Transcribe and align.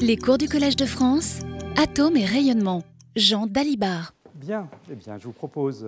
Les 0.00 0.16
cours 0.16 0.38
du 0.38 0.48
Collège 0.48 0.76
de 0.76 0.86
France, 0.86 1.40
Atomes 1.76 2.16
et 2.16 2.24
rayonnement. 2.24 2.82
Jean 3.16 3.46
Dalibard. 3.46 4.14
Bien, 4.34 4.68
eh 4.90 4.94
bien, 4.94 5.18
je 5.18 5.24
vous 5.24 5.32
propose 5.32 5.86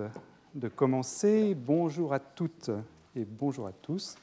de 0.53 0.67
commencer. 0.67 1.55
Bonjour 1.55 2.13
à 2.13 2.19
toutes 2.19 2.71
et 3.15 3.25
bonjour 3.25 3.67
à 3.67 3.71
tous. 3.71 4.15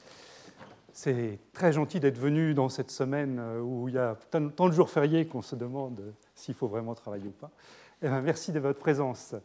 C'est 0.91 1.39
très 1.53 1.73
gentil 1.73 1.99
d'être 1.99 2.17
venu 2.17 2.53
dans 2.53 2.69
cette 2.69 2.91
semaine 2.91 3.41
où 3.61 3.87
il 3.87 3.95
y 3.95 3.97
a 3.97 4.17
tant 4.55 4.67
de 4.67 4.73
jours 4.73 4.89
fériés 4.89 5.25
qu'on 5.25 5.41
se 5.41 5.55
demande 5.55 6.01
s'il 6.35 6.55
faut 6.55 6.67
vraiment 6.67 6.95
travailler 6.95 7.27
ou 7.27 7.31
pas. 7.31 7.51
Eh 8.01 8.09
merci 8.09 8.51
de 8.51 8.59
votre 8.59 8.79
présence. 8.79 9.35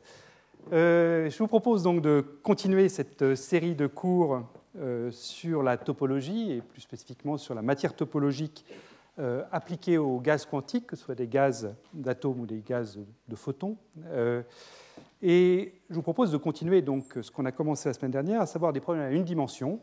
Euh, 0.73 1.31
je 1.31 1.39
vous 1.39 1.47
propose 1.47 1.83
donc 1.83 2.03
de 2.03 2.25
continuer 2.43 2.89
cette 2.89 3.35
série 3.35 3.75
de 3.75 3.87
cours 3.87 4.43
euh, 4.79 5.11
sur 5.11 5.63
la 5.63 5.77
topologie 5.77 6.53
et 6.53 6.61
plus 6.61 6.83
spécifiquement 6.83 7.39
sur 7.39 7.55
la 7.55 7.63
matière 7.63 7.95
topologique 7.95 8.65
euh, 9.19 9.99
aux 9.99 10.21
gaz 10.21 10.47
quantiques, 10.47 10.87
que 10.87 10.97
ce 10.97 11.05
soit 11.05 11.15
des 11.15 11.29
gaz 11.29 11.75
d'atomes 11.93 12.41
ou 12.41 12.47
des 12.47 12.61
gaz 12.61 12.99
de 13.29 13.37
photons. 13.37 13.77
et 15.23 15.75
je 15.91 15.95
vous 15.95 16.03
propose 16.03 16.31
de 16.31 16.37
continuer 16.37 16.83
donc 16.83 17.19
ce 17.21 17.31
qu'on 17.31 17.45
a 17.45 17.53
commencé 17.53 17.89
la 17.89 17.93
semaine 17.93 18.13
dernière, 18.13 18.41
à 18.41 18.47
savoir 18.47 18.73
des 18.73 18.81
problèmes 18.81 19.05
à 19.05 19.11
une 19.11 19.25
dimension. 19.25 19.81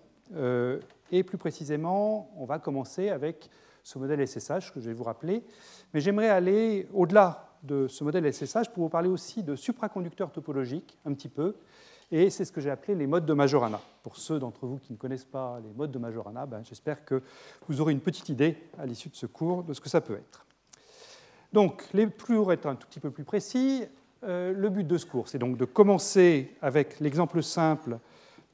et 1.12 1.24
plus 1.24 1.38
précisément, 1.38 2.32
on 2.38 2.46
va 2.46 2.60
commencer 2.60 3.10
avec 3.10 3.50
ce 3.84 4.00
modèle 4.00 4.28
SSH 4.28 4.74
que 4.74 4.80
je 4.80 4.88
vais 4.88 4.94
vous 4.94 5.04
rappeler. 5.04 5.44
Mais 5.94 6.02
j'aimerais 6.02 6.30
aller 6.30 6.88
au-delà 6.94 7.56
de 7.64 7.88
ce 7.88 8.04
modèle 8.04 8.32
SSH 8.32 8.70
pour 8.74 8.84
vous 8.84 8.90
parler 8.90 9.10
aussi 9.10 9.44
de 9.44 9.56
supraconducteurs 9.56 10.32
topologiques, 10.32 10.98
un 11.06 11.14
petit 11.14 11.30
peu, 11.30 11.56
et 12.12 12.30
c'est 12.30 12.46
ce 12.46 12.52
que 12.52 12.62
j'ai 12.62 12.70
appelé 12.70 12.96
les 12.96 13.08
modes 13.08 13.26
de 13.26 13.34
Majorana. 13.34 13.82
Pour 14.04 14.18
ceux 14.18 14.40
d'entre 14.40 14.66
vous 14.66 14.78
qui 14.78 14.94
ne 14.94 14.98
connaissent 14.98 15.26
pas 15.26 15.60
les 15.64 15.74
modes 15.74 15.92
de 15.92 16.00
Majorana, 16.00 16.46
ben, 16.46 16.62
j'espère 16.64 17.04
que 17.04 17.22
vous 17.68 17.82
aurez 17.82 17.94
une 17.94 18.00
petite 18.00 18.30
idée 18.30 18.58
à 18.78 18.86
l'issue 18.86 19.10
de 19.10 19.16
ce 19.16 19.26
cours 19.26 19.64
de 19.64 19.74
ce 19.74 19.82
que 19.82 19.90
ça 19.90 20.02
peut 20.02 20.14
être. 20.14 20.46
Donc, 21.54 21.88
les 21.94 22.08
pour 22.08 22.52
être 22.52 22.66
un 22.66 22.76
tout 22.76 22.88
petit 22.88 23.00
peu 23.00 23.12
plus 23.12 23.24
précis, 23.24 23.84
euh, 24.24 24.54
le 24.54 24.70
but 24.70 24.86
de 24.86 24.98
ce 24.98 25.06
cours, 25.06 25.28
c'est 25.28 25.40
donc 25.40 25.58
de 25.58 25.66
commencer 25.66 26.56
avec 26.62 27.00
l'exemple 27.00 27.42
simple 27.42 28.00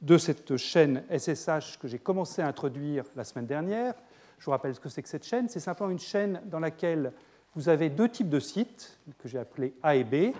de 0.01 0.17
cette 0.17 0.57
chaîne 0.57 1.03
SSH 1.09 1.77
que 1.79 1.87
j'ai 1.87 1.99
commencé 1.99 2.41
à 2.41 2.47
introduire 2.47 3.05
la 3.15 3.23
semaine 3.23 3.45
dernière. 3.45 3.93
Je 4.39 4.45
vous 4.45 4.51
rappelle 4.51 4.73
ce 4.73 4.79
que 4.79 4.89
c'est 4.89 5.03
que 5.03 5.09
cette 5.09 5.25
chaîne. 5.25 5.47
C'est 5.49 5.59
simplement 5.59 5.91
une 5.91 5.99
chaîne 5.99 6.41
dans 6.45 6.59
laquelle 6.59 7.13
vous 7.53 7.69
avez 7.69 7.89
deux 7.89 8.09
types 8.09 8.29
de 8.29 8.39
sites 8.39 8.97
que 9.19 9.27
j'ai 9.27 9.37
appelés 9.37 9.75
A 9.83 9.95
et 9.95 10.03
B. 10.03 10.33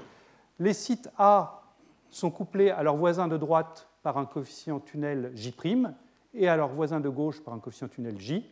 Les 0.60 0.74
sites 0.74 1.10
A 1.18 1.61
sont 2.12 2.32
couplés 2.32 2.70
à 2.70 2.84
leur 2.84 2.96
voisin 2.96 3.28
de 3.28 3.38
droite 3.38 3.90
par 4.04 4.18
un 4.18 4.26
coefficient 4.26 4.80
tunnel 4.80 5.32
J' 5.36 5.54
et 6.34 6.48
à 6.48 6.56
leur 6.56 6.70
voisin 6.70 7.00
de 7.00 7.10
gauche 7.10 7.42
par 7.42 7.54
un 7.54 7.60
coefficient 7.60 7.88
tunnel 7.88 8.20
J. 8.20 8.46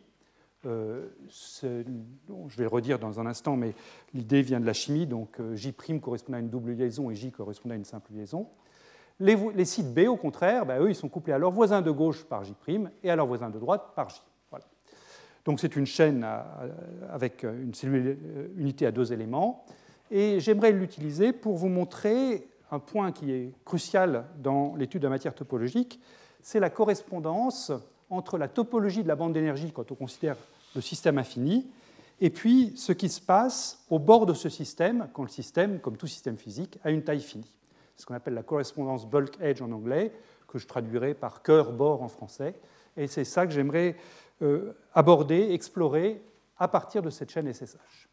Euh, 0.66 1.08
je 1.28 2.56
vais 2.56 2.64
le 2.64 2.68
redire 2.68 2.98
dans 2.98 3.18
un 3.18 3.26
instant, 3.26 3.56
mais 3.56 3.74
l'idée 4.12 4.42
vient 4.42 4.60
de 4.60 4.66
la 4.66 4.74
chimie, 4.74 5.06
donc 5.06 5.40
euh, 5.40 5.54
J' 5.56 5.72
correspond 6.00 6.34
à 6.34 6.38
une 6.38 6.50
double 6.50 6.72
liaison 6.72 7.10
et 7.10 7.14
J 7.14 7.30
correspond 7.30 7.70
à 7.70 7.74
une 7.74 7.84
simple 7.84 8.12
liaison. 8.12 8.46
Les, 9.18 9.64
sites 9.66 9.92
B, 9.92 10.08
au 10.08 10.16
contraire, 10.16 10.64
ben, 10.64 10.80
eux, 10.80 10.88
ils 10.88 10.94
sont 10.94 11.08
couplés 11.08 11.34
à 11.34 11.38
leur 11.38 11.50
voisin 11.50 11.82
de 11.82 11.90
gauche 11.90 12.24
par 12.24 12.44
J' 12.44 12.54
et 13.02 13.10
à 13.10 13.16
leur 13.16 13.26
voisin 13.26 13.50
de 13.50 13.58
droite 13.58 13.92
par 13.94 14.08
J. 14.08 14.20
Donc 15.44 15.58
c'est 15.58 15.74
une 15.76 15.86
chaîne 15.86 16.26
avec 17.10 17.44
une 17.44 17.72
euh, 17.84 18.48
unité 18.56 18.86
à 18.86 18.92
deux 18.92 19.12
éléments. 19.12 19.64
Et 20.10 20.40
j'aimerais 20.40 20.72
l'utiliser 20.72 21.32
pour 21.32 21.56
vous 21.56 21.68
montrer 21.68 22.46
un 22.70 22.78
point 22.78 23.12
qui 23.12 23.32
est 23.32 23.54
crucial 23.64 24.26
dans 24.38 24.74
l'étude 24.76 25.02
de 25.02 25.06
la 25.06 25.10
matière 25.10 25.34
topologique, 25.34 26.00
c'est 26.42 26.60
la 26.60 26.70
correspondance 26.70 27.72
entre 28.08 28.38
la 28.38 28.48
topologie 28.48 29.02
de 29.02 29.08
la 29.08 29.16
bande 29.16 29.32
d'énergie 29.32 29.72
quand 29.72 29.90
on 29.92 29.94
considère 29.94 30.36
le 30.74 30.80
système 30.80 31.18
infini, 31.18 31.66
et 32.20 32.30
puis 32.30 32.72
ce 32.76 32.92
qui 32.92 33.08
se 33.08 33.20
passe 33.20 33.84
au 33.88 33.98
bord 33.98 34.26
de 34.26 34.34
ce 34.34 34.48
système, 34.48 35.08
quand 35.12 35.22
le 35.22 35.28
système, 35.28 35.80
comme 35.80 35.96
tout 35.96 36.06
système 36.06 36.36
physique, 36.36 36.78
a 36.84 36.90
une 36.90 37.02
taille 37.02 37.20
finie. 37.20 37.50
C'est 37.96 38.02
ce 38.02 38.06
qu'on 38.06 38.14
appelle 38.14 38.34
la 38.34 38.42
correspondance 38.42 39.06
bulk 39.06 39.40
edge 39.40 39.62
en 39.62 39.72
anglais, 39.72 40.12
que 40.46 40.58
je 40.58 40.66
traduirai 40.66 41.14
par 41.14 41.42
cœur-bord 41.42 42.02
en 42.02 42.08
français. 42.08 42.54
Et 42.96 43.06
c'est 43.06 43.24
ça 43.24 43.46
que 43.46 43.52
j'aimerais 43.52 43.96
euh, 44.42 44.72
aborder, 44.94 45.52
explorer 45.52 46.22
à 46.58 46.68
partir 46.68 47.02
de 47.02 47.10
cette 47.10 47.30
chaîne 47.30 47.50
SSH. 47.52 48.08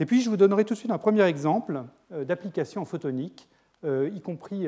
Et 0.00 0.06
puis, 0.06 0.22
je 0.22 0.30
vous 0.30 0.36
donnerai 0.36 0.64
tout 0.64 0.74
de 0.74 0.78
suite 0.78 0.90
un 0.90 0.98
premier 0.98 1.22
exemple 1.22 1.84
euh, 2.12 2.24
d'application 2.24 2.84
photonique, 2.84 3.48
y 3.84 4.20
compris 4.20 4.66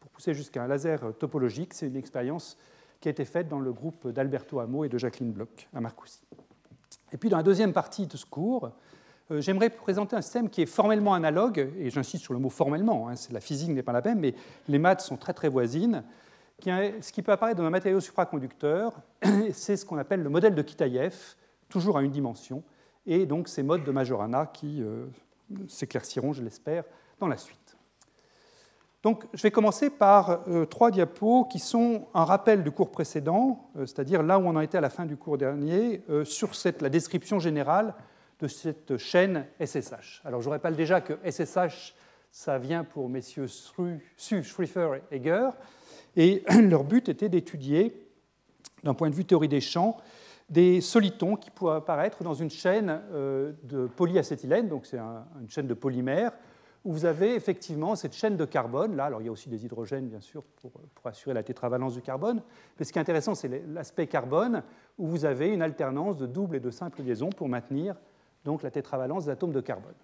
pour 0.00 0.10
pousser 0.10 0.34
jusqu'à 0.34 0.62
un 0.62 0.66
laser 0.66 1.00
topologique. 1.18 1.74
C'est 1.74 1.86
une 1.86 1.96
expérience 1.96 2.56
qui 3.00 3.08
a 3.08 3.10
été 3.10 3.24
faite 3.24 3.48
dans 3.48 3.60
le 3.60 3.72
groupe 3.72 4.08
d'Alberto 4.08 4.60
Amo 4.60 4.84
et 4.84 4.88
de 4.88 4.98
Jacqueline 4.98 5.32
Bloch 5.32 5.68
à 5.74 5.80
Marcoussis. 5.80 6.20
Et 7.12 7.16
puis, 7.16 7.28
dans 7.28 7.36
la 7.36 7.42
deuxième 7.42 7.72
partie 7.72 8.06
de 8.06 8.16
ce 8.16 8.26
cours, 8.26 8.70
j'aimerais 9.30 9.70
présenter 9.70 10.16
un 10.16 10.22
système 10.22 10.50
qui 10.50 10.62
est 10.62 10.66
formellement 10.66 11.14
analogue, 11.14 11.70
et 11.78 11.90
j'insiste 11.90 12.24
sur 12.24 12.34
le 12.34 12.40
mot 12.40 12.50
formellement, 12.50 13.08
hein, 13.08 13.14
la 13.30 13.40
physique 13.40 13.70
n'est 13.70 13.82
pas 13.82 13.92
la 13.92 14.00
même, 14.00 14.20
mais 14.20 14.34
les 14.68 14.78
maths 14.78 15.00
sont 15.00 15.16
très 15.16 15.32
très 15.32 15.48
voisines, 15.48 16.04
ce 16.64 17.12
qui 17.12 17.22
peut 17.22 17.32
apparaître 17.32 17.58
dans 17.58 17.66
un 17.66 17.70
matériau 17.70 18.00
supraconducteur, 18.00 18.92
c'est 19.52 19.76
ce 19.76 19.84
qu'on 19.84 19.98
appelle 19.98 20.22
le 20.22 20.30
modèle 20.30 20.54
de 20.54 20.62
Kitaïev, 20.62 21.36
toujours 21.68 21.98
à 21.98 22.02
une 22.02 22.10
dimension, 22.10 22.62
et 23.06 23.26
donc 23.26 23.48
ces 23.48 23.62
modes 23.62 23.84
de 23.84 23.90
Majorana 23.90 24.46
qui 24.46 24.82
euh, 24.82 25.06
s'éclairciront, 25.68 26.32
je 26.32 26.42
l'espère, 26.42 26.84
dans 27.20 27.28
la 27.28 27.36
suite. 27.36 27.67
Donc, 29.02 29.24
je 29.32 29.42
vais 29.42 29.50
commencer 29.50 29.90
par 29.90 30.42
euh, 30.48 30.64
trois 30.64 30.90
diapos 30.90 31.44
qui 31.44 31.60
sont 31.60 32.08
un 32.14 32.24
rappel 32.24 32.64
du 32.64 32.70
cours 32.70 32.90
précédent, 32.90 33.70
euh, 33.76 33.86
c'est-à-dire 33.86 34.22
là 34.22 34.38
où 34.38 34.42
on 34.42 34.56
en 34.56 34.60
était 34.60 34.78
à 34.78 34.80
la 34.80 34.90
fin 34.90 35.06
du 35.06 35.16
cours 35.16 35.38
dernier, 35.38 36.02
sur 36.24 36.54
cette, 36.54 36.82
la 36.82 36.88
description 36.88 37.38
générale 37.38 37.94
de 38.40 38.48
cette 38.48 38.96
chaîne 38.96 39.46
SSH. 39.64 40.22
Alors, 40.24 40.40
je 40.40 40.48
rappelle 40.48 40.76
déjà 40.76 41.00
que 41.00 41.14
SSH, 41.28 41.94
ça 42.30 42.58
vient 42.58 42.84
pour 42.84 43.08
messieurs 43.08 43.46
Su, 43.48 44.42
Schrieffer 44.42 45.00
et 45.10 45.16
Egger, 45.16 45.50
et 46.16 46.44
leur 46.62 46.84
but 46.84 47.08
était 47.08 47.28
d'étudier, 47.28 48.08
d'un 48.84 48.94
point 48.94 49.10
de 49.10 49.14
vue 49.14 49.24
théorie 49.24 49.48
des 49.48 49.60
champs, 49.60 49.96
des 50.48 50.80
solitons 50.80 51.36
qui 51.36 51.50
pourraient 51.50 51.76
apparaître 51.76 52.22
dans 52.22 52.34
une 52.34 52.50
chaîne 52.50 53.02
euh, 53.12 53.52
de 53.64 53.86
polyacétylène, 53.86 54.68
donc 54.68 54.86
c'est 54.86 54.98
une 54.98 55.48
chaîne 55.48 55.66
de 55.66 55.74
polymères, 55.74 56.32
où 56.84 56.92
vous 56.92 57.04
avez 57.04 57.34
effectivement 57.34 57.96
cette 57.96 58.14
chaîne 58.14 58.36
de 58.36 58.44
carbone. 58.44 58.96
Là, 58.96 59.06
alors 59.06 59.20
il 59.20 59.26
y 59.26 59.28
a 59.28 59.32
aussi 59.32 59.48
des 59.48 59.64
hydrogènes, 59.64 60.08
bien 60.08 60.20
sûr, 60.20 60.42
pour, 60.60 60.72
assurer 61.04 61.34
la 61.34 61.42
tétravalence 61.42 61.94
du 61.94 62.02
carbone. 62.02 62.42
Mais 62.78 62.84
ce 62.84 62.92
qui 62.92 62.98
est 62.98 63.02
intéressant, 63.02 63.34
c'est 63.34 63.48
l'aspect 63.68 64.06
carbone, 64.06 64.62
où 64.98 65.06
vous 65.06 65.24
avez 65.24 65.48
une 65.48 65.62
alternance 65.62 66.16
de 66.16 66.26
double 66.26 66.56
et 66.56 66.60
de 66.60 66.70
simple 66.70 67.02
liaison 67.02 67.30
pour 67.30 67.48
maintenir 67.48 67.96
donc, 68.44 68.62
la 68.62 68.70
tétravalence 68.70 69.26
des 69.26 69.30
atomes 69.30 69.52
de 69.52 69.60
carbone. 69.60 69.94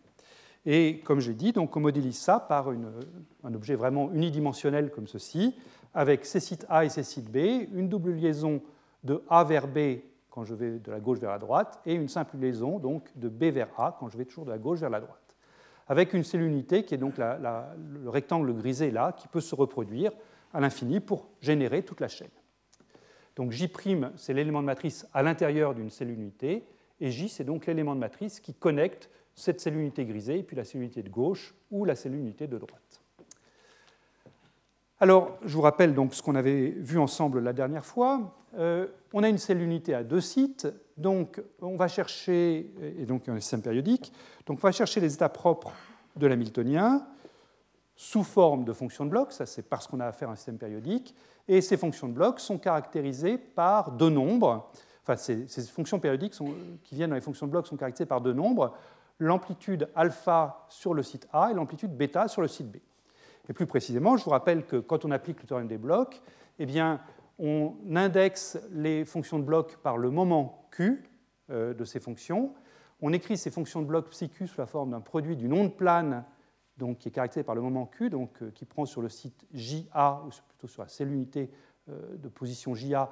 Et 0.66 1.00
comme 1.00 1.20
j'ai 1.20 1.34
dit, 1.34 1.52
donc, 1.52 1.76
on 1.76 1.80
modélise 1.80 2.18
ça 2.18 2.40
par 2.40 2.68
un 2.68 3.54
objet 3.54 3.74
vraiment 3.74 4.10
unidimensionnel 4.12 4.90
comme 4.90 5.06
ceci, 5.06 5.54
avec 5.92 6.24
ces 6.24 6.40
sites 6.40 6.66
A 6.68 6.84
et 6.84 6.88
ces 6.88 7.02
sites 7.02 7.30
B, 7.30 7.68
une 7.72 7.88
double 7.88 8.12
liaison 8.12 8.62
de 9.04 9.22
A 9.28 9.44
vers 9.44 9.68
B 9.68 10.00
quand 10.30 10.44
je 10.44 10.54
vais 10.54 10.78
de 10.80 10.90
la 10.90 10.98
gauche 10.98 11.18
vers 11.18 11.30
la 11.30 11.38
droite, 11.38 11.80
et 11.86 11.94
une 11.94 12.08
simple 12.08 12.36
liaison 12.38 12.80
donc 12.80 13.08
de 13.14 13.28
B 13.28 13.44
vers 13.44 13.68
A 13.78 13.96
quand 13.98 14.08
je 14.08 14.18
vais 14.18 14.24
toujours 14.24 14.44
de 14.44 14.50
la 14.50 14.58
gauche 14.58 14.80
vers 14.80 14.90
la 14.90 15.00
droite. 15.00 15.23
Avec 15.86 16.14
une 16.14 16.24
cellule 16.24 16.48
unité 16.48 16.84
qui 16.84 16.94
est 16.94 16.98
donc 16.98 17.18
le 17.18 18.08
rectangle 18.08 18.54
grisé 18.54 18.90
là, 18.90 19.12
qui 19.12 19.28
peut 19.28 19.40
se 19.40 19.54
reproduire 19.54 20.12
à 20.52 20.60
l'infini 20.60 21.00
pour 21.00 21.28
générer 21.40 21.82
toute 21.82 22.00
la 22.00 22.08
chaîne. 22.08 22.30
Donc 23.36 23.50
J', 23.50 23.68
c'est 24.16 24.32
l'élément 24.32 24.60
de 24.60 24.66
matrice 24.66 25.06
à 25.12 25.22
l'intérieur 25.22 25.74
d'une 25.74 25.90
cellule 25.90 26.18
unité, 26.18 26.64
et 27.00 27.10
J, 27.10 27.28
c'est 27.28 27.44
donc 27.44 27.66
l'élément 27.66 27.94
de 27.94 28.00
matrice 28.00 28.40
qui 28.40 28.54
connecte 28.54 29.10
cette 29.34 29.60
cellule 29.60 29.80
unité 29.80 30.04
grisée 30.04 30.38
et 30.38 30.42
puis 30.42 30.56
la 30.56 30.64
cellule 30.64 30.84
unité 30.84 31.02
de 31.02 31.10
gauche 31.10 31.52
ou 31.70 31.84
la 31.84 31.96
cellule 31.96 32.20
unité 32.20 32.46
de 32.46 32.56
droite. 32.56 33.00
Alors, 35.00 35.36
je 35.44 35.54
vous 35.54 35.60
rappelle 35.60 35.92
donc 35.92 36.14
ce 36.14 36.22
qu'on 36.22 36.36
avait 36.36 36.70
vu 36.70 36.98
ensemble 36.98 37.40
la 37.40 37.52
dernière 37.52 37.84
fois. 37.84 38.38
Euh, 38.56 38.86
on 39.12 39.24
a 39.24 39.28
une 39.28 39.38
cellule 39.38 39.64
unité 39.64 39.92
à 39.92 40.04
deux 40.04 40.20
sites, 40.20 40.68
donc 40.96 41.42
on 41.60 41.74
va 41.76 41.88
chercher, 41.88 42.70
et 42.80 43.04
donc 43.04 43.28
un 43.28 43.40
système 43.40 43.62
périodique, 43.62 44.12
donc 44.46 44.58
on 44.58 44.66
va 44.66 44.72
chercher 44.72 45.00
les 45.00 45.12
états 45.12 45.28
propres 45.28 45.72
de 46.16 46.26
l'hamiltonien 46.26 47.06
sous 47.96 48.24
forme 48.24 48.64
de 48.64 48.72
fonctions 48.72 49.04
de 49.04 49.10
bloc, 49.10 49.32
ça 49.32 49.46
c'est 49.46 49.62
parce 49.62 49.86
qu'on 49.86 50.00
a 50.00 50.06
affaire 50.06 50.28
à 50.28 50.32
un 50.32 50.36
système 50.36 50.58
périodique, 50.58 51.14
et 51.46 51.60
ces 51.60 51.76
fonctions 51.76 52.08
de 52.08 52.12
bloc 52.12 52.40
sont 52.40 52.58
caractérisées 52.58 53.38
par 53.38 53.92
deux 53.92 54.10
nombres, 54.10 54.70
enfin 55.02 55.16
ces, 55.16 55.46
fonctions 55.62 56.00
périodiques 56.00 56.34
qui 56.82 56.94
viennent 56.94 57.10
dans 57.10 57.16
les 57.16 57.20
fonctions 57.20 57.46
de 57.46 57.52
bloc 57.52 57.66
sont 57.66 57.76
caractérisées 57.76 58.08
par 58.08 58.20
deux 58.20 58.32
nombres, 58.32 58.74
l'amplitude 59.18 59.88
alpha 59.94 60.66
sur 60.68 60.94
le 60.94 61.02
site 61.02 61.28
A 61.32 61.50
et 61.50 61.54
l'amplitude 61.54 61.96
bêta 61.96 62.26
sur 62.26 62.42
le 62.42 62.48
site 62.48 62.70
B. 62.70 62.76
Et 63.48 63.52
plus 63.52 63.66
précisément, 63.66 64.16
je 64.16 64.24
vous 64.24 64.30
rappelle 64.30 64.64
que 64.64 64.76
quand 64.76 65.04
on 65.04 65.10
applique 65.10 65.40
le 65.40 65.46
théorème 65.46 65.68
des 65.68 65.78
blocs, 65.78 66.20
eh 66.58 66.66
bien, 66.66 67.00
on 67.38 67.74
indexe 67.94 68.58
les 68.72 69.04
fonctions 69.04 69.38
de 69.38 69.44
bloc 69.44 69.76
par 69.82 69.98
le 69.98 70.10
moment 70.10 70.66
Q 70.70 71.04
euh, 71.50 71.74
de 71.74 71.84
ces 71.84 72.00
fonctions. 72.00 72.54
On 73.06 73.12
écrit 73.12 73.36
ces 73.36 73.50
fonctions 73.50 73.82
de 73.82 73.86
bloc 73.86 74.08
psi 74.08 74.30
Q 74.30 74.46
sous 74.46 74.58
la 74.58 74.66
forme 74.66 74.92
d'un 74.92 75.02
produit 75.02 75.36
d'une 75.36 75.52
onde 75.52 75.76
plane 75.76 76.24
donc, 76.78 76.96
qui 76.96 77.08
est 77.08 77.10
caractérisé 77.10 77.44
par 77.44 77.54
le 77.54 77.60
moment 77.60 77.84
Q, 77.84 78.08
donc, 78.08 78.30
euh, 78.40 78.50
qui 78.50 78.64
prend 78.64 78.86
sur 78.86 79.02
le 79.02 79.10
site 79.10 79.44
JA, 79.52 80.22
ou 80.26 80.30
plutôt 80.48 80.66
sur 80.68 80.80
la 80.80 80.88
cellule 80.88 81.16
unité 81.16 81.50
euh, 81.90 82.16
de 82.16 82.28
position 82.28 82.74
JA, 82.74 83.10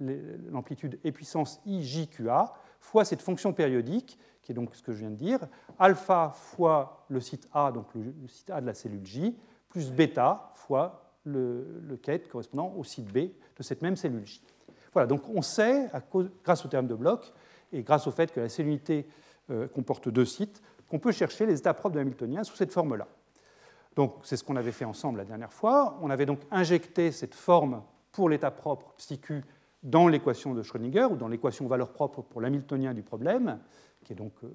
l'amplitude 0.00 0.98
et 1.04 1.12
puissance 1.12 1.60
IJQA, 1.66 2.54
fois 2.80 3.04
cette 3.04 3.20
fonction 3.20 3.52
périodique, 3.52 4.18
qui 4.40 4.52
est 4.52 4.54
donc 4.54 4.74
ce 4.74 4.82
que 4.82 4.92
je 4.92 5.00
viens 5.00 5.10
de 5.10 5.16
dire, 5.16 5.40
alpha 5.78 6.30
fois 6.34 7.04
le 7.10 7.20
site 7.20 7.46
A, 7.52 7.70
donc 7.70 7.94
le, 7.94 8.14
site 8.28 8.48
A 8.48 8.62
de 8.62 8.66
la 8.66 8.72
cellule 8.72 9.04
J, 9.04 9.36
plus 9.68 9.92
bêta 9.92 10.52
fois 10.54 11.12
le, 11.24 11.98
quête 12.02 12.28
correspondant 12.28 12.72
au 12.78 12.82
site 12.82 13.12
B 13.12 13.18
de 13.18 13.62
cette 13.62 13.82
même 13.82 13.96
cellule 13.96 14.24
J. 14.24 14.42
Voilà, 14.94 15.06
donc 15.06 15.28
on 15.28 15.42
sait, 15.42 15.90
grâce 16.42 16.64
au 16.64 16.68
terme 16.68 16.86
de 16.86 16.94
bloc, 16.94 17.30
et 17.74 17.82
grâce 17.82 18.06
au 18.06 18.10
fait 18.10 18.32
que 18.32 18.40
la 18.40 18.48
cellulité 18.48 19.06
comporte 19.74 20.08
deux 20.08 20.24
sites, 20.24 20.62
qu'on 20.88 20.98
peut 20.98 21.12
chercher 21.12 21.46
les 21.46 21.58
états 21.58 21.74
propres 21.74 21.94
de 21.94 22.00
Hamiltonien 22.00 22.44
sous 22.44 22.56
cette 22.56 22.72
forme-là. 22.72 23.06
Donc 23.96 24.14
c'est 24.22 24.36
ce 24.36 24.44
qu'on 24.44 24.56
avait 24.56 24.72
fait 24.72 24.84
ensemble 24.84 25.18
la 25.18 25.24
dernière 25.24 25.52
fois. 25.52 25.98
On 26.02 26.10
avait 26.10 26.26
donc 26.26 26.40
injecté 26.50 27.12
cette 27.12 27.34
forme 27.34 27.82
pour 28.12 28.28
l'état 28.28 28.50
propre 28.50 28.92
psi 28.96 29.18
q 29.18 29.44
dans 29.82 30.08
l'équation 30.08 30.54
de 30.54 30.62
Schrödinger, 30.62 31.04
ou 31.04 31.16
dans 31.16 31.28
l'équation 31.28 31.66
valeur 31.66 31.92
propre 31.92 32.22
pour 32.22 32.40
l'hamiltonien 32.40 32.94
du 32.94 33.02
problème, 33.02 33.58
qui 34.02 34.14
est 34.14 34.16
donc 34.16 34.32
euh, 34.42 34.48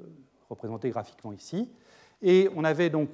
représenté 0.50 0.90
graphiquement 0.90 1.32
ici. 1.32 1.70
Et 2.22 2.50
on 2.56 2.64
avait 2.64 2.90
donc 2.90 3.12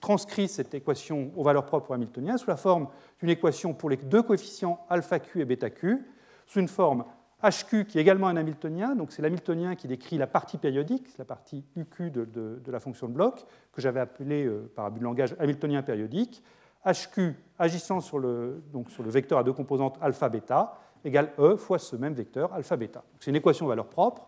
transcrit 0.00 0.48
cette 0.48 0.74
équation 0.74 1.32
aux 1.36 1.42
valeurs 1.42 1.66
propres 1.66 1.92
hamiltoniennes 1.92 2.38
sous 2.38 2.48
la 2.48 2.56
forme 2.56 2.88
d'une 3.18 3.30
équation 3.30 3.74
pour 3.74 3.90
les 3.90 3.96
deux 3.96 4.22
coefficients 4.22 4.84
alpha 4.88 5.18
q 5.18 5.40
et 5.40 5.44
bêta 5.44 5.70
q, 5.70 6.06
sous 6.46 6.60
une 6.60 6.68
forme 6.68 7.04
HQ 7.42 7.84
qui 7.86 7.98
est 7.98 8.00
également 8.00 8.28
un 8.28 8.36
hamiltonien, 8.36 8.94
donc 8.94 9.12
c'est 9.12 9.20
l'hamiltonien 9.20 9.74
qui 9.74 9.88
décrit 9.88 10.16
la 10.16 10.26
partie 10.26 10.56
périodique, 10.56 11.06
la 11.18 11.24
partie 11.24 11.64
UQ 11.76 12.10
de, 12.10 12.24
de, 12.24 12.72
la 12.72 12.80
fonction 12.80 13.08
de 13.08 13.12
bloc, 13.12 13.44
que 13.72 13.82
j'avais 13.82 14.00
appelée 14.00 14.46
euh, 14.46 14.70
par 14.74 14.86
abus 14.86 15.00
de 15.00 15.04
langage 15.04 15.36
hamiltonien 15.38 15.82
périodique. 15.82 16.42
HQ 16.86 17.34
agissant 17.58 18.00
sur 18.00 18.18
le, 18.18 18.62
donc 18.72 18.90
sur 18.90 19.02
le 19.02 19.10
vecteur 19.10 19.38
à 19.38 19.44
deux 19.44 19.52
composantes 19.52 19.98
alpha-bêta 20.00 20.78
égale 21.04 21.32
E 21.38 21.56
fois 21.56 21.78
ce 21.78 21.96
même 21.96 22.14
vecteur 22.14 22.52
alpha-bêta. 22.52 23.02
C'est 23.20 23.30
une 23.30 23.36
équation 23.36 23.66
valeur 23.66 23.86
propre. 23.86 24.26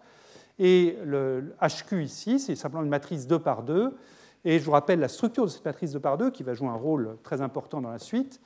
Et 0.59 0.99
le 1.05 1.55
HQ 1.61 2.03
ici, 2.03 2.39
c'est 2.39 2.57
simplement 2.57 2.83
une 2.83 2.89
matrice 2.89 3.27
2 3.27 3.39
par 3.39 3.63
2. 3.63 3.97
Et 4.45 4.59
je 4.59 4.65
vous 4.65 4.73
rappelle 4.73 5.01
la 5.01 5.09
structure 5.09 5.45
de 5.45 5.51
cette 5.51 5.65
matrice 5.65 5.93
2 5.93 6.01
par 6.01 6.19
2 6.19 6.31
qui 6.31 6.43
va 6.43 6.55
jouer 6.55 6.69
un 6.69 6.75
rôle 6.75 7.17
très 7.23 7.41
important 7.41 7.81
dans 7.81 7.91
la 7.91 7.99
suite. 7.99 8.41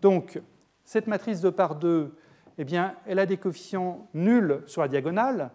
Donc, 0.00 0.40
cette 0.84 1.06
matrice 1.06 1.40
2 1.40 1.52
par 1.52 1.76
2, 1.76 2.14
eh 2.58 2.64
bien, 2.64 2.94
elle 3.06 3.18
a 3.18 3.26
des 3.26 3.36
coefficients 3.36 4.08
nuls 4.14 4.62
sur 4.66 4.82
la 4.82 4.88
diagonale. 4.88 5.50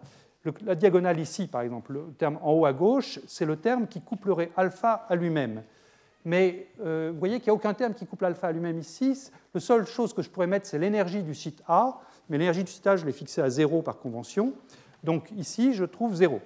la 0.64 0.74
diagonale 0.74 1.20
ici, 1.20 1.46
par 1.46 1.62
exemple, 1.62 1.92
le 1.92 2.12
terme 2.18 2.38
en 2.42 2.52
haut 2.52 2.66
à 2.66 2.72
gauche, 2.72 3.20
c'est 3.26 3.44
le 3.44 3.56
terme 3.56 3.86
qui 3.86 4.00
couplerait 4.00 4.50
alpha 4.56 5.06
à 5.08 5.16
lui-même. 5.16 5.62
Mais 6.24 6.68
euh, 6.80 7.10
vous 7.12 7.18
voyez 7.18 7.36
qu'il 7.38 7.44
n'y 7.44 7.50
a 7.50 7.54
aucun 7.54 7.74
terme 7.74 7.94
qui 7.94 8.06
couple 8.06 8.24
alpha 8.24 8.48
à 8.48 8.52
lui-même 8.52 8.78
ici. 8.78 9.30
La 9.54 9.60
seule 9.60 9.86
chose 9.86 10.12
que 10.12 10.22
je 10.22 10.28
pourrais 10.28 10.46
mettre, 10.46 10.66
c'est 10.66 10.78
l'énergie 10.78 11.22
du 11.22 11.34
site 11.34 11.62
A, 11.68 12.00
mais 12.28 12.38
l'énergie 12.38 12.64
du 12.64 12.70
site 12.70 12.86
A, 12.86 12.96
je 12.96 13.06
l'ai 13.06 13.12
fixée 13.12 13.40
à 13.40 13.48
0 13.48 13.82
par 13.82 13.98
convention. 13.98 14.52
Donc 15.04 15.30
ici, 15.36 15.74
je 15.74 15.84
trouve 15.84 16.14
0. 16.14 16.40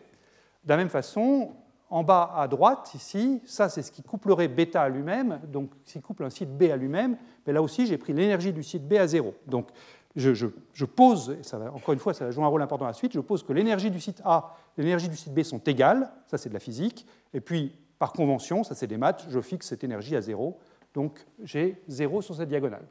De 0.64 0.68
la 0.68 0.76
même 0.76 0.90
façon, 0.90 1.50
en 1.92 2.02
bas 2.02 2.32
à 2.36 2.48
droite, 2.48 2.92
ici, 2.94 3.42
ça 3.44 3.68
c'est 3.68 3.82
ce 3.82 3.92
qui 3.92 4.02
couplerait 4.02 4.48
bêta 4.48 4.80
à 4.80 4.88
lui-même, 4.88 5.40
donc 5.46 5.70
s'il 5.84 6.00
couple 6.00 6.24
un 6.24 6.30
site 6.30 6.56
B 6.56 6.64
à 6.72 6.76
lui-même, 6.76 7.18
mais 7.46 7.52
là 7.52 7.60
aussi 7.60 7.86
j'ai 7.86 7.98
pris 7.98 8.14
l'énergie 8.14 8.50
du 8.50 8.62
site 8.62 8.88
B 8.88 8.94
à 8.94 9.06
0. 9.06 9.34
Donc 9.46 9.68
je, 10.16 10.84
pose, 10.84 11.30
et 11.30 11.54
encore 11.54 11.94
une 11.94 12.00
fois, 12.00 12.14
ça 12.14 12.26
va 12.26 12.30
jouer 12.30 12.44
un 12.44 12.48
rôle 12.48 12.62
important 12.62 12.84
à 12.84 12.88
la 12.88 12.94
suite, 12.94 13.12
je 13.12 13.20
pose 13.20 13.42
que 13.42 13.52
l'énergie 13.52 13.90
du 13.90 14.00
site 14.00 14.20
A 14.24 14.54
et 14.76 14.82
l'énergie 14.82 15.08
du 15.08 15.16
site 15.16 15.32
B 15.32 15.42
sont 15.42 15.60
égales, 15.60 16.10
ça 16.26 16.38
c'est 16.38 16.48
de 16.48 16.54
la 16.54 16.60
physique, 16.60 17.06
et 17.32 17.40
puis 17.40 17.74
par 17.98 18.12
convention, 18.12 18.64
ça 18.64 18.74
c'est 18.74 18.86
des 18.86 18.98
maths, 18.98 19.24
je 19.28 19.40
fixe 19.40 19.68
cette 19.68 19.84
énergie 19.84 20.16
à 20.16 20.20
zéro, 20.20 20.58
donc 20.94 21.24
j'ai 21.42 21.82
zéro 21.88 22.20
sur 22.20 22.34
cette 22.34 22.48
diagonale. 22.48 22.84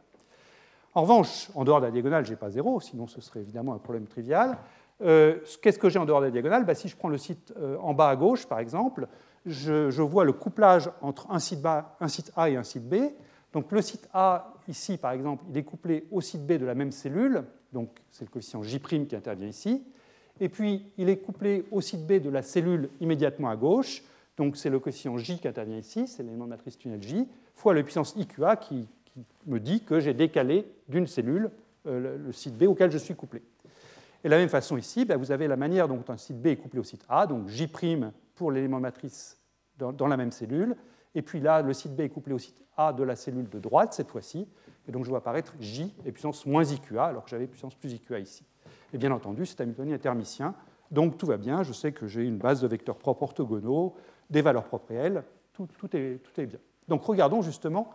En 0.94 1.04
revanche, 1.04 1.50
en 1.56 1.64
dehors 1.64 1.80
de 1.80 1.86
la 1.86 1.92
diagonale, 1.92 2.26
je 2.26 2.32
n'ai 2.32 2.36
pas 2.38 2.50
zéro, 2.50 2.80
sinon 2.82 3.08
ce 3.08 3.22
serait 3.22 3.40
évidemment 3.40 3.74
un 3.74 3.78
problème 3.78 4.08
trivial. 4.08 4.58
Euh, 5.02 5.38
qu'est-ce 5.62 5.80
que 5.80 5.90
j'ai 5.90 6.00
en 6.00 6.06
dehors 6.06 6.20
de 6.20 6.26
la 6.26 6.32
diagonale? 6.32 6.66
Bah, 6.66 6.76
Si 6.76 6.88
je 6.88 6.96
prends 6.96 7.08
le 7.10 7.18
site 7.18 7.54
euh, 7.58 7.78
en 7.80 7.94
bas 7.94 8.10
à 8.10 8.16
gauche, 8.16 8.46
par 8.46 8.60
exemple, 8.60 9.08
je, 9.46 9.90
je 9.90 10.02
vois 10.02 10.26
le 10.26 10.34
couplage 10.34 10.90
entre 11.02 11.32
un 11.32 11.40
site, 11.40 11.66
un 11.66 12.08
site 12.08 12.32
A 12.36 12.50
et 12.50 12.56
un 12.56 12.64
site 12.64 12.88
B. 12.88 12.96
Donc 13.54 13.72
le 13.72 13.82
site 13.82 14.08
A, 14.14 14.54
ici 14.72 14.98
par 14.98 15.12
exemple, 15.12 15.44
il 15.50 15.58
est 15.58 15.64
couplé 15.64 16.08
au 16.10 16.22
site 16.22 16.46
B 16.46 16.54
de 16.54 16.66
la 16.66 16.74
même 16.74 16.92
cellule, 16.92 17.44
donc 17.74 17.90
c'est 18.10 18.26
le 18.26 18.32
coefficient 18.32 18.64
J' 18.64 18.80
qui 18.80 19.16
intervient 19.16 19.48
ici. 19.48 19.84
Et 20.40 20.50
puis 20.50 20.92
il 20.98 21.10
est 21.10 21.18
couplé 21.18 21.66
au 21.70 21.82
site 21.82 22.08
B 22.08 22.14
de 22.14 22.30
la 22.30 22.42
cellule 22.42 22.90
immédiatement 23.00 23.50
à 23.50 23.56
gauche, 23.56 24.04
donc 24.38 24.58
c'est 24.58 24.70
le 24.70 24.80
coefficient 24.80 25.16
J 25.18 25.38
qui 25.38 25.48
intervient 25.48 25.78
ici, 25.78 26.08
c'est 26.08 26.24
l'élément 26.24 26.46
de 26.46 26.50
matrice 26.50 26.78
tunnel 26.78 27.04
J, 27.04 27.28
fois 27.54 27.76
la 27.76 27.84
puissance 27.84 28.16
IQA 28.18 28.56
qui, 28.56 28.88
me 29.46 29.60
dit 29.60 29.84
que 29.84 30.00
j'ai 30.00 30.14
décalé 30.14 30.66
d'une 30.88 31.06
cellule 31.06 31.52
euh, 31.86 32.18
le 32.18 32.32
site 32.32 32.58
B 32.58 32.64
auquel 32.64 32.90
je 32.92 32.98
suis 32.98 33.14
couplé. 33.14 33.42
Et 34.24 34.28
de 34.28 34.30
la 34.30 34.38
même 34.38 34.48
façon 34.48 34.78
ici, 34.78 35.04
ben, 35.04 35.18
vous 35.18 35.34
avez 35.34 35.50
la 35.50 35.58
manière 35.58 35.90
dont 35.90 36.02
un 36.08 36.16
site 36.16 36.42
B 36.42 36.48
est 36.48 36.56
couplé 36.56 36.80
au 36.80 36.86
site 36.86 37.04
A, 37.10 37.28
donc 37.28 37.50
J' 37.50 37.70
pour 38.36 38.52
l'élément 38.54 38.78
de 38.78 38.84
matrice 38.84 39.38
dans 39.78 40.08
la 40.08 40.16
même 40.16 40.32
cellule, 40.32 40.78
et 41.14 41.22
puis 41.22 41.40
là, 41.40 41.62
le 41.62 41.74
site 41.74 41.96
B 41.96 42.02
est 42.02 42.10
couplé 42.10 42.34
au 42.34 42.40
site 42.40 42.64
A 42.78 42.94
de 42.94 43.04
la 43.04 43.16
cellule 43.16 43.50
de 43.50 43.60
droite, 43.60 43.94
cette 43.94 44.10
fois-ci. 44.10 44.48
Et 44.88 44.92
donc 44.92 45.04
je 45.04 45.10
vois 45.10 45.20
apparaître 45.20 45.54
J 45.60 45.94
et 46.06 46.12
puissance 46.12 46.46
moins 46.46 46.64
IQA, 46.64 47.06
alors 47.06 47.24
que 47.24 47.30
j'avais 47.30 47.48
puissance 47.48 47.76
plus 47.76 47.94
IQA 47.94 48.20
ici. 48.20 48.44
Et 48.94 48.98
bien 48.98 49.12
entendu, 49.12 49.46
cet 49.46 49.62
Hamiltonien 49.62 49.96
est 49.96 50.00
thermicien, 50.00 50.54
donc 50.90 51.18
tout 51.18 51.26
va 51.26 51.38
bien. 51.38 51.64
Je 51.64 51.74
sais 51.74 51.92
que 51.92 52.08
j'ai 52.08 52.24
une 52.24 52.38
base 52.38 52.62
de 52.62 52.68
vecteurs 52.68 52.98
propres 52.98 53.24
orthogonaux, 53.24 53.96
des 54.30 54.42
valeurs 54.42 54.66
propres 54.66 54.90
réelles, 54.90 55.24
tout, 55.54 55.68
est, 55.96 56.22
tout 56.24 56.42
est 56.42 56.46
bien. 56.46 56.60
Donc 56.88 57.04
regardons 57.04 57.42
justement 57.42 57.92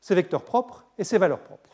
ces 0.00 0.14
vecteurs 0.14 0.44
propres 0.44 0.86
et 0.98 1.04
ces 1.04 1.18
valeurs 1.18 1.40
propres. 1.40 1.70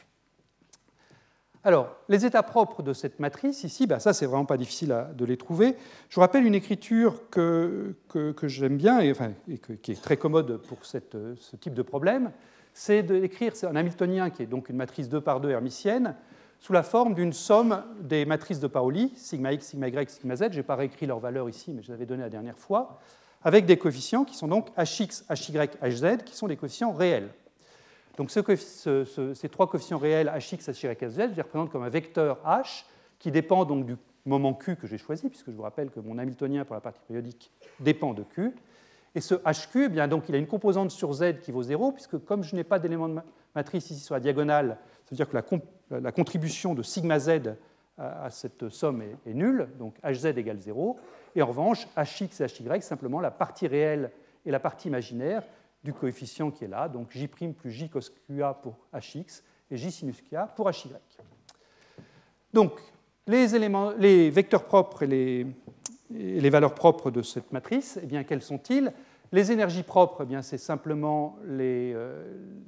Alors, 1.66 1.96
les 2.08 2.24
états 2.24 2.44
propres 2.44 2.84
de 2.84 2.92
cette 2.92 3.18
matrice, 3.18 3.64
ici, 3.64 3.88
ben 3.88 3.98
ça, 3.98 4.12
c'est 4.12 4.26
vraiment 4.26 4.44
pas 4.44 4.56
difficile 4.56 5.06
de 5.14 5.24
les 5.24 5.36
trouver. 5.36 5.74
Je 6.08 6.14
vous 6.14 6.20
rappelle 6.20 6.46
une 6.46 6.54
écriture 6.54 7.28
que, 7.28 7.96
que, 8.08 8.46
j'aime 8.46 8.76
bien 8.76 9.00
et, 9.00 9.12
qui 9.82 9.90
est 9.90 10.00
très 10.00 10.16
commode 10.16 10.58
pour 10.58 10.78
ce 10.84 11.56
type 11.56 11.74
de 11.74 11.82
problème. 11.82 12.30
C'est 12.78 13.02
d'écrire 13.02 13.54
un 13.62 13.74
Hamiltonien 13.74 14.28
qui 14.28 14.42
est 14.42 14.46
donc 14.46 14.68
une 14.68 14.76
matrice 14.76 15.08
2 15.08 15.22
par 15.22 15.40
2 15.40 15.48
hermitienne 15.48 16.14
sous 16.60 16.74
la 16.74 16.82
forme 16.82 17.14
d'une 17.14 17.32
somme 17.32 17.82
des 18.02 18.26
matrices 18.26 18.60
de 18.60 18.66
Pauli, 18.66 19.14
sigma 19.16 19.54
x, 19.54 19.68
sigma 19.68 19.88
y, 19.88 20.10
sigma 20.10 20.36
z. 20.36 20.48
Je 20.50 20.56
n'ai 20.58 20.62
pas 20.62 20.76
réécrit 20.76 21.06
leurs 21.06 21.18
valeurs 21.18 21.48
ici, 21.48 21.72
mais 21.72 21.80
je 21.80 21.88
les 21.88 21.94
avais 21.94 22.04
données 22.04 22.24
la 22.24 22.28
dernière 22.28 22.58
fois, 22.58 23.00
avec 23.42 23.64
des 23.64 23.78
coefficients 23.78 24.26
qui 24.26 24.36
sont 24.36 24.46
donc 24.46 24.68
hx, 24.76 25.24
hy, 25.30 25.56
hz, 25.88 26.18
qui 26.22 26.36
sont 26.36 26.48
des 26.48 26.56
coefficients 26.58 26.92
réels. 26.92 27.30
Donc 28.18 28.30
ces 28.30 29.48
trois 29.48 29.70
coefficients 29.70 29.96
réels 29.96 30.30
hx, 30.36 30.52
hy, 30.52 30.86
hz, 30.86 31.30
je 31.30 31.34
les 31.34 31.42
représente 31.42 31.70
comme 31.72 31.82
un 31.82 31.88
vecteur 31.88 32.42
h 32.44 32.84
qui 33.18 33.30
dépend 33.30 33.64
donc 33.64 33.86
du 33.86 33.96
moment 34.26 34.52
q 34.52 34.76
que 34.76 34.86
j'ai 34.86 34.98
choisi, 34.98 35.30
puisque 35.30 35.50
je 35.50 35.56
vous 35.56 35.62
rappelle 35.62 35.88
que 35.88 36.00
mon 36.00 36.18
Hamiltonien 36.18 36.66
pour 36.66 36.74
la 36.74 36.82
partie 36.82 37.00
périodique 37.08 37.50
dépend 37.80 38.12
de 38.12 38.22
q. 38.22 38.54
Et 39.16 39.22
ce 39.22 39.34
hq, 39.34 39.76
eh 39.76 39.88
bien, 39.88 40.08
donc, 40.08 40.28
il 40.28 40.34
a 40.34 40.38
une 40.38 40.46
composante 40.46 40.90
sur 40.90 41.10
z 41.14 41.40
qui 41.40 41.50
vaut 41.50 41.62
0, 41.62 41.92
puisque 41.92 42.22
comme 42.26 42.44
je 42.44 42.54
n'ai 42.54 42.64
pas 42.64 42.78
d'élément 42.78 43.08
de 43.08 43.18
matrice 43.54 43.90
ici 43.90 44.00
sur 44.00 44.14
la 44.14 44.20
diagonale, 44.20 44.76
ça 45.04 45.10
veut 45.10 45.16
dire 45.16 45.28
que 45.30 45.58
la, 45.90 46.12
contribution 46.12 46.74
de 46.74 46.82
sigma 46.82 47.18
z 47.18 47.54
à, 47.96 48.28
cette 48.28 48.68
somme 48.68 49.02
est, 49.02 49.32
nulle, 49.32 49.68
donc 49.78 49.96
hz 50.04 50.26
égale 50.26 50.58
0. 50.58 51.00
Et 51.34 51.40
en 51.40 51.46
revanche, 51.46 51.88
hx 51.96 52.42
et 52.42 52.76
hy, 52.76 52.82
simplement 52.82 53.18
la 53.18 53.30
partie 53.30 53.66
réelle 53.66 54.10
et 54.44 54.50
la 54.50 54.60
partie 54.60 54.88
imaginaire 54.88 55.44
du 55.82 55.94
coefficient 55.94 56.50
qui 56.50 56.64
est 56.64 56.68
là, 56.68 56.86
donc 56.86 57.08
j' 57.10 57.26
plus 57.26 57.70
j 57.70 57.88
cos 57.88 58.10
qa 58.28 58.52
pour 58.52 58.76
hx 58.92 59.42
et 59.70 59.78
j 59.78 59.90
sinus 59.92 60.20
qa 60.30 60.46
pour 60.54 60.70
hy. 60.70 60.92
Donc, 62.52 62.72
les, 63.26 63.56
éléments, 63.56 63.92
les 63.92 64.28
vecteurs 64.28 64.64
propres 64.64 65.04
et 65.04 65.06
les, 65.06 65.46
les, 66.10 66.50
valeurs 66.50 66.74
propres 66.74 67.10
de 67.10 67.22
cette 67.22 67.50
matrice, 67.50 67.98
eh 68.02 68.06
bien, 68.06 68.22
quels 68.22 68.42
sont-ils? 68.42 68.92
Les 69.32 69.52
énergies 69.52 69.82
propres, 69.82 70.26
eh 70.30 70.42
c'est 70.42 70.58
simplement 70.58 71.38
euh, 71.44 72.24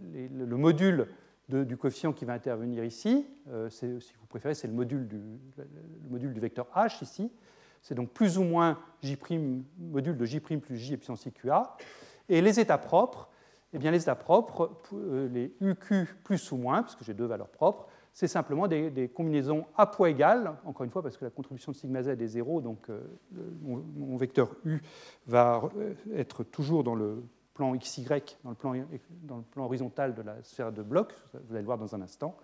le 0.07 0.57
module 0.57 1.09
du 1.49 1.77
coefficient 1.77 2.13
qui 2.13 2.25
va 2.25 2.35
intervenir 2.35 2.85
ici. 2.85 3.27
Euh, 3.49 3.71
si 3.71 3.87
vous 3.87 4.27
préférez, 4.29 4.55
c'est 4.55 4.69
le 4.69 4.75
module, 4.75 5.07
du, 5.09 6.41
vecteur 6.41 6.67
h 6.75 7.03
ici. 7.03 7.31
C'est 7.81 7.95
donc 7.95 8.11
plus 8.11 8.39
ou 8.39 8.43
moins 8.43 8.79
j', 9.03 9.17
module 9.79 10.17
de 10.17 10.25
j' 10.25 10.41
plus 10.41 10.77
j 10.77 10.95
et 10.95 10.97
puissance 10.97 11.25
iqa. 11.27 11.77
Et 12.29 12.43
les 12.43 12.61
états 12.61 12.77
propres, 12.77 13.31
eh 13.73 13.79
bien, 13.79 13.91
les 13.91 14.03
états 14.03 14.15
propres, 14.15 14.81
euh, 14.93 15.29
les 15.29 15.55
UQ 15.61 16.07
plus 16.25 16.53
ou 16.53 16.57
moins, 16.57 16.83
parce 16.83 16.97
que 16.97 17.05
j'ai 17.05 17.15
deux 17.15 17.27
valeurs 17.27 17.49
propres, 17.49 17.87
c'est 18.13 18.29
simplement 18.29 18.67
des, 18.67 19.11
combinaisons 19.15 19.67
à 19.77 19.87
poids 19.87 20.11
égal, 20.11 20.55
encore 20.65 20.85
une 20.85 20.91
fois 20.91 21.03
parce 21.03 21.17
que 21.17 21.25
la 21.25 21.31
contribution 21.31 21.73
de 21.73 21.77
sigma 21.77 22.03
z 22.03 22.09
est 22.09 22.27
zéro, 22.27 22.61
donc 22.61 22.91
euh, 22.91 23.01
mon, 23.63 24.17
vecteur 24.17 24.55
U 24.65 24.81
va 25.27 25.63
euh, 25.77 25.95
être 26.15 26.45
toujours 26.45 26.85
dans 26.85 26.95
le 26.95 27.23
plan 27.55 27.75
XY, 27.77 28.07
dans 28.45 28.51
le 28.51 28.57
plan, 28.57 28.75
dans 29.23 29.37
le 29.37 29.43
plan 29.43 29.65
horizontal 29.65 30.15
de 30.15 30.23
la 30.23 30.43
sphère 30.43 30.73
de 30.73 30.83
bloc, 30.83 31.13
vous 31.33 31.53
allez 31.53 31.63
le 31.63 31.67
voir 31.67 31.79
dans 31.79 31.95
un 31.95 32.03
instant. 32.03 32.37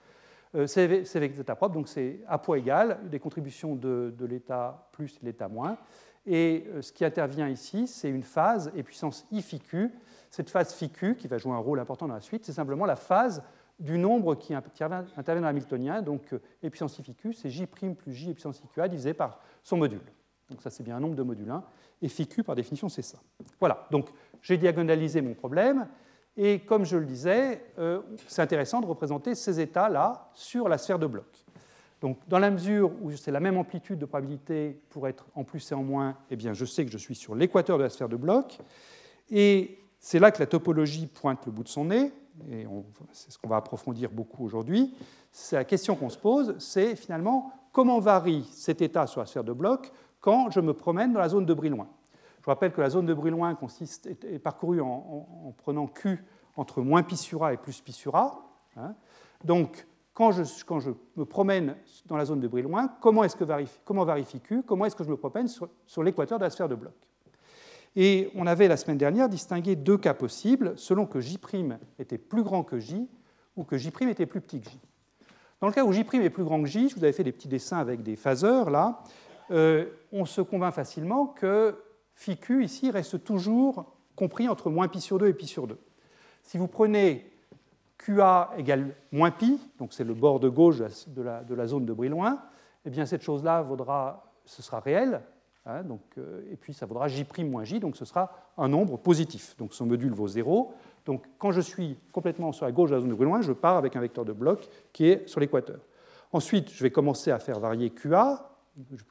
c'est 0.67 1.17
avec 1.17 1.39
états 1.39 1.55
propres, 1.55 1.75
donc 1.75 1.89
c'est 1.89 2.21
à 2.27 2.39
poids 2.39 2.59
égal, 2.59 2.99
des 3.11 3.19
contributions 3.19 3.77
de, 3.77 4.13
l'état 4.21 4.89
plus 4.93 5.19
et 5.23 5.27
l'état 5.27 5.49
moins. 5.49 5.79
Et 6.27 6.65
euh, 6.69 6.83
ce 6.83 6.93
qui 6.93 7.05
intervient 7.05 7.49
ici, 7.49 7.87
c'est 7.87 8.09
une 8.09 8.23
phase 8.23 8.73
et 8.75 8.83
puissance 8.83 9.27
i 9.31 9.43
phi 9.43 9.61
q. 9.61 9.91
Cette 10.31 10.51
phase 10.51 10.73
phi 10.73 10.91
q, 10.91 11.17
qui 11.17 11.29
va 11.29 11.39
jouer 11.39 11.53
un 11.53 11.59
rôle 11.59 11.79
important 11.81 12.09
dans 12.09 12.15
la 12.15 12.21
suite, 12.21 12.45
c'est 12.45 12.53
simplement 12.53 12.87
la 12.87 12.97
phase 12.97 13.43
du 13.79 13.99
nombre 13.99 14.35
qui 14.35 14.55
intervient 14.55 15.05
dans 15.27 15.41
l'hamiltonien. 15.41 16.03
Donc, 16.03 16.33
e 16.33 16.69
puissance 16.69 16.99
i 16.99 17.03
phi 17.03 17.15
q, 17.15 17.33
c'est 17.33 17.51
j' 17.51 17.67
plus 17.67 17.95
j 18.09 18.31
et 18.31 18.35
puissance 18.35 18.61
iqa 18.65 18.89
divisé 18.89 19.15
par 19.15 19.41
son 19.63 19.77
module. 19.77 20.01
Donc 20.51 20.63
ça, 20.63 20.71
c'est 20.71 20.83
bien 20.83 20.97
un 20.97 21.01
nombre 21.01 21.17
de 21.17 21.23
module 21.23 21.51
1. 21.51 21.65
Et 22.03 22.09
q, 22.09 22.43
par 22.43 22.55
définition, 22.55 22.89
c'est 22.89 23.03
ça. 23.03 23.19
Voilà, 23.59 23.87
donc 23.91 24.09
j'ai 24.43 24.57
diagonalisé 24.57 25.21
mon 25.21 25.35
problème. 25.35 25.89
Et 26.37 26.61
comme 26.61 26.85
je 26.85 26.97
le 26.97 27.07
disais, 27.07 27.65
euh, 27.79 28.01
c'est 28.27 28.43
intéressant 28.43 28.81
de 28.81 28.87
représenter 28.87 29.35
ces 29.35 29.61
états-là 29.61 30.31
sur 30.35 30.69
la 30.69 30.79
sphère 30.79 30.99
de 30.99 31.07
bloc. 31.07 31.27
Donc, 32.01 32.19
dans 32.29 32.39
la 32.39 32.51
mesure 32.51 32.91
où 33.01 33.13
c'est 33.13 33.31
la 33.31 33.41
même 33.41 33.57
amplitude 33.57 33.99
de 33.99 34.05
probabilité 34.05 34.79
pour 34.91 35.09
être 35.09 35.27
en 35.35 35.45
plus 35.45 35.71
et 35.71 35.75
en 35.75 35.83
moins, 35.83 36.17
eh 36.31 36.37
bien, 36.37 36.53
je 36.53 36.65
sais 36.65 36.85
que 36.85 36.91
je 36.91 36.99
suis 36.99 37.15
sur 37.15 37.35
l'équateur 37.35 37.79
de 37.79 37.85
la 37.85 37.89
sphère 37.89 38.09
de 38.09 38.17
bloc. 38.17 38.59
Et 39.31 39.79
c'est 39.99 40.19
là 40.19 40.31
que 40.31 40.39
la 40.41 40.47
topologie 40.47 41.07
pointe 41.07 41.47
le 41.47 41.53
bout 41.53 41.63
de 41.63 41.69
son 41.69 41.87
nez, 41.87 42.13
et 42.51 42.67
c'est 43.13 43.31
ce 43.31 43.39
qu'on 43.39 43.49
va 43.49 43.57
approfondir 43.57 44.11
beaucoup 44.11 44.45
aujourd'hui. 44.45 44.95
La 45.53 45.65
question 45.65 45.97
qu'on 45.97 46.11
se 46.11 46.19
pose, 46.19 46.57
c'est 46.59 46.97
finalement 46.97 47.53
comment 47.73 48.01
varie 48.01 48.49
cet 48.53 48.83
état 48.83 49.07
sur 49.07 49.21
la 49.21 49.27
sphère 49.27 49.45
de 49.45 49.53
bloc 49.53 49.93
quand 50.21 50.51
je 50.51 50.61
me 50.61 50.73
promène 50.73 51.13
dans 51.13 51.21
la 51.21 51.29
zone 51.29 51.47
de 51.47 51.55
Brillouin. 51.55 51.89
Je 52.43 52.47
rappelle 52.47 52.73
que 52.73 52.81
la 52.81 52.91
zone 52.91 53.07
de 53.07 53.15
Brillouin 53.15 53.55
consiste, 53.55 54.07
est, 54.07 54.39
parcourue 54.39 54.81
en, 54.81 55.55
prenant 55.57 55.87
Q 55.87 56.25
entre 56.57 56.83
moins 56.83 57.03
pi 57.03 57.17
sur 57.17 57.45
A 57.45 57.53
et 57.53 57.57
plus 57.57 57.81
pi 57.81 57.93
sur 57.93 58.15
A. 58.17 58.43
Hein. 58.77 58.95
Donc, 59.45 59.87
quand 60.13 60.31
je, 60.31 60.43
me 61.17 61.25
promène 61.25 61.77
dans 62.07 62.17
la 62.17 62.25
zone 62.25 62.41
de 62.41 62.49
Brillouin, 62.49 62.89
comment, 63.01 63.25
est-ce 63.25 63.43
varie, 63.43 63.71
comment 63.85 64.05
varie 64.05 64.25
Q 64.25 64.63
Comment 64.63 64.85
est-ce 64.85 64.95
que 64.95 65.05
je 65.05 65.11
me 65.11 65.17
promène 65.17 65.49
sur, 65.49 65.69
sur 65.87 66.03
l'équateur 66.03 66.39
de 66.39 66.45
la 66.45 66.51
sphère 66.51 66.69
de 66.69 66.75
bloc? 66.75 66.95
Et 67.97 68.31
on 68.35 68.47
avait 68.47 68.69
la 68.69 68.77
semaine 68.77 68.99
dernière 68.99 69.29
distingué 69.29 69.77
deux 69.77 69.99
cas 69.99 70.15
possibles 70.15 70.75
selon 70.77 71.07
que 71.07 71.21
J' 71.21 71.39
était 71.99 72.19
plus 72.19 72.43
grand 72.43 72.65
que 72.65 72.79
J 72.79 73.09
ou 73.57 73.65
que 73.65 73.77
J' 73.77 73.89
était 74.03 74.27
plus 74.27 74.41
petit 74.41 74.61
que 74.61 74.71
J. 74.71 74.81
Dans 75.61 75.69
le 75.69 75.73
cas 75.73 75.85
où 75.85 75.93
J' 75.93 76.01
est 76.01 76.31
plus 76.31 76.45
grand 76.45 76.61
que 76.61 76.69
J, 76.69 76.89
je 76.89 76.97
vous 76.97 77.05
avais 77.05 77.13
fait 77.13 77.25
des 77.25 77.33
petits 77.33 77.49
dessins 77.49 77.79
avec 77.79 78.03
des 78.03 78.17
phaseurs 78.17 78.71
là, 78.71 79.03
euh, 79.51 79.87
on 80.13 80.25
se 80.25 80.41
convainc 80.41 80.75
facilement 80.75 81.27
que 81.27 81.77
phi 82.15 82.37
q 82.37 82.65
ici 82.65 82.91
reste 82.91 83.23
toujours 83.25 83.95
compris 84.17 84.49
entre 84.49 84.71
moins 84.71 84.89
pi 84.89 85.01
sur 85.01 85.19
2 85.19 85.29
et 85.29 85.35
pi 85.35 85.47
sur 85.47 85.67
2. 85.67 85.79
Si 86.43 86.59
vous 86.59 86.69
prenez 86.69 87.31
QA 87.99 88.53
égale 88.59 88.95
moins 89.13 89.31
pi, 89.31 89.61
donc 89.79 89.93
c'est 89.93 90.05
le 90.05 90.15
bord 90.15 90.41
de 90.41 90.49
gauche 90.49 90.79
de 90.79 91.23
la, 91.23 91.67
zone 91.67 91.87
de 91.87 91.93
Brillouin, 91.93 92.41
eh 92.85 92.91
bien 92.91 93.07
cette 93.07 93.23
chose-là 93.23 93.63
vaudra, 93.63 94.33
ce 94.45 94.63
sera 94.63 94.81
réel, 94.81 95.23
hein, 95.67 95.83
donc, 95.83 96.01
euh, 96.19 96.43
et 96.51 96.57
puis 96.57 96.75
ça 96.75 96.87
vaudra 96.87 97.09
J' 97.09 97.27
moins 97.45 97.65
J, 97.65 97.81
donc 97.81 97.97
ce 97.97 98.05
sera 98.05 98.31
un 98.57 98.69
nombre 98.69 98.97
positif. 98.97 99.57
Donc 99.59 99.75
son 99.75 99.87
module 99.87 100.13
vaut 100.13 100.29
0. 100.29 100.73
Donc 101.07 101.25
quand 101.39 101.53
je 101.53 101.61
suis 101.61 101.97
complètement 102.13 102.53
sur 102.53 102.67
la 102.67 102.73
gauche 102.73 102.91
de 102.91 102.95
la 102.95 103.01
zone 103.01 103.11
de 103.11 103.15
Brillouin, 103.15 103.43
je 103.43 103.53
pars 103.53 103.77
avec 103.77 103.97
un 103.97 104.01
vecteur 104.01 104.25
de 104.25 104.33
bloc 104.33 104.69
qui 104.93 105.09
est 105.09 105.29
sur 105.29 105.41
l'équateur. 105.41 105.81
Ensuite, 106.33 106.73
je 106.73 106.83
vais 106.83 106.91
commencer 106.91 107.31
à 107.31 107.39
faire 107.39 107.61
varier 107.61 107.91
QA, 107.91 108.51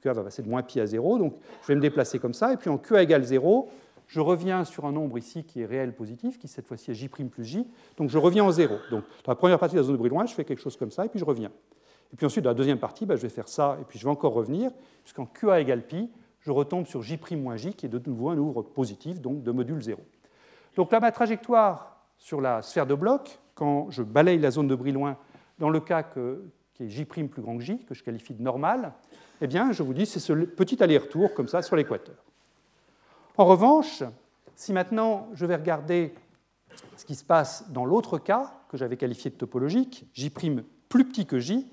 QA 0.01 0.13
va 0.13 0.23
passer 0.23 0.41
de 0.41 0.49
moins 0.49 0.61
pi 0.61 0.79
à 0.79 0.85
0, 0.85 1.19
donc 1.19 1.35
je 1.61 1.67
vais 1.67 1.75
me 1.75 1.81
déplacer 1.81 2.19
comme 2.19 2.33
ça, 2.33 2.51
et 2.51 2.57
puis 2.57 2.69
en 2.69 2.77
QA 2.77 3.03
égale 3.03 3.23
0, 3.23 3.69
je 4.07 4.19
reviens 4.19 4.65
sur 4.65 4.85
un 4.85 4.91
nombre 4.91 5.17
ici 5.17 5.45
qui 5.45 5.61
est 5.61 5.65
réel 5.65 5.95
positif, 5.95 6.37
qui 6.37 6.47
cette 6.47 6.67
fois-ci 6.67 6.91
est 6.91 6.93
J' 6.93 7.07
plus 7.07 7.45
J, 7.45 7.65
donc 7.97 8.09
je 8.09 8.17
reviens 8.17 8.43
en 8.43 8.51
0. 8.51 8.75
Donc 8.91 9.03
dans 9.23 9.31
la 9.31 9.35
première 9.35 9.57
partie 9.57 9.75
de 9.75 9.79
la 9.79 9.85
zone 9.85 9.95
de 9.95 9.99
Brillouin, 9.99 10.25
je 10.25 10.33
fais 10.33 10.43
quelque 10.43 10.61
chose 10.61 10.75
comme 10.75 10.91
ça, 10.91 11.05
et 11.05 11.09
puis 11.09 11.19
je 11.19 11.25
reviens. 11.25 11.51
Et 12.11 12.15
puis 12.15 12.25
ensuite, 12.25 12.43
dans 12.43 12.51
la 12.51 12.55
deuxième 12.55 12.77
partie, 12.77 13.05
bah, 13.05 13.15
je 13.15 13.21
vais 13.21 13.29
faire 13.29 13.47
ça, 13.47 13.77
et 13.81 13.85
puis 13.85 13.97
je 13.97 14.03
vais 14.03 14.11
encore 14.11 14.33
revenir, 14.33 14.71
puisqu'en 15.03 15.25
QA 15.25 15.61
égale 15.61 15.81
pi, 15.81 16.11
je 16.43 16.51
retombe 16.51 16.85
sur 16.85 17.01
J' 17.01 17.17
moins 17.35 17.55
J, 17.55 17.73
qui 17.73 17.85
est 17.85 17.89
de 17.89 18.01
nouveau 18.05 18.29
un 18.29 18.35
nombre 18.35 18.61
positif, 18.61 19.21
donc 19.21 19.43
de 19.43 19.51
module 19.51 19.81
0. 19.81 20.01
Donc 20.75 20.91
là, 20.91 20.99
ma 20.99 21.11
trajectoire 21.11 21.97
sur 22.17 22.41
la 22.41 22.61
sphère 22.61 22.85
de 22.85 22.95
bloc, 22.95 23.39
quand 23.55 23.89
je 23.89 24.03
balaye 24.03 24.39
la 24.39 24.51
zone 24.51 24.67
de 24.67 24.75
Brillouin, 24.75 25.17
dans 25.59 25.69
le 25.69 25.79
cas 25.79 26.03
qui 26.03 26.83
est 26.83 26.89
J' 26.89 27.05
plus 27.05 27.41
grand 27.41 27.57
que 27.57 27.63
J, 27.63 27.79
que 27.85 27.93
je 27.93 28.03
qualifie 28.03 28.33
de 28.33 28.41
normal, 28.41 28.93
eh 29.41 29.47
bien, 29.47 29.71
je 29.71 29.83
vous 29.83 29.93
dis, 29.93 30.05
c'est 30.05 30.19
ce 30.19 30.33
petit 30.33 30.81
aller-retour 30.83 31.33
comme 31.33 31.47
ça 31.47 31.61
sur 31.61 31.75
l'équateur. 31.75 32.15
En 33.37 33.45
revanche, 33.45 34.03
si 34.55 34.73
maintenant 34.73 35.29
je 35.33 35.45
vais 35.45 35.55
regarder 35.55 36.13
ce 36.97 37.05
qui 37.05 37.15
se 37.15 37.23
passe 37.23 37.69
dans 37.71 37.85
l'autre 37.85 38.17
cas 38.17 38.53
que 38.69 38.77
j'avais 38.77 38.97
qualifié 38.97 39.31
de 39.31 39.35
topologique, 39.35 40.07
J' 40.13 40.29
plus 40.29 41.05
petit 41.05 41.25
que 41.25 41.39
J, 41.39 41.71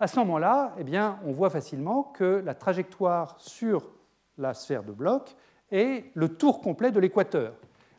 à 0.00 0.06
ce 0.06 0.18
moment-là, 0.20 0.74
eh 0.78 0.84
bien, 0.84 1.20
on 1.26 1.32
voit 1.32 1.50
facilement 1.50 2.02
que 2.02 2.42
la 2.44 2.54
trajectoire 2.54 3.36
sur 3.38 3.99
la 4.40 4.54
sphère 4.54 4.82
de 4.82 4.92
bloc 4.92 5.36
est 5.70 6.04
le 6.14 6.28
tour 6.28 6.60
complet 6.60 6.90
de 6.90 6.98
l'équateur. 6.98 7.54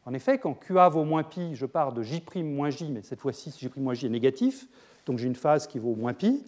En 0.05 0.13
effet, 0.13 0.39
quand 0.39 0.53
QA 0.53 0.89
vaut 0.89 1.03
moins 1.03 1.23
pi, 1.23 1.53
je 1.53 1.65
pars 1.65 1.93
de 1.93 2.01
J' 2.01 2.23
moins 2.43 2.69
J, 2.69 2.91
mais 2.91 3.03
cette 3.03 3.21
fois-ci, 3.21 3.53
J' 3.57 3.69
moins 3.77 3.93
J 3.93 4.07
est 4.07 4.09
négatif, 4.09 4.67
donc 5.05 5.19
j'ai 5.19 5.27
une 5.27 5.35
phase 5.35 5.67
qui 5.67 5.79
vaut 5.79 5.95
moins 5.95 6.13
pi. 6.13 6.43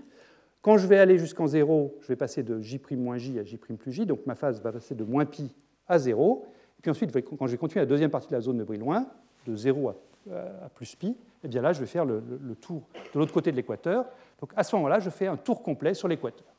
Quand 0.62 0.78
je 0.78 0.88
vais 0.88 0.98
aller 0.98 1.18
jusqu'en 1.18 1.46
0, 1.46 1.96
je 2.02 2.08
vais 2.08 2.16
passer 2.16 2.42
de 2.42 2.60
J' 2.60 2.80
moins 2.92 3.18
J 3.18 3.40
à 3.40 3.44
J' 3.44 3.58
plus 3.58 3.92
J, 3.92 4.06
donc 4.06 4.26
ma 4.26 4.36
phase 4.36 4.62
va 4.62 4.72
passer 4.72 4.96
de 4.96 5.04
moins 5.04 5.26
pi 5.26 5.54
à 5.88 6.00
0. 6.00 6.46
Et 6.80 6.82
puis 6.82 6.92
ensuite, 6.92 7.12
quand 7.38 7.46
je 7.46 7.52
vais 7.52 7.58
continuer 7.58 7.82
la 7.82 7.90
deuxième 7.90 8.10
partie 8.10 8.30
de 8.30 8.34
la 8.34 8.42
zone 8.42 8.58
de 8.58 8.64
Brillouin, 8.64 9.06
de 9.46 9.56
0 9.56 9.90
à, 9.90 10.70
plus 10.74 10.96
pi, 10.96 11.08
et 11.08 11.16
eh 11.46 11.48
bien 11.50 11.62
là, 11.62 11.74
je 11.74 11.82
vais 11.82 11.86
faire 11.86 12.06
le, 12.06 12.22
tour 12.62 12.84
de 13.14 13.20
l'autre 13.20 13.34
côté 13.34 13.52
de 13.52 13.58
l'équateur. 13.58 14.06
Donc 14.40 14.52
à 14.56 14.64
ce 14.64 14.74
moment-là, 14.78 15.00
je 15.00 15.10
fais 15.10 15.28
un 15.28 15.36
tour 15.36 15.62
complet 15.62 15.94
sur 15.94 16.08
l'équateur. 16.08 16.53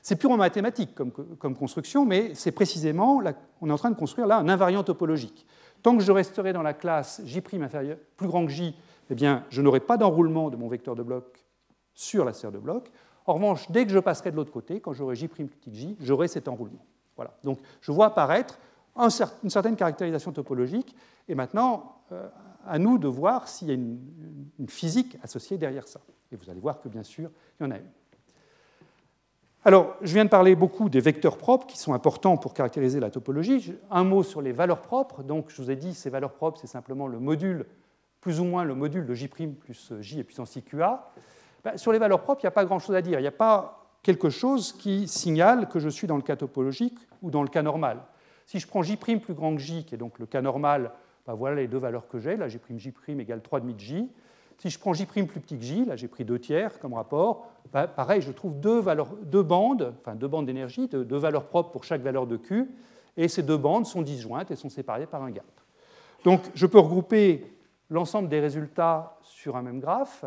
C'est 0.00 0.16
purement 0.16 0.36
mathématique 0.36 0.94
comme, 0.94 1.56
construction, 1.56 2.04
mais 2.04 2.34
c'est 2.34 2.52
précisément, 2.52 3.22
on 3.60 3.68
est 3.68 3.72
en 3.72 3.78
train 3.78 3.90
de 3.90 3.96
construire 3.96 4.26
là 4.26 4.38
un 4.38 4.48
invariant 4.48 4.82
topologique. 4.82 5.46
Tant 5.82 5.96
que 5.96 6.02
je 6.02 6.12
resterai 6.12 6.52
dans 6.52 6.62
la 6.62 6.74
classe 6.74 7.22
J' 7.24 7.42
inférieur, 7.60 7.98
plus 8.16 8.28
grand 8.28 8.46
que 8.46 8.52
J, 8.52 8.74
eh 9.10 9.14
bien, 9.14 9.44
je 9.50 9.60
n'aurai 9.62 9.80
pas 9.80 9.96
d'enroulement 9.96 10.48
de 10.48 10.56
mon 10.56 10.68
vecteur 10.68 10.94
de 10.94 11.02
bloc 11.02 11.44
sur 11.92 12.24
la 12.24 12.32
sphère 12.32 12.52
de 12.52 12.58
bloc. 12.58 12.90
En 13.26 13.34
revanche, 13.34 13.70
dès 13.70 13.84
que 13.84 13.92
je 13.92 13.98
passerai 13.98 14.30
de 14.30 14.36
l'autre 14.36 14.52
côté, 14.52 14.80
quand 14.80 14.92
j'aurai 14.92 15.16
J' 15.16 15.28
petit 15.28 15.48
j, 15.72 15.96
j'aurai 16.00 16.28
cet 16.28 16.48
enroulement. 16.48 16.84
Voilà. 17.16 17.36
Donc 17.42 17.58
je 17.80 17.92
vois 17.92 18.06
apparaître 18.06 18.58
une 18.96 19.50
certaine 19.50 19.76
caractérisation 19.76 20.32
topologique, 20.32 20.94
et 21.28 21.34
maintenant, 21.34 22.02
euh, 22.12 22.28
à 22.66 22.78
nous 22.78 22.98
de 22.98 23.08
voir 23.08 23.48
s'il 23.48 23.68
y 23.68 23.70
a 23.70 23.74
une, 23.74 23.98
physique 24.68 25.18
associée 25.22 25.58
derrière 25.58 25.88
ça. 25.88 26.00
Et 26.30 26.36
vous 26.36 26.48
allez 26.48 26.60
voir 26.60 26.80
que 26.80 26.88
bien 26.88 27.02
sûr, 27.02 27.30
il 27.58 27.64
y 27.64 27.66
en 27.66 27.70
a 27.70 27.78
une. 27.78 27.90
Alors, 29.64 29.94
je 30.02 30.12
viens 30.12 30.24
de 30.24 30.30
parler 30.30 30.56
beaucoup 30.56 30.88
des 30.88 30.98
vecteurs 30.98 31.38
propres 31.38 31.68
qui 31.68 31.78
sont 31.78 31.94
importants 31.94 32.36
pour 32.36 32.52
caractériser 32.52 32.98
la 32.98 33.10
topologie. 33.10 33.76
Un 33.92 34.02
mot 34.02 34.24
sur 34.24 34.42
les 34.42 34.50
valeurs 34.50 34.82
propres. 34.82 35.22
Donc, 35.22 35.50
je 35.50 35.62
vous 35.62 35.70
ai 35.70 35.76
dit, 35.76 35.94
ces 35.94 36.10
valeurs 36.10 36.32
propres, 36.32 36.58
c'est 36.60 36.66
simplement 36.66 37.06
le 37.06 37.20
module, 37.20 37.66
plus 38.20 38.40
ou 38.40 38.44
moins 38.44 38.64
le 38.64 38.74
module 38.74 39.06
de 39.06 39.14
J' 39.14 39.28
plus 39.28 39.92
J 40.00 40.18
et 40.18 40.24
puissance 40.24 40.56
IQA. 40.56 41.08
Ben, 41.62 41.76
sur 41.76 41.92
les 41.92 42.00
valeurs 42.00 42.22
propres, 42.22 42.40
il 42.42 42.46
n'y 42.46 42.48
a 42.48 42.52
pas 42.52 42.64
grand-chose 42.64 42.96
à 42.96 43.02
dire. 43.02 43.20
Il 43.20 43.22
n'y 43.22 43.28
a 43.28 43.30
pas 43.30 43.88
quelque 44.02 44.30
chose 44.30 44.72
qui 44.72 45.06
signale 45.06 45.68
que 45.68 45.78
je 45.78 45.88
suis 45.88 46.08
dans 46.08 46.16
le 46.16 46.22
cas 46.22 46.34
topologique 46.34 46.98
ou 47.22 47.30
dans 47.30 47.44
le 47.44 47.48
cas 47.48 47.62
normal. 47.62 48.00
Si 48.46 48.58
je 48.58 48.66
prends 48.66 48.82
J' 48.82 48.96
plus 48.96 49.34
grand 49.34 49.54
que 49.54 49.60
J, 49.60 49.84
qui 49.84 49.94
est 49.94 49.98
donc 49.98 50.18
le 50.18 50.26
cas 50.26 50.42
normal, 50.42 50.90
ben 51.24 51.34
voilà 51.34 51.54
les 51.54 51.68
deux 51.68 51.78
valeurs 51.78 52.08
que 52.08 52.18
j'ai. 52.18 52.36
Là, 52.36 52.48
pris 52.60 52.80
J' 52.80 52.92
égale 53.10 53.38
3,5 53.38 53.74
de 53.74 53.78
J. 53.78 54.10
Si 54.62 54.70
je 54.70 54.78
prends 54.78 54.92
J' 54.92 55.06
plus 55.06 55.40
petit 55.40 55.58
que 55.58 55.64
J, 55.64 55.84
là 55.86 55.96
j'ai 55.96 56.06
pris 56.06 56.24
2 56.24 56.38
tiers 56.38 56.78
comme 56.78 56.94
rapport, 56.94 57.48
pareil, 57.72 58.22
je 58.22 58.30
trouve 58.30 58.60
deux, 58.60 58.78
valeurs, 58.78 59.08
deux 59.24 59.42
bandes, 59.42 59.92
enfin 59.98 60.14
deux 60.14 60.28
bandes 60.28 60.46
d'énergie, 60.46 60.86
deux, 60.86 61.16
valeurs 61.16 61.46
propres 61.46 61.72
pour 61.72 61.82
chaque 61.82 62.00
valeur 62.00 62.28
de 62.28 62.36
Q, 62.36 62.70
et 63.16 63.26
ces 63.26 63.42
deux 63.42 63.56
bandes 63.56 63.86
sont 63.86 64.02
disjointes 64.02 64.52
et 64.52 64.54
sont 64.54 64.68
séparées 64.68 65.06
par 65.06 65.24
un 65.24 65.32
gap. 65.32 65.44
Donc 66.22 66.42
je 66.54 66.66
peux 66.66 66.78
regrouper 66.78 67.44
l'ensemble 67.90 68.28
des 68.28 68.38
résultats 68.38 69.18
sur 69.22 69.56
un 69.56 69.62
même 69.62 69.80
graphe. 69.80 70.24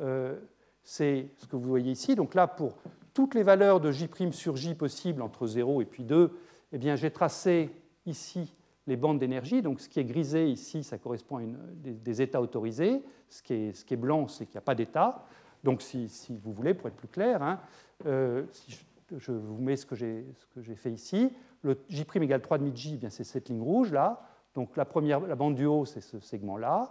Euh, 0.00 0.34
c'est 0.82 1.28
ce 1.36 1.46
que 1.46 1.54
vous 1.54 1.68
voyez 1.68 1.92
ici. 1.92 2.16
Donc 2.16 2.34
là, 2.34 2.48
pour 2.48 2.78
toutes 3.14 3.36
les 3.36 3.44
valeurs 3.44 3.78
de 3.78 3.92
J' 3.92 4.10
sur 4.32 4.56
J 4.56 4.74
possibles 4.74 5.22
entre 5.22 5.46
0 5.46 5.82
et 5.82 5.84
puis 5.84 6.02
2, 6.02 6.36
eh 6.72 6.96
j'ai 6.96 7.12
tracé 7.12 7.70
ici 8.06 8.52
les 8.88 8.96
bandes 8.96 9.18
d'énergie. 9.18 9.62
Donc 9.62 9.80
ce 9.80 9.88
qui 9.88 10.00
est 10.00 10.04
grisé 10.04 10.48
ici, 10.48 10.82
ça 10.82 10.98
correspond 10.98 11.36
à 11.36 11.42
des, 11.76 12.22
états 12.22 12.40
autorisés. 12.40 13.02
Ce 13.28 13.42
qui 13.42 13.54
est, 13.54 13.96
blanc, 13.96 14.26
c'est 14.26 14.46
qu'il 14.46 14.54
n'y 14.54 14.58
a 14.58 14.62
pas 14.62 14.74
d'état. 14.74 15.24
Donc 15.62 15.82
si, 15.82 16.10
vous 16.42 16.52
voulez, 16.52 16.74
pour 16.74 16.88
être 16.88 16.96
plus 16.96 17.08
clair, 17.08 17.42
hein, 17.42 17.60
euh, 18.06 18.44
si 18.50 18.78
je, 19.16 19.32
vous 19.32 19.58
mets 19.58 19.76
ce 19.76 19.86
que 19.86 19.94
j'ai 19.94 20.74
fait 20.74 20.90
ici, 20.90 21.30
le 21.62 21.78
J' 21.88 22.06
égale 22.16 22.40
3,5 22.40 22.74
J, 22.74 23.00
eh 23.02 23.10
c'est 23.10 23.24
cette 23.24 23.48
ligne 23.48 23.60
rouge 23.60 23.92
là. 23.92 24.22
Donc 24.54 24.76
la, 24.76 24.84
première, 24.84 25.20
la 25.20 25.36
bande 25.36 25.54
du 25.54 25.66
haut, 25.66 25.84
c'est 25.84 26.00
ce 26.00 26.18
segment-là. 26.18 26.90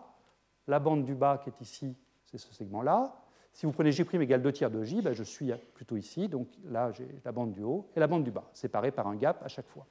La 0.67 0.79
bande 0.79 1.03
du 1.03 1.15
bas 1.15 1.39
qui 1.43 1.49
est 1.49 1.61
ici, 1.61 1.95
c'est 2.25 2.37
ce 2.37 2.53
segment-là. 2.53 3.15
Si 3.53 3.65
vous 3.65 3.71
prenez 3.71 3.91
J' 3.91 4.01
égale 4.13 4.43
2 4.43 4.51
tiers 4.51 4.69
de 4.69 4.83
J, 4.83 5.01
ben 5.01 5.13
je 5.13 5.23
suis 5.23 5.51
plutôt 5.73 5.97
ici. 5.97 6.27
Donc 6.27 6.47
là, 6.69 6.91
j'ai 6.91 7.07
la 7.25 7.31
bande 7.31 7.53
du 7.53 7.63
haut 7.63 7.87
et 7.95 7.99
la 7.99 8.05
bande 8.05 8.23
du 8.23 8.29
bas, 8.29 8.47
séparées 8.53 8.91
par 8.91 9.07
un 9.07 9.15
gap 9.15 9.41
à 9.43 9.47
chaque 9.47 9.67
fois. 9.67 9.87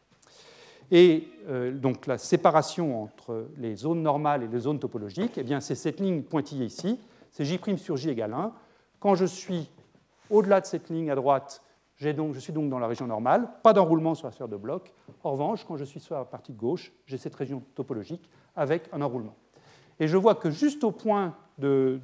Et 0.90 1.28
euh, 1.48 1.72
donc 1.72 2.06
la 2.06 2.18
séparation 2.18 3.02
entre 3.02 3.48
les 3.56 3.76
zones 3.76 4.02
normales 4.02 4.42
et 4.42 4.48
les 4.48 4.60
zones 4.60 4.78
topologiques, 4.78 5.38
eh 5.38 5.60
c'est 5.60 5.74
cette 5.74 6.00
ligne 6.00 6.22
pointillée 6.22 6.66
ici. 6.66 7.00
C'est 7.30 7.44
J' 7.44 7.58
sur 7.76 7.96
J 7.96 8.10
égale 8.10 8.32
1. 8.32 8.52
Quand 9.00 9.14
je 9.14 9.24
suis 9.24 9.70
au-delà 10.30 10.60
de 10.60 10.66
cette 10.66 10.88
ligne 10.88 11.10
à 11.10 11.14
droite, 11.14 11.62
donc, 12.14 12.34
je 12.34 12.40
suis 12.40 12.52
donc 12.52 12.68
dans 12.68 12.78
la 12.78 12.86
région 12.86 13.06
normale, 13.06 13.48
pas 13.62 13.72
d'enroulement 13.72 14.14
sur 14.14 14.26
la 14.26 14.32
sphère 14.32 14.48
de 14.48 14.56
bloc. 14.56 14.92
En 15.24 15.32
revanche, 15.32 15.64
quand 15.64 15.76
je 15.76 15.84
suis 15.84 16.00
sur 16.00 16.14
la 16.14 16.24
partie 16.24 16.52
de 16.52 16.58
gauche, 16.58 16.92
j'ai 17.06 17.16
cette 17.16 17.34
région 17.34 17.62
topologique 17.74 18.28
avec 18.54 18.88
un 18.92 19.00
enroulement. 19.00 19.34
Et 19.98 20.06
je 20.06 20.16
vois 20.18 20.34
que 20.34 20.50
juste 20.50 20.84
au 20.84 20.90
point 20.90 21.34
de, 21.56 22.00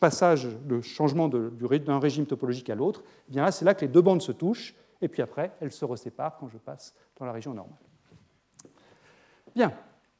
passage, 0.00 0.48
de 0.64 0.80
changement 0.80 1.28
d'un 1.28 2.00
régime 2.00 2.26
topologique 2.26 2.70
à 2.70 2.74
l'autre, 2.74 3.04
eh 3.32 3.50
c'est 3.52 3.64
là 3.64 3.74
que 3.74 3.82
les 3.82 3.88
deux 3.88 4.02
bandes 4.02 4.22
se 4.22 4.32
touchent, 4.32 4.74
et 5.00 5.06
puis 5.06 5.22
après, 5.22 5.52
elles 5.60 5.72
se 5.72 5.84
reséparent 5.84 6.36
quand 6.40 6.48
je 6.48 6.58
passe 6.58 6.92
dans 7.16 7.24
la 7.24 7.32
région 7.32 7.54
normale. 7.54 7.85
Bien, 9.56 9.72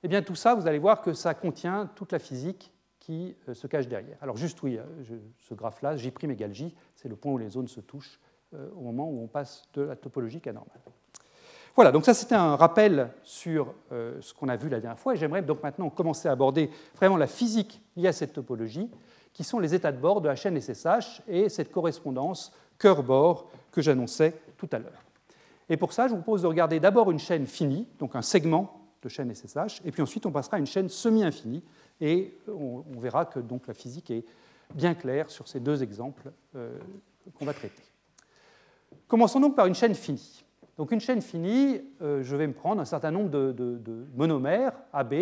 eh 0.02 0.08
bien 0.08 0.22
tout 0.22 0.34
ça, 0.34 0.54
vous 0.54 0.66
allez 0.66 0.78
voir 0.78 1.02
que 1.02 1.12
ça 1.12 1.34
contient 1.34 1.90
toute 1.94 2.10
la 2.10 2.18
physique 2.18 2.72
qui 2.98 3.36
euh, 3.50 3.52
se 3.52 3.66
cache 3.66 3.86
derrière. 3.86 4.16
Alors 4.22 4.38
juste 4.38 4.62
oui, 4.62 4.78
euh, 4.78 5.18
ce 5.46 5.52
graphe-là, 5.52 5.94
J' 5.98 6.10
égale 6.22 6.54
J, 6.54 6.74
c'est 6.94 7.10
le 7.10 7.16
point 7.16 7.32
où 7.32 7.36
les 7.36 7.50
zones 7.50 7.68
se 7.68 7.82
touchent 7.82 8.18
euh, 8.54 8.70
au 8.74 8.80
moment 8.80 9.10
où 9.10 9.22
on 9.22 9.26
passe 9.26 9.64
de 9.74 9.82
la 9.82 9.94
topologique 9.94 10.46
à 10.46 10.54
normale. 10.54 10.80
Voilà, 11.74 11.92
donc 11.92 12.06
ça 12.06 12.14
c'était 12.14 12.34
un 12.34 12.56
rappel 12.56 13.10
sur 13.22 13.74
ce 13.90 14.32
qu'on 14.32 14.48
a 14.48 14.56
vu 14.56 14.70
la 14.70 14.80
dernière 14.80 14.98
fois, 14.98 15.12
et 15.12 15.18
j'aimerais 15.18 15.42
donc 15.42 15.62
maintenant 15.62 15.90
commencer 15.90 16.26
à 16.26 16.32
aborder 16.32 16.70
vraiment 16.94 17.18
la 17.18 17.26
physique 17.26 17.82
liée 17.94 18.08
à 18.08 18.14
cette 18.14 18.32
topologie, 18.32 18.90
qui 19.34 19.44
sont 19.44 19.58
les 19.58 19.74
états 19.74 19.92
de 19.92 19.98
bord 19.98 20.22
de 20.22 20.28
la 20.28 20.36
chaîne 20.36 20.58
SSH 20.58 21.20
et 21.28 21.50
cette 21.50 21.70
correspondance 21.70 22.54
cœur-bord 22.78 23.50
que 23.70 23.82
j'annonçais 23.82 24.40
tout 24.56 24.70
à 24.72 24.78
l'heure. 24.78 25.02
Et 25.68 25.76
pour 25.76 25.92
ça, 25.92 26.08
je 26.08 26.14
vous 26.14 26.22
propose 26.22 26.40
de 26.40 26.46
regarder 26.46 26.80
d'abord 26.80 27.10
une 27.10 27.18
chaîne 27.18 27.46
finie, 27.46 27.86
donc 27.98 28.16
un 28.16 28.22
segment 28.22 28.85
de 29.02 29.08
chaîne 29.08 29.32
SSH, 29.34 29.82
et 29.84 29.92
puis 29.92 30.02
ensuite 30.02 30.26
on 30.26 30.32
passera 30.32 30.56
à 30.56 30.60
une 30.60 30.66
chaîne 30.66 30.88
semi-infinie, 30.88 31.62
et 32.00 32.36
on, 32.48 32.82
verra 32.98 33.24
que 33.24 33.40
donc, 33.40 33.66
la 33.66 33.74
physique 33.74 34.10
est 34.10 34.24
bien 34.74 34.94
claire 34.94 35.30
sur 35.30 35.48
ces 35.48 35.60
deux 35.60 35.82
exemples 35.82 36.30
euh, 36.54 36.78
qu'on 37.38 37.44
va 37.44 37.54
traiter. 37.54 37.82
Commençons 39.08 39.40
donc 39.40 39.56
par 39.56 39.66
une 39.66 39.74
chaîne 39.74 39.94
finie. 39.94 40.44
Donc 40.76 40.92
une 40.92 41.00
chaîne 41.00 41.22
finie, 41.22 41.80
euh, 42.02 42.22
je 42.22 42.36
vais 42.36 42.46
me 42.46 42.52
prendre 42.52 42.80
un 42.80 42.84
certain 42.84 43.10
nombre 43.10 43.30
de, 43.30 44.06
monomères 44.14 44.72
AB 44.92 45.14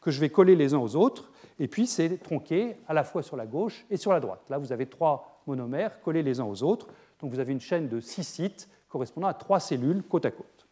que 0.00 0.10
je 0.10 0.20
vais 0.20 0.30
coller 0.30 0.56
les 0.56 0.72
uns 0.72 0.78
aux 0.78 0.94
autres, 0.96 1.30
et 1.58 1.68
puis 1.68 1.86
c'est 1.86 2.18
tronqué 2.18 2.76
à 2.86 2.94
la 2.94 3.04
fois 3.04 3.22
sur 3.22 3.36
la 3.36 3.46
gauche 3.46 3.84
et 3.90 3.96
sur 3.96 4.12
la 4.12 4.20
droite. 4.20 4.42
Là, 4.48 4.58
vous 4.58 4.72
avez 4.72 4.86
trois 4.86 5.42
monomères 5.46 6.00
collés 6.00 6.22
les 6.22 6.40
uns 6.40 6.44
aux 6.44 6.62
autres, 6.62 6.86
donc 7.20 7.32
vous 7.32 7.40
avez 7.40 7.52
une 7.52 7.60
chaîne 7.60 7.88
de 7.88 8.00
six 8.00 8.24
sites 8.24 8.68
correspondant 8.88 9.28
à 9.28 9.34
trois 9.34 9.60
cellules 9.60 10.02
côte 10.02 10.26
à 10.26 10.30
côte. 10.30 10.66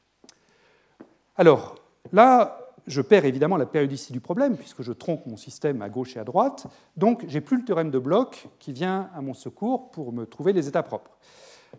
Alors, 1.37 1.77
là, 2.13 2.69
je 2.89 3.03
perds 3.03 3.25
évidemment 3.25 3.57
la 3.57 3.67
périodicité 3.67 4.13
du 4.13 4.21
problème, 4.21 4.57
puisque 4.57 4.83
je 4.83 4.93
tronque 4.93 5.27
mon 5.27 5.37
système 5.37 5.83
à 5.83 5.89
gauche 5.89 6.17
et 6.17 6.21
à 6.21 6.25
droite. 6.25 6.67
Donc, 6.97 7.25
j'ai 7.29 7.41
plus 7.41 7.59
le 7.59 7.65
théorème 7.65 7.91
de 7.91 7.99
Bloch 7.99 8.49
qui 8.59 8.73
vient 8.73 9.11
à 9.15 9.21
mon 9.21 9.35
secours 9.35 9.91
pour 9.91 10.13
me 10.13 10.25
trouver 10.25 10.53
les 10.53 10.69
états 10.69 10.83
propres. 10.83 11.19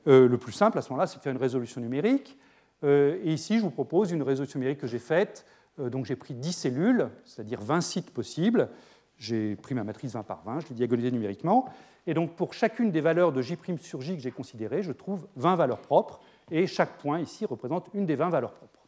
Euh, 0.08 0.28
le 0.28 0.38
plus 0.38 0.52
simple 0.52 0.78
à 0.78 0.82
ce 0.82 0.90
moment-là, 0.92 1.08
c'est 1.08 1.18
de 1.18 1.24
faire 1.24 1.32
une 1.32 1.40
résolution 1.40 1.82
numérique. 1.82 2.38
Euh, 2.84 3.20
et 3.24 3.34
ici, 3.34 3.58
je 3.58 3.64
vous 3.64 3.72
propose 3.72 4.12
une 4.12 4.22
résolution 4.22 4.60
numérique 4.60 4.80
que 4.80 4.88
j'ai 4.88 5.00
faite. 5.00 5.46
Euh, 5.80 5.90
donc, 5.90 6.06
j'ai 6.06 6.16
pris 6.16 6.34
10 6.34 6.54
cellules, 6.54 7.10
c'est-à-dire 7.26 7.62
20 7.62 7.82
sites 7.82 8.12
possibles. 8.12 8.70
J'ai 9.18 9.56
pris 9.56 9.76
ma 9.76 9.84
matrice 9.84 10.14
20 10.14 10.24
par 10.24 10.44
20, 10.46 10.62
je 10.62 10.68
l'ai 10.70 10.76
diagonalisé 10.76 11.12
numériquement. 11.12 11.66
Et 12.08 12.14
donc, 12.14 12.36
pour 12.36 12.54
chacune 12.54 12.92
des 12.92 13.02
valeurs 13.02 13.34
de 13.34 13.42
J' 13.42 13.58
sur 13.82 14.02
J 14.02 14.16
que 14.16 14.22
j'ai 14.22 14.32
considérées, 14.32 14.82
je 14.82 14.94
trouve 14.94 15.28
20 15.36 15.56
valeurs 15.56 15.82
propres. 15.82 16.22
Et 16.52 16.68
chaque 16.68 16.98
point 17.00 17.20
ici 17.20 17.46
représente 17.46 17.90
une 17.94 18.06
des 18.06 18.16
20 18.16 18.30
valeurs 18.30 18.54
propres. 18.54 18.79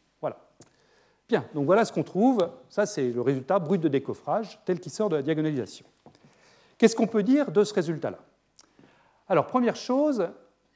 Bien, 1.28 1.44
donc 1.54 1.66
voilà 1.66 1.84
ce 1.84 1.92
qu'on 1.92 2.02
trouve. 2.02 2.50
Ça, 2.68 2.86
c'est 2.86 3.10
le 3.10 3.20
résultat 3.20 3.58
brut 3.58 3.80
de 3.80 3.88
décoffrage 3.88 4.60
tel 4.64 4.80
qu'il 4.80 4.92
sort 4.92 5.08
de 5.08 5.16
la 5.16 5.22
diagonalisation. 5.22 5.86
Qu'est-ce 6.78 6.96
qu'on 6.96 7.06
peut 7.06 7.22
dire 7.22 7.50
de 7.52 7.64
ce 7.64 7.72
résultat-là? 7.74 8.18
Alors, 9.28 9.46
première 9.46 9.76
chose, 9.76 10.28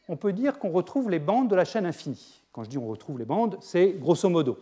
on 0.08 0.16
peut 0.16 0.32
dire 0.32 0.58
qu'on 0.58 0.70
retrouve 0.70 1.10
les 1.10 1.18
bandes 1.18 1.48
de 1.48 1.56
la 1.56 1.64
chaîne 1.64 1.84
infinie. 1.84 2.42
Quand 2.52 2.64
je 2.64 2.70
dis 2.70 2.78
on 2.78 2.86
retrouve 2.86 3.18
les 3.18 3.24
bandes, 3.24 3.58
c'est 3.60 3.92
grosso 3.92 4.28
modo. 4.28 4.56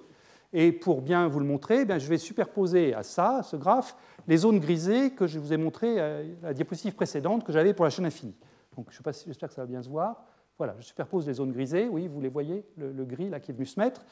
Et 0.53 0.73
pour 0.73 1.03
bien 1.03 1.29
vous 1.29 1.41
le 1.41 1.47
montrer, 1.47 1.85
eh 1.89 2.01
je 2.01 2.09
vais 2.09 2.19
superposer 2.19 2.95
à 2.95 3.03
ça, 3.03 3.43
ce 3.43 3.57
graphe, 3.57 3.97
les 4.27 4.39
zones 4.39 4.59
grisées 4.59 5.11
que 5.11 5.27
je 5.27 5.39
vous 5.39 5.53
ai 5.53 5.57
montrées 5.57 6.01
à 6.01 6.23
la 6.43 6.55
diapositive 6.55 6.95
précédente 6.95 7.45
que 7.45 7.53
j'avais 7.53 7.75
pour 7.75 7.85
la 7.85 7.91
chaîne 7.91 8.07
infinie. 8.07 8.35
Donc, 8.77 8.87
je 8.91 8.99
j'espère 9.27 9.49
que 9.49 9.55
ça 9.55 9.63
va 9.63 9.67
bien 9.67 9.83
se 9.83 9.89
voir. 9.89 10.25
Voilà, 10.59 10.77
je 10.79 10.85
superpose 10.85 11.27
les 11.27 11.35
zones 11.35 11.53
grisées, 11.53 11.89
oui, 11.89 12.07
vous 12.07 12.21
les 12.21 12.29
voyez, 12.29 12.65
le, 12.77 13.05
gris 13.05 13.29
là 13.29 13.41
qui 13.41 13.51
est 13.51 13.55
venu 13.55 13.67
se 13.67 13.79
mettre. 13.81 14.05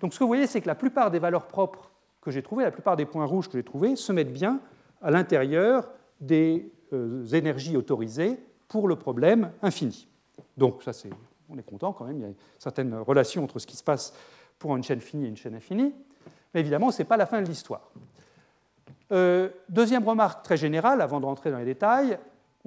Donc 0.00 0.12
ce 0.12 0.18
que 0.18 0.24
vous 0.24 0.28
voyez, 0.28 0.46
c'est 0.46 0.60
que 0.60 0.66
la 0.66 0.74
plupart 0.74 1.10
des 1.10 1.18
valeurs 1.18 1.46
propres 1.46 1.90
que 2.20 2.30
j'ai 2.30 2.42
trouvées, 2.42 2.64
la 2.64 2.70
plupart 2.70 2.96
des 2.96 3.06
points 3.06 3.24
rouges 3.24 3.48
que 3.48 3.56
j'ai 3.56 3.64
trouvés, 3.64 3.96
se 3.96 4.12
mettent 4.12 4.32
bien 4.32 4.60
à 5.00 5.10
l'intérieur 5.10 5.88
des 6.20 6.70
euh, 6.92 7.24
énergies 7.28 7.76
autorisées 7.76 8.38
pour 8.68 8.88
le 8.88 8.96
problème 8.96 9.52
infini. 9.62 10.06
Donc 10.56 10.82
ça, 10.82 10.92
c'est, 10.92 11.10
on 11.48 11.56
est 11.56 11.62
content 11.62 11.92
quand 11.92 12.04
même, 12.04 12.18
il 12.18 12.22
y 12.22 12.30
a 12.30 12.34
certaines 12.58 12.94
relations 12.94 13.44
entre 13.44 13.58
ce 13.58 13.66
qui 13.66 13.76
se 13.76 13.84
passe 13.84 14.12
pour 14.58 14.76
une 14.76 14.82
chaîne 14.82 15.00
finie 15.00 15.24
et 15.24 15.28
une 15.28 15.36
chaîne 15.36 15.54
infinie. 15.54 15.94
Mais 16.52 16.60
évidemment, 16.60 16.90
ce 16.90 16.98
n'est 16.98 17.06
pas 17.06 17.16
la 17.16 17.26
fin 17.26 17.40
de 17.40 17.46
l'histoire. 17.46 17.90
Euh, 19.12 19.48
deuxième 19.68 20.06
remarque 20.06 20.44
très 20.44 20.56
générale, 20.56 21.00
avant 21.00 21.20
de 21.20 21.26
rentrer 21.26 21.50
dans 21.50 21.58
les 21.58 21.64
détails, 21.64 22.18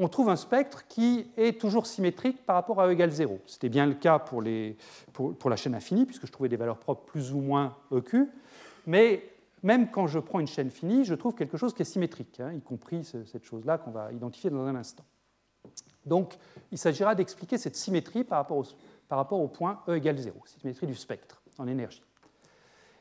on 0.02 0.08
trouve 0.08 0.30
un 0.30 0.38
spectre 0.38 0.88
qui 0.88 1.30
est 1.36 1.60
toujours 1.60 1.86
symétrique 1.86 2.46
par 2.46 2.56
rapport 2.56 2.80
à 2.80 2.88
E 2.88 2.94
égale 2.94 3.12
0. 3.12 3.38
C'était 3.46 3.68
bien 3.68 3.86
le 3.86 3.96
cas 3.96 4.18
pour, 4.18 4.42
la 4.42 5.56
chaîne 5.58 5.76
infinie, 5.76 6.06
puisque 6.06 6.26
je 6.26 6.32
trouvais 6.32 6.48
des 6.48 6.56
valeurs 6.56 6.78
propres 6.78 7.04
plus 7.04 7.34
ou 7.34 7.42
moins 7.42 7.76
EQ. 7.94 8.30
Mais 8.88 9.30
même 9.62 9.92
quand 9.92 10.08
je 10.08 10.20
prends 10.20 10.40
une 10.40 10.48
chaîne 10.48 10.72
finie, 10.72 11.04
je 11.04 11.14
trouve 11.16 11.36
quelque 11.36 11.58
chose 11.58 11.74
qui 11.74 11.82
est 11.82 11.86
symétrique, 11.86 12.40
hein, 12.40 12.54
y 12.54 12.62
compris 12.62 13.04
cette 13.04 13.44
chose-là 13.44 13.78
qu'on 13.78 13.92
va 13.92 14.14
identifier 14.14 14.50
dans 14.50 14.66
un 14.66 14.76
instant. 14.76 15.04
Donc, 16.06 16.38
il 16.72 16.78
s'agira 16.78 17.14
d'expliquer 17.14 17.58
cette 17.58 17.76
symétrie 17.76 18.24
par 18.24 18.38
rapport, 18.38 19.42
au, 19.42 19.48
point 19.50 19.82
E 19.90 19.98
égale 19.98 20.18
0, 20.18 20.34
symétrie 20.46 20.88
du 20.88 20.96
spectre 20.96 21.42
en 21.58 21.68
énergie. 21.68 22.04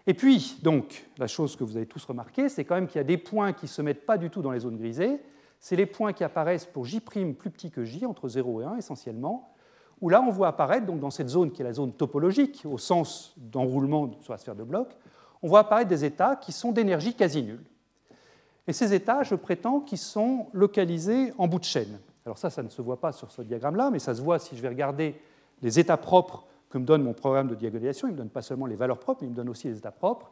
Et 0.08 0.14
puis, 0.14 0.58
donc, 0.62 1.06
la 1.16 1.28
chose 1.28 1.54
que 1.54 1.62
vous 1.62 1.76
avez 1.76 1.86
tous 1.86 2.04
remarqué, 2.04 2.48
c'est 2.48 2.64
quand 2.64 2.74
même 2.74 2.88
qu'il 2.88 2.96
y 2.96 3.00
a 3.00 3.04
des 3.04 3.18
points 3.18 3.52
qui 3.52 3.66
ne 3.66 3.70
se 3.70 3.82
mettent 3.82 4.04
pas 4.04 4.18
du 4.18 4.30
tout 4.30 4.42
dans 4.42 4.50
les 4.50 4.60
zones 4.60 4.78
grisées, 4.78 5.20
c'est 5.60 5.76
les 5.76 5.86
points 5.86 6.12
qui 6.12 6.24
apparaissent 6.24 6.66
pour 6.66 6.84
J' 6.84 7.00
plus 7.00 7.34
petit 7.34 7.70
que 7.70 7.84
J, 7.84 8.06
entre 8.06 8.28
0 8.28 8.62
et 8.62 8.64
1 8.64 8.76
essentiellement, 8.76 9.52
où 10.00 10.08
là 10.08 10.22
on 10.22 10.30
voit 10.30 10.48
apparaître, 10.48 10.86
donc 10.86 11.00
dans 11.00 11.10
cette 11.10 11.28
zone 11.28 11.50
qui 11.50 11.62
est 11.62 11.64
la 11.64 11.72
zone 11.72 11.92
topologique, 11.92 12.64
au 12.64 12.78
sens 12.78 13.34
d'enroulement 13.36 14.10
sur 14.20 14.32
la 14.32 14.38
sphère 14.38 14.54
de 14.54 14.62
bloc, 14.62 14.96
on 15.42 15.48
voit 15.48 15.60
apparaître 15.60 15.88
des 15.88 16.04
états 16.04 16.36
qui 16.36 16.52
sont 16.52 16.72
d'énergie 16.72 17.14
quasi 17.14 17.42
nulle. 17.42 17.64
Et 18.66 18.72
ces 18.72 18.92
états, 18.92 19.22
je 19.22 19.34
prétends 19.34 19.80
qu'ils 19.80 19.98
sont 19.98 20.46
localisés 20.52 21.32
en 21.38 21.48
bout 21.48 21.58
de 21.58 21.64
chaîne. 21.64 21.98
Alors 22.26 22.36
ça, 22.36 22.50
ça 22.50 22.62
ne 22.62 22.68
se 22.68 22.82
voit 22.82 23.00
pas 23.00 23.12
sur 23.12 23.30
ce 23.30 23.40
diagramme-là, 23.42 23.90
mais 23.90 23.98
ça 23.98 24.14
se 24.14 24.20
voit 24.20 24.38
si 24.38 24.56
je 24.56 24.62
vais 24.62 24.68
regarder 24.68 25.20
les 25.62 25.78
états 25.78 25.96
propres 25.96 26.44
que 26.68 26.76
me 26.76 26.84
donne 26.84 27.02
mon 27.02 27.14
programme 27.14 27.48
de 27.48 27.54
diagonalisation. 27.54 28.08
Il 28.08 28.12
me 28.12 28.18
donne 28.18 28.28
pas 28.28 28.42
seulement 28.42 28.66
les 28.66 28.76
valeurs 28.76 28.98
propres, 28.98 29.22
mais 29.22 29.28
il 29.28 29.30
me 29.30 29.36
donne 29.36 29.48
aussi 29.48 29.68
les 29.68 29.78
états 29.78 29.90
propres. 29.90 30.30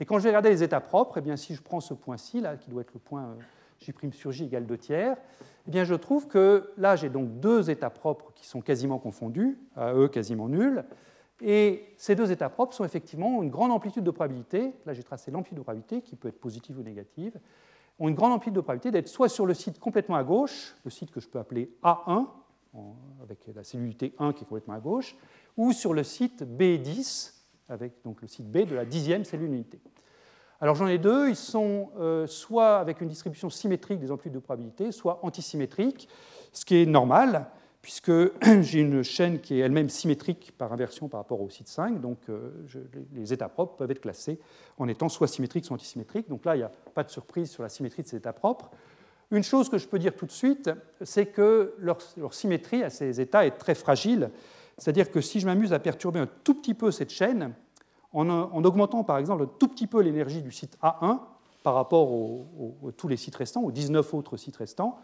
Et 0.00 0.04
quand 0.04 0.18
je 0.18 0.24
vais 0.24 0.28
regarder 0.28 0.50
les 0.50 0.62
états 0.62 0.80
propres, 0.80 1.18
eh 1.18 1.20
bien, 1.22 1.36
si 1.36 1.54
je 1.54 1.62
prends 1.62 1.80
ce 1.80 1.94
point-ci, 1.94 2.40
là, 2.40 2.56
qui 2.56 2.68
doit 2.70 2.82
être 2.82 2.92
le 2.92 3.00
point 3.00 3.22
euh, 3.22 3.34
J' 3.78 4.12
sur 4.12 4.32
J 4.32 4.44
égale 4.44 4.66
2 4.66 4.78
tiers, 4.78 5.16
eh 5.66 5.70
bien 5.70 5.84
je 5.84 5.94
trouve 5.94 6.26
que 6.26 6.70
là 6.76 6.96
j'ai 6.96 7.08
donc 7.08 7.40
deux 7.40 7.70
états 7.70 7.90
propres 7.90 8.32
qui 8.34 8.46
sont 8.46 8.60
quasiment 8.60 8.98
confondus, 8.98 9.58
à 9.76 9.94
E 9.94 10.08
quasiment 10.08 10.48
nuls, 10.48 10.84
et 11.40 11.94
ces 11.96 12.14
deux 12.14 12.32
états 12.32 12.48
propres 12.48 12.74
sont 12.74 12.84
effectivement 12.84 13.42
une 13.42 13.50
grande 13.50 13.70
amplitude 13.70 14.04
de 14.04 14.10
probabilité, 14.10 14.72
là 14.86 14.92
j'ai 14.92 15.02
tracé 15.02 15.30
l'amplitude 15.30 15.58
de 15.58 15.62
probabilité 15.62 16.02
qui 16.02 16.16
peut 16.16 16.28
être 16.28 16.40
positive 16.40 16.78
ou 16.78 16.82
négative, 16.82 17.38
ont 17.98 18.08
une 18.08 18.14
grande 18.14 18.32
amplitude 18.32 18.54
de 18.54 18.60
probabilité 18.60 18.90
d'être 18.90 19.08
soit 19.08 19.28
sur 19.28 19.46
le 19.46 19.54
site 19.54 19.78
complètement 19.78 20.16
à 20.16 20.24
gauche, 20.24 20.74
le 20.84 20.90
site 20.90 21.10
que 21.10 21.20
je 21.20 21.28
peux 21.28 21.38
appeler 21.38 21.70
A1, 21.82 22.26
avec 23.22 23.38
la 23.54 23.64
cellulité 23.64 24.14
1 24.18 24.32
qui 24.32 24.44
est 24.44 24.46
complètement 24.46 24.74
à 24.74 24.80
gauche, 24.80 25.16
ou 25.56 25.72
sur 25.72 25.94
le 25.94 26.04
site 26.04 26.42
B10, 26.42 27.34
avec 27.68 27.92
donc 28.04 28.22
le 28.22 28.28
site 28.28 28.50
B 28.50 28.58
de 28.58 28.74
la 28.74 28.84
dixième 28.84 29.24
cellule 29.24 29.48
unité. 29.48 29.80
Alors 30.60 30.74
j'en 30.74 30.88
ai 30.88 30.98
deux, 30.98 31.28
ils 31.28 31.36
sont 31.36 31.90
euh, 32.00 32.26
soit 32.26 32.78
avec 32.78 33.00
une 33.00 33.08
distribution 33.08 33.48
symétrique 33.48 34.00
des 34.00 34.10
amplitudes 34.10 34.34
de 34.34 34.40
probabilité, 34.40 34.90
soit 34.90 35.20
antisymétriques, 35.22 36.08
ce 36.52 36.64
qui 36.64 36.82
est 36.82 36.86
normal, 36.86 37.46
puisque 37.80 38.10
j'ai 38.62 38.80
une 38.80 39.04
chaîne 39.04 39.40
qui 39.40 39.54
est 39.54 39.58
elle-même 39.58 39.88
symétrique 39.88 40.52
par 40.58 40.72
inversion 40.72 41.08
par 41.08 41.20
rapport 41.20 41.40
au 41.40 41.48
site 41.48 41.68
5, 41.68 42.00
donc 42.00 42.18
euh, 42.28 42.50
les 43.14 43.32
états 43.32 43.48
propres 43.48 43.76
peuvent 43.76 43.90
être 43.92 44.00
classés 44.00 44.40
en 44.78 44.88
étant 44.88 45.08
soit 45.08 45.28
symétriques, 45.28 45.64
soit 45.64 45.74
antisymétriques. 45.74 46.28
Donc 46.28 46.44
là, 46.44 46.56
il 46.56 46.58
n'y 46.58 46.64
a 46.64 46.72
pas 46.92 47.04
de 47.04 47.10
surprise 47.10 47.50
sur 47.50 47.62
la 47.62 47.68
symétrie 47.68 48.02
de 48.02 48.08
ces 48.08 48.16
états 48.16 48.32
propres. 48.32 48.68
Une 49.30 49.44
chose 49.44 49.68
que 49.68 49.78
je 49.78 49.86
peux 49.86 50.00
dire 50.00 50.16
tout 50.16 50.26
de 50.26 50.32
suite, 50.32 50.70
c'est 51.02 51.26
que 51.26 51.74
leur, 51.78 51.98
leur 52.16 52.34
symétrie 52.34 52.82
à 52.82 52.90
ces 52.90 53.20
états 53.20 53.46
est 53.46 53.58
très 53.58 53.76
fragile, 53.76 54.30
c'est-à-dire 54.76 55.10
que 55.10 55.20
si 55.20 55.38
je 55.38 55.46
m'amuse 55.46 55.72
à 55.72 55.78
perturber 55.78 56.18
un 56.18 56.28
tout 56.42 56.54
petit 56.54 56.74
peu 56.74 56.90
cette 56.90 57.10
chaîne, 57.10 57.52
en, 58.12 58.64
augmentant 58.64 59.04
par 59.04 59.18
exemple 59.18 59.42
un 59.42 59.50
tout 59.58 59.68
petit 59.68 59.86
peu 59.86 60.00
l'énergie 60.00 60.42
du 60.42 60.52
site 60.52 60.78
A1 60.82 61.20
par 61.62 61.74
rapport 61.74 62.08
à 62.86 62.92
tous 62.92 63.08
les 63.08 63.16
sites 63.16 63.36
restants, 63.36 63.62
aux 63.62 63.72
19 63.72 64.14
autres 64.14 64.36
sites 64.36 64.56
restants, 64.56 64.98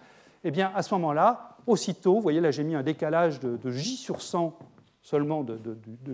eh 0.44 0.50
bien 0.50 0.72
à 0.74 0.82
ce 0.82 0.94
moment-là, 0.94 1.56
aussitôt, 1.66 2.14
vous 2.14 2.20
voyez 2.20 2.40
là 2.40 2.50
j'ai 2.50 2.64
mis 2.64 2.74
un 2.74 2.82
décalage 2.82 3.40
de, 3.40 3.70
J 3.70 3.96
sur 3.96 4.22
100 4.22 4.58
seulement 5.02 5.42
de, 5.42 5.58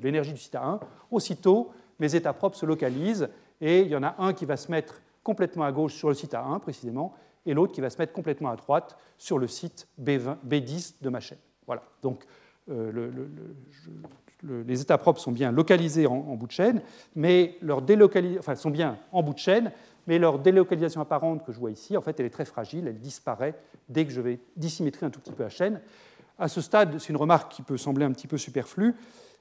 l'énergie 0.02 0.32
du 0.32 0.40
site 0.40 0.54
A1, 0.54 0.80
aussitôt 1.10 1.70
mes 1.98 2.14
états 2.14 2.32
propres 2.32 2.56
se 2.56 2.66
localisent 2.66 3.28
et 3.60 3.82
il 3.82 3.88
y 3.88 3.96
en 3.96 4.02
a 4.02 4.16
un 4.18 4.32
qui 4.32 4.46
va 4.46 4.56
se 4.56 4.70
mettre 4.70 5.02
complètement 5.22 5.64
à 5.64 5.72
gauche 5.72 5.94
sur 5.94 6.08
le 6.08 6.14
site 6.14 6.32
A1 6.32 6.60
précisément, 6.60 7.14
et 7.46 7.54
l'autre 7.54 7.72
qui 7.72 7.80
va 7.80 7.90
se 7.90 7.98
mettre 7.98 8.12
complètement 8.12 8.50
à 8.50 8.56
droite 8.56 8.96
sur 9.18 9.38
le 9.38 9.46
site 9.46 9.88
B20, 10.00 10.36
B10 10.46 10.94
de 11.02 11.08
ma 11.08 11.20
chaîne. 11.20 11.38
Voilà. 11.66 11.82
Donc 12.02 12.24
euh, 12.70 12.90
le, 12.92 13.12
les 14.42 14.80
états 14.80 14.98
propres 14.98 15.20
sont 15.20 15.32
bien 15.32 15.52
localisés 15.52 16.06
en, 16.06 16.36
bout 16.36 16.46
de 16.46 16.52
chaîne, 16.52 16.82
mais 17.14 17.56
leur 17.60 17.82
délocalisation, 17.82 18.60
apparente 21.00 21.44
que 21.44 21.52
je 21.52 21.58
vois 21.58 21.70
ici, 21.70 21.96
en 21.96 22.00
fait, 22.00 22.18
elle 22.20 22.26
est 22.26 22.30
très 22.30 22.44
fragile, 22.44 22.88
elle 22.88 22.98
disparaît 22.98 23.54
dès 23.88 24.04
que 24.04 24.12
je 24.12 24.20
vais 24.20 24.40
dissymétrer 24.56 25.06
un 25.06 25.10
tout 25.10 25.20
petit 25.20 25.32
peu 25.32 25.42
la 25.42 25.48
chaîne. 25.48 25.80
À 26.38 26.48
ce 26.48 26.60
stade, 26.60 26.98
c'est 26.98 27.10
une 27.10 27.16
remarque 27.16 27.52
qui 27.52 27.62
peut 27.62 27.76
sembler 27.76 28.04
un 28.04 28.12
petit 28.12 28.26
peu 28.26 28.38
superflue, 28.38 28.94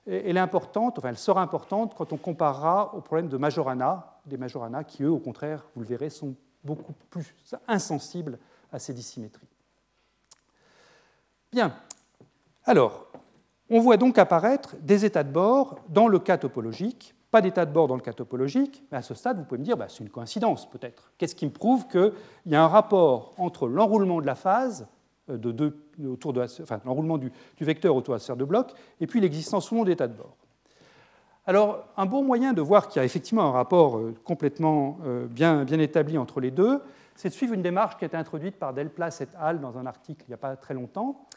elle 0.07 0.38
est 0.38 0.41
importante, 0.41 0.97
enfin 0.97 1.09
elle 1.09 1.17
sera 1.17 1.41
importante 1.41 1.93
quand 1.95 2.13
on 2.13 2.17
comparera 2.17 2.95
au 2.95 3.01
problème 3.01 3.27
de 3.27 3.38
Majorana, 3.38 4.19
des 4.25 4.38
Majorana 4.38 4.83
qui, 4.83 5.03
eux, 5.03 5.12
au 5.12 5.19
contraire, 5.19 5.65
vous 5.75 5.81
le 5.81 5.88
verrez, 5.88 6.09
sont 6.09 6.35
beaucoup 6.63 6.93
plus 7.09 7.33
insensibles 7.67 8.39
à 8.71 8.79
ces 8.79 8.93
dissymétries. 8.93 9.47
Bien. 11.51 11.73
Alors, 12.65 13.07
on 13.69 13.79
voit 13.79 13.97
donc 13.97 14.17
apparaître 14.17 14.75
des 14.82 15.05
états 15.05 15.23
de 15.23 15.32
bord 15.32 15.79
dans 15.89 16.08
le 16.08 16.19
cas 16.19 16.38
topologique. 16.38 17.15
Pas 17.32 17.41
d'état 17.41 17.65
de 17.65 17.71
bord 17.71 17.88
dans 17.88 17.95
le 17.95 18.01
cas 18.01 18.13
topologique, 18.13 18.84
mais 18.91 18.97
à 18.97 19.01
ce 19.03 19.13
stade, 19.13 19.38
vous 19.38 19.43
pouvez 19.43 19.60
me 19.60 19.63
dire, 19.63 19.77
bah, 19.77 19.86
c'est 19.88 20.03
une 20.03 20.10
coïncidence 20.10 20.67
peut-être. 20.67 21.12
Qu'est-ce 21.17 21.36
qui 21.36 21.45
me 21.45 21.51
prouve 21.51 21.88
qu'il 21.88 22.12
y 22.47 22.55
a 22.55 22.63
un 22.63 22.67
rapport 22.67 23.34
entre 23.38 23.67
l'enroulement 23.67 24.19
de 24.19 24.25
la 24.25 24.34
phase, 24.34 24.88
euh, 25.29 25.38
de 25.38 25.51
deux, 25.51 25.86
autour 26.08 26.34
de 26.34 26.43
l'enroulement 26.86 27.19
du, 27.19 27.32
vecteur 27.60 27.95
autour 27.95 28.13
de 28.13 28.15
la 28.15 28.23
sphère 28.23 28.38
de 28.38 28.45
bloc, 28.45 28.71
et 28.99 29.05
puis 29.05 29.19
l'existence 29.19 29.71
ou 29.71 29.75
non 29.75 29.84
d'état 29.84 30.08
de 30.08 30.13
bord 30.13 30.36
Alors, 31.45 31.86
un 31.97 32.08
bon 32.08 32.23
moyen 32.23 32.53
de 32.53 32.62
voir 32.62 32.88
qu'il 32.88 32.99
y 32.99 33.03
a 33.03 33.05
effectivement 33.05 33.43
un 33.43 33.51
rapport 33.51 33.97
euh, 33.97 34.15
complètement 34.23 34.97
euh, 35.05 35.27
bien, 35.27 35.67
établi 35.67 36.17
entre 36.17 36.39
les 36.39 36.49
deux, 36.49 36.82
c'est 37.15 37.29
de 37.29 37.34
suivre 37.36 37.53
une 37.53 37.62
démarche 37.62 37.97
qui 37.97 38.05
a 38.05 38.08
été 38.08 38.17
introduite 38.17 38.55
par 38.55 38.73
Delplace 38.73 39.21
et 39.21 39.27
al. 39.38 39.60
dans 39.60 39.77
un 39.77 39.86
article 39.86 40.23
il 40.27 40.32
n'y 40.32 40.36
a 40.36 40.38
pas 40.38 40.55
très 40.55 40.73
longtemps, 40.73 41.27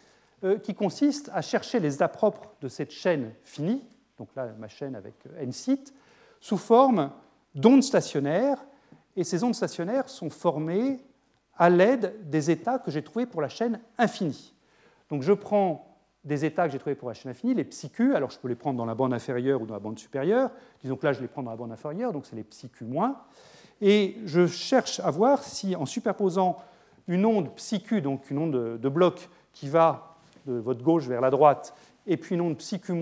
qui 0.63 0.75
consiste 0.75 1.31
à 1.33 1.43
chercher 1.43 1.81
les 1.81 1.95
états 1.95 2.09
propres 2.09 2.53
de 2.61 2.69
cette 2.69 2.91
chaîne 2.91 3.33
finie, 3.45 3.83
donc 4.19 4.29
là 4.37 4.49
ma 4.59 4.69
chaîne 4.69 4.95
avec 4.95 5.15
euh, 5.27 5.43
n 5.43 5.53
sites, 5.53 5.95
sous 6.41 6.57
forme 6.57 7.11
d'ondes 7.55 7.83
stationnaires, 7.83 8.65
et 9.17 9.25
ces 9.25 9.45
ondes 9.45 9.55
stationnaires 9.55 10.09
sont 10.09 10.31
formées 10.31 11.01
à 11.57 11.71
l'aide 11.71 12.15
des 12.31 12.51
états 12.51 12.79
que 12.79 12.91
j'ai 12.91 13.03
trouvés 13.03 13.27
pour 13.27 13.43
la 13.43 13.49
chaîne 13.49 13.81
infinie. 13.99 14.55
Donc 15.11 15.23
je 15.23 15.33
prends 15.33 15.97
des 16.25 16.45
états 16.45 16.67
que 16.67 16.73
j'ai 16.73 16.79
trouvés 16.79 16.95
pour 16.95 17.09
la 17.09 17.15
chaîne 17.15 17.31
infinie, 17.31 17.55
les 17.55 17.65
psi-q, 17.65 18.15
alors 18.15 18.31
je 18.31 18.39
peux 18.39 18.49
les 18.49 18.55
prendre 18.55 18.79
dans 18.79 18.87
la 18.87 18.95
bande 18.95 19.13
inférieure 19.13 19.61
ou 19.61 19.67
dans 19.67 19.75
la 19.75 19.81
bande 19.81 19.99
supérieure, 19.99 20.51
disons 20.83 20.97
que 20.97 21.05
là 21.05 21.13
je 21.13 21.21
les 21.21 21.29
prends 21.29 21.43
dans 21.43 21.51
la 21.51 21.57
bande 21.57 21.73
inférieure, 21.73 22.13
donc 22.13 22.27
c'est 22.27 22.37
les 22.37 22.45
psi-q-, 22.45 22.87
et 23.81 24.17
je 24.25 24.47
cherche 24.47 25.01
à 25.01 25.11
voir 25.11 25.43
si 25.43 25.75
en 25.77 25.87
superposant 25.87 26.59
une 27.09 27.27
onde 27.27 27.53
psi-q, 27.55 28.01
donc 28.01 28.31
une 28.31 28.39
onde 28.39 28.81
de 28.81 28.89
bloc 28.89 29.29
qui 29.53 29.69
va 29.69 30.12
de 30.47 30.55
votre 30.55 30.83
gauche 30.83 31.07
vers 31.07 31.21
la 31.21 31.31
droite, 31.31 31.75
et 32.07 32.17
puis 32.17 32.35
une 32.35 32.41
onde 32.41 32.59
psi 32.59 32.81
q 32.81 32.93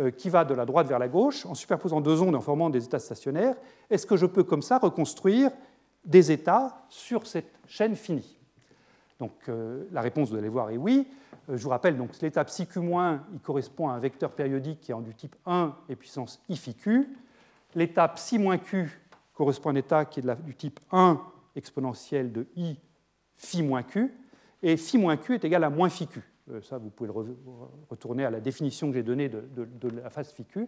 euh, 0.00 0.10
qui 0.12 0.30
va 0.30 0.44
de 0.44 0.54
la 0.54 0.64
droite 0.64 0.86
vers 0.86 0.98
la 0.98 1.08
gauche, 1.08 1.44
en 1.46 1.54
superposant 1.54 2.00
deux 2.00 2.22
ondes 2.22 2.36
en 2.36 2.40
formant 2.40 2.70
des 2.70 2.84
états 2.84 3.00
stationnaires, 3.00 3.56
est-ce 3.90 4.06
que 4.06 4.16
je 4.16 4.26
peux 4.26 4.44
comme 4.44 4.62
ça 4.62 4.78
reconstruire 4.78 5.50
des 6.04 6.30
états 6.30 6.84
sur 6.88 7.26
cette 7.26 7.58
chaîne 7.66 7.96
finie? 7.96 8.38
Donc 9.18 9.32
euh, 9.48 9.84
la 9.90 10.00
réponse, 10.00 10.30
vous 10.30 10.36
allez 10.36 10.48
voir, 10.48 10.70
est 10.70 10.76
oui. 10.76 11.08
Euh, 11.50 11.56
je 11.56 11.62
vous 11.64 11.70
rappelle, 11.70 11.96
donc 11.96 12.10
l'état 12.20 12.44
psi 12.44 12.66
q 12.66 12.80
il 12.80 13.40
correspond 13.40 13.88
à 13.88 13.94
un 13.94 13.98
vecteur 13.98 14.30
périodique 14.30 14.80
qui 14.80 14.92
est 14.92 15.02
du 15.02 15.14
type 15.14 15.34
1 15.46 15.74
et 15.88 15.96
puissance 15.96 16.40
i 16.48 16.56
phi 16.56 16.74
q. 16.74 17.08
L'état 17.74 18.06
psi 18.08 18.38
q 18.64 19.00
correspond 19.34 19.70
à 19.70 19.72
un 19.72 19.76
état 19.76 20.04
qui 20.04 20.20
est 20.20 20.44
du 20.44 20.54
type 20.54 20.78
1 20.92 21.20
exponentielle 21.56 22.32
de 22.32 22.46
i 22.56 22.78
phi 23.36 23.64
q 23.88 24.14
et 24.62 24.76
phi 24.76 24.98
moins 24.98 25.16
q 25.16 25.34
est 25.34 25.44
égal 25.44 25.64
à 25.64 25.70
moins 25.70 25.88
phi 25.88 26.06
q. 26.06 26.22
Euh, 26.50 26.60
ça, 26.62 26.78
vous 26.78 26.90
pouvez 26.90 27.08
le 27.08 27.36
retourner 27.88 28.24
à 28.24 28.30
la 28.30 28.40
définition 28.40 28.88
que 28.88 28.94
j'ai 28.94 29.02
donnée 29.02 29.28
de, 29.28 29.88
la 30.02 30.10
phase 30.10 30.32
phi 30.32 30.44
q. 30.44 30.66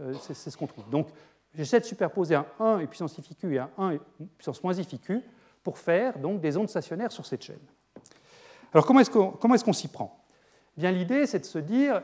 Euh, 0.00 0.14
c'est 0.20 0.50
ce 0.50 0.56
qu'on 0.56 0.66
trouve. 0.66 0.88
Donc, 0.90 1.08
j'essaie 1.54 1.80
de 1.80 1.84
superposer 1.84 2.34
un 2.34 2.46
1 2.58 2.80
et 2.80 2.86
puissance 2.86 3.16
i 3.18 3.22
phi 3.22 3.34
q 3.34 3.54
et 3.54 3.58
un 3.58 3.70
1 3.76 3.90
et 3.92 4.00
puissance 4.36 4.62
moins 4.62 4.74
i 4.74 4.84
phi 4.84 4.98
q 4.98 5.20
pour 5.62 5.78
faire 5.78 6.18
donc 6.18 6.40
des 6.40 6.56
ondes 6.56 6.68
stationnaires 6.68 7.12
sur 7.12 7.26
cette 7.26 7.42
chaîne. 7.42 7.60
Alors, 8.72 8.86
comment 8.86 9.00
est-ce 9.00 9.64
qu'on 9.64 9.72
s'y 9.72 9.88
prend? 9.88 10.24
Eh 10.76 10.80
Bien, 10.80 10.90
l'idée, 10.90 11.26
c'est 11.26 11.40
de 11.40 11.44
se 11.44 11.58
dire, 11.58 12.02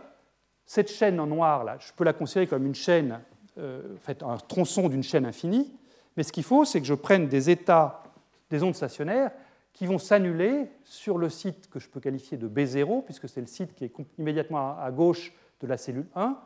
cette 0.67 0.91
chaîne 0.91 1.19
en 1.19 1.27
noir, 1.27 1.65
là, 1.65 1.79
je 1.81 1.93
peux 1.95 2.05
la 2.05 2.13
considérer 2.13 2.47
comme 2.47 2.67
une 2.67 2.75
chaîne, 2.75 3.21
euh, 3.57 3.97
fait, 3.97 4.23
un 4.23 4.37
tronçon 4.37 4.89
d'une 4.89 5.03
chaîne 5.03 5.25
infinie, 5.25 5.73
mais 6.17 6.23
ce 6.23 6.33
qu'il 6.33 6.45
faut, 6.45 6.65
c'est 6.65 6.81
que 6.81 6.87
je 6.87 6.95
prenne 6.95 7.29
des 7.29 7.49
états 7.49 8.03
des 8.51 8.63
ondes 8.63 8.75
stationnaires 8.75 9.31
qui 9.73 9.87
vont 9.87 9.99
s'annuler 9.99 10.71
sur 10.85 11.19
le 11.19 11.29
site 11.29 11.71
que 11.71 11.79
je 11.79 11.89
peux 11.89 12.01
qualifier 12.01 12.37
de 12.37 12.49
B0, 12.49 13.05
puisque 13.05 13.29
c'est 13.29 13.41
le 13.41 13.47
site 13.47 13.75
qui 13.75 13.85
est 13.85 13.93
immédiatement 14.19 14.79
à 14.79 14.91
gauche 14.91 15.33
de 15.61 15.67
la 15.67 15.77
cellule 15.77 16.07
1, 16.15 16.39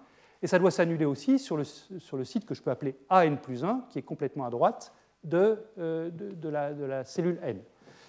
et 0.42 0.46
ça 0.46 0.58
doit 0.58 0.70
s'annuler 0.70 1.04
aussi 1.04 1.38
sur 1.38 1.56
le, 1.56 1.64
sur 1.64 2.16
le, 2.16 2.24
site 2.24 2.44
que 2.44 2.54
je 2.54 2.62
peux 2.62 2.70
appeler 2.70 2.96
AN 3.08 3.36
plus 3.36 3.64
1, 3.64 3.86
qui 3.88 3.98
est 3.98 4.02
complètement 4.02 4.44
à 4.44 4.50
droite 4.50 4.92
de, 5.22 5.58
euh, 5.78 6.10
de, 6.10 6.48
la, 6.48 6.74
de, 6.74 6.84
la, 6.84 7.04
cellule 7.04 7.38
N. 7.42 7.60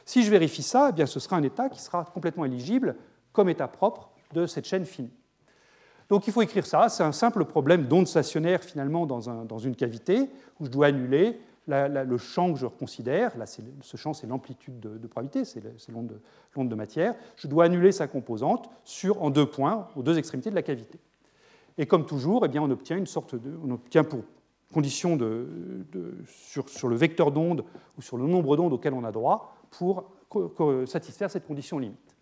Si 0.03 0.23
je 0.23 0.31
vérifie 0.31 0.63
ça, 0.63 0.87
eh 0.89 0.93
bien, 0.93 1.05
ce 1.05 1.19
sera 1.19 1.35
un 1.37 1.43
état 1.43 1.69
qui 1.69 1.79
sera 1.79 2.03
complètement 2.05 2.45
éligible 2.45 2.95
comme 3.31 3.49
état 3.49 3.67
propre 3.67 4.09
de 4.33 4.47
cette 4.47 4.65
chaîne 4.65 4.85
finie. 4.85 5.13
Donc 6.09 6.27
il 6.27 6.33
faut 6.33 6.41
écrire 6.41 6.65
ça, 6.65 6.89
c'est 6.89 7.03
un 7.03 7.11
simple 7.11 7.45
problème 7.45 7.87
d'onde 7.87 8.07
stationnaire 8.07 8.63
finalement 8.63 9.05
dans, 9.05 9.29
un, 9.29 9.45
dans 9.45 9.59
une 9.59 9.75
cavité, 9.75 10.29
où 10.59 10.65
je 10.65 10.69
dois 10.69 10.87
annuler 10.87 11.39
le 11.67 12.17
champ 12.17 12.53
que 12.53 12.59
je 12.59 12.65
reconsidère, 12.65 13.37
là, 13.37 13.45
ce 13.45 13.97
champ 13.97 14.13
c'est 14.13 14.27
l'amplitude 14.27 14.79
de, 14.79 15.07
probabilité, 15.07 15.45
c'est 15.45 15.91
l'onde 15.91 16.69
de, 16.69 16.75
matière, 16.75 17.15
je 17.35 17.47
dois 17.47 17.65
annuler 17.65 17.91
sa 17.91 18.07
composante 18.07 18.69
sur, 18.83 19.21
en 19.21 19.29
deux 19.29 19.45
points, 19.45 19.87
aux 19.95 20.03
deux 20.03 20.17
extrémités 20.17 20.49
de 20.49 20.55
la 20.55 20.63
cavité. 20.63 20.99
Et 21.77 21.85
comme 21.85 22.05
toujours, 22.05 22.45
eh 22.45 22.49
bien, 22.49 22.61
on 22.61 22.69
obtient 22.69 22.97
une 22.97 23.07
sorte 23.07 23.35
de, 23.35 23.51
on 23.63 23.71
obtient 23.71 24.03
pour 24.03 24.21
condition 24.73 25.15
de, 25.15 25.47
sur, 26.27 26.87
le 26.87 26.95
vecteur 26.95 27.31
d'onde 27.31 27.63
ou 27.97 28.01
sur 28.01 28.17
le 28.17 28.25
nombre 28.25 28.57
d'ondes 28.57 28.73
auxquelles 28.73 28.93
on 28.93 29.03
a 29.03 29.11
droit 29.11 29.55
pour 29.69 30.11
satisfaire 30.85 31.29
cette 31.29 31.45
condition 31.45 31.77
limite. 31.77 32.15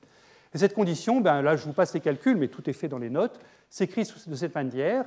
Et 0.54 0.58
cette 0.58 0.74
condition, 0.74 1.22
ben 1.22 1.42
là 1.42 1.56
je 1.56 1.64
vous 1.66 1.74
passe 1.74 1.94
les 1.94 2.02
calculs, 2.02 2.36
mais 2.36 2.50
tout 2.50 2.70
est 2.70 2.74
fait 2.74 2.90
dans 2.90 2.98
les 2.98 3.10
notes, 3.10 3.40
s'écrit 3.70 4.04
de 4.28 4.36
cette 4.36 4.54
manière 4.54 5.06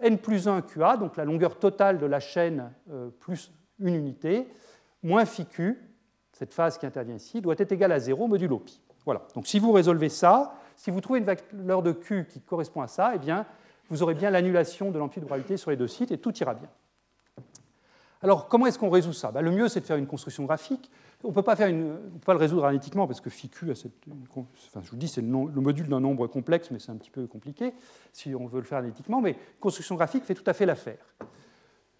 n 0.00 0.18
plus 0.18 0.48
1 0.48 0.62
QA, 0.62 0.96
donc 0.96 1.16
la 1.16 1.24
longueur 1.24 1.58
totale 1.58 1.98
de 1.98 2.06
la 2.06 2.20
chaîne 2.20 2.72
euh, 2.90 3.08
plus 3.20 3.52
une 3.78 3.94
unité, 3.94 4.48
moins 5.02 5.24
phi 5.24 5.46
cette 6.32 6.52
phase 6.52 6.76
qui 6.78 6.86
intervient 6.86 7.14
ici, 7.14 7.40
doit 7.40 7.54
être 7.58 7.72
égale 7.72 7.92
à 7.92 7.98
0 7.98 8.26
modulo 8.26 8.58
pi. 8.58 8.80
Voilà. 9.04 9.22
Donc 9.34 9.46
si 9.46 9.58
vous 9.58 9.72
résolvez 9.72 10.08
ça, 10.08 10.54
si 10.76 10.90
vous 10.90 11.00
trouvez 11.00 11.20
une 11.20 11.24
valeur 11.24 11.82
de 11.82 11.92
q 11.92 12.26
qui 12.28 12.40
correspond 12.40 12.82
à 12.82 12.88
ça, 12.88 13.12
eh 13.14 13.18
bien, 13.18 13.46
vous 13.88 14.02
aurez 14.02 14.14
bien 14.14 14.30
l'annulation 14.30 14.90
de 14.90 14.98
l'amplitude 14.98 15.22
de 15.22 15.26
probabilité 15.26 15.56
sur 15.56 15.70
les 15.70 15.76
deux 15.76 15.88
sites 15.88 16.10
et 16.10 16.18
tout 16.18 16.36
ira 16.38 16.54
bien. 16.54 16.68
Alors, 18.22 18.48
comment 18.48 18.66
est-ce 18.66 18.78
qu'on 18.78 18.90
résout 18.90 19.12
ça? 19.12 19.30
Ben, 19.30 19.42
Le 19.42 19.50
mieux, 19.50 19.68
c'est 19.68 19.80
de 19.80 19.84
faire 19.86 19.96
une 19.96 20.06
construction 20.06 20.44
graphique. 20.44 20.90
On 21.22 21.28
ne 21.28 21.34
peut 21.34 21.42
pas 21.42 21.54
le 21.54 22.38
résoudre 22.38 22.64
analytiquement 22.64 23.06
parce 23.06 23.20
que 23.20 23.30
phi 23.30 23.48
q, 23.48 23.74
cette, 23.74 23.92
enfin, 24.36 24.80
je 24.82 24.90
vous 24.90 24.96
dis, 24.96 25.08
c'est 25.08 25.20
le, 25.20 25.28
le, 25.28 25.60
module 25.60 25.88
d'un 25.88 26.00
nombre 26.00 26.26
complexe, 26.26 26.70
mais 26.70 26.78
c'est 26.78 26.90
un 26.90 26.96
petit 26.96 27.10
peu 27.10 27.26
compliqué 27.26 27.72
si 28.12 28.34
on 28.34 28.46
veut 28.46 28.58
le 28.58 28.66
faire 28.66 28.78
analytiquement. 28.78 29.20
Mais 29.20 29.36
construction 29.60 29.94
graphique 29.94 30.24
fait 30.24 30.34
tout 30.34 30.44
à 30.46 30.52
fait 30.52 30.66
l'affaire 30.66 31.14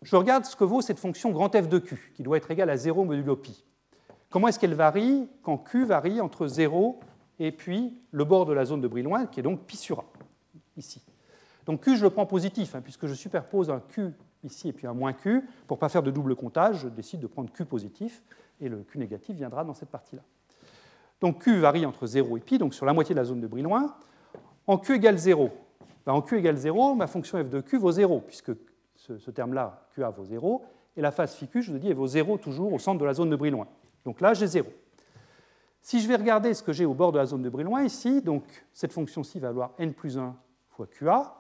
je 0.03 0.17
regarde 0.17 0.45
ce 0.45 0.57
que 0.57 0.65
vaut 0.65 0.81
cette 0.81 0.99
fonction 0.99 1.31
grand 1.31 1.51
f 1.51 1.69
de 1.69 1.79
q, 1.79 2.13
qui 2.15 2.23
doit 2.23 2.37
être 2.37 2.51
égale 2.51 2.71
à 2.71 2.77
0 2.77 3.05
modulo 3.05 3.37
pi. 3.37 3.65
Comment 4.31 4.49
est-ce 4.49 4.59
qu'elle 4.59 4.75
varie 4.75 5.29
quand 5.43 5.59
q 5.59 5.85
varie 5.85 6.21
entre 6.21 6.47
0 6.47 7.01
et 7.39 7.53
puis 7.53 8.01
le 8.13 8.25
bord 8.25 8.47
de 8.47 8.53
la 8.53 8.65
zone 8.65 8.81
de 8.81 8.89
Brillouin, 8.89 9.27
qui 9.27 9.41
est 9.41 9.43
donc 9.43 9.61
pi 9.67 9.77
sur 9.77 10.01
a, 10.01 10.05
ici. 10.77 11.03
Donc 11.67 11.83
q, 11.83 11.97
je 11.97 12.05
le 12.05 12.11
prends 12.11 12.27
positif, 12.27 12.75
hein, 12.75 12.81
puisque 12.81 13.07
je 13.07 13.15
superpose 13.15 13.71
un 13.71 13.81
q 13.81 14.13
ici 14.45 14.69
et 14.69 14.73
puis 14.73 14.87
un 14.87 14.95
moins 14.95 15.13
q. 15.13 15.43
Pour 15.67 15.77
ne 15.77 15.81
pas 15.81 15.89
faire 15.89 16.03
de 16.03 16.11
double 16.11 16.37
comptage, 16.37 16.81
je 16.81 16.89
décide 16.89 17.21
de 17.21 17.27
prendre 17.27 17.51
q 17.53 17.65
positif, 17.65 18.23
et 18.61 18.69
le 18.69 18.79
q 18.79 18.99
négatif 18.99 19.37
viendra 19.37 19.65
dans 19.65 19.75
cette 19.75 19.91
partie-là. 19.91 20.23
Donc 21.21 21.43
q 21.43 21.59
varie 21.59 21.87
entre 21.87 22.07
0 22.07 22.37
et 22.37 22.41
pi, 22.41 22.59
donc 22.59 22.75
sur 22.75 22.87
la 22.87 22.93
moitié 22.93 23.15
de 23.15 23.21
la 23.21 23.25
zone 23.25 23.41
de 23.41 23.47
Brillouin. 23.47 23.95
En 24.67 24.79
q 24.79 24.95
égale 24.95 25.19
0, 25.19 25.51
ben, 26.05 26.13
en 26.13 26.23
q 26.23 26.39
égale 26.39 26.57
0, 26.57 26.95
ma 26.95 27.07
fonction 27.07 27.43
f 27.43 27.49
de 27.49 27.61
q 27.61 27.79
vaut 27.79 27.93
0, 27.93 28.21
puisque 28.21 28.53
ce, 29.19 29.31
terme-là, 29.31 29.89
QA 29.95 30.11
vaut 30.11 30.25
0, 30.25 30.65
et 30.97 31.01
la 31.01 31.11
phase 31.11 31.35
phi 31.35 31.49
je 31.55 31.73
vous 31.73 31.79
dis, 31.79 31.89
elle 31.89 31.95
vaut 31.95 32.07
0 32.07 32.39
toujours 32.39 32.73
au 32.73 32.79
centre 32.79 33.01
de 33.01 33.05
la 33.05 33.15
zone 33.15 33.31
de 33.31 33.37
Brillouin. 33.37 33.67
Donc 34.05 34.21
là, 34.21 34.35
j'ai 34.35 34.47
0. 34.47 34.69
Si 35.83 36.01
je 36.01 36.09
vais 36.09 36.17
regarder 36.17 36.53
ce 36.55 36.63
que 36.63 36.73
j'ai 36.73 36.85
au 36.85 36.95
bord 36.95 37.13
de 37.13 37.19
la 37.19 37.27
zone 37.27 37.43
de 37.43 37.49
Brillouin 37.49 37.85
ici, 37.85 38.23
donc 38.23 38.45
cette 38.73 38.93
fonction-ci 38.93 39.39
va 39.39 39.49
valoir 39.49 39.73
n 39.79 39.93
plus 39.93 40.19
1 40.19 40.35
fois 40.71 40.87
QA, 40.87 41.35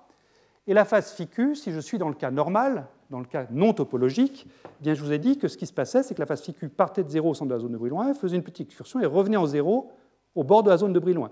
et 0.66 0.74
la 0.74 0.84
phase 0.84 1.12
phi 1.12 1.28
si 1.54 1.72
je 1.72 1.80
suis 1.80 1.98
dans 1.98 2.08
le 2.08 2.14
cas 2.14 2.30
normal, 2.30 2.86
dans 3.10 3.20
le 3.20 3.24
cas 3.24 3.46
non 3.50 3.72
topologique, 3.72 4.46
eh 4.64 4.82
bien 4.82 4.94
je 4.94 5.02
vous 5.02 5.12
ai 5.12 5.18
dit 5.18 5.38
que 5.38 5.48
ce 5.48 5.56
qui 5.56 5.66
se 5.66 5.72
passait, 5.72 6.02
c'est 6.02 6.14
que 6.14 6.20
la 6.20 6.26
phase 6.26 6.42
phi 6.42 6.52
partait 6.68 7.04
de 7.04 7.08
0 7.08 7.30
au 7.30 7.34
centre 7.34 7.48
de 7.48 7.54
la 7.54 7.60
zone 7.60 7.72
de 7.72 7.78
Brillouin, 7.78 8.14
faisait 8.14 8.36
une 8.36 8.42
petite 8.42 8.68
excursion 8.68 9.00
et 9.00 9.06
revenait 9.06 9.36
en 9.36 9.46
0 9.46 9.90
au 10.34 10.44
bord 10.44 10.62
de 10.62 10.70
la 10.70 10.76
zone 10.76 10.92
de 10.92 10.98
Brillouin. 10.98 11.30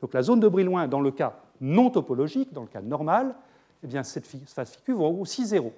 Donc 0.00 0.14
la 0.14 0.22
zone 0.22 0.40
de 0.40 0.48
Brillouin, 0.48 0.88
dans 0.88 1.00
le 1.00 1.10
cas 1.10 1.36
non 1.60 1.90
topologique, 1.90 2.52
dans 2.52 2.62
le 2.62 2.68
cas 2.68 2.80
normal, 2.80 3.34
eh 3.82 3.86
bien, 3.86 4.02
cette 4.02 4.26
phase 4.26 4.70
phi 4.70 4.82
q 4.82 4.92
vaut 4.92 5.08
aussi 5.20 5.46
0. 5.46 5.72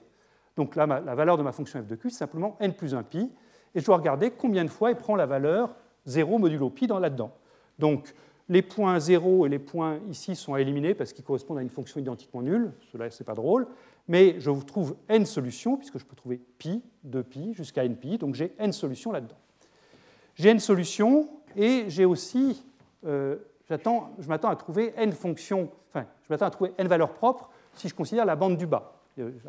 Donc 0.56 0.76
là, 0.76 0.86
la 0.86 1.14
valeur 1.14 1.38
de 1.38 1.42
ma 1.42 1.52
fonction 1.52 1.80
f 1.80 1.86
de 1.86 1.94
q, 1.94 2.10
c'est 2.10 2.18
simplement 2.18 2.56
n 2.60 2.72
plus 2.72 2.94
1 2.94 3.02
pi. 3.04 3.30
Et 3.74 3.80
je 3.80 3.84
dois 3.84 3.96
regarder 3.96 4.30
combien 4.30 4.64
de 4.64 4.70
fois 4.70 4.90
elle 4.90 4.96
prend 4.96 5.14
la 5.14 5.26
valeur 5.26 5.74
0 6.06 6.38
modulo 6.38 6.70
pi 6.70 6.86
dans 6.86 6.98
là-dedans. 6.98 7.32
Donc 7.78 8.14
les 8.48 8.62
points 8.62 8.98
0 8.98 9.46
et 9.46 9.48
les 9.48 9.58
points 9.58 9.98
ici 10.08 10.34
sont 10.34 10.54
à 10.54 10.60
éliminer 10.60 10.94
parce 10.94 11.12
qu'ils 11.12 11.24
correspondent 11.24 11.58
à 11.58 11.62
une 11.62 11.68
fonction 11.68 12.00
identiquement 12.00 12.42
nulle. 12.42 12.72
Cela, 12.90 13.10
c'est 13.10 13.24
pas 13.24 13.34
drôle. 13.34 13.66
Mais 14.08 14.40
je 14.40 14.48
vous 14.48 14.64
trouve 14.64 14.96
n 15.08 15.26
solutions, 15.26 15.76
puisque 15.76 15.98
je 15.98 16.04
peux 16.04 16.16
trouver 16.16 16.40
pi, 16.58 16.82
2 17.04 17.22
pi, 17.22 17.52
jusqu'à 17.54 17.84
n 17.84 17.94
pi. 17.94 18.16
Donc 18.16 18.34
j'ai 18.34 18.54
n 18.58 18.72
solutions 18.72 19.12
là-dedans. 19.12 19.36
J'ai 20.34 20.48
n 20.48 20.60
solutions 20.60 21.28
et 21.56 21.84
j'ai 21.88 22.04
aussi, 22.04 22.64
euh, 23.06 23.36
je 23.68 24.28
m'attends 24.28 24.48
à 24.48 24.56
trouver 24.56 24.94
n 24.96 25.12
fonctions, 25.12 25.70
enfin, 25.90 26.06
je 26.28 26.34
atteindre 26.34 26.48
à 26.48 26.50
trouver 26.50 26.72
n 26.78 26.88
valeurs 26.88 27.12
propres 27.12 27.50
si 27.78 27.88
je 27.88 27.94
considère 27.94 28.24
la 28.24 28.36
bande 28.36 28.56
du 28.56 28.66
bas. 28.66 28.92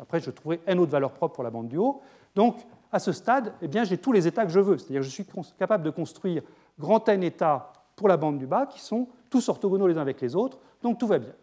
Après, 0.00 0.20
je 0.20 0.30
trouverai 0.30 0.60
n 0.66 0.78
autres 0.78 0.90
valeurs 0.90 1.12
propres 1.12 1.34
pour 1.34 1.44
la 1.44 1.50
bande 1.50 1.68
du 1.68 1.76
haut. 1.76 2.00
Donc, 2.34 2.56
à 2.92 2.98
ce 2.98 3.12
stade, 3.12 3.52
eh 3.62 3.68
bien, 3.68 3.84
j'ai 3.84 3.98
tous 3.98 4.12
les 4.12 4.26
états 4.26 4.44
que 4.44 4.50
je 4.50 4.60
veux. 4.60 4.78
C'est-à-dire 4.78 5.00
que 5.00 5.06
je 5.06 5.10
suis 5.10 5.26
capable 5.58 5.84
de 5.84 5.90
construire 5.90 6.42
grand 6.78 7.08
n 7.08 7.22
états 7.22 7.72
pour 7.94 8.08
la 8.08 8.16
bande 8.16 8.38
du 8.38 8.46
bas 8.46 8.66
qui 8.66 8.80
sont 8.80 9.08
tous 9.28 9.48
orthogonaux 9.48 9.86
les 9.86 9.98
uns 9.98 10.00
avec 10.00 10.20
les 10.20 10.34
autres, 10.34 10.58
donc 10.82 10.98
tout 10.98 11.06
va 11.06 11.18
bien. 11.18 11.34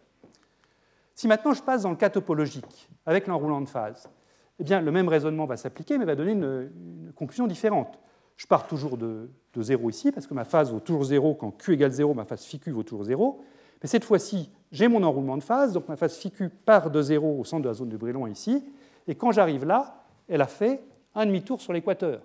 Si 1.14 1.28
maintenant 1.28 1.52
je 1.52 1.62
passe 1.62 1.82
dans 1.82 1.90
le 1.90 1.96
cas 1.96 2.10
topologique 2.10 2.88
avec 3.06 3.26
l'enroulant 3.26 3.60
de 3.60 3.68
phase, 3.68 4.08
eh 4.58 4.64
bien, 4.64 4.80
le 4.80 4.90
même 4.90 5.08
raisonnement 5.08 5.46
va 5.46 5.56
s'appliquer, 5.56 5.98
mais 5.98 6.04
va 6.04 6.16
donner 6.16 6.32
une, 6.32 7.12
conclusion 7.14 7.46
différente. 7.46 7.98
Je 8.36 8.46
pars 8.46 8.66
toujours 8.66 8.96
de, 8.96 9.30
de, 9.54 9.62
0 9.62 9.90
ici, 9.90 10.12
parce 10.12 10.26
que 10.26 10.34
ma 10.34 10.44
phase 10.44 10.72
vaut 10.72 10.80
toujours 10.80 11.04
0. 11.04 11.34
Quand 11.34 11.50
Q 11.52 11.74
égale 11.74 11.90
0, 11.90 12.14
ma 12.14 12.24
phase 12.24 12.44
phi 12.44 12.58
Q 12.58 12.70
vaut 12.72 12.82
toujours 12.82 13.04
0. 13.04 13.40
Mais 13.82 13.88
cette 13.88 14.04
fois-ci, 14.04 14.50
j'ai 14.72 14.88
mon 14.88 15.02
enroulement 15.02 15.36
de 15.36 15.42
phase, 15.42 15.72
donc 15.72 15.88
ma 15.88 15.96
phase 15.96 16.16
phi 16.16 16.30
Q 16.30 16.48
part 16.48 16.90
de 16.90 17.00
0 17.00 17.40
au 17.40 17.44
centre 17.44 17.62
de 17.62 17.68
la 17.68 17.74
zone 17.74 17.88
de 17.88 17.96
Brillouin 17.96 18.30
ici. 18.30 18.64
Et 19.06 19.14
quand 19.14 19.32
j'arrive 19.32 19.64
là, 19.64 20.04
elle 20.28 20.42
a 20.42 20.46
fait 20.46 20.82
un 21.14 21.26
demi-tour 21.26 21.60
sur 21.60 21.72
l'équateur. 21.72 22.20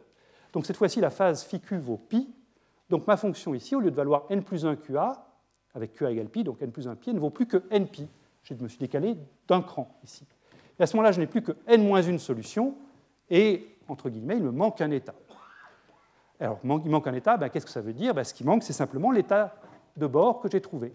Donc 0.52 0.66
cette 0.66 0.78
fois-ci, 0.78 1.00
la 1.00 1.10
phase 1.10 1.44
phi 1.44 1.60
Q 1.60 1.78
vaut 1.78 1.98
pi. 1.98 2.30
Donc 2.90 3.08
ma 3.08 3.18
fonction 3.18 3.54
ici, 3.54 3.76
au 3.76 3.80
lieu 3.80 3.92
de 3.92 3.96
valoir 3.96 4.26
n 4.30 4.44
plus 4.44 4.66
1 4.66 4.76
QA, 4.76 5.26
avec 5.74 5.94
QA 5.94 6.12
égale 6.12 6.30
pi, 6.30 6.44
donc 6.44 6.62
n 6.62 6.72
plus 6.72 6.88
1 6.88 6.96
pi, 6.96 7.10
elle 7.10 7.16
ne 7.16 7.22
vaut 7.22 7.30
plus 7.30 7.48
que 7.48 7.64
n 7.72 7.88
pi. 7.88 8.08
Je 8.44 8.54
me 8.56 8.68
suis 8.68 8.80
décalé 8.80 9.16
d'un 9.48 9.62
cran 9.62 9.90
ici. 10.04 10.26
Et 10.80 10.84
à 10.84 10.88
ce 10.88 10.96
moment-là, 10.96 11.12
je 11.12 11.20
n'ai 11.20 11.28
plus 11.28 11.42
que 11.42 11.54
n-1 11.68 12.18
solution, 12.18 12.76
et, 13.30 13.78
entre 13.88 14.10
guillemets, 14.10 14.38
il 14.38 14.44
me 14.44 14.52
manque 14.52 14.82
un 14.82 14.92
état. 14.92 15.14
Alors, 16.40 16.60
il 16.64 16.92
manque 16.92 17.08
un 17.08 17.14
état, 17.14 17.38
ben, 17.38 17.50
qu'est-ce 17.50 17.66
que 17.66 17.72
ça 17.72 17.82
veut 17.82 17.94
dire? 17.94 18.14
Ben, 18.14 18.24
Ce 18.24 18.34
qui 18.34 18.44
manque, 18.44 18.64
c'est 18.64 18.74
simplement 18.74 19.12
l'état 19.12 19.56
de 19.96 20.08
bord 20.08 20.42
que 20.42 20.50
j'ai 20.50 20.62
trouvé. 20.62 20.94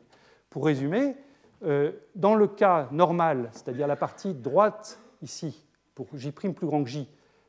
Pour 0.50 0.64
résumer, 0.64 1.16
euh, 1.64 1.92
dans 2.14 2.34
le 2.34 2.46
cas 2.46 2.88
normal, 2.92 3.50
c'est-à-dire 3.52 3.87
la 3.87 3.96
partie 3.96 4.34
droite 4.34 5.00
ici, 5.22 5.66
pour 5.94 6.06
j' 6.14 6.30
plus 6.30 6.66
grand 6.66 6.84
que 6.84 6.90
j, 6.90 7.08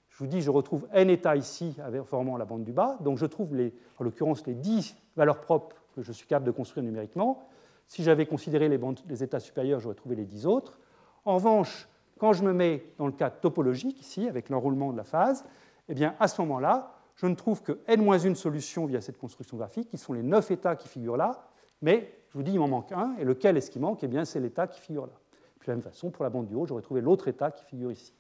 je 0.10 0.18
vous 0.18 0.28
dis, 0.28 0.42
je 0.42 0.50
retrouve 0.50 0.88
n 0.92 1.10
états 1.10 1.36
ici, 1.36 1.78
formant 2.04 2.36
la 2.36 2.44
bande 2.44 2.64
du 2.64 2.74
bas, 2.74 2.98
donc 3.02 3.18
je 3.18 3.26
trouve, 3.26 3.54
en 4.00 4.04
l'occurrence, 4.04 4.46
les 4.48 4.56
10 4.56 4.98
valeurs 5.16 5.40
propres 5.40 5.78
que 5.96 6.02
je 6.02 6.12
suis 6.12 6.28
capable 6.28 6.46
de 6.46 6.52
construire 6.52 6.84
numériquement. 6.84 7.48
Si 7.88 8.04
j'avais 8.04 8.26
considéré 8.26 8.68
les 8.68 9.24
états 9.24 9.40
supérieurs, 9.40 9.80
j'aurais 9.80 9.96
trouvé 9.96 10.16
les 10.16 10.26
10 10.26 10.46
autres. 10.46 10.78
En 11.26 11.36
revanche, 11.36 11.88
quand 12.20 12.34
je 12.34 12.44
me 12.44 12.52
mets 12.52 12.84
dans 12.98 13.06
le 13.06 13.14
cas 13.14 13.30
topologique, 13.30 14.02
ici, 14.02 14.28
avec 14.28 14.50
l'enroulement 14.50 14.92
de 14.92 14.98
la 14.98 15.06
phase, 15.06 15.46
eh 15.88 15.94
bien, 15.94 16.16
à 16.20 16.28
ce 16.28 16.42
moment-là, 16.42 16.96
je 17.16 17.26
ne 17.26 17.36
trouve 17.36 17.62
que 17.64 17.80
n-1 17.88 18.36
solution 18.36 18.86
via 18.86 19.02
cette 19.02 19.18
construction 19.18 19.58
graphique, 19.58 19.90
qui 19.90 19.98
sont 19.98 20.14
les 20.14 20.24
9 20.24 20.52
états 20.52 20.76
qui 20.76 20.88
figurent 20.88 21.18
là, 21.18 21.48
mais 21.82 22.19
je 22.30 22.38
vous 22.38 22.44
dis, 22.44 22.52
il 22.52 22.60
m'en 22.60 22.68
manque 22.68 22.92
un, 22.92 23.16
et 23.20 23.24
lequel 23.24 23.58
est-ce 23.58 23.72
qui 23.72 23.80
manque? 23.80 24.04
Eh 24.04 24.08
bien, 24.08 24.26
c'est 24.26 24.40
l'état 24.40 24.68
qui 24.68 24.80
figure 24.80 25.08
là. 25.08 25.14
Puis 25.60 25.68
de 25.68 25.72
la 25.72 25.76
même 25.76 25.84
façon, 25.84 26.10
pour 26.10 26.24
la 26.24 26.30
bande 26.30 26.48
du 26.48 26.56
haut, 26.56 26.66
j'aurais 26.66 26.82
trouvé 26.82 27.02
l'autre 27.02 27.28
état 27.28 27.52
qui 27.52 27.66
figure 27.66 27.92
ici. 27.92 28.14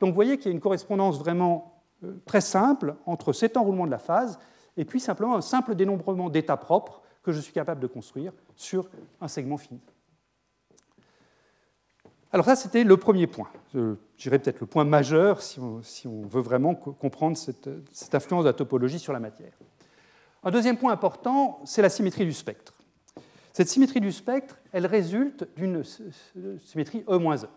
Donc 0.00 0.10
vous 0.10 0.14
voyez 0.14 0.36
qu'il 0.36 0.46
y 0.46 0.48
a 0.48 0.52
une 0.52 0.60
correspondance 0.60 1.18
vraiment 1.18 1.80
euh, 2.02 2.20
très 2.26 2.40
simple 2.40 2.96
entre 3.06 3.32
cet 3.32 3.56
enroulement 3.56 3.86
de 3.86 3.90
la 3.90 3.98
phase 3.98 4.38
et 4.76 4.84
puis 4.84 5.00
simplement 5.00 5.36
un 5.36 5.40
simple 5.40 5.74
dénombrement 5.74 6.30
d'états 6.30 6.56
propres 6.56 7.00
que 7.22 7.32
je 7.32 7.40
suis 7.40 7.52
capable 7.52 7.80
de 7.80 7.86
construire 7.86 8.32
sur 8.56 8.88
un 9.20 9.28
segment 9.28 9.56
fini. 9.56 9.80
Alors 12.32 12.46
ça, 12.46 12.56
c'était 12.56 12.82
le 12.82 12.96
premier 12.96 13.28
point. 13.28 13.48
Je 13.72 13.94
dirais 14.18 14.40
peut-être 14.40 14.60
le 14.60 14.66
point 14.66 14.84
majeur 14.84 15.40
si 15.40 15.60
on, 15.60 16.26
veut 16.26 16.40
vraiment 16.42 16.74
comprendre 16.74 17.36
cette, 17.36 17.68
influence 18.12 18.42
de 18.42 18.48
la 18.48 18.52
topologie 18.52 18.98
sur 18.98 19.12
la 19.12 19.20
matière. 19.20 19.52
Un 20.42 20.50
deuxième 20.50 20.76
point 20.76 20.92
important, 20.92 21.60
c'est 21.64 21.80
la 21.80 21.88
symétrie 21.88 22.24
du 22.24 22.32
spectre. 22.32 22.73
Cette 23.54 23.68
symétrie 23.68 24.00
du 24.00 24.10
spectre, 24.10 24.58
elle 24.72 24.84
résulte 24.84 25.46
d'une 25.56 25.84
symétrie 26.58 27.04
E-E. 27.08 27.48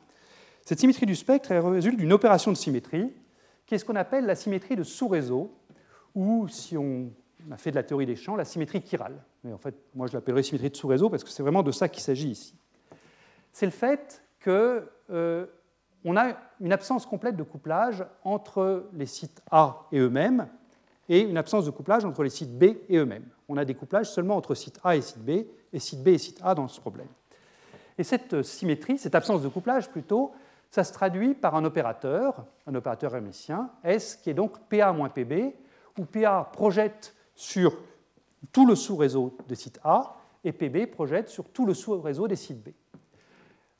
Cette 0.63 0.79
symétrie 0.79 1.07
du 1.07 1.15
spectre, 1.15 1.51
résulte 1.55 1.97
d'une 1.97 2.13
opération 2.13 2.51
de 2.51 2.57
symétrie, 2.57 3.12
qui 3.65 3.73
est 3.73 3.79
ce 3.79 3.83
qu'on 3.86 3.95
appelle 3.95 4.27
la 4.27 4.36
symétrie 4.36 4.75
de 4.75 4.83
sous-réseau, 4.83 5.57
ou 6.13 6.47
si 6.49 6.77
on 6.77 7.10
a 7.49 7.57
fait 7.57 7.71
de 7.71 7.75
la 7.77 7.81
théorie 7.81 8.05
des 8.05 8.15
champs, 8.15 8.36
la 8.36 8.45
symétrie 8.45 8.83
chirale. 8.86 9.23
Mais 9.43 9.51
en 9.51 9.57
fait, 9.57 9.73
moi 9.95 10.05
je 10.05 10.13
l'appellerais 10.13 10.43
symétrie 10.43 10.69
de 10.69 10.75
sous-réseau 10.75 11.10
parce 11.10 11.23
que 11.23 11.31
c'est 11.31 11.41
vraiment 11.41 11.63
de 11.63 11.71
ça 11.71 11.89
qu'il 11.89 12.03
s'agit 12.03 12.29
ici. 12.29 12.53
C'est 13.51 13.65
le 13.65 13.71
fait 13.71 14.21
qu'on 14.43 14.83
euh, 15.10 15.47
a 16.05 16.38
une 16.62 16.73
absence 16.73 17.07
complète 17.07 17.36
de 17.36 17.43
couplage 17.43 18.05
entre 18.23 18.88
les 18.93 19.07
sites 19.07 19.41
A 19.49 19.88
et 19.91 19.97
eux-mêmes 19.97 20.47
et 21.10 21.22
une 21.22 21.38
absence 21.38 21.65
de 21.65 21.72
couplage 21.72 22.06
entre 22.06 22.24
les 22.24 22.30
sites 22.30 22.58
B 22.58 22.63
et 22.89 22.98
eux-mêmes. 22.98 23.28
On 23.48 23.58
a 23.58 23.65
des 23.65 23.76
couplages 23.76 24.12
seulement 24.12 24.36
entre 24.36 24.56
site 24.56 24.80
A 24.84 24.96
et 24.96 25.02
site 25.02 25.24
B 25.24 25.30
et 25.74 25.80
site 25.80 26.04
B 26.04 26.10
et 26.10 26.17
site 26.17 26.39
A 26.43 26.54
dans 26.54 26.67
ce 26.67 26.80
problème. 26.80 27.08
Et 27.98 28.04
cette 28.04 28.43
symétrie, 28.43 28.98
cette 28.98 29.15
absence 29.15 29.41
de 29.41 29.48
couplage 29.48 29.89
plutôt, 29.89 30.32
ça 30.70 30.84
se 30.84 30.93
traduit 30.93 31.34
par 31.34 31.56
un 31.56 31.65
opérateur, 31.65 32.46
un 32.67 32.76
opérateur 32.76 33.15
hermitien, 33.15 33.70
S, 33.84 34.15
qui 34.15 34.30
est 34.30 34.34
donc 34.34 34.60
PA 34.70 34.91
moins 34.91 35.10
PB, 35.10 35.54
où 35.98 36.06
PA 36.06 36.50
projette 36.52 37.15
sur 37.34 37.76
tout 38.52 38.67
le 38.67 38.76
sous-réseau 38.76 39.36
des 39.48 39.56
sites 39.56 39.80
A 39.84 40.17
et 40.43 40.52
PB 40.52 40.88
projette 40.91 41.30
sur 41.30 41.46
tout 41.50 41.65
le 41.65 41.74
sous-réseau 41.74 42.28
des 42.28 42.36
sites 42.36 42.63
B. 42.63 42.70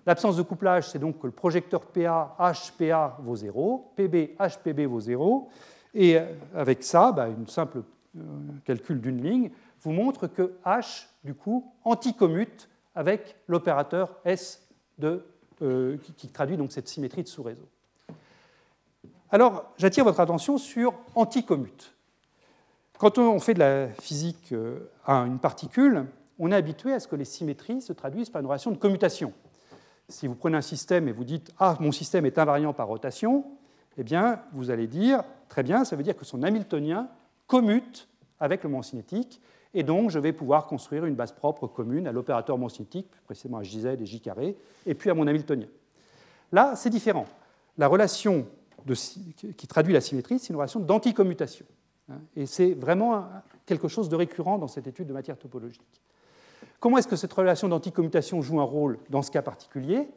L'absence 0.06 0.38
de 0.38 0.42
couplage, 0.42 0.90
c'est 0.90 1.00
donc 1.00 1.20
que 1.20 1.28
le 1.28 1.34
projecteur 1.34 1.82
PA, 1.82 2.36
HPA 2.40 3.18
vaut 3.20 3.36
0, 3.36 3.92
PB, 3.96 4.38
HPB 4.40 4.86
vaut 4.86 5.02
0, 5.02 5.50
et 5.98 6.18
euh, 6.18 6.26
avec 6.56 6.84
ça, 6.84 7.12
bah, 7.12 7.28
une 7.28 7.48
simple 7.48 7.82
euh, 8.16 8.22
calcul 8.66 9.02
d'une 9.02 9.22
ligne 9.22 9.50
vous 9.82 9.92
montre 9.92 10.28
que 10.28 10.54
H, 10.64 11.08
du 11.24 11.34
coup, 11.34 11.74
anticommute 11.84 12.70
avec 12.94 13.36
l'opérateur 13.48 14.16
S 14.24 14.68
euh, 15.04 15.98
qui, 16.16 16.28
traduit 16.30 16.56
donc 16.56 16.72
cette 16.72 16.88
symétrie 16.88 17.24
de 17.24 17.28
sous-réseau. 17.28 17.68
Alors, 19.32 19.74
j'attire 19.78 20.04
votre 20.04 20.20
attention 20.20 20.58
sur 20.58 20.94
anticommute. 21.16 21.94
Quand 23.00 23.18
on 23.18 23.40
fait 23.40 23.54
de 23.56 23.60
la 23.60 23.88
physique 23.90 24.54
à 25.06 25.18
une 25.18 25.40
particule, 25.40 26.06
on 26.40 26.52
est 26.52 26.56
habitué 26.56 26.94
à 26.94 27.00
ce 27.00 27.08
que 27.08 27.16
les 27.16 27.26
symétries 27.26 27.82
se 27.82 27.94
traduisent 27.94 28.30
par 28.30 28.42
une 28.42 28.48
relation 28.48 28.72
de 28.72 28.78
commutation 28.78 29.34
si 30.10 30.28
vous 30.28 30.36
prenez 30.36 30.58
un 30.58 30.62
système 30.62 31.08
et 31.08 31.12
vous 31.12 31.24
dites 31.24 31.54
Ah, 31.60 31.76
mon 31.80 31.92
système 31.92 32.26
est 32.26 32.38
invariant 32.38 32.74
par 32.74 32.88
rotation, 32.88 33.46
eh 33.98 34.04
bien, 34.04 34.42
vous 34.54 34.70
allez 34.70 34.88
dire 34.88 35.24
Très 35.50 35.64
bien, 35.64 35.86
ça 35.86 35.96
veut 35.96 36.04
dire 36.04 36.16
que 36.16 36.26
son 36.26 36.44
Hamiltonien 36.44 37.10
commute 37.48 38.08
avec 38.40 38.64
le 38.64 38.70
moment 38.70 38.84
cinétique, 38.84 39.42
et 39.74 39.84
donc 39.84 40.10
je 40.10 40.20
vais 40.20 40.34
pouvoir 40.34 40.68
construire 40.68 41.06
une 41.06 41.16
base 41.16 41.32
propre 41.32 41.68
commune 41.68 42.08
à 42.08 42.12
l'opérateur 42.12 42.58
moment 42.58 42.70
cinétique, 42.70 43.10
plus 43.10 43.22
précisément 43.22 43.58
à 43.58 43.64
JZ 43.64 43.86
et 43.86 44.06
J 44.06 44.20
carré, 44.22 44.58
et 44.86 44.94
puis 44.94 45.10
à 45.10 45.14
mon 45.14 45.28
Hamiltonien. 45.28 45.68
Là, 46.52 46.76
c'est 46.76 46.90
différent. 46.90 47.26
La 47.78 47.88
relation 47.88 48.46
qui 49.58 49.68
traduit 49.68 49.94
la 49.94 50.02
symétrie, 50.02 50.40
c'est 50.40 50.50
une 50.50 50.56
relation 50.56 50.80
d'anticommutation. 50.80 51.66
Et 52.36 52.46
c'est 52.46 52.74
vraiment 52.74 53.26
quelque 53.66 53.88
chose 53.88 54.08
de 54.08 54.16
récurrent 54.16 54.58
dans 54.58 54.68
cette 54.68 54.88
étude 54.88 55.08
de 55.08 55.14
matière 55.14 55.38
topologique. 55.38 56.02
Comment 56.80 56.98
est-ce 56.98 57.08
que 57.08 57.16
cette 57.16 57.34
relation 57.34 57.68
d'anticommutation 57.68 58.42
joue 58.42 58.62
un 58.62 58.64
rôle 58.64 58.98
dans 59.10 59.22
ce 59.22 59.32
cas 59.32 59.42
particulier? 59.42 60.08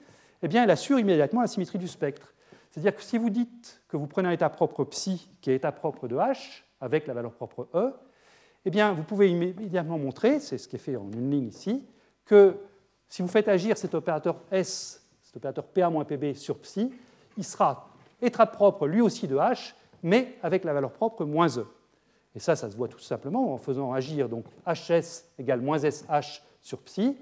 Eh 0.42 0.48
bien, 0.48 0.62
elle 0.62 0.70
assure 0.70 0.98
immédiatement 0.98 1.40
la 1.40 1.48
symétrie 1.48 1.78
du 1.78 1.88
spectre. 1.88 2.32
C'est-à-dire 2.70 2.94
que 2.94 3.02
si 3.02 3.18
vous 3.18 3.30
dites 3.30 3.82
que 3.88 3.96
vous 3.96 4.06
prenez 4.06 4.28
un 4.28 4.32
état 4.32 4.48
propre 4.48 4.84
psi 4.84 5.28
qui 5.40 5.50
est 5.50 5.56
état 5.56 5.72
propre 5.72 6.06
de 6.06 6.16
H 6.16 6.62
avec 6.80 7.06
la 7.06 7.14
valeur 7.14 7.32
propre 7.32 7.68
E, 7.74 7.92
eh 8.64 8.70
bien, 8.70 8.92
vous 8.92 9.02
pouvez 9.02 9.30
immédiatement 9.30 9.98
montrer, 9.98 10.38
c'est 10.38 10.58
ce 10.58 10.68
qui 10.68 10.76
est 10.76 10.80
fait 10.80 10.96
en 10.96 11.10
une 11.12 11.30
ligne 11.30 11.48
ici, 11.48 11.84
que 12.24 12.56
si 13.08 13.22
vous 13.22 13.28
faites 13.28 13.48
agir 13.48 13.76
cet 13.76 13.94
opérateur 13.94 14.40
S, 14.50 15.04
cet 15.22 15.36
opérateur 15.36 15.66
PA-PB 15.66 16.34
sur 16.34 16.58
psi, 16.58 16.92
il 17.36 17.44
sera 17.44 17.88
état 18.20 18.46
propre 18.46 18.86
lui 18.86 19.00
aussi 19.00 19.26
de 19.26 19.36
H, 19.36 19.74
mais 20.02 20.36
avec 20.42 20.64
la 20.64 20.72
valeur 20.72 20.92
propre 20.92 21.24
moins 21.24 21.48
E. 21.58 21.66
Et 22.34 22.38
ça, 22.38 22.54
ça 22.54 22.70
se 22.70 22.76
voit 22.76 22.88
tout 22.88 23.00
simplement 23.00 23.52
en 23.52 23.58
faisant 23.58 23.92
agir 23.92 24.28
donc 24.28 24.44
HS 24.66 25.24
égale 25.38 25.60
moins 25.60 25.78
SH 25.78 26.42
sur 26.60 26.78
psi. 26.82 27.16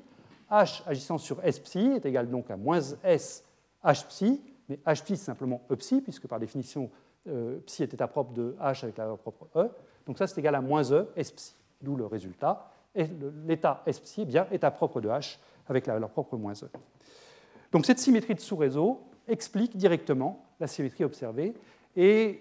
H 0.51 0.83
agissant 0.87 1.19
sur 1.19 1.43
S 1.45 1.59
psi 1.59 1.79
est 1.79 2.05
égal 2.05 2.29
donc 2.29 2.51
à 2.51 2.57
moins 2.57 2.81
S 3.05 3.45
H 3.85 4.07
psi, 4.09 4.43
mais 4.69 4.77
H 4.87 5.17
simplement 5.17 5.63
E 5.71 5.77
puisque 5.77 6.27
par 6.27 6.39
définition 6.39 6.91
euh, 7.27 7.59
psi 7.67 7.83
est 7.83 7.95
état 7.95 8.07
propre 8.07 8.33
de 8.33 8.57
H 8.61 8.85
avec 8.85 8.97
la 8.97 9.05
valeur 9.05 9.19
propre 9.19 9.49
E. 9.57 9.71
Donc 10.07 10.19
ça 10.19 10.27
c'est 10.27 10.41
égal 10.41 10.55
à 10.55 10.61
moins 10.61 10.93
E 10.93 11.09
S 11.17 11.33
psi, 11.33 11.55
d'où 11.81 11.97
le 11.97 12.07
résultat. 12.07 12.71
L'état 12.95 13.83
S 13.87 14.01
est 14.19 14.25
bien 14.25 14.47
état 14.51 14.71
propre 14.71 15.01
de 15.01 15.09
H 15.09 15.39
avec 15.69 15.87
la 15.87 15.95
valeur 15.95 16.11
propre 16.11 16.37
moins 16.37 16.55
E. 16.55 16.69
Donc 17.73 17.87
cette 17.87 17.99
symétrie 17.99 18.35
de 18.35 18.41
sous-réseau 18.41 19.01
explique 19.27 19.77
directement 19.77 20.45
la 20.59 20.67
symétrie 20.67 21.05
observée 21.05 21.55
et 21.97 22.41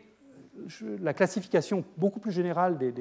la 1.00 1.14
classification 1.14 1.84
beaucoup 1.98 2.20
plus 2.20 2.32
générale 2.32 2.78
des, 2.78 2.94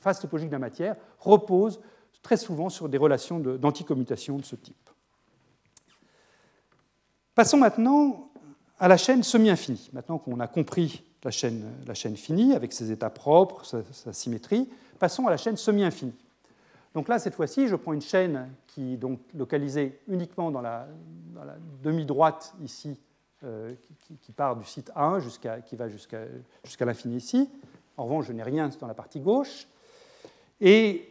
phases 0.00 0.20
topologiques 0.20 0.50
de 0.50 0.54
la 0.54 0.58
matière 0.58 0.96
repose 1.18 1.80
très 2.22 2.36
souvent 2.36 2.68
sur 2.68 2.88
des 2.88 2.98
relations 2.98 3.40
d'anticommutation 3.40 4.36
de, 4.36 4.42
ce 4.42 4.56
type. 4.56 4.76
Passons 7.34 7.58
maintenant 7.58 8.27
à 8.78 8.88
la 8.88 8.96
chaîne 8.96 9.22
semi-infinie. 9.22 9.90
Maintenant 9.92 10.18
qu'on 10.18 10.40
a 10.40 10.46
compris 10.46 11.02
la 11.24 11.30
chaîne, 11.30 12.16
finie 12.16 12.54
avec 12.54 12.72
ses 12.72 12.92
états 12.92 13.10
propres, 13.10 13.64
sa, 13.64 14.12
symétrie, 14.12 14.68
passons 14.98 15.26
à 15.26 15.30
la 15.30 15.36
chaîne 15.36 15.56
semi-infinie. 15.56 16.14
Donc 16.94 17.08
là, 17.08 17.18
cette 17.18 17.34
fois-ci, 17.34 17.68
je 17.68 17.76
prends 17.76 17.92
une 17.92 18.02
chaîne 18.02 18.48
qui 18.66 18.94
est 18.94 18.96
donc 18.96 19.20
localisée 19.34 20.00
uniquement 20.08 20.50
dans 20.50 20.60
la, 20.60 20.86
demi-droite 21.82 22.54
ici, 22.62 22.98
euh, 23.44 23.72
qui, 24.22 24.32
part 24.32 24.56
du 24.56 24.64
site 24.64 24.90
1 24.96 25.20
jusqu'à, 25.20 25.60
qui 25.60 25.76
va 25.76 25.88
jusqu'à, 25.88 26.26
l'infini 26.80 27.16
ici. 27.16 27.48
En 27.96 28.04
revanche, 28.04 28.26
je 28.26 28.32
n'ai 28.32 28.42
rien 28.42 28.68
dans 28.80 28.86
la 28.86 28.94
partie 28.94 29.20
gauche. 29.20 29.68
Et 30.60 31.08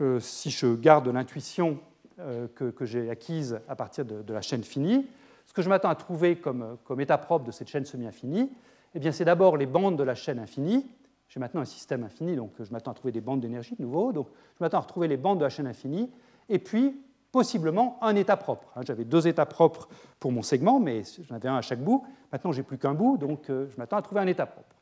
euh, 0.00 0.20
si 0.20 0.50
je 0.50 0.74
garde 0.74 1.08
l'intuition 1.08 1.78
euh, 2.18 2.46
que, 2.54 2.84
j'ai 2.84 3.10
acquise 3.10 3.60
à 3.68 3.76
partir 3.76 4.04
de, 4.04 4.32
la 4.32 4.40
chaîne 4.40 4.62
finie, 4.62 5.06
ce 5.46 5.52
que 5.52 5.62
je 5.62 5.68
m'attends 5.68 5.90
à 5.90 5.94
trouver 5.94 6.36
comme, 6.36 6.76
comme 6.84 7.00
état 7.00 7.18
propre 7.18 7.44
de 7.44 7.50
cette 7.50 7.68
chaîne 7.68 7.84
semi-infinie, 7.84 8.50
eh 8.94 9.12
c'est 9.12 9.24
d'abord 9.24 9.56
les 9.56 9.66
bandes 9.66 9.96
de 9.96 10.02
la 10.02 10.14
chaîne 10.14 10.38
infinie, 10.38 10.86
j'ai 11.28 11.40
maintenant 11.40 11.62
un 11.62 11.66
système 11.66 12.04
infini, 12.04 12.36
donc 12.36 12.52
je 12.60 12.72
m'attends 12.72 12.92
à 12.92 12.94
trouver 12.94 13.10
des 13.10 13.20
bandes 13.20 13.40
d'énergie 13.40 13.74
de 13.76 13.82
nouveau. 13.82 14.12
Donc 14.12 14.28
je 14.56 14.62
m'attends 14.62 14.78
à 14.78 14.82
retrouver 14.82 15.08
les 15.08 15.16
bandes 15.16 15.38
de 15.38 15.44
la 15.44 15.50
chaîne 15.50 15.66
infinie. 15.66 16.08
Et 16.48 16.60
puis, 16.60 17.00
possiblement, 17.32 17.98
un 18.02 18.14
état 18.14 18.36
propre. 18.36 18.70
Hein, 18.76 18.82
j'avais 18.86 19.04
deux 19.04 19.26
états 19.26 19.46
propres 19.46 19.88
pour 20.20 20.30
mon 20.30 20.42
segment, 20.42 20.78
mais 20.78 21.02
j'en 21.28 21.34
avais 21.34 21.48
un 21.48 21.56
à 21.56 21.62
chaque 21.62 21.82
bout. 21.82 22.06
Maintenant, 22.30 22.52
j'ai 22.52 22.62
plus 22.62 22.78
qu'un 22.78 22.94
bout, 22.94 23.16
donc 23.16 23.50
euh, 23.50 23.66
je 23.72 23.76
m'attends 23.78 23.96
à 23.96 24.02
trouver 24.02 24.20
un 24.20 24.28
état 24.28 24.46
propre. 24.46 24.76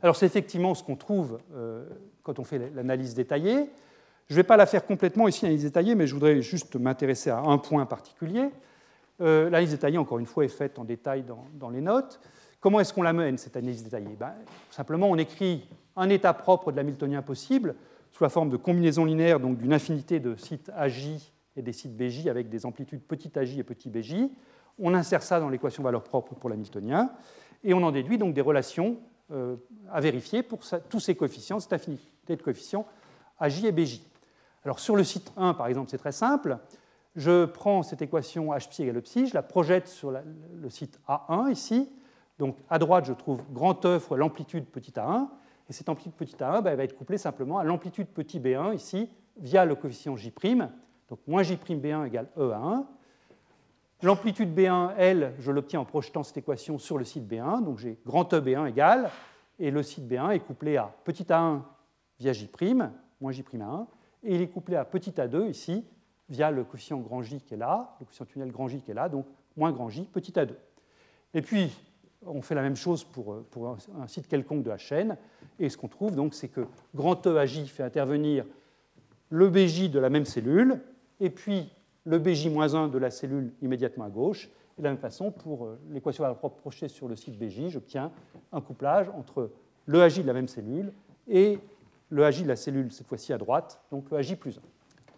Alors, 0.00 0.16
c'est 0.16 0.24
effectivement 0.24 0.74
ce 0.74 0.82
qu'on 0.82 0.96
trouve 0.96 1.38
euh, 1.54 1.86
quand 2.22 2.38
on 2.38 2.44
fait 2.44 2.70
l'analyse 2.74 3.14
détaillée. 3.14 3.68
Je 4.28 4.32
ne 4.32 4.36
vais 4.36 4.44
pas 4.44 4.56
la 4.56 4.64
faire 4.64 4.86
complètement 4.86 5.28
ici, 5.28 5.44
l'analyse 5.44 5.64
détaillée, 5.64 5.94
mais 5.94 6.06
je 6.06 6.14
voudrais 6.14 6.40
juste 6.40 6.76
m'intéresser 6.76 7.28
à 7.28 7.40
un 7.40 7.58
point 7.58 7.84
particulier. 7.84 8.48
Euh, 9.20 9.44
l'analyse 9.44 9.70
détaillée, 9.70 9.98
encore 9.98 10.18
une 10.18 10.26
fois, 10.26 10.44
est 10.44 10.48
faite 10.48 10.78
en 10.78 10.84
détail 10.84 11.24
dans 11.54 11.70
les 11.70 11.80
notes. 11.80 12.20
Comment 12.64 12.80
est-ce 12.80 12.94
qu'on 12.94 13.02
la 13.02 13.12
mène, 13.12 13.36
cette 13.36 13.56
analyse 13.56 13.84
détaillée 13.84 14.16
ben, 14.18 14.32
Simplement, 14.70 15.10
on 15.10 15.18
écrit 15.18 15.68
un 15.96 16.08
état 16.08 16.32
propre 16.32 16.72
de 16.72 16.76
l'hamiltonien 16.78 17.20
possible 17.20 17.74
sous 18.10 18.24
la 18.24 18.30
forme 18.30 18.48
de 18.48 18.56
combinaison 18.56 19.04
linéaire 19.04 19.38
d'une 19.38 19.72
infinité 19.74 20.18
de 20.18 20.34
sites 20.36 20.70
AJ 20.74 21.30
et 21.56 21.62
des 21.62 21.72
sites 21.72 21.94
BJ 21.94 22.28
avec 22.28 22.48
des 22.48 22.64
amplitudes 22.64 23.02
petit 23.02 23.38
AJ 23.38 23.58
et 23.58 23.64
petit 23.64 23.90
BJ. 23.90 24.30
On 24.78 24.94
insère 24.94 25.22
ça 25.22 25.40
dans 25.40 25.50
l'équation 25.50 25.82
valeur 25.82 26.04
propre 26.04 26.34
pour 26.34 26.48
l'hamiltonien 26.48 27.10
et 27.62 27.74
on 27.74 27.82
en 27.82 27.92
déduit 27.92 28.16
donc 28.16 28.32
des 28.32 28.40
relations 28.40 28.98
euh, 29.30 29.56
à 29.92 30.00
vérifier 30.00 30.42
pour 30.42 30.60
tous 30.88 31.00
ces 31.00 31.14
coefficients, 31.14 31.60
cette 31.60 31.74
infinité 31.74 32.36
de 32.36 32.42
coefficients 32.42 32.86
AJ 33.40 33.64
et 33.64 33.72
BJ. 33.72 34.00
Alors 34.64 34.78
sur 34.78 34.96
le 34.96 35.04
site 35.04 35.32
1, 35.36 35.52
par 35.52 35.66
exemple, 35.66 35.90
c'est 35.90 35.98
très 35.98 36.12
simple. 36.12 36.56
Je 37.16 37.44
prends 37.44 37.82
cette 37.82 38.02
équation 38.02 38.52
H 38.52 38.68
pi 38.68 38.82
égale 38.82 39.00
psi, 39.02 39.26
je 39.26 39.34
la 39.34 39.42
projette 39.42 39.86
sur 39.86 40.10
le 40.10 40.70
site 40.70 40.98
A1 41.08 41.52
ici, 41.52 41.88
donc 42.38 42.56
à 42.68 42.78
droite, 42.78 43.04
je 43.04 43.12
trouve 43.12 43.42
grand 43.52 43.84
E 43.86 43.98
fois 43.98 44.16
l'amplitude 44.16 44.66
petit 44.66 44.92
a1, 44.92 45.28
et 45.68 45.72
cette 45.72 45.88
amplitude 45.88 46.14
petit 46.14 46.34
a1 46.34 46.62
bah, 46.62 46.74
va 46.74 46.82
être 46.82 46.96
couplée 46.96 47.18
simplement 47.18 47.58
à 47.58 47.64
l'amplitude 47.64 48.08
petit 48.08 48.40
b1 48.40 48.74
ici 48.74 49.08
via 49.36 49.64
le 49.64 49.76
coefficient 49.76 50.16
j'. 50.16 50.32
Donc 51.08 51.20
moins 51.26 51.42
j'b1 51.42 52.06
égale 52.06 52.28
e 52.36 52.50
à 52.50 52.58
1. 52.58 52.86
L'amplitude 54.02 54.52
b1, 54.52 54.94
elle, 54.98 55.34
je 55.38 55.52
l'obtiens 55.52 55.80
en 55.80 55.84
projetant 55.84 56.24
cette 56.24 56.38
équation 56.38 56.78
sur 56.78 56.98
le 56.98 57.04
site 57.04 57.30
b1, 57.30 57.64
donc 57.64 57.78
j'ai 57.78 57.98
grand 58.04 58.32
E 58.34 58.40
b1 58.40 58.68
égale, 58.68 59.10
et 59.60 59.70
le 59.70 59.84
site 59.84 60.10
b1 60.10 60.32
est 60.32 60.40
couplé 60.40 60.76
à 60.76 60.92
petit 61.04 61.22
a1 61.22 61.60
via 62.18 62.32
j', 62.32 62.50
moins 63.20 63.30
j' 63.30 63.44
à 63.60 63.64
1, 63.64 63.86
et 64.24 64.34
il 64.34 64.42
est 64.42 64.48
couplé 64.48 64.74
à 64.74 64.84
petit 64.84 65.12
a2 65.12 65.48
ici 65.48 65.84
via 66.28 66.50
le 66.50 66.64
coefficient 66.64 66.98
grand 66.98 67.22
J 67.22 67.40
qui 67.40 67.54
est 67.54 67.58
là, 67.58 67.96
le 68.00 68.06
coefficient 68.06 68.26
tunnel 68.26 68.50
grand 68.50 68.68
J 68.68 68.80
qui 68.80 68.90
est 68.90 68.94
là, 68.94 69.08
donc 69.08 69.26
moins 69.56 69.72
grand 69.72 69.88
J, 69.88 70.08
petit 70.12 70.32
a2. 70.32 70.50
Et 71.34 71.42
puis, 71.42 71.70
on 72.26 72.42
fait 72.42 72.54
la 72.54 72.62
même 72.62 72.76
chose 72.76 73.04
pour, 73.04 73.34
un, 73.34 74.06
site 74.06 74.28
quelconque 74.28 74.62
de 74.62 74.70
la 74.70 74.78
chaîne. 74.78 75.16
Et 75.58 75.68
ce 75.68 75.76
qu'on 75.76 75.88
trouve, 75.88 76.14
donc, 76.14 76.34
c'est 76.34 76.48
que 76.48 76.66
grand 76.94 77.26
E 77.26 77.36
AJ 77.36 77.66
fait 77.66 77.82
intervenir 77.82 78.44
le 79.30 79.48
BJ 79.48 79.90
de 79.90 79.98
la 79.98 80.10
même 80.10 80.24
cellule, 80.24 80.80
et 81.20 81.30
puis 81.30 81.70
le 82.04 82.18
BJ-1 82.18 82.90
de 82.90 82.98
la 82.98 83.10
cellule 83.10 83.52
immédiatement 83.62 84.04
à 84.04 84.10
gauche. 84.10 84.48
Et 84.76 84.82
de 84.82 84.84
la 84.84 84.90
même 84.90 84.98
façon, 84.98 85.30
pour 85.30 85.66
euh, 85.66 85.78
l'équation 85.90 86.24
à 86.24 86.34
projetée 86.34 86.88
sur 86.88 87.08
le 87.08 87.16
site 87.16 87.38
BJ, 87.38 87.68
j'obtiens 87.68 88.10
un 88.52 88.60
couplage 88.60 89.08
entre 89.10 89.50
le 89.86 90.02
AJ 90.02 90.22
de 90.22 90.26
la 90.26 90.32
même 90.32 90.48
cellule 90.48 90.92
et 91.28 91.58
le 92.10 92.24
AJ 92.24 92.42
de 92.42 92.48
la 92.48 92.56
cellule, 92.56 92.92
cette 92.92 93.06
fois-ci 93.06 93.32
à 93.32 93.38
droite, 93.38 93.80
donc 93.90 94.10
le 94.10 94.18
AJ 94.18 94.36
plus 94.36 94.58
1. 94.58 94.60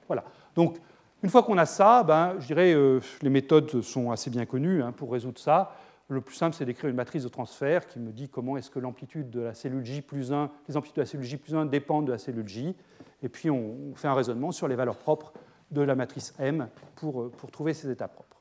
Voilà. 0.06 0.24
Donc, 0.54 0.78
une 1.22 1.30
fois 1.30 1.42
qu'on 1.42 1.58
a 1.58 1.66
ça, 1.66 2.02
ben, 2.02 2.34
je 2.38 2.46
dirais 2.46 2.74
euh, 2.74 3.00
les 3.22 3.30
méthodes 3.30 3.82
sont 3.82 4.10
assez 4.10 4.30
bien 4.30 4.46
connues 4.46 4.82
hein, 4.82 4.92
pour 4.92 5.12
résoudre 5.12 5.38
ça. 5.38 5.72
Le 6.08 6.20
plus 6.20 6.36
simple, 6.36 6.54
c'est 6.54 6.64
d'écrire 6.64 6.88
une 6.88 6.96
matrice 6.96 7.24
de 7.24 7.28
transfert 7.28 7.88
qui 7.88 7.98
me 7.98 8.12
dit 8.12 8.28
comment 8.28 8.56
est-ce 8.56 8.70
que 8.70 8.78
l'amplitude 8.78 9.30
de 9.30 9.40
la 9.40 9.54
cellule 9.54 9.84
J 9.84 10.02
plus 10.02 10.32
1, 10.32 10.50
les 10.68 10.76
amplitudes 10.76 10.96
de 10.96 11.02
la 11.02 11.06
cellule 11.06 11.26
J 11.26 11.36
plus 11.36 11.54
1 11.54 11.66
dépendent 11.66 12.06
de 12.06 12.12
la 12.12 12.18
cellule 12.18 12.46
J. 12.46 12.76
Et 13.22 13.28
puis 13.28 13.50
on 13.50 13.94
fait 13.96 14.08
un 14.08 14.14
raisonnement 14.14 14.52
sur 14.52 14.68
les 14.68 14.76
valeurs 14.76 14.98
propres 14.98 15.32
de 15.72 15.80
la 15.80 15.96
matrice 15.96 16.32
M 16.38 16.68
pour, 16.94 17.22
euh, 17.22 17.32
pour 17.36 17.50
trouver 17.50 17.74
ces 17.74 17.90
états 17.90 18.08
propres. 18.08 18.36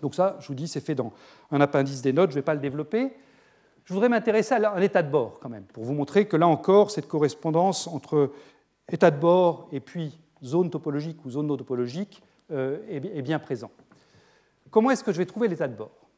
Donc 0.00 0.14
ça, 0.14 0.36
je 0.40 0.48
vous 0.48 0.54
dis, 0.54 0.68
c'est 0.68 0.80
fait 0.80 0.94
dans 0.94 1.12
un 1.50 1.60
appendice 1.60 2.00
des 2.00 2.12
notes, 2.12 2.30
je 2.30 2.36
ne 2.36 2.40
vais 2.40 2.44
pas 2.44 2.54
le 2.54 2.60
développer. 2.60 3.12
Je 3.84 3.92
voudrais 3.92 4.08
m'intéresser 4.08 4.54
à 4.54 4.72
un 4.72 4.80
état 4.80 5.02
de 5.02 5.10
bord 5.10 5.40
quand 5.40 5.48
même, 5.48 5.64
pour 5.64 5.84
vous 5.84 5.92
montrer 5.92 6.26
que 6.26 6.36
là 6.36 6.46
encore, 6.46 6.90
cette 6.90 7.08
correspondance 7.08 7.86
entre 7.86 8.32
état 8.88 9.10
de 9.10 9.18
bord 9.18 9.68
et 9.72 9.80
puis 9.80 10.18
zone 10.42 10.70
topologique 10.70 11.24
ou 11.24 11.30
zone 11.30 11.46
non 11.46 11.56
topologique 11.56 12.22
euh, 12.50 12.78
est 12.88 13.22
bien 13.22 13.38
présente. 13.38 13.72
Comment 14.70 14.90
est-ce 14.90 15.04
que 15.04 15.12
je 15.12 15.18
vais 15.18 15.26
trouver 15.26 15.48
l'état 15.48 15.68
de 15.68 15.76
bord? 15.76 16.08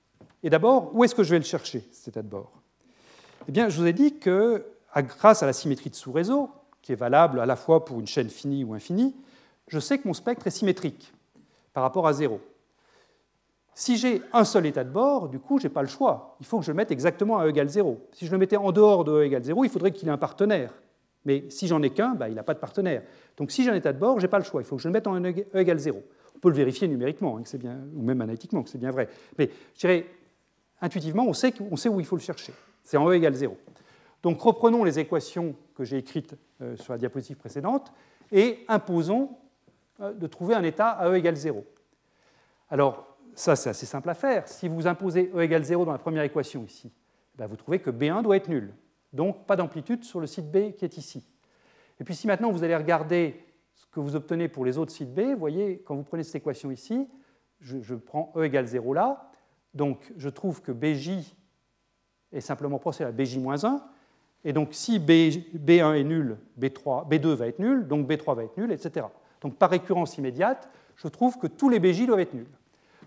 Et 0.42 0.50
d'abord, 0.50 0.94
où 0.94 1.02
est-ce 1.04 1.14
que 1.14 1.22
je 1.22 1.30
vais 1.30 1.38
le 1.38 1.44
chercher, 1.44 1.82
cet 1.90 2.08
état 2.08 2.22
de 2.22 2.28
bord? 2.28 2.52
Eh 3.48 3.52
bien, 3.52 3.68
je 3.68 3.80
vous 3.80 3.86
ai 3.86 3.92
dit 3.92 4.18
que, 4.18 4.64
grâce 4.96 5.42
à 5.42 5.46
la 5.46 5.52
symétrie 5.52 5.90
de 5.90 5.94
sous-réseau, 5.94 6.50
qui 6.80 6.92
est 6.92 6.96
valable 6.96 7.40
à 7.40 7.46
la 7.46 7.56
fois 7.56 7.84
pour 7.84 7.98
une 7.98 8.06
chaîne 8.06 8.28
finie 8.28 8.62
ou 8.62 8.74
infinie, 8.74 9.14
je 9.68 9.78
sais 9.80 9.98
que 9.98 10.06
mon 10.06 10.14
spectre 10.14 10.46
est 10.46 10.50
symétrique 10.50 11.12
par 11.72 11.82
rapport 11.82 12.06
à 12.06 12.12
zéro. 12.12 12.40
Si 13.74 13.96
j'ai 13.96 14.22
un 14.32 14.44
seul 14.44 14.66
état 14.66 14.84
de 14.84 14.90
bord, 14.90 15.28
du 15.28 15.40
coup, 15.40 15.58
je 15.58 15.64
n'ai 15.64 15.72
pas 15.72 15.82
le 15.82 15.88
choix. 15.88 16.36
Il 16.38 16.46
faut 16.46 16.58
que 16.58 16.64
je 16.64 16.70
le 16.70 16.76
mette 16.76 16.92
exactement 16.92 17.38
à 17.38 17.46
E 17.46 17.48
égale 17.48 17.68
0. 17.68 17.98
Si 18.12 18.26
je 18.26 18.30
le 18.30 18.38
mettais 18.38 18.56
en 18.56 18.70
dehors 18.70 19.02
de 19.02 19.12
E 19.12 19.24
égale 19.24 19.42
0, 19.42 19.64
il 19.64 19.70
faudrait 19.70 19.90
qu'il 19.90 20.06
ait 20.08 20.12
un 20.12 20.18
partenaire. 20.18 20.72
Mais 21.24 21.44
si 21.48 21.66
j'en 21.66 21.82
ai 21.82 21.90
qu'un, 21.90 22.14
bah, 22.14 22.28
il 22.28 22.34
n'a 22.34 22.42
pas 22.42 22.54
de 22.54 22.58
partenaire. 22.58 23.02
Donc 23.36 23.50
si 23.50 23.64
j'ai 23.64 23.70
un 23.70 23.74
état 23.74 23.92
de 23.92 23.98
bord, 23.98 24.20
je 24.20 24.26
n'ai 24.26 24.30
pas 24.30 24.38
le 24.38 24.44
choix. 24.44 24.60
Il 24.60 24.64
faut 24.64 24.76
que 24.76 24.82
je 24.82 24.88
le 24.88 24.92
mette 24.92 25.06
en 25.06 25.18
E 25.20 25.44
égale 25.54 25.78
0. 25.78 26.02
On 26.34 26.38
peut 26.38 26.50
le 26.50 26.54
vérifier 26.54 26.88
numériquement, 26.88 27.38
hein, 27.38 27.78
ou 27.94 28.02
même 28.02 28.20
analytiquement, 28.20 28.62
que 28.62 28.68
c'est 28.68 28.78
bien 28.78 28.90
vrai. 28.90 29.08
Mais 29.38 29.50
je 29.74 29.80
dirais, 29.80 30.06
intuitivement, 30.80 31.26
on 31.26 31.32
sait, 31.32 31.54
où 31.60 32.00
il 32.00 32.06
faut 32.06 32.16
le 32.16 32.22
chercher. 32.22 32.52
C'est 32.82 32.96
en 32.96 33.08
E 33.08 33.14
égale 33.14 33.34
0. 33.34 33.56
Donc 34.22 34.40
reprenons 34.40 34.84
les 34.84 34.98
équations 34.98 35.54
que 35.74 35.84
j'ai 35.84 35.98
écrites 35.98 36.34
euh, 36.60 36.76
sur 36.76 36.92
la 36.92 36.98
diapositive 36.98 37.36
précédente 37.36 37.92
et 38.32 38.64
imposons 38.68 39.30
euh, 40.00 40.12
de 40.12 40.26
trouver 40.26 40.54
un 40.54 40.62
état 40.62 40.90
à 40.90 41.08
E 41.08 41.16
égale 41.16 41.36
0. 41.36 41.64
Alors, 42.70 43.16
ça, 43.34 43.56
c'est 43.56 43.70
assez 43.70 43.86
simple 43.86 44.08
à 44.10 44.14
faire. 44.14 44.48
Si 44.48 44.68
vous 44.68 44.86
imposez 44.86 45.30
E 45.34 45.40
égale 45.40 45.64
0 45.64 45.84
dans 45.84 45.92
la 45.92 45.98
première 45.98 46.22
équation 46.22 46.64
ici, 46.64 46.92
ben, 47.36 47.46
vous 47.46 47.56
trouvez 47.56 47.80
que 47.80 47.90
B1 47.90 48.22
doit 48.22 48.36
être 48.36 48.48
nul. 48.48 48.72
Donc, 49.14 49.46
pas 49.46 49.56
d'amplitude 49.56 50.04
sur 50.04 50.20
le 50.20 50.26
site 50.26 50.50
B 50.50 50.72
qui 50.76 50.84
est 50.84 50.98
ici. 50.98 51.24
Et 52.00 52.04
puis, 52.04 52.14
si 52.14 52.26
maintenant 52.26 52.50
vous 52.50 52.64
allez 52.64 52.76
regarder 52.76 53.40
ce 53.74 53.86
que 53.86 54.00
vous 54.00 54.16
obtenez 54.16 54.48
pour 54.48 54.64
les 54.64 54.76
autres 54.76 54.92
sites 54.92 55.14
B, 55.14 55.20
vous 55.20 55.38
voyez, 55.38 55.82
quand 55.86 55.94
vous 55.94 56.02
prenez 56.02 56.22
cette 56.22 56.36
équation 56.36 56.70
ici, 56.70 57.08
je, 57.60 57.94
prends 57.94 58.32
E 58.36 58.44
égale 58.44 58.66
0 58.66 58.92
là, 58.92 59.30
donc 59.72 60.12
je 60.16 60.28
trouve 60.28 60.60
que 60.60 60.72
BJ 60.72 61.34
est 62.32 62.40
simplement 62.40 62.78
proportionnel 62.78 63.14
à 63.14 63.16
BJ-1. 63.16 63.80
Et 64.44 64.52
donc 64.52 64.68
si 64.72 64.98
B, 64.98 65.10
1 65.10 65.94
est 65.94 66.04
nul, 66.04 66.36
B3, 66.60 67.08
B2 67.08 67.28
va 67.28 67.46
être 67.46 67.58
nul, 67.58 67.86
donc 67.86 68.06
B3 68.06 68.36
va 68.36 68.44
être 68.44 68.56
nul, 68.58 68.70
etc. 68.70 69.06
Donc 69.40 69.56
par 69.56 69.70
récurrence 69.70 70.18
immédiate, 70.18 70.68
je 70.96 71.08
trouve 71.08 71.38
que 71.38 71.46
tous 71.46 71.70
les 71.70 71.80
BJ 71.80 72.06
doivent 72.06 72.20
être 72.20 72.34
nuls. 72.34 72.50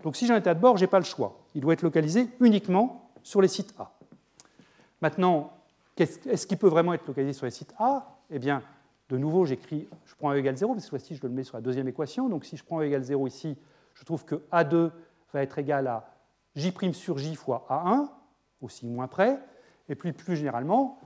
Donc 0.02 0.16
si 0.16 0.26
j'ai 0.26 0.32
un 0.32 0.38
état 0.38 0.54
de 0.54 0.60
bord, 0.60 0.76
je 0.76 0.84
n'ai 0.84 0.88
pas 0.88 0.98
le 0.98 1.04
choix. 1.04 1.38
Il 1.54 1.60
doit 1.60 1.72
être 1.72 1.82
localisé 1.82 2.28
uniquement 2.40 3.10
sur 3.22 3.40
les 3.40 3.48
sites 3.48 3.74
A. 3.78 3.92
Maintenant, 5.00 5.52
est-ce 6.00 6.46
qu'il 6.46 6.58
peut 6.58 6.68
vraiment 6.68 6.94
être 6.94 7.06
localisé 7.06 7.32
sur 7.32 7.46
les 7.46 7.50
sites 7.50 7.74
A? 7.78 8.18
Eh 8.30 8.38
bien, 8.38 8.62
de 9.08 9.16
nouveau, 9.16 9.44
j'écris, 9.46 9.88
je 10.04 10.14
prends 10.14 10.32
E 10.32 10.36
égale 10.36 10.56
0, 10.56 10.74
mais 10.74 10.80
cette 10.80 10.90
fois-ci, 10.90 11.14
je 11.14 11.22
le 11.22 11.30
mets 11.30 11.44
sur 11.44 11.56
la 11.56 11.62
deuxième 11.62 11.88
équation. 11.88 12.28
Donc 12.28 12.44
si 12.44 12.56
je 12.56 12.64
prends 12.64 12.80
E 12.80 12.84
égale 12.84 13.02
0 13.02 13.26
ici, 13.26 13.56
je 13.94 14.04
trouve 14.04 14.24
que 14.24 14.36
A2 14.52 14.90
va 15.32 15.42
être 15.42 15.58
égal 15.58 15.86
à 15.86 16.14
J' 16.54 16.92
sur 16.92 17.18
J 17.18 17.34
fois 17.34 17.66
A1, 17.70 18.08
aussi 18.60 18.86
moins 18.86 19.08
près, 19.08 19.38
et 19.88 19.94
puis 19.94 20.12
plus 20.12 20.36
généralement, 20.36 20.98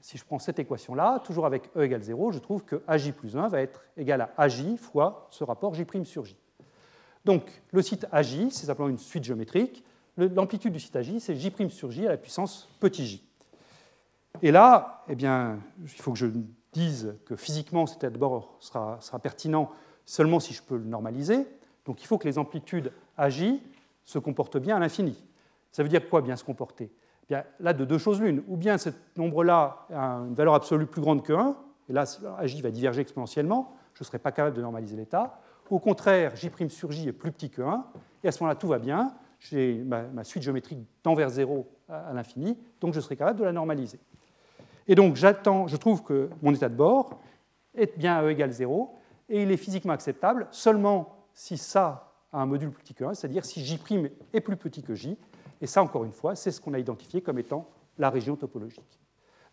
si 0.00 0.16
je 0.16 0.24
prends 0.24 0.38
cette 0.38 0.58
équation-là, 0.58 1.20
toujours 1.20 1.46
avec 1.46 1.70
E 1.76 1.82
égale 1.82 2.02
0, 2.02 2.32
je 2.32 2.38
trouve 2.38 2.64
que 2.64 2.82
AJ 2.86 3.12
plus 3.12 3.36
1 3.36 3.48
va 3.48 3.60
être 3.60 3.84
égal 3.96 4.20
à 4.20 4.30
AJ 4.36 4.76
fois 4.76 5.28
ce 5.30 5.44
rapport 5.44 5.74
J' 5.74 6.04
sur 6.04 6.24
J. 6.24 6.36
Donc 7.24 7.62
le 7.70 7.82
site 7.82 8.06
AJ, 8.10 8.48
c'est 8.50 8.66
simplement 8.66 8.88
une 8.88 8.98
suite 8.98 9.24
géométrique. 9.24 9.84
L'amplitude 10.16 10.72
du 10.72 10.80
site 10.80 10.96
AJ, 10.96 11.18
c'est 11.18 11.36
J' 11.36 11.68
sur 11.68 11.90
J 11.90 12.06
à 12.06 12.10
la 12.10 12.16
puissance 12.16 12.68
petit 12.80 13.06
j. 13.06 13.24
Et 14.40 14.50
là, 14.50 15.04
eh 15.08 15.14
bien, 15.14 15.58
il 15.82 15.88
faut 15.88 16.12
que 16.12 16.18
je 16.18 16.26
dise 16.72 17.14
que 17.26 17.36
physiquement, 17.36 17.86
cet 17.86 18.06
d'abord 18.06 18.56
sera, 18.60 18.98
sera 19.00 19.18
pertinent 19.18 19.70
seulement 20.06 20.40
si 20.40 20.54
je 20.54 20.62
peux 20.62 20.76
le 20.76 20.84
normaliser. 20.84 21.46
Donc 21.84 22.02
il 22.02 22.06
faut 22.06 22.18
que 22.18 22.26
les 22.26 22.38
amplitudes 22.38 22.92
AJ 23.18 23.54
se 24.04 24.18
comporte 24.18 24.56
bien 24.58 24.76
à 24.76 24.78
l'infini. 24.78 25.22
Ça 25.70 25.82
veut 25.82 25.88
dire 25.88 26.08
quoi 26.08 26.22
bien 26.22 26.36
se 26.36 26.44
comporter? 26.44 26.90
Eh 27.24 27.26
bien, 27.28 27.44
Là, 27.60 27.72
de 27.72 27.84
deux 27.84 27.98
choses 27.98 28.20
l'une. 28.20 28.42
Ou 28.48 28.56
bien 28.56 28.78
ce 28.78 28.90
nombre-là 29.16 29.86
a 29.92 30.16
une 30.26 30.34
valeur 30.34 30.54
absolue 30.54 30.86
plus 30.86 31.02
grande 31.02 31.22
que 31.22 31.32
1, 31.32 31.56
et 31.88 31.92
là, 31.92 32.04
AJ 32.38 32.62
va 32.62 32.70
diverger 32.70 33.00
exponentiellement, 33.00 33.74
je 33.94 34.02
ne 34.02 34.06
serai 34.06 34.18
pas 34.18 34.32
capable 34.32 34.56
de 34.56 34.62
normaliser 34.62 34.96
l'état. 34.96 35.40
Au 35.70 35.78
contraire, 35.78 36.36
J' 36.36 36.50
sur 36.68 36.92
J 36.92 37.08
est 37.08 37.12
plus 37.12 37.32
petit 37.32 37.50
que 37.50 37.62
1, 37.62 37.84
et 38.22 38.28
à 38.28 38.32
ce 38.32 38.42
moment-là, 38.42 38.56
tout 38.56 38.68
va 38.68 38.78
bien. 38.78 39.12
J'ai 39.40 39.82
ma, 39.82 40.22
suite 40.22 40.42
géométrique 40.42 40.78
tend 41.02 41.14
vers 41.14 41.30
0 41.30 41.66
à, 41.88 42.12
l'infini, 42.12 42.56
donc 42.80 42.94
je 42.94 43.00
serai 43.00 43.16
capable 43.16 43.38
de 43.38 43.44
la 43.44 43.52
normaliser. 43.52 43.98
Et 44.88 44.94
donc 44.94 45.16
j'attends, 45.16 45.66
je 45.66 45.76
trouve 45.76 46.02
que 46.02 46.30
mon 46.42 46.52
état 46.54 46.68
de 46.68 46.74
bord 46.74 47.20
est 47.74 47.96
bien 47.98 48.16
à 48.16 48.22
E 48.22 48.30
égale 48.30 48.52
0, 48.52 48.94
et 49.28 49.42
il 49.42 49.50
est 49.50 49.56
physiquement 49.56 49.92
acceptable 49.92 50.46
seulement 50.50 51.16
si 51.32 51.56
ça 51.56 52.12
a 52.32 52.40
un 52.42 52.46
module 52.46 52.70
plus 52.70 52.82
petit 52.82 52.94
que 52.94 53.04
1, 53.04 53.14
c'est-à-dire 53.14 53.44
si 53.44 53.64
J' 53.64 53.78
est 54.32 54.40
plus 54.40 54.56
petit 54.56 54.82
que 54.82 54.94
J, 54.94 55.16
et 55.60 55.66
ça, 55.66 55.82
encore 55.82 56.04
une 56.04 56.12
fois, 56.12 56.34
c'est 56.34 56.50
ce 56.50 56.60
qu'on 56.60 56.74
a 56.74 56.78
identifié 56.78 57.22
comme 57.22 57.38
étant 57.38 57.68
la 57.96 58.10
région 58.10 58.34
topologique. 58.34 58.98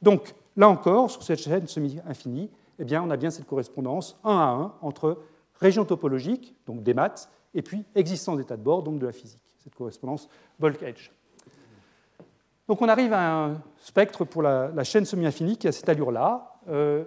Donc, 0.01 0.33
là 0.57 0.67
encore, 0.67 1.11
sur 1.11 1.21
cette 1.21 1.39
chaîne 1.39 1.67
semi-infinie, 1.67 2.49
eh 2.79 2.83
bien, 2.83 3.03
on 3.03 3.09
a 3.11 3.17
bien 3.17 3.29
cette 3.29 3.45
correspondance 3.45 4.19
1 4.23 4.31
à 4.31 4.49
1 4.49 4.73
entre 4.81 5.19
région 5.59 5.85
topologique, 5.85 6.55
donc 6.65 6.81
des 6.81 6.93
maths, 6.93 7.29
et 7.53 7.61
puis 7.61 7.85
existence 7.93 8.37
d'état 8.37 8.57
de 8.57 8.63
bord, 8.63 8.81
donc 8.81 8.97
de 8.99 9.05
la 9.05 9.11
physique, 9.11 9.41
cette 9.57 9.75
correspondance 9.75 10.29
bulk-edge. 10.59 11.11
Donc 12.69 12.83
on 12.83 12.87
arrive 12.87 13.13
à 13.13 13.45
un 13.45 13.61
spectre 13.77 14.25
pour 14.25 14.43
la, 14.43 14.83
chaîne 14.83 15.03
semi-infinie 15.03 15.57
qui 15.57 15.67
a 15.67 15.71
cette 15.71 15.89
allure-là. 15.89 16.53
Euh, 16.69 17.03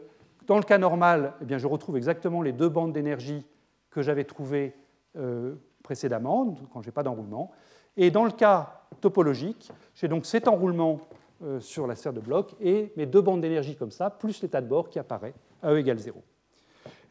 dans 0.48 0.56
le 0.56 0.64
cas 0.64 0.76
normal, 0.76 1.34
eh 1.40 1.44
bien, 1.44 1.56
je 1.56 1.68
retrouve 1.68 1.96
exactement 1.96 2.42
les 2.42 2.50
deux 2.50 2.68
bandes 2.68 2.92
d'énergie 2.92 3.46
que 3.88 4.02
j'avais 4.02 4.24
trouvées 4.24 4.74
euh, 5.16 5.54
précédemment, 5.84 6.56
quand 6.72 6.82
je 6.82 6.88
n'ai 6.88 6.92
pas 6.92 7.04
d'enroulement. 7.04 7.52
Et 7.96 8.10
dans 8.10 8.24
le 8.24 8.32
cas 8.32 8.82
topologique, 9.00 9.70
j'ai 9.94 10.08
donc 10.08 10.26
cet 10.26 10.48
enroulement 10.48 10.98
euh, 11.44 11.60
sur 11.60 11.86
la 11.86 11.94
sphère 11.94 12.12
de 12.12 12.18
bloc 12.18 12.56
et 12.60 12.92
mes 12.96 13.06
deux 13.06 13.20
bandes 13.20 13.40
d'énergie 13.40 13.76
comme 13.76 13.92
ça, 13.92 14.10
plus 14.10 14.42
l'état 14.42 14.60
de 14.60 14.66
bord 14.66 14.90
qui 14.90 14.98
apparaît 14.98 15.34
à 15.62 15.72
E 15.72 15.78
égale 15.78 15.98
0. 15.98 16.24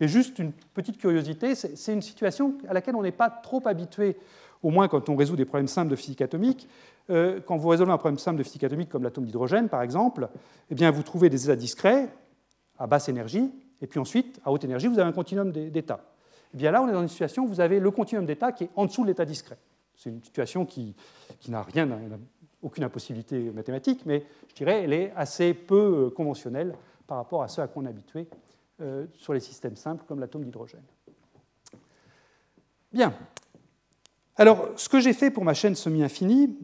Et 0.01 0.09
juste 0.09 0.39
une 0.39 0.51
petite 0.51 0.97
curiosité, 0.97 1.55
c'est 1.55 1.93
une 1.93 2.01
situation 2.01 2.55
à 2.67 2.73
laquelle 2.73 2.97
on 2.97 3.03
n'est 3.03 3.13
pas 3.13 3.29
trop 3.29 3.61
habitué, 3.65 4.17
au 4.63 4.69
moins 4.69 4.87
quand 4.87 5.09
on 5.09 5.15
résout 5.15 5.35
des 5.35 5.45
problèmes 5.45 5.67
simples 5.67 5.89
de 5.89 5.95
physique 5.95 6.21
atomique. 6.21 6.67
Euh, 7.09 7.39
quand 7.45 7.57
vous 7.57 7.67
résolvez 7.69 7.91
un 7.91 7.97
problème 7.97 8.19
simple 8.19 8.37
de 8.37 8.43
physique 8.43 8.63
atomique 8.63 8.89
comme 8.89 9.03
l'atome 9.03 9.25
d'hydrogène, 9.25 9.69
par 9.69 9.81
exemple, 9.81 10.29
eh 10.69 10.75
bien, 10.75 10.91
vous 10.91 11.03
trouvez 11.03 11.29
des 11.29 11.45
états 11.45 11.55
discrets 11.55 12.09
à 12.77 12.87
basse 12.87 13.09
énergie, 13.09 13.51
et 13.81 13.87
puis 13.87 13.99
ensuite, 13.99 14.39
à 14.45 14.51
haute 14.51 14.63
énergie, 14.63 14.87
vous 14.87 14.99
avez 14.99 15.09
un 15.09 15.13
continuum 15.13 15.51
d'états. 15.51 16.01
Eh 16.53 16.57
bien 16.57 16.71
là, 16.71 16.81
on 16.81 16.87
est 16.87 16.93
dans 16.93 17.01
une 17.01 17.07
situation 17.07 17.43
où 17.43 17.47
vous 17.47 17.61
avez 17.61 17.79
le 17.79 17.91
continuum 17.91 18.25
d'états 18.25 18.51
qui 18.51 18.65
est 18.65 18.69
en 18.75 18.85
dessous 18.85 19.03
de 19.03 19.07
l'état 19.07 19.25
discret. 19.25 19.57
C'est 19.95 20.09
une 20.09 20.23
situation 20.23 20.65
qui, 20.65 20.95
n'a 21.47 21.63
rien, 21.63 21.87
aucune 22.61 22.83
impossibilité 22.83 23.51
mathématique, 23.51 24.01
mais 24.05 24.25
je 24.49 24.55
dirais 24.55 24.83
elle 24.83 24.93
est 24.93 25.11
assez 25.15 25.53
peu 25.53 26.07
euh, 26.07 26.09
conventionnelle 26.09 26.75
par 27.07 27.17
rapport 27.17 27.43
à 27.43 27.47
ce 27.47 27.61
à 27.61 27.67
quoi 27.67 27.83
on 27.83 27.85
est 27.85 27.89
habitué 27.89 28.27
euh, 28.81 29.05
sur 29.13 29.33
les 29.33 29.39
systèmes 29.39 29.75
simples 29.75 30.03
comme 30.07 30.19
l'atome 30.19 30.43
d'hydrogène. 30.43 30.83
Bien. 32.91 33.13
Alors, 34.41 34.69
ce 34.75 34.89
que 34.89 34.99
j'ai 34.99 35.13
fait 35.13 35.29
pour 35.29 35.43
ma 35.43 35.53
chaîne 35.53 35.75
semi-infinie, 35.75 36.57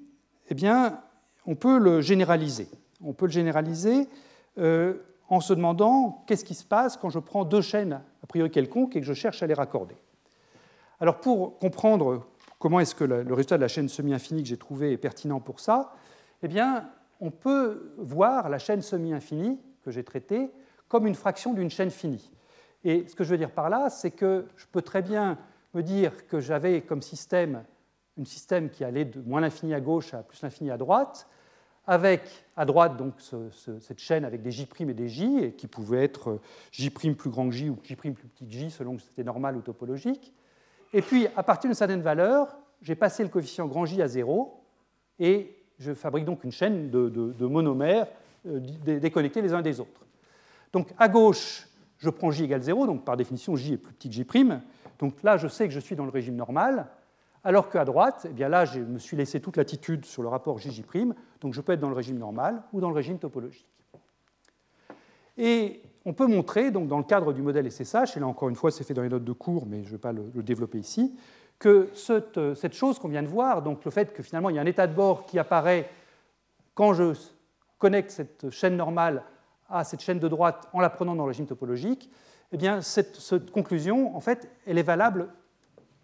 eh 0.50 0.56
bien, 0.56 1.00
on 1.46 1.54
peut 1.54 1.78
le 1.78 2.02
généraliser. 2.02 2.70
On 3.04 3.14
peut 3.14 3.28
le 3.28 3.32
généraliser 3.32 4.10
euh, 4.58 4.96
en 5.30 5.42
se 5.42 5.54
demandant 5.54 6.24
qu'est-ce 6.26 6.44
qui 6.44 6.56
se 6.56 6.66
passe 6.66 6.98
quand 6.98 7.12
je 7.12 7.20
prends 7.20 7.46
deux 7.46 7.62
chaînes 7.62 8.02
a 8.24 8.26
priori 8.26 8.50
quelconques 8.50 8.96
et 8.96 9.00
que 9.00 9.06
je 9.06 9.14
cherche 9.14 9.44
à 9.44 9.46
les 9.46 9.54
raccorder. 9.54 9.94
Alors, 11.00 11.20
pour 11.20 11.60
comprendre 11.60 12.26
Comment 12.58 12.80
est-ce 12.80 12.96
que 12.96 13.04
le 13.04 13.32
résultat 13.32 13.58
de 13.58 13.62
la 13.62 13.68
chaîne 13.68 13.90
semi-infinie 13.90 14.42
que 14.42 14.50
j'ai 14.50 14.58
trouvé 14.58 14.92
est 14.94 14.98
pertinent 14.98 15.40
pour 15.40 15.60
ça 15.60 15.94
Eh 16.42 16.48
bien, 16.48 16.90
on 17.20 17.30
peut 17.30 17.94
voir 18.00 18.50
la 18.50 18.58
chaîne 18.58 18.82
semi-infinie 18.82 19.60
que 19.86 19.92
j'ai 19.92 20.04
traitée 20.04 20.50
comme 20.88 21.06
une 21.06 21.14
fraction 21.14 21.54
d'une 21.54 21.70
chaîne 21.70 21.92
finie. 21.92 22.32
Et 22.84 23.08
ce 23.08 23.14
que 23.14 23.24
je 23.24 23.30
veux 23.30 23.38
dire 23.38 23.52
par 23.52 23.70
là, 23.70 23.92
c'est 23.92 24.10
que 24.10 24.48
je 24.56 24.66
peux 24.66 24.82
très 24.82 25.04
bien 25.04 25.38
me 25.78 25.84
dire 25.84 26.26
que 26.28 26.40
j'avais 26.40 26.82
comme 26.82 27.04
système 27.04 27.64
un 28.20 28.26
système 28.26 28.72
qui 28.72 28.84
allait 28.84 29.06
de 29.06 29.22
moins 29.22 29.42
l'infini 29.42 29.76
à 29.76 29.80
gauche 29.80 30.16
à 30.16 30.24
plus 30.24 30.42
l'infini 30.42 30.72
à 30.72 30.78
droite, 30.78 31.28
avec 31.86 32.22
à 32.56 32.66
droite 32.66 32.98
donc 32.98 33.14
cette 33.78 34.00
chaîne 34.00 34.26
avec 34.26 34.42
des 34.42 34.52
J' 34.52 34.68
et 34.80 34.94
des 34.94 35.08
J, 35.08 35.38
et 35.38 35.52
qui 35.54 35.68
pouvaient 35.68 36.04
être 36.04 36.40
J' 36.72 36.90
plus 36.90 37.30
grand 37.30 37.48
que 37.48 37.56
J 37.56 37.70
ou 37.70 37.78
J' 37.84 37.96
plus 37.96 38.12
petit 38.12 38.46
que 38.46 38.52
J 38.52 38.72
selon 38.72 38.96
que 38.96 39.04
c'était 39.04 39.24
normal 39.24 39.56
ou 39.56 39.62
topologique. 39.62 40.34
Et 40.94 41.04
puis, 41.04 41.28
à 41.36 41.44
partir 41.44 41.70
d'une 41.70 41.76
certaine 41.76 42.02
valeur, 42.02 42.58
j'ai 42.82 42.96
passé 42.96 43.22
le 43.22 43.30
coefficient 43.30 43.68
grand 43.68 43.86
J 43.86 44.02
à 44.02 44.08
0 44.08 44.60
et 45.20 45.56
je 45.78 45.94
fabrique 45.94 46.26
donc 46.26 46.44
une 46.44 46.52
chaîne 46.52 46.90
de, 46.90 47.46
monomères 47.46 48.08
euh, 48.48 48.60
déconnectés 49.00 49.44
les 49.44 49.54
uns 49.54 49.62
des 49.62 49.80
autres. 49.80 50.02
Donc, 50.74 50.90
à 50.98 51.08
gauche, 51.08 51.68
je 51.98 52.10
prends 52.10 52.32
J 52.32 52.44
égale 52.44 52.62
0, 52.62 52.88
donc 52.88 53.04
par 53.06 53.18
définition, 53.18 53.56
J 53.56 53.74
est 53.74 53.78
plus 53.78 53.94
petit 53.94 54.10
que 54.10 54.16
J'. 54.16 54.26
Donc 55.00 55.22
là, 55.24 55.38
je 55.38 55.48
sais 55.48 55.68
que 55.68 55.74
je 55.74 55.80
suis 55.80 55.96
dans 55.96 56.06
le 56.06 56.12
régime 56.12 56.36
normal, 56.36 56.88
alors 57.44 57.70
qu'à 57.70 57.86
droite, 57.86 58.26
eh 58.30 58.34
bien 58.34 58.50
là, 58.50 58.66
je 58.66 58.80
me 58.80 59.00
suis 59.00 59.16
laissé 59.16 59.40
toute 59.40 59.58
latitude 59.58 60.06
sur 60.06 60.22
le 60.22 60.28
rapport 60.28 60.58
JJ', 60.58 60.84
donc 61.40 61.54
je 61.54 61.62
peux 61.62 61.74
être 61.74 61.80
dans 61.80 61.90
le 61.90 61.96
régime 61.96 62.18
normal 62.18 62.64
ou 62.74 62.82
dans 62.82 62.90
le 62.90 62.96
régime 62.96 63.20
topologique. 63.20 63.68
Et 65.38 65.82
on 66.04 66.14
peut 66.14 66.28
montrer, 66.28 66.72
donc, 66.72 66.88
dans 66.88 66.98
le 66.98 67.04
cadre 67.04 67.32
du 67.32 67.42
modèle 67.42 67.72
SSH, 67.72 68.18
et 68.18 68.20
là 68.20 68.28
encore 68.28 68.50
une 68.50 68.56
fois 68.56 68.72
c'est 68.72 68.84
fait 68.84 68.94
dans 68.94 69.04
les 69.04 69.10
notes 69.10 69.24
de 69.24 69.34
cours, 69.34 69.66
mais 69.66 69.84
je 69.84 69.88
ne 69.88 69.92
vais 69.92 69.98
pas 69.98 70.12
le, 70.12 70.44
développer 70.44 70.80
ici, 70.80 71.16
que 71.60 71.90
cette, 71.94 72.74
chose 72.74 73.00
qu'on 73.00 73.08
vient 73.08 73.24
de 73.24 73.28
voir, 73.28 73.62
donc 73.62 73.86
le 73.86 73.92
fait 73.92 74.14
que 74.14 74.24
finalement 74.24 74.50
il 74.50 74.56
y 74.56 74.60
a 74.60 74.62
un 74.62 74.66
état 74.66 74.88
de 74.88 74.94
bord 74.94 75.26
qui 75.26 75.40
apparaît 75.40 75.90
quand 76.76 76.94
je 76.94 77.14
connecte 77.78 78.12
cette 78.12 78.50
chaîne 78.50 78.76
normale 78.76 79.24
à 79.70 79.84
cette 79.84 80.02
chaîne 80.02 80.20
de 80.20 80.28
droite 80.28 80.68
en 80.74 80.80
la 80.80 80.90
prenant 80.90 81.16
dans 81.16 81.24
le 81.24 81.30
régime 81.30 81.46
topologique, 81.46 82.10
eh 82.52 82.58
bien 82.58 82.82
cette, 82.82 83.52
conclusion, 83.52 84.16
en 84.16 84.20
fait, 84.20 84.50
elle 84.66 84.78
est 84.78 84.84
valable 84.84 85.30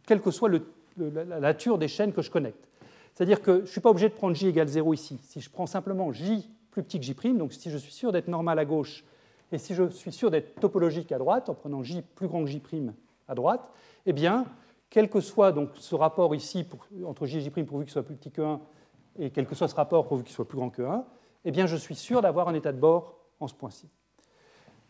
quelle 0.06 0.22
que 0.22 0.32
soit 0.32 0.50
la 0.98 1.40
nature 1.40 1.78
des 1.78 1.88
chaînes 1.88 2.14
que 2.14 2.22
je 2.22 2.30
connecte. 2.30 2.68
C'est-à-dire 3.14 3.42
que 3.42 3.58
je 3.58 3.62
ne 3.62 3.66
suis 3.68 3.82
pas 3.82 3.90
obligé 3.90 4.10
de 4.10 4.14
prendre 4.14 4.36
j 4.36 4.48
égale 4.48 4.68
0 4.68 4.94
ici. 4.94 5.20
Si 5.22 5.40
je 5.40 5.50
prends 5.50 5.68
simplement 5.68 6.12
j 6.12 6.50
plus 6.72 6.84
petit 6.84 7.00
que 7.00 7.06
j', 7.06 7.38
donc 7.38 7.54
si 7.54 7.70
je 7.70 7.78
suis 7.78 7.94
sûr 7.94 8.12
d'être 8.12 8.28
normal 8.28 8.60
à 8.60 8.66
gauche 8.66 9.06
et 9.54 9.60
si 9.60 9.76
je 9.76 9.88
suis 9.90 10.12
sûr 10.12 10.32
d'être 10.32 10.60
topologique 10.60 11.12
à 11.12 11.20
droite, 11.20 11.48
en 11.48 11.54
prenant 11.54 11.84
J 11.84 12.02
plus 12.02 12.28
grand 12.28 12.44
que 12.44 12.50
J' 12.50 12.60
à 13.28 13.36
droite, 13.36 13.72
eh 14.08 14.14
bien, 14.14 14.46
quel 14.90 15.10
que 15.10 15.22
soit 15.22 15.52
donc 15.52 15.70
ce 15.76 15.94
rapport 15.94 16.34
ici 16.34 16.68
entre 17.06 17.28
J 17.28 17.38
et 17.38 17.42
J' 17.42 17.52
pourvu 17.64 17.86
qu'il 17.86 17.94
soit 17.94 18.04
plus 18.04 18.16
petit 18.16 18.32
que 18.32 18.42
1, 18.42 18.60
et 19.20 19.30
quel 19.30 19.46
que 19.46 19.54
soit 19.54 19.68
ce 19.68 19.76
rapport 19.76 20.08
pourvu 20.08 20.24
qu'il 20.24 20.34
soit 20.34 20.48
plus 20.48 20.58
grand 20.58 20.72
que 20.72 20.82
1, 20.82 21.06
eh 21.46 21.52
bien, 21.52 21.68
je 21.68 21.76
suis 21.76 21.94
sûr 21.94 22.22
d'avoir 22.24 22.48
un 22.48 22.56
état 22.56 22.72
de 22.72 22.80
bord 22.80 23.20
en 23.44 23.48
point-ci. 23.56 23.90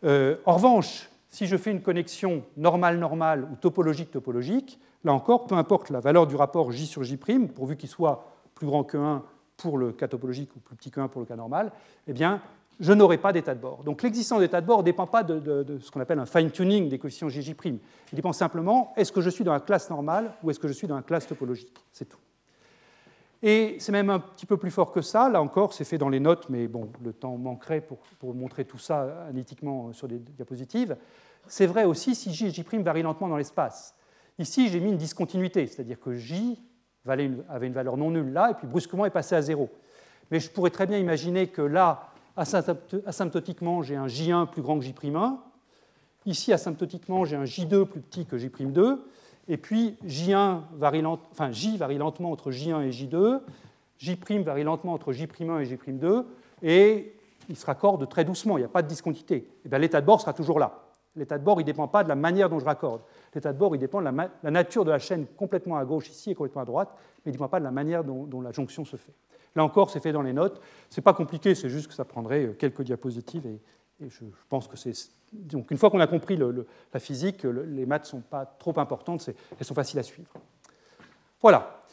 Euh, 0.03 0.37
en 0.45 0.55
revanche, 0.55 1.09
si 1.29 1.47
je 1.47 1.57
fais 1.57 1.71
une 1.71 1.81
connexion 1.81 2.43
normale-normale 2.57 3.47
ou 3.51 3.55
topologique-topologique, 3.55 4.79
là 5.03 5.13
encore, 5.13 5.47
peu 5.47 5.55
importe 5.55 5.89
la 5.89 5.99
valeur 5.99 6.27
du 6.27 6.35
rapport 6.35 6.71
J 6.71 6.85
sur 6.85 7.03
J', 7.03 7.17
pourvu 7.55 7.75
qu'il 7.77 7.89
soit 7.89 8.25
plus 8.53 8.67
grand 8.67 8.83
que 8.83 8.97
1 8.97 9.23
pour 9.57 9.77
le 9.77 9.91
cas 9.91 10.07
topologique 10.07 10.55
ou 10.55 10.59
plus 10.59 10.75
petit 10.75 10.91
que 10.91 10.99
1 10.99 11.07
pour 11.07 11.21
le 11.21 11.27
cas 11.27 11.35
normal, 11.35 11.71
eh 12.07 12.13
bien, 12.13 12.41
je 12.79 12.91
n'aurai 12.93 13.17
pas 13.17 13.31
d'état 13.31 13.55
de 13.55 13.59
bord. 13.59 13.83
Donc 13.83 14.03
l'existence 14.03 14.39
d'état 14.39 14.61
de 14.61 14.65
bord 14.65 14.79
ne 14.79 14.83
dépend 14.83 15.07
pas 15.07 15.23
de, 15.23 15.79
ce 15.81 15.89
qu'on 15.91 16.01
appelle 16.01 16.19
un 16.19 16.25
fine-tuning 16.25 16.89
des 16.89 16.99
coefficients 16.99 17.29
JJ'. 17.29 17.55
Il 17.65 18.15
dépend 18.15 18.33
simplement 18.33 18.93
est-ce 18.95 19.11
que 19.11 19.21
je 19.21 19.29
suis 19.29 19.43
dans 19.43 19.53
la 19.53 19.59
classe 19.59 19.89
normale 19.89 20.33
ou 20.43 20.51
est-ce 20.51 20.59
que 20.59 20.67
je 20.67 20.73
suis 20.73 20.87
dans 20.87 20.95
la 20.95 21.03
classe 21.03 21.27
topologique? 21.27 21.73
C'est 21.91 22.05
tout. 22.05 22.17
Et 23.45 23.75
c'est 23.79 23.91
même 23.91 24.09
un 24.09 24.19
petit 24.19 24.45
peu 24.45 24.55
plus 24.55 24.71
fort 24.71 24.93
que 24.93 25.01
ça. 25.01 25.27
Là 25.27 25.41
encore, 25.41 25.73
c'est 25.73 25.83
fait 25.83 25.97
dans 25.97 26.07
les 26.07 26.21
notes, 26.21 26.47
mais 26.49 26.69
bon, 26.69 26.89
le 27.03 27.11
temps 27.11 27.37
manquerait 27.37 27.81
pour, 27.81 27.99
montrer 28.33 28.63
tout 28.63 28.77
ça 28.77 29.25
analytiquement 29.27 29.91
sur 29.91 30.07
des 30.07 30.17
diapositives. 30.17 30.95
C'est 31.47 31.65
vrai 31.65 31.83
aussi 31.83 32.15
si 32.15 32.33
J 32.33 32.47
et 32.47 32.51
J' 32.51 32.63
varient 32.81 33.03
lentement 33.03 33.27
dans 33.27 33.35
l'espace. 33.35 33.95
Ici, 34.39 34.69
j'ai 34.69 34.79
mis 34.79 34.89
une 34.89 34.97
discontinuité, 34.97 35.67
c'est-à-dire 35.67 35.99
que 35.99 36.13
J 36.13 36.57
avait 37.05 37.25
une 37.67 37.73
valeur 37.73 37.97
non 37.97 38.11
nulle 38.11 38.31
là, 38.31 38.51
et 38.51 38.53
puis 38.53 38.65
brusquement 38.65 39.05
est 39.05 39.09
passé 39.09 39.35
à 39.35 39.41
zéro. 39.41 39.69
Mais 40.31 40.39
je 40.39 40.49
pourrais 40.49 40.69
très 40.69 40.87
bien 40.87 40.97
imaginer 40.97 41.47
que 41.47 41.61
là, 41.61 42.13
asymptotiquement, 42.37 43.81
j'ai 43.81 43.97
un 43.97 44.07
J1 44.07 44.47
plus 44.47 44.61
grand 44.61 44.79
que 44.79 44.85
J'1. 44.85 45.37
Ici, 46.25 46.53
asymptotiquement, 46.53 47.25
j'ai 47.25 47.35
un 47.35 47.43
J2 47.43 47.85
plus 47.85 47.99
petit 47.99 48.25
que 48.25 48.37
J'2. 48.37 48.99
Et 49.47 49.57
puis, 49.57 49.97
J1 50.05 50.61
varie 50.73 51.05
enfin, 51.05 51.51
J 51.51 51.77
varie 51.77 51.97
lentement 51.97 52.31
entre 52.31 52.51
J1 52.51 52.83
et 52.83 52.89
J2. 52.89 53.41
J' 53.97 54.17
varie 54.43 54.63
lentement 54.63 54.93
entre 54.93 55.13
J'1 55.13 55.61
et 55.61 55.65
J'2. 55.65 56.25
Et 56.61 57.15
il 57.49 57.57
se 57.57 57.65
raccorde 57.65 58.07
très 58.09 58.25
doucement, 58.25 58.57
il 58.57 58.61
n'y 58.61 58.65
a 58.65 58.69
pas 58.69 58.81
de 58.81 58.87
discontinuité. 58.87 59.47
Eh 59.65 59.77
l'état 59.77 60.01
de 60.01 60.05
bord 60.05 60.21
sera 60.21 60.33
toujours 60.33 60.59
là. 60.59 60.83
L'état 61.15 61.37
de 61.37 61.43
bord, 61.43 61.61
il 61.61 61.63
ne 61.63 61.67
dépend 61.67 61.87
pas 61.87 62.03
de 62.03 62.09
la 62.09 62.15
manière 62.15 62.49
dont 62.49 62.59
je 62.59 62.65
raccorde. 62.65 63.01
L'état 63.35 63.53
de 63.53 63.57
bord, 63.57 63.75
il 63.75 63.79
dépend 63.79 64.01
de 64.01 64.05
la, 64.05 64.51
nature 64.51 64.83
de 64.83 64.91
la 64.91 64.99
chaîne 64.99 65.27
complètement 65.37 65.77
à 65.77 65.85
gauche 65.85 66.09
ici 66.09 66.31
et 66.31 66.35
complètement 66.35 66.63
à 66.63 66.65
droite, 66.65 66.89
mais 67.17 67.29
il 67.29 67.29
ne 67.29 67.33
dépend 67.33 67.49
pas 67.49 67.59
de 67.59 67.65
la 67.65 67.71
manière 67.71 68.03
dont 68.03 68.41
la 68.41 68.51
jonction 68.51 68.83
se 68.83 68.95
fait. 68.95 69.13
Là 69.55 69.63
encore, 69.63 69.89
c'est 69.89 69.99
fait 69.99 70.11
dans 70.11 70.23
les 70.23 70.33
notes. 70.33 70.59
Ce 70.89 70.99
n'est 70.99 71.03
pas 71.03 71.13
compliqué, 71.13 71.53
c'est 71.53 71.69
juste 71.69 71.87
que 71.87 71.93
ça 71.93 72.05
prendrait 72.05 72.45
euh, 72.45 72.53
quelques 72.53 72.81
diapositives. 72.81 73.45
Et, 73.45 73.61
je, 74.09 74.25
pense 74.49 74.67
que 74.67 74.77
c'est. 74.77 74.93
Donc, 75.31 75.71
une 75.71 75.77
fois 75.77 75.89
qu'on 75.89 75.99
a 75.99 76.07
compris 76.07 76.37
la 76.37 76.99
physique, 76.99 77.43
les 77.43 77.85
maths 77.85 78.03
ne 78.03 78.07
sont 78.07 78.21
pas 78.21 78.45
trop 78.45 78.77
importantes, 78.79 79.29
elles 79.59 79.65
sont 79.65 79.73
faciles 79.73 79.99
à 79.99 80.03
suivre. 80.03 80.31
Voilà. 81.41 81.83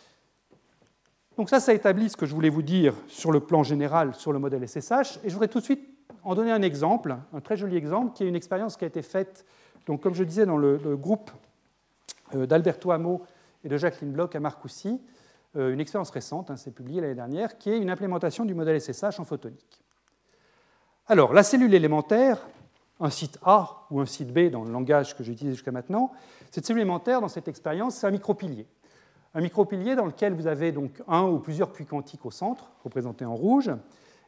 Donc, 1.36 1.48
ça, 1.48 1.58
ça 1.58 1.72
établit 1.72 2.10
ce 2.10 2.16
que 2.16 2.26
je 2.26 2.34
voulais 2.34 2.50
vous 2.50 2.62
dire 2.62 2.94
sur 3.08 3.32
le 3.32 3.40
plan 3.40 3.62
général 3.62 4.14
sur 4.14 4.32
le 4.32 4.38
modèle 4.38 4.68
SSH. 4.68 5.20
Et 5.24 5.28
je 5.28 5.32
voudrais 5.32 5.48
tout 5.48 5.60
de 5.60 5.64
suite 5.64 5.88
en 6.22 6.34
donner 6.34 6.52
un 6.52 6.62
exemple, 6.62 7.16
un 7.32 7.40
très 7.40 7.56
joli 7.56 7.76
exemple, 7.76 8.12
qui 8.14 8.24
est 8.24 8.28
une 8.28 8.36
expérience 8.36 8.76
qui 8.76 8.84
a 8.84 8.88
été 8.88 9.02
faite 9.02 9.44
Donc, 9.86 10.02
comme 10.02 10.14
je 10.14 10.24
disais, 10.24 10.44
dans 10.44 10.58
le, 10.58 10.76
groupe 10.96 11.30
euh, 12.34 12.46
d'Alberto 12.46 12.90
Amo 12.90 13.22
et 13.64 13.68
de 13.68 13.76
Jacqueline 13.76 14.12
Bloch 14.12 14.34
à 14.34 14.40
Marcoussis, 14.40 15.00
euh, 15.56 15.72
une 15.72 15.80
expérience 15.80 16.10
récente, 16.10 16.50
hein, 16.50 16.56
c'est 16.56 16.72
publié 16.72 17.00
l'année 17.00 17.14
dernière, 17.14 17.58
qui 17.58 17.70
est 17.70 17.78
une 17.78 17.90
implémentation 17.90 18.44
du 18.44 18.54
modèle 18.54 18.80
SSH 18.80 19.18
en 19.18 19.24
photonique. 19.24 19.82
Alors, 21.06 21.32
la 21.32 21.42
cellule 21.42 21.74
élémentaire, 21.74 22.38
un 23.00 23.10
site 23.10 23.38
A 23.42 23.86
ou 23.90 24.00
un 24.00 24.06
site 24.06 24.32
B 24.32 24.50
dans 24.50 24.64
le 24.64 24.70
langage 24.70 25.16
que 25.16 25.24
j'ai 25.24 25.32
utilisé 25.32 25.56
jusqu'à 25.56 25.72
maintenant, 25.72 26.12
cette 26.50 26.66
cellule 26.66 26.82
élémentaire, 26.82 27.20
dans 27.20 27.28
cette 27.28 27.48
expérience, 27.48 27.96
c'est 27.96 28.06
un 28.06 28.10
micropilier. 28.12 28.66
Un 29.34 29.40
micropilier 29.40 29.94
dans 29.94 30.06
lequel 30.06 30.34
vous 30.34 30.46
avez 30.46 30.72
donc 30.72 31.02
un 31.08 31.22
ou 31.22 31.38
plusieurs 31.38 31.72
puits 31.72 31.86
quantiques 31.86 32.26
au 32.26 32.30
centre, 32.30 32.70
représentés 32.84 33.24
en 33.24 33.34
rouge, 33.34 33.70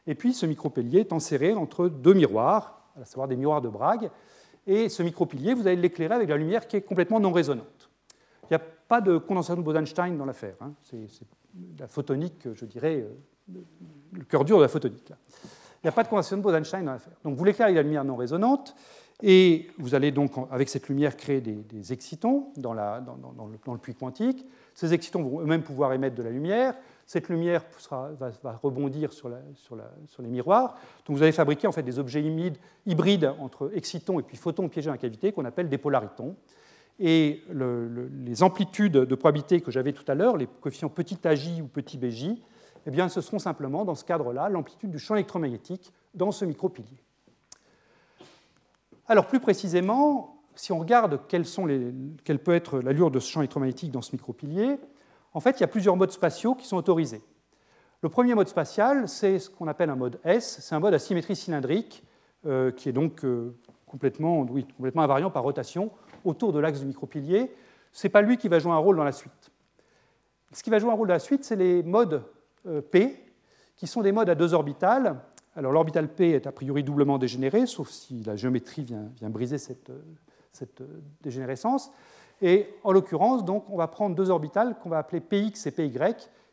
et 0.07 0.15
puis 0.15 0.33
ce 0.33 0.45
micropilier 0.45 1.01
est 1.01 1.13
enserré 1.13 1.53
entre 1.53 1.87
deux 1.87 2.13
miroirs, 2.13 2.81
à 3.01 3.05
savoir 3.05 3.27
des 3.27 3.35
miroirs 3.35 3.61
de 3.61 3.69
Bragg, 3.69 4.09
et 4.65 4.89
ce 4.89 5.03
micropilier, 5.03 5.53
vous 5.53 5.67
allez 5.67 5.75
l'éclairer 5.75 6.15
avec 6.15 6.29
la 6.29 6.37
lumière 6.37 6.67
qui 6.67 6.77
est 6.77 6.81
complètement 6.81 7.19
non 7.19 7.31
résonante. 7.31 7.89
Il 8.43 8.47
n'y 8.51 8.55
a 8.55 8.59
pas 8.59 9.01
de 9.01 9.17
condensation 9.17 9.57
de 9.57 9.61
Bose-Einstein 9.61 10.17
dans 10.17 10.25
l'affaire. 10.25 10.55
Hein. 10.61 10.73
C'est 10.83 11.07
la 11.79 11.87
photonique, 11.87 12.47
je 12.53 12.65
dirais, 12.65 13.01
euh, 13.01 13.61
le 14.13 14.23
cœur 14.23 14.45
dur 14.45 14.57
de 14.57 14.63
la 14.63 14.67
photonique. 14.67 15.11
Il 15.11 15.15
n'y 15.83 15.89
a 15.89 15.91
pas 15.91 16.03
de 16.03 16.07
condensation 16.07 16.37
de 16.37 16.41
Bose-Einstein 16.41 16.85
dans 16.85 16.93
l'affaire. 16.93 17.13
Donc 17.23 17.35
vous 17.35 17.43
l'éclairez 17.43 17.73
la 17.73 17.83
lumière 17.83 18.03
non 18.03 18.15
résonante, 18.15 18.75
et 19.25 19.67
vous 19.77 19.95
allez 19.95 20.11
donc, 20.11 20.33
avec 20.51 20.67
cette 20.67 20.89
lumière, 20.89 21.15
créer 21.15 21.39
des, 21.39 21.93
excitons 21.93 22.47
dans, 22.57 22.73
le, 22.73 23.77
puits 23.77 23.95
quantique. 23.95 24.45
Ces 24.73 24.93
excitons 24.93 25.23
vont 25.23 25.39
eux-mêmes 25.39 25.61
pouvoir 25.61 25.93
émettre 25.93 26.15
de 26.15 26.23
la 26.23 26.29
lumière. 26.29 26.73
Cette 27.05 27.29
lumière 27.29 27.63
va, 27.89 28.59
rebondir 28.61 29.13
sur, 29.13 29.29
les 29.29 30.27
miroirs. 30.27 30.75
Donc 31.05 31.15
vous 31.15 31.23
allez 31.23 31.31
fabriquer 31.31 31.67
en 31.67 31.71
fait 31.71 31.83
des 31.83 31.99
objets 31.99 32.23
hybrides 32.85 33.31
entre 33.39 33.71
excitons 33.73 34.19
et 34.19 34.23
puis 34.23 34.35
photons 34.35 34.67
piégés 34.67 34.87
dans 34.87 34.93
la 34.93 34.97
cavité 34.97 35.31
qu'on 35.31 35.45
appelle 35.45 35.69
des 35.69 35.77
polaritons. 35.77 36.35
Et 36.99 37.43
les 37.49 38.43
amplitudes 38.43 38.91
de 38.91 39.15
probabilité 39.15 39.61
que 39.61 39.71
j'avais 39.71 39.93
tout 39.93 40.05
à 40.07 40.15
l'heure, 40.15 40.35
les 40.35 40.47
coefficients 40.47 40.89
petit 40.89 41.25
aj 41.25 41.61
ou 41.61 41.67
petit 41.67 41.97
bj, 41.97 42.35
eh 42.85 42.91
bien, 42.91 43.09
ce 43.09 43.21
seront 43.21 43.39
simplement, 43.39 43.85
dans 43.85 43.95
ce 43.95 44.03
cadre-là, 44.03 44.49
l'amplitude 44.49 44.91
du 44.91 44.99
champ 44.99 45.15
électromagnétique 45.15 45.93
dans 46.13 46.31
ce 46.31 46.45
micropilier. 46.45 46.97
Alors, 49.07 49.27
plus 49.27 49.39
précisément, 49.39 50.41
si 50.55 50.71
on 50.71 50.79
regarde 50.79 51.19
quelle 51.27 51.43
peut 52.39 52.53
être 52.53 52.79
l'allure 52.79 53.11
de 53.11 53.19
ce 53.19 53.29
champ 53.29 53.41
électromagnétique 53.41 53.91
dans 53.91 54.01
ce 54.01 54.11
micropilier, 54.11 54.77
en 55.33 55.39
fait, 55.39 55.59
il 55.59 55.61
y 55.61 55.63
a 55.63 55.67
plusieurs 55.67 55.95
modes 55.95 56.11
spatiaux 56.11 56.55
qui 56.55 56.67
sont 56.67 56.77
autorisés. 56.77 57.21
Le 58.01 58.09
premier 58.09 58.35
mode 58.35 58.49
spatial, 58.49 59.07
c'est 59.07 59.39
ce 59.39 59.49
qu'on 59.49 59.67
appelle 59.67 59.89
un 59.89 59.95
mode 59.95 60.19
S, 60.23 60.59
c'est 60.61 60.75
un 60.75 60.79
mode 60.79 60.93
à 60.93 60.99
symétrie 60.99 61.35
cylindrique, 61.35 62.03
euh, 62.45 62.71
qui 62.71 62.89
est 62.89 62.91
donc 62.93 63.23
euh, 63.23 63.55
complètement, 63.87 64.41
oui, 64.41 64.65
complètement 64.75 65.03
invariant 65.03 65.31
par 65.31 65.43
rotation 65.43 65.89
autour 66.25 66.51
de 66.51 66.59
l'axe 66.59 66.81
du 66.81 66.85
micropilier. 66.85 67.51
Ce 67.91 68.05
n'est 68.05 68.11
pas 68.11 68.21
lui 68.21 68.37
qui 68.37 68.49
va 68.49 68.59
jouer 68.59 68.73
un 68.73 68.77
rôle 68.77 68.97
dans 68.97 69.03
la 69.03 69.11
suite. 69.11 69.51
Ce 70.51 70.61
qui 70.61 70.69
va 70.69 70.79
jouer 70.79 70.91
un 70.91 70.95
rôle 70.95 71.07
dans 71.07 71.13
la 71.13 71.19
suite, 71.19 71.43
c'est 71.45 71.55
les 71.55 71.81
modes 71.81 72.23
P, 72.91 73.25
qui 73.75 73.87
sont 73.87 74.01
des 74.01 74.11
modes 74.11 74.29
à 74.29 74.35
deux 74.35 74.53
orbitales. 74.53 75.19
Alors 75.55 75.71
l'orbital 75.71 76.07
P 76.07 76.31
est 76.31 76.47
a 76.47 76.51
priori 76.51 76.83
doublement 76.83 77.17
dégénéré, 77.17 77.65
sauf 77.65 77.89
si 77.89 78.23
la 78.23 78.35
géométrie 78.35 78.83
vient, 78.83 79.29
briser 79.29 79.57
cette, 79.57 79.91
cette 80.51 80.81
dégénérescence. 81.21 81.91
Et 82.41 82.67
en 82.83 82.91
l'occurrence, 82.91 83.45
donc, 83.45 83.69
on 83.69 83.77
va 83.77 83.87
prendre 83.87 84.15
deux 84.15 84.29
orbitales 84.29 84.77
qu'on 84.79 84.89
va 84.89 84.97
appeler 84.97 85.21
Px 85.21 85.65
et 85.67 85.71
Py, 85.71 85.91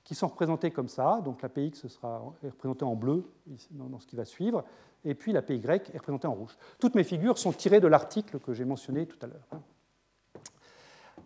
qui 0.05 0.15
sont 0.15 0.29
représentées 0.29 0.71
comme 0.71 0.89
ça. 0.89 1.21
Donc 1.25 1.43
la 1.43 1.49
Px 1.49 1.89
sera 1.89 2.23
représentée 2.43 2.85
en 2.85 2.95
bleu 2.95 3.25
dans 3.71 3.99
ce 3.99 4.07
qui 4.07 4.17
va 4.17 4.25
suivre, 4.25 4.65
et 5.05 5.15
puis 5.15 5.33
la 5.33 5.43
Py 5.43 5.55
est 5.55 5.99
représentée 5.99 6.27
en 6.27 6.35
rouge. 6.35 6.57
Toutes 6.79 6.95
mes 6.95 7.05
figures 7.05 7.39
sont 7.39 7.53
tirées 7.53 7.81
de 7.81 7.87
l'article 7.87 8.39
que 8.39 8.53
j'ai 8.53 8.65
mentionné 8.65 9.07
tout 9.07 9.19
à 9.23 9.27
l'heure. 9.27 9.47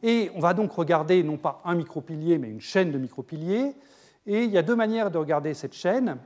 Et 0.03 0.30
on 0.35 0.41
va 0.41 0.55
donc 0.55 0.72
regarder 0.72 1.22
non 1.22 1.39
pas 1.39 1.61
un 1.64 1.74
micropilier, 1.74 2.39
mais 2.39 2.51
une 2.51 2.61
chaîne 2.61 2.93
de 2.93 2.99
micropiliers. 2.99 3.74
Et 4.26 4.44
il 4.44 4.50
y 4.50 4.58
a 4.58 4.62
deux 4.62 4.76
manières 4.76 5.10
de 5.10 5.18
regarder 5.18 5.54
cette 5.54 5.74
chaîne. 5.74 6.16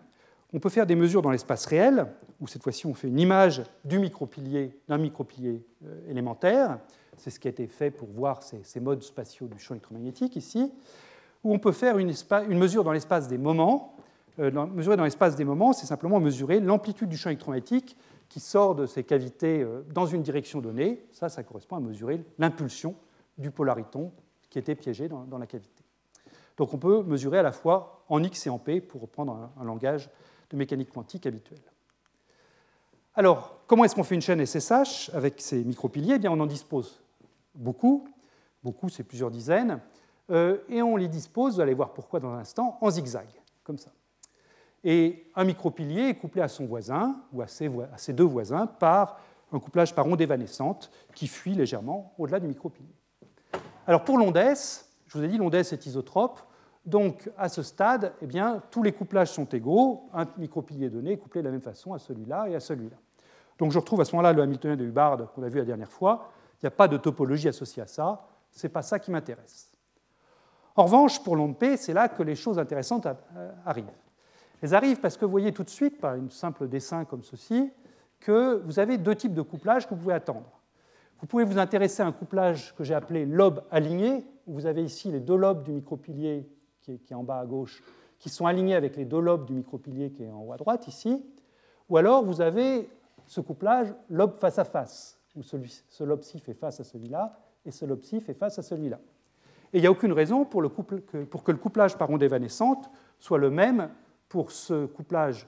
On 0.53 0.61
peut 0.61 0.71
faire 0.71 0.87
des 0.87 0.97
mesures 0.97 1.21
dans 1.21 1.31
l'espace 1.31 1.67
réel, 1.67 2.07
où 2.41 2.47
cette 2.47 2.63
fois-ci 2.63 2.87
on 2.87 2.95
fait 2.95 3.09
une 3.09 3.21
image 3.21 3.63
du 3.85 3.99
micropilier, 3.99 4.79
d'un 4.89 4.99
micropilier 4.99 5.67
euh, 5.85 6.11
élémentaire. 6.11 6.79
C'est 7.17 7.31
ce 7.31 7.41
qui 7.41 7.49
a 7.49 7.51
été 7.51 7.67
fait 7.67 7.91
pour 7.91 8.09
voir 8.09 8.43
ces, 8.43 8.81
modes 8.81 9.03
spatiaux 9.03 9.49
du 9.49 9.59
champ 9.59 9.75
électromagnétique 9.75 10.37
ici, 10.37 10.73
où 11.45 11.53
on 11.53 11.59
peut 11.59 11.73
faire 11.73 11.99
une, 11.99 12.13
mesure 12.49 12.85
dans 12.85 12.93
l'espace 12.93 13.29
des 13.29 13.39
moments. 13.39 13.97
Euh, 14.39 14.51
mesurer 14.67 14.97
dans 14.97 15.05
l'espace 15.05 15.35
des 15.35 15.45
moments, 15.45 15.73
c'est 15.73 15.87
simplement 15.87 16.21
mesurer 16.21 16.61
l'amplitude 16.61 17.09
du 17.09 17.17
champ 17.17 17.31
électromagnétique 17.31 17.97
qui 18.29 18.41
sort 18.41 18.75
de 18.75 18.87
ces 18.87 19.05
cavités 19.05 19.63
euh, 19.63 19.83
dans 19.93 20.07
une 20.07 20.23
direction 20.23 20.61
donnée. 20.61 21.05
Ça, 21.13 21.29
ça 21.29 21.43
correspond 21.43 21.77
à 21.77 21.81
mesurer 21.81 22.25
l'impulsion 22.39 22.95
du 23.37 23.51
polariton 23.51 24.13
qui 24.49 24.59
était 24.59 24.75
piégé 24.75 25.09
dans, 25.09 25.39
la 25.39 25.47
cavité. 25.47 25.78
Donc 26.59 26.75
on 26.75 26.79
peut 26.79 27.03
mesurer 27.05 27.39
à 27.39 27.43
la 27.43 27.53
fois 27.53 28.05
en 28.09 28.23
X 28.23 28.47
et 28.47 28.51
en 28.51 28.59
P 28.59 28.81
pour 28.81 29.01
reprendre 29.01 29.51
un 29.59 29.65
langage 29.65 30.11
de 30.51 30.57
mécanique 30.57 30.91
quantique 30.91 31.27
habituel. 31.27 31.61
Alors, 33.15 33.59
comment 33.67 33.85
est-ce 33.85 33.95
qu'on 33.95 34.05
fait 34.05 34.15
une 34.15 34.21
chaîne 34.21 34.45
SSH 34.45 35.11
avec 35.13 35.41
ces 35.41 35.65
micropiliers? 35.65 36.15
Eh 36.15 36.19
bien, 36.19 36.31
On 36.31 36.39
en 36.39 36.47
dispose 36.47 37.01
beaucoup, 37.55 38.09
beaucoup 38.63 38.89
c'est 38.89 39.03
plusieurs 39.03 39.31
dizaines, 39.31 39.81
euh, 40.31 40.59
et 40.69 40.83
on 40.83 40.97
les 40.97 41.09
dispose, 41.09 41.55
vous 41.55 41.61
allez 41.61 41.75
voir 41.75 41.93
pourquoi 41.93 42.21
dans 42.21 42.31
un 42.31 42.39
instant, 42.39 42.79
en 42.81 42.91
zigzag, 42.91 43.27
comme 43.65 43.79
ça. 43.79 43.91
Et 44.85 45.27
un 45.35 45.45
micropilier 45.45 46.11
est 46.11 46.15
couplé 46.15 46.43
à 46.43 46.49
son 46.49 46.67
voisin, 46.67 47.17
ou 47.33 47.43
à 47.43 47.49
ses, 47.49 48.13
deux 48.13 48.25
voisins, 48.25 48.67
par 48.67 49.19
un 49.53 49.59
couplage 49.59 49.95
par 49.95 50.07
onde 50.07 50.21
évanescente 50.21 50.91
qui 51.15 51.27
fuit 51.27 51.55
légèrement 51.55 52.15
au-delà 52.19 52.39
du 52.39 52.47
micropilier. 52.47 52.95
Alors 53.87 54.05
pour 54.05 54.19
l'onde 54.19 54.39
je 54.39 55.19
vous 55.19 55.25
ai 55.25 55.29
dit 55.29 55.39
l'onde 55.39 55.55
est 55.55 55.87
isotrope, 55.87 56.41
donc 56.89 57.31
à 57.37 57.51
ce 57.51 57.63
stade, 57.63 58.15
eh 58.23 58.27
bien, 58.27 58.63
tous 58.71 58.83
les 58.83 58.93
couplages 58.93 59.31
sont 59.31 59.45
égaux, 59.45 60.09
un 60.15 60.27
micropilier 60.39 60.89
donné 60.89 61.13
est 61.13 61.17
couplé 61.19 61.43
de 61.43 61.47
la 61.47 61.53
même 61.53 61.61
façon 61.61 61.93
à 61.93 61.99
celui-là 61.99 62.49
et 62.49 62.55
à 62.55 62.61
celui-là. 62.61 62.97
Donc 63.59 63.73
je 63.73 63.79
retrouve 63.79 64.01
à 64.01 64.07
ce 64.07 64.13
moment-là 64.13 64.33
le 64.33 64.41
Hamiltonien 64.41 64.77
de 64.77 64.85
Hubbard 64.85 65.33
qu'on 65.35 65.43
a 65.43 65.49
vu 65.49 65.59
la 65.59 65.67
dernière 65.67 65.91
fois, 65.91 66.31
il 66.55 66.65
n'y 66.65 66.69
a 66.69 66.71
pas 66.71 66.89
de 66.89 66.97
topologie 66.97 67.49
associée 67.49 67.83
à 67.83 67.87
ça. 67.87 68.27
Ce 68.51 68.67
n'est 68.67 68.73
pas 68.73 68.83
ça 68.83 68.99
qui 68.99 69.11
m'intéresse. 69.11 69.71
En 70.77 70.85
revanche, 70.85 71.23
pour 71.23 71.37
l'onde 71.37 71.59
P, 71.59 71.77
c'est 71.77 71.93
là 71.93 72.09
que 72.09 72.23
les 72.23 72.35
choses 72.35 72.59
intéressantes 72.59 73.07
euh, 73.07 73.53
arrivent. 73.67 73.85
Elles 74.63 74.75
arrivent 74.75 75.01
parce 75.01 75.17
que 75.17 75.27
vous 75.27 75.31
voyez 75.31 75.53
tout 75.53 75.65
de 75.65 75.71
suite, 75.71 76.01
par 76.01 76.15
un 76.15 76.31
simple 76.31 76.69
dessin 76.69 77.05
comme 77.05 77.23
ceci, 77.23 77.71
que 78.19 78.63
vous 78.65 78.79
avez 78.79 78.97
deux 78.97 79.15
types 79.15 79.35
de 79.35 79.43
couplage 79.43 79.87
que 79.87 79.95
vous 79.95 80.01
pouvez 80.01 80.15
attendre. 80.15 80.61
Vous 81.21 81.27
pouvez 81.27 81.45
vous 81.45 81.59
intéresser 81.59 82.03
à 82.03 82.07
un 82.07 82.13
couplage 82.13 82.75
que 82.77 82.83
j'ai 82.83 82.95
appelé 82.95 83.27
lobe 83.27 83.63
aligné, 83.71 84.25
où 84.47 84.55
vous 84.55 84.67
avez 84.67 84.83
ici 84.83 85.11
les 85.11 85.21
deux 85.21 85.37
lobes 85.37 85.65
du 85.65 85.73
micropilier 85.73 86.49
qui 86.97 87.13
est, 87.13 87.17
en 87.17 87.23
bas 87.23 87.41
à 87.41 87.47
gauche, 87.47 87.83
qui 88.19 88.29
sont 88.29 88.47
alignés 88.47 88.75
avec 88.75 88.97
les 88.97 89.05
deux 89.05 89.21
lobes 89.21 89.45
du 89.47 89.55
micropilier 89.55 90.11
qui 90.11 90.25
est 90.25 90.31
en 90.31 90.43
haut 90.43 90.53
à 90.53 90.57
droite 90.57 90.89
ici. 90.89 91.23
Ou 91.89 91.97
alors 91.97 92.25
vous 92.25 92.41
avez 92.41 92.89
ce 93.27 93.41
couplage 93.41 93.95
lobe 94.09 94.37
face 94.39 94.59
à 94.59 94.65
face, 94.65 95.19
où 95.37 95.43
ce 95.43 96.05
lobe-ci 96.05 96.41
fait 96.41 96.55
face 96.55 96.81
à 96.81 96.85
celui-là 96.85 97.39
et 97.65 97.71
ce 97.71 97.85
lobe-ci 97.85 98.21
fait 98.21 98.35
face 98.35 98.59
à 98.59 98.63
celui-là. 98.63 98.99
Et 99.73 99.79
il 99.79 99.81
n'y 99.83 99.87
a 99.87 99.91
aucune 99.91 100.13
raison 100.13 100.45
pour, 100.45 100.63
que, 100.87 101.53
le 101.53 101.59
couplage 101.59 101.97
par 101.97 102.09
onde 102.11 102.23
évanescente 102.23 102.91
soit 103.19 103.39
le 103.39 103.51
même 103.51 103.91
pour 104.29 104.51
ce 104.51 104.87
couplage 104.87 105.47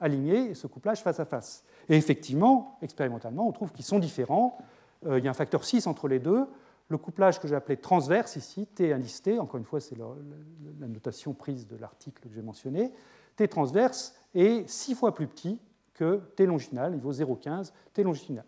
aligné 0.00 0.50
et 0.50 0.54
ce 0.54 0.66
couplage 0.66 1.02
face 1.02 1.20
à 1.20 1.24
face. 1.24 1.64
Et 1.88 1.96
effectivement, 1.96 2.76
expérimentalement, 2.82 3.46
on 3.46 3.52
trouve 3.52 3.72
qu'ils 3.72 3.84
sont 3.84 4.00
différents. 4.00 4.58
Euh, 5.06 5.18
il 5.18 5.24
y 5.24 5.28
a 5.28 5.30
un 5.30 5.34
facteur 5.34 5.64
6 5.64 5.86
entre 5.86 6.08
les 6.08 6.18
deux. 6.18 6.46
Le 6.92 6.98
couplage 6.98 7.40
que 7.40 7.48
j'ai 7.48 7.54
appelé 7.54 7.78
transverse 7.78 8.36
ici, 8.36 8.66
T 8.66 8.92
indice 8.92 9.22
T, 9.22 9.38
encore 9.38 9.56
une 9.56 9.64
fois, 9.64 9.80
c'est 9.80 9.96
la 9.96 10.86
notation 10.86 11.32
prise 11.32 11.66
de 11.66 11.74
l'article 11.76 12.28
que 12.28 12.34
j'ai 12.34 12.42
mentionné, 12.42 12.92
T 13.34 13.48
transverse 13.48 14.14
est 14.34 14.68
6 14.68 14.94
fois 14.96 15.14
plus 15.14 15.26
petit 15.26 15.58
que 15.94 16.20
T 16.36 16.44
longitudinal, 16.44 16.92
il 16.94 17.00
vaut 17.00 17.14
0,15, 17.14 17.72
T 17.94 18.02
longitudinal. 18.02 18.44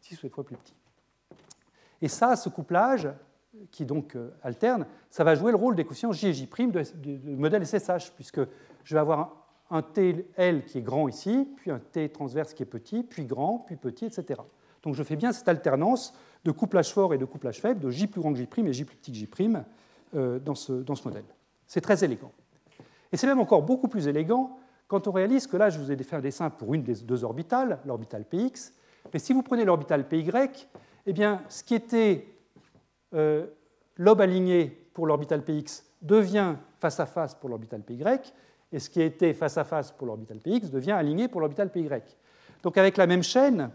6 0.00 0.30
fois 0.30 0.44
plus 0.44 0.56
petit. 0.56 0.72
Et 2.00 2.08
ça, 2.08 2.36
ce 2.36 2.48
couplage, 2.48 3.06
qui 3.70 3.84
donc 3.84 4.16
euh, 4.16 4.30
alterne, 4.42 4.86
ça 5.10 5.22
va 5.22 5.34
jouer 5.34 5.50
le 5.50 5.58
rôle 5.58 5.76
des 5.76 5.84
coefficients 5.84 6.12
J 6.12 6.28
et 6.28 6.32
J' 6.32 6.48
du 6.94 7.36
modèle 7.36 7.66
SSH, 7.66 8.12
puisque 8.14 8.40
je 8.82 8.94
vais 8.94 9.00
avoir 9.00 9.46
un 9.68 9.82
TL 9.82 10.64
qui 10.64 10.78
est 10.78 10.82
grand 10.82 11.06
ici, 11.06 11.46
puis 11.56 11.70
un 11.70 11.80
T 11.80 12.08
transverse 12.08 12.54
qui 12.54 12.62
est 12.62 12.66
petit, 12.66 13.02
puis 13.02 13.26
grand, 13.26 13.58
puis 13.58 13.76
petit, 13.76 14.06
etc. 14.06 14.40
Donc 14.82 14.94
je 14.94 15.02
fais 15.02 15.16
bien 15.16 15.32
cette 15.32 15.48
alternance 15.48 16.14
de 16.44 16.50
couplage 16.50 16.92
fort 16.92 17.14
et 17.14 17.18
de 17.18 17.24
couplage 17.24 17.60
faible, 17.60 17.80
de 17.80 17.90
J 17.90 18.06
plus 18.06 18.20
grand 18.20 18.32
que 18.32 18.38
J' 18.38 18.42
et 18.42 18.72
J 18.72 18.84
plus 18.84 18.96
petit 18.96 19.12
que 19.12 19.18
J' 19.18 19.28
euh, 20.14 20.38
dans, 20.38 20.54
ce, 20.54 20.72
modèle. 21.04 21.24
C'est 21.66 21.80
très 21.80 22.04
élégant. 22.04 22.32
Et 23.12 23.16
c'est 23.16 23.26
même 23.26 23.40
encore 23.40 23.62
beaucoup 23.62 23.88
plus 23.88 24.08
élégant 24.08 24.58
quand 24.86 25.08
on 25.08 25.12
réalise 25.12 25.46
que 25.46 25.56
là, 25.56 25.70
je 25.70 25.78
vous 25.78 25.90
ai 25.90 25.96
fait 25.96 26.16
un 26.16 26.20
dessin 26.20 26.50
pour 26.50 26.74
une 26.74 26.82
des 26.82 26.96
deux 26.96 27.24
orbitales, 27.24 27.78
l'orbitale 27.86 28.24
Px, 28.24 28.72
mais 29.12 29.18
si 29.18 29.32
vous 29.32 29.42
prenez 29.42 29.64
l'orbital 29.64 30.06
PY, 30.06 30.30
eh 31.06 31.12
bien, 31.12 31.42
ce 31.48 31.62
qui 31.64 31.74
était 31.74 32.26
euh, 33.14 33.46
lobe 33.96 34.20
aligné 34.20 34.66
pour 34.92 35.06
l'orbital 35.06 35.42
Px 35.42 35.84
devient 36.02 36.56
face 36.78 37.00
à 37.00 37.06
face 37.06 37.34
pour 37.34 37.48
l'orbital 37.48 37.80
PY, 37.80 38.02
et 38.72 38.78
ce 38.78 38.90
qui 38.90 39.00
était 39.00 39.32
face 39.32 39.56
à 39.56 39.64
face 39.64 39.90
pour 39.92 40.06
l'orbital 40.06 40.38
Px 40.38 40.70
devient 40.70 40.92
aligné 40.92 41.28
pour 41.28 41.40
l'orbital 41.40 41.70
PY. 41.70 41.88
Donc 42.62 42.76
avec 42.76 42.96
la 42.96 43.06
même 43.06 43.22
chaîne, 43.22 43.70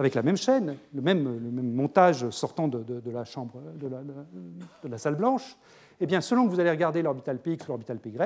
avec 0.00 0.14
la 0.14 0.22
même 0.22 0.38
chaîne, 0.38 0.78
le 0.94 1.02
même, 1.02 1.74
montage 1.74 2.30
sortant 2.30 2.68
de, 2.68 3.10
la 3.10 3.24
chambre, 3.26 3.60
de 3.74 3.86
la, 3.86 3.98
de 4.00 4.88
la, 4.88 4.96
salle 4.96 5.14
blanche, 5.14 5.58
eh 6.00 6.06
bien, 6.06 6.22
selon 6.22 6.46
que 6.46 6.50
vous 6.50 6.58
allez 6.58 6.70
regarder 6.70 7.02
l'orbital 7.02 7.38
Px 7.38 7.66
ou 7.66 7.68
l'orbital 7.68 7.98
Py, 7.98 8.16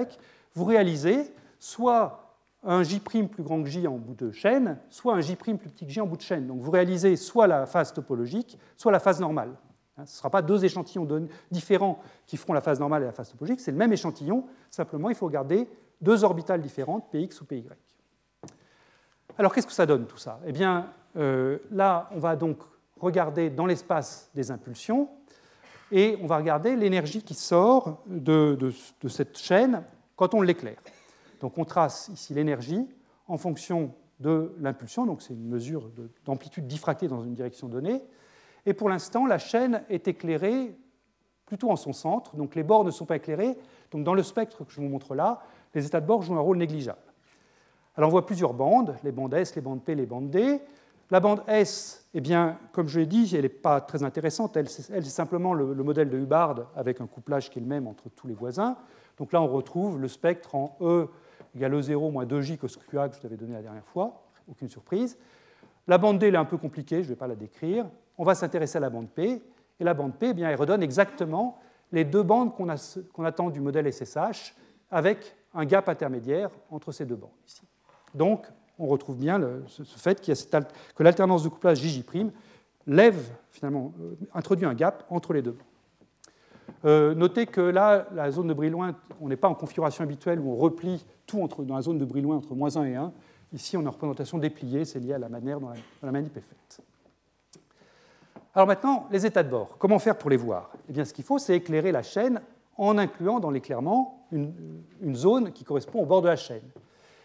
vous 0.55 0.65
réalisez 0.65 1.35
soit 1.59 2.37
un 2.63 2.85
J' 2.85 3.01
plus 3.01 3.43
grand 3.43 3.61
que 3.61 3.69
J 3.69 3.89
en 3.89 3.97
bout 3.97 4.15
de 4.15 4.31
chaîne, 4.31 4.79
soit 4.89 5.15
un 5.15 5.21
J' 5.21 5.35
plus 5.35 5.57
petit 5.59 5.85
que 5.85 5.91
J 5.91 6.01
en 6.01 6.07
bout 6.07 6.17
de 6.17 6.23
chaîne. 6.23 6.47
Donc 6.47 6.61
vous 6.61 6.71
réalisez 6.71 7.17
soit 7.17 7.49
la 7.49 7.67
phase 7.67 7.93
topologique, 7.93 8.57
soit 8.77 8.93
la 8.93 9.01
phase 9.01 9.21
normale. 9.21 9.51
Hein, 9.99 10.07
ce 10.07 10.13
ne 10.13 10.17
sera 10.19 10.31
pas 10.31 10.43
deux 10.43 10.65
échantillons 10.65 11.09
différents 11.51 11.99
qui 12.25 12.37
feront 12.37 12.53
la 12.53 12.61
phase 12.61 12.79
normale 12.79 13.03
et 13.03 13.07
la 13.07 13.13
phase 13.13 13.31
topologique, 13.31 13.61
c'est 13.61 13.73
le 13.73 13.79
même 13.79 13.93
échantillon, 13.93 14.45
simplement 14.71 15.09
il 15.11 15.17
faut 15.17 15.27
regarder 15.27 15.69
deux 16.01 16.23
orbitales 16.23 16.61
différentes, 16.61 17.11
Px 17.11 17.41
ou 17.41 17.45
Py. 17.47 17.65
Alors 19.37 19.53
qu'est-ce 19.53 19.67
que 19.67 19.73
ça 19.73 19.87
donne 19.87 20.07
tout 20.07 20.19
ça? 20.19 20.39
Eh 20.47 20.53
bien, 20.53 20.87
euh, 21.17 21.59
là, 21.71 22.09
on 22.13 22.19
va 22.19 22.37
donc 22.37 22.59
regarder 23.01 23.51
dans 23.51 23.67
l'espace 23.67 24.31
des 24.35 24.51
impulsions 24.51 25.09
et 25.93 26.19
on 26.23 26.27
va 26.27 26.39
regarder 26.39 26.77
l'énergie 26.77 27.23
qui 27.23 27.35
sort 27.35 28.03
de, 28.07 28.73
cette 29.09 29.39
chaîne 29.39 29.85
quand 30.17 30.35
on 30.35 30.43
l'éclaire. 30.43 30.79
Donc 31.41 31.59
on 31.59 31.65
trace 31.65 32.09
ici 32.13 32.35
l'énergie 32.35 32.89
en 33.29 33.37
fonction 33.37 33.95
de 34.21 34.55
l'impulsion, 34.61 35.07
donc 35.07 35.23
c'est 35.23 35.35
une 35.35 35.49
mesure 35.49 35.91
d'amplitude 36.25 36.67
diffractée 36.67 37.09
dans 37.09 37.23
une 37.23 37.35
direction 37.35 37.69
donnée. 37.69 38.03
Et 38.67 38.73
pour 38.73 38.89
l'instant, 38.89 39.27
la 39.27 39.39
chaîne 39.39 39.83
est 39.91 40.09
éclairée 40.09 40.75
plutôt 41.47 41.71
en 41.71 41.77
son 41.77 41.93
centre, 41.93 42.37
donc 42.37 42.55
les 42.55 42.63
bords 42.63 42.85
ne 42.85 42.91
sont 42.91 43.05
pas 43.05 43.17
éclairés. 43.17 43.59
Donc 43.91 44.05
dans 44.05 44.15
le 44.15 44.23
spectre 44.23 44.65
que 44.65 44.73
je 44.73 44.81
vous 44.81 44.89
montre 44.89 45.15
là, 45.15 45.43
les 45.75 45.85
états 45.85 46.01
de 46.01 46.07
bord 46.07 46.23
jouent 46.23 46.37
un 46.37 46.41
rôle 46.41 46.57
négligeable. 46.57 46.99
Alors 47.97 48.09
on 48.09 48.13
voit 48.13 48.27
plusieurs 48.27 48.55
bandes, 48.55 48.97
les 49.05 49.13
bandes 49.13 49.35
S, 49.35 49.55
les 49.55 49.63
bandes 49.63 49.85
P, 49.85 49.95
les 49.95 50.07
bandes 50.07 50.31
D. 50.31 50.61
La 51.11 51.21
bande 51.21 51.43
S, 51.47 52.07
eh 52.15 52.21
bien, 52.21 52.59
comme 52.73 52.89
je 52.89 53.01
l'ai 53.01 53.07
dit, 53.07 53.31
elle 53.35 53.43
n'est 53.43 53.49
pas 53.49 53.81
très 53.81 54.03
intéressante. 54.03 54.57
Elle, 54.57 54.69
c'est 54.69 55.03
simplement 55.05 55.53
le, 55.53 55.75
modèle 55.83 56.09
de 56.09 56.19
Hubbard 56.19 56.71
avec 56.75 57.01
un 57.01 57.07
couplage 57.07 57.51
qui 57.51 57.59
est 57.59 57.63
le 57.63 57.69
même 57.69 57.87
entre 57.87 58.09
tous 58.09 58.27
les 58.27 58.35
voisins. 58.35 58.77
Donc 59.19 59.33
là, 59.33 59.41
on 59.41 59.49
retrouve 59.49 60.01
le 60.01 60.09
spectre 60.09 60.55
en 60.55 60.77
E 60.81 61.09
égale 61.55 61.75
E0 61.75 62.11
moins 62.11 62.25
2J 62.25 62.59
cos 62.59 62.69
QA 62.91 63.09
que 63.09 63.17
je 63.17 63.21
vous 63.21 63.27
avais 63.27 63.37
donné 63.37 63.53
la 63.53 63.63
dernière 63.63 63.87
fois. 63.87 64.25
Aucune 64.49 64.69
surprise. 64.69 65.17
La 65.87 65.99
bande 65.99 66.19
D, 66.19 66.29
elle 66.29 66.35
est 66.35 66.39
un 66.39 66.45
peu 66.45 66.57
compliquée, 66.57 66.97
je 66.97 67.09
ne 67.09 67.09
vais 67.11 67.17
pas 67.17 67.27
la 67.27 67.37
décrire. 67.37 67.87
On 68.17 68.25
va 68.25 68.35
s'intéresser 68.35 68.79
à 68.79 68.81
la 68.81 68.91
bande 68.91 69.11
P. 69.11 69.43
Et 69.81 69.85
la 69.85 69.95
bande 69.95 70.15
P, 70.15 70.29
eh 70.29 70.35
bien, 70.35 70.49
elle 70.49 70.57
redonne 70.57 70.83
exactement 70.83 71.59
les 71.93 72.05
deux 72.05 72.23
bandes 72.23 72.55
qu'on 72.55 73.25
attend 73.25 73.51
du 73.51 73.61
modèle 73.61 73.93
SSH 73.93 74.55
avec 74.91 75.37
un 75.53 75.65
gap 75.65 75.89
intermédiaire 75.89 76.51
entre 76.71 76.93
ces 76.93 77.05
deux 77.05 77.17
bandes 77.17 77.31
ici. 77.47 77.63
Donc, 78.15 78.47
on 78.79 78.87
retrouve 78.87 79.17
bien 79.17 79.41
ce, 79.69 79.83
fait 79.83 80.21
que 80.21 81.03
l'alternance 81.03 81.43
de 81.43 81.49
couplage 81.49 81.79
JJ' 81.79 82.05
lève, 82.87 83.31
finalement, 83.51 83.93
euh, 84.01 84.15
introduit 84.35 84.67
un 84.67 84.75
gap 84.75 85.05
entre 85.11 85.33
les 85.33 85.43
deux. 85.43 85.57
Euh, 86.85 87.15
notez 87.15 87.47
que 87.47 87.61
là, 87.61 88.07
la 88.15 88.31
zone 88.31 88.49
de 88.49 88.55
Brillouin, 88.55 88.95
on 89.21 89.29
n'est 89.29 89.37
pas 89.37 89.49
en 89.49 89.55
configuration 89.55 90.05
habituelle 90.05 90.39
où 90.41 90.53
on 90.53 90.57
replie 90.57 91.05
tout 91.27 91.49
dans 91.59 91.77
la 91.77 91.83
zone 91.83 91.99
de 91.99 92.05
Brillouin 92.05 92.37
entre 92.37 92.55
moins 92.55 92.77
1 92.77 92.85
et 92.85 92.97
1. 92.97 93.13
Ici, 93.53 93.77
on 93.77 93.81
a 93.81 93.83
une 93.83 93.89
représentation 93.89 94.39
dépliée, 94.39 94.85
c'est 94.85 94.99
lié 94.99 95.15
à 95.15 95.19
la 95.19 95.29
manière 95.29 95.61
dont 95.61 95.71
la, 96.03 96.13
manip 96.13 96.37
est 96.37 96.41
faite. 96.41 96.83
Alors 98.55 98.67
maintenant, 98.67 99.07
les 99.11 99.25
états 99.25 99.43
de 99.43 99.49
bord. 99.49 99.77
Comment 99.79 99.99
faire 99.99 100.19
pour 100.19 100.31
les 100.31 100.37
voir? 100.37 100.71
Eh 100.89 100.93
bien, 100.93 101.05
ce 101.05 101.13
qu'il 101.13 101.25
faut, 101.25 101.39
c'est 101.39 101.57
éclairer 101.57 101.93
la 101.93 102.03
chaîne 102.03 102.41
en 102.77 102.99
incluant 102.99 103.41
dans 103.41 103.51
l'éclairement 103.51 104.27
une, 104.33 105.15
zone 105.15 105.53
qui 105.53 105.65
correspond 105.65 106.03
au 106.03 106.07
bord 106.07 106.23
de 106.23 106.29
la 106.29 106.37
chaîne. 106.37 106.63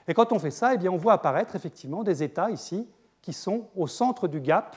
Et 0.10 0.16
quand 0.16 0.34
on 0.34 0.39
fait 0.39 0.49
ça, 0.49 0.74
eh 0.74 0.89
on 0.89 0.97
voit 0.97 1.14
apparaître 1.14 1.55
effectivement 1.55 2.03
des 2.03 2.24
états 2.24 2.49
ici 2.49 2.88
qui 3.22 3.32
sont 3.32 3.68
au 3.76 3.86
centre 3.86 4.28
du 4.28 4.41
gap 4.41 4.76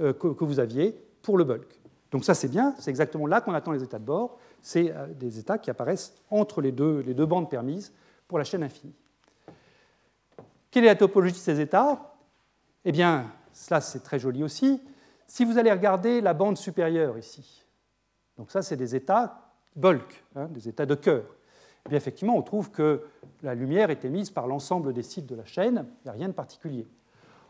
euh, 0.00 0.12
que, 0.12 0.44
vous 0.44 0.58
aviez 0.58 1.00
pour 1.22 1.38
le 1.38 1.44
bulk. 1.44 1.80
Donc 2.10 2.24
ça 2.24 2.34
c'est 2.34 2.48
bien, 2.48 2.74
c'est 2.80 2.90
exactement 2.90 3.28
là 3.28 3.40
qu'on 3.40 3.54
attend 3.54 3.70
les 3.70 3.84
états 3.84 4.00
de 4.00 4.04
bord, 4.04 4.38
c'est 4.60 4.90
euh, 4.90 5.06
des 5.06 5.38
états 5.38 5.58
qui 5.58 5.70
apparaissent 5.70 6.14
entre 6.30 6.60
les 6.60 6.72
deux, 6.72 6.98
les 7.06 7.14
deux 7.14 7.26
bandes 7.26 7.48
permises 7.48 7.92
pour 8.26 8.38
la 8.38 8.44
chaîne 8.44 8.64
infinie. 8.64 8.92
Quelle 10.72 10.82
est 10.82 10.88
la 10.88 10.96
topologie 10.96 11.34
de 11.34 11.38
ces 11.38 11.60
états? 11.60 12.16
Eh 12.84 12.90
bien, 12.90 13.30
cela 13.52 13.80
c'est 13.80 14.00
très 14.00 14.18
joli 14.18 14.42
aussi. 14.42 14.82
Si 15.28 15.44
vous 15.44 15.58
allez 15.58 15.70
regarder 15.70 16.20
la 16.20 16.34
bande 16.34 16.56
supérieure 16.56 17.16
ici, 17.18 17.64
donc 18.36 18.50
ça 18.50 18.62
c'est 18.62 18.76
des 18.76 18.96
états 18.96 19.42
bulk, 19.76 20.24
hein, 20.34 20.48
des 20.50 20.68
états 20.68 20.86
de 20.86 20.96
cœur. 20.96 21.22
Eh 21.90 21.94
effectivement, 21.94 22.36
on 22.36 22.42
trouve 22.42 22.70
que 22.70 23.02
la 23.42 23.54
lumière 23.54 23.90
est 23.90 24.04
émise 24.04 24.30
par 24.30 24.46
l'ensemble 24.46 24.92
des 24.92 25.02
sites 25.02 25.26
de 25.26 25.34
la 25.34 25.44
chaîne, 25.44 25.86
il 26.02 26.04
n'y 26.04 26.10
a 26.10 26.12
rien 26.12 26.28
de 26.28 26.32
particulier. 26.32 26.86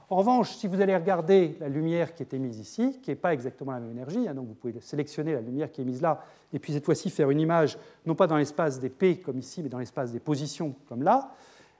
En 0.08 0.16
revanche, 0.16 0.54
si 0.54 0.68
vous 0.68 0.80
allez 0.80 0.94
regarder 0.94 1.56
la 1.58 1.68
lumière 1.68 2.14
qui 2.14 2.22
est 2.22 2.32
émise 2.32 2.60
ici, 2.60 3.00
qui 3.02 3.10
n'est 3.10 3.16
pas 3.16 3.32
exactement 3.32 3.72
la 3.72 3.80
même 3.80 3.90
énergie, 3.90 4.28
hein, 4.28 4.34
donc 4.34 4.46
vous 4.46 4.54
pouvez 4.54 4.80
sélectionner 4.80 5.32
la 5.32 5.40
lumière 5.40 5.72
qui 5.72 5.80
est 5.80 5.84
émise 5.84 6.00
là, 6.00 6.22
et 6.52 6.60
puis 6.60 6.72
cette 6.72 6.84
fois-ci 6.84 7.10
faire 7.10 7.30
une 7.30 7.40
image, 7.40 7.76
non 8.04 8.14
pas 8.14 8.28
dans 8.28 8.36
l'espace 8.36 8.78
des 8.78 8.88
P 8.88 9.18
comme 9.18 9.38
ici, 9.38 9.62
mais 9.62 9.68
dans 9.68 9.80
l'espace 9.80 10.12
des 10.12 10.20
positions 10.20 10.76
comme 10.88 11.02
là, 11.02 11.32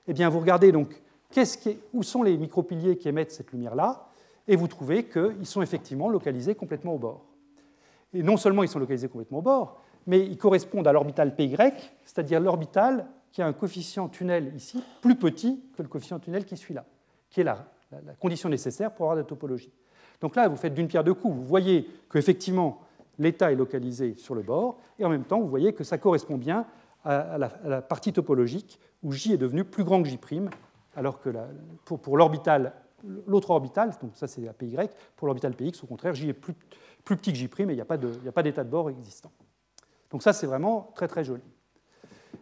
eh 0.09 0.13
bien 0.13 0.29
vous 0.29 0.41
regardez 0.41 0.73
donc 0.73 1.01
où 1.93 2.03
sont 2.03 2.23
les 2.23 2.37
micropiliers 2.37 2.97
qui 2.97 3.09
émettent 3.09 3.33
cette 3.33 3.53
lumière-là, 3.53 4.09
et 4.49 4.57
vous 4.57 4.69
trouvez 4.69 5.05
qu'ils 5.05 5.47
sont 5.47 5.63
effectivement 5.63 6.09
localisés 6.09 6.55
complètement 6.55 6.95
au 6.95 6.99
bord. 6.99 7.25
Et 8.15 8.23
non 8.23 8.37
seulement 8.37 8.63
ils 8.63 8.69
sont 8.69 8.79
localisés 8.79 9.09
complètement 9.09 9.39
au 9.39 9.43
bord, 9.43 9.81
mais 10.07 10.21
ils 10.21 10.39
correspondent 10.39 10.87
à 10.87 10.93
l'orbital 10.93 11.35
PY, 11.35 11.57
c'est-à-dire 12.05 12.41
l'orbital 12.41 13.07
qui 13.33 13.43
a 13.43 13.47
un 13.47 13.53
coefficient 13.53 14.09
tunnel 14.09 14.53
ici 14.55 14.83
plus 15.03 15.17
petit 15.17 15.63
que 15.77 15.83
le 15.83 15.89
coefficient 15.89 16.19
tunnel 16.19 16.45
qui 16.45 16.57
suit 16.57 16.75
là, 16.75 16.85
qui 17.31 17.41
est 17.41 17.45
la, 17.45 17.67
condition 18.19 18.49
nécessaire 18.49 18.93
pour 18.93 19.05
avoir 19.05 19.17
de 19.17 19.21
la 19.21 19.27
topologie. 19.27 19.73
Donc 20.21 20.35
là, 20.35 20.49
vous 20.49 20.57
faites 20.57 20.75
d'une 20.75 20.89
pierre 20.89 21.05
deux 21.05 21.15
coups. 21.15 21.35
Vous 21.35 21.45
voyez 21.45 21.89
qu'effectivement, 22.11 22.81
l'état 23.19 23.53
est 23.53 23.55
localisé 23.55 24.15
sur 24.17 24.35
le 24.35 24.43
bord, 24.43 24.79
et 24.99 25.05
en 25.05 25.09
même 25.09 25.25
temps, 25.25 25.41
vous 25.41 25.49
voyez 25.49 25.73
que 25.73 25.85
ça 25.85 25.99
correspond 25.99 26.37
bien 26.37 26.67
à 27.05 27.39
la, 27.39 27.83
partie 27.83 28.13
topologique 28.13 28.81
où 29.03 29.13
J 29.13 29.35
est 29.35 29.37
devenu 29.37 29.65
plus 29.65 29.85
grand 29.85 30.03
que 30.03 30.09
J', 30.09 30.19
alors 30.97 31.21
que 31.21 31.31
pour, 31.85 32.17
l'orbital, 32.17 32.73
l'autre 33.27 33.51
orbital, 33.51 33.93
donc 34.03 34.17
ça 34.17 34.27
c'est 34.27 34.41
la 34.41 34.53
PY, 34.53 34.77
pour 35.15 35.29
l'orbital 35.29 35.55
PX, 35.55 35.85
au 35.85 35.87
contraire, 35.87 36.15
J 36.15 36.31
est 36.31 36.33
plus, 36.33 36.55
petit 37.05 37.33
que 37.33 37.39
J', 37.39 37.45
et 37.45 37.63
il 37.63 37.75
n'y 37.75 37.81
a 37.81 37.85
pas 37.85 38.43
d'état 38.43 38.65
de 38.65 38.71
bord 38.71 38.91
existant. 38.91 39.31
Donc 40.11 40.23
ça, 40.23 40.33
c'est 40.33 40.47
vraiment 40.47 40.91
très 40.95 41.09
très 41.09 41.25
joli. 41.25 41.43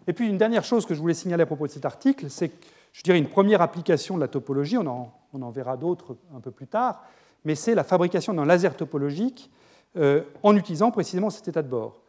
Et 0.07 0.12
puis 0.12 0.29
une 0.29 0.39
dernière 0.39 0.65
chose 0.65 0.87
que 0.87 0.95
je 0.95 1.01
voulais 1.01 1.15
signaler 1.15 1.45
à 1.45 1.47
propos 1.47 1.67
de 1.67 1.73
cet 1.73 1.85
article, 1.85 2.29
c'est, 2.29 2.53
je 2.93 3.03
dirais, 3.03 3.19
une 3.19 3.29
première 3.29 3.62
application 3.62 4.17
de 4.17 4.21
la 4.21 4.29
topologie, 4.29 4.77
on 4.77 4.87
en, 5.33 5.51
verra 5.51 5.77
d'autres 5.77 6.17
un 6.35 6.41
peu 6.41 6.51
plus 6.51 6.67
tard, 6.67 7.03
mais 7.45 7.55
c'est 7.55 7.75
la 7.75 7.85
fabrication 7.85 8.35
d'un 8.35 8.45
laser 8.45 8.77
topologique 8.77 9.51
euh, 9.97 10.23
en 10.43 10.57
utilisant 10.57 10.91
précisément 10.91 11.31
cet 11.31 11.49
état 11.49 11.62
de 11.62 11.69
bord. 11.69 12.01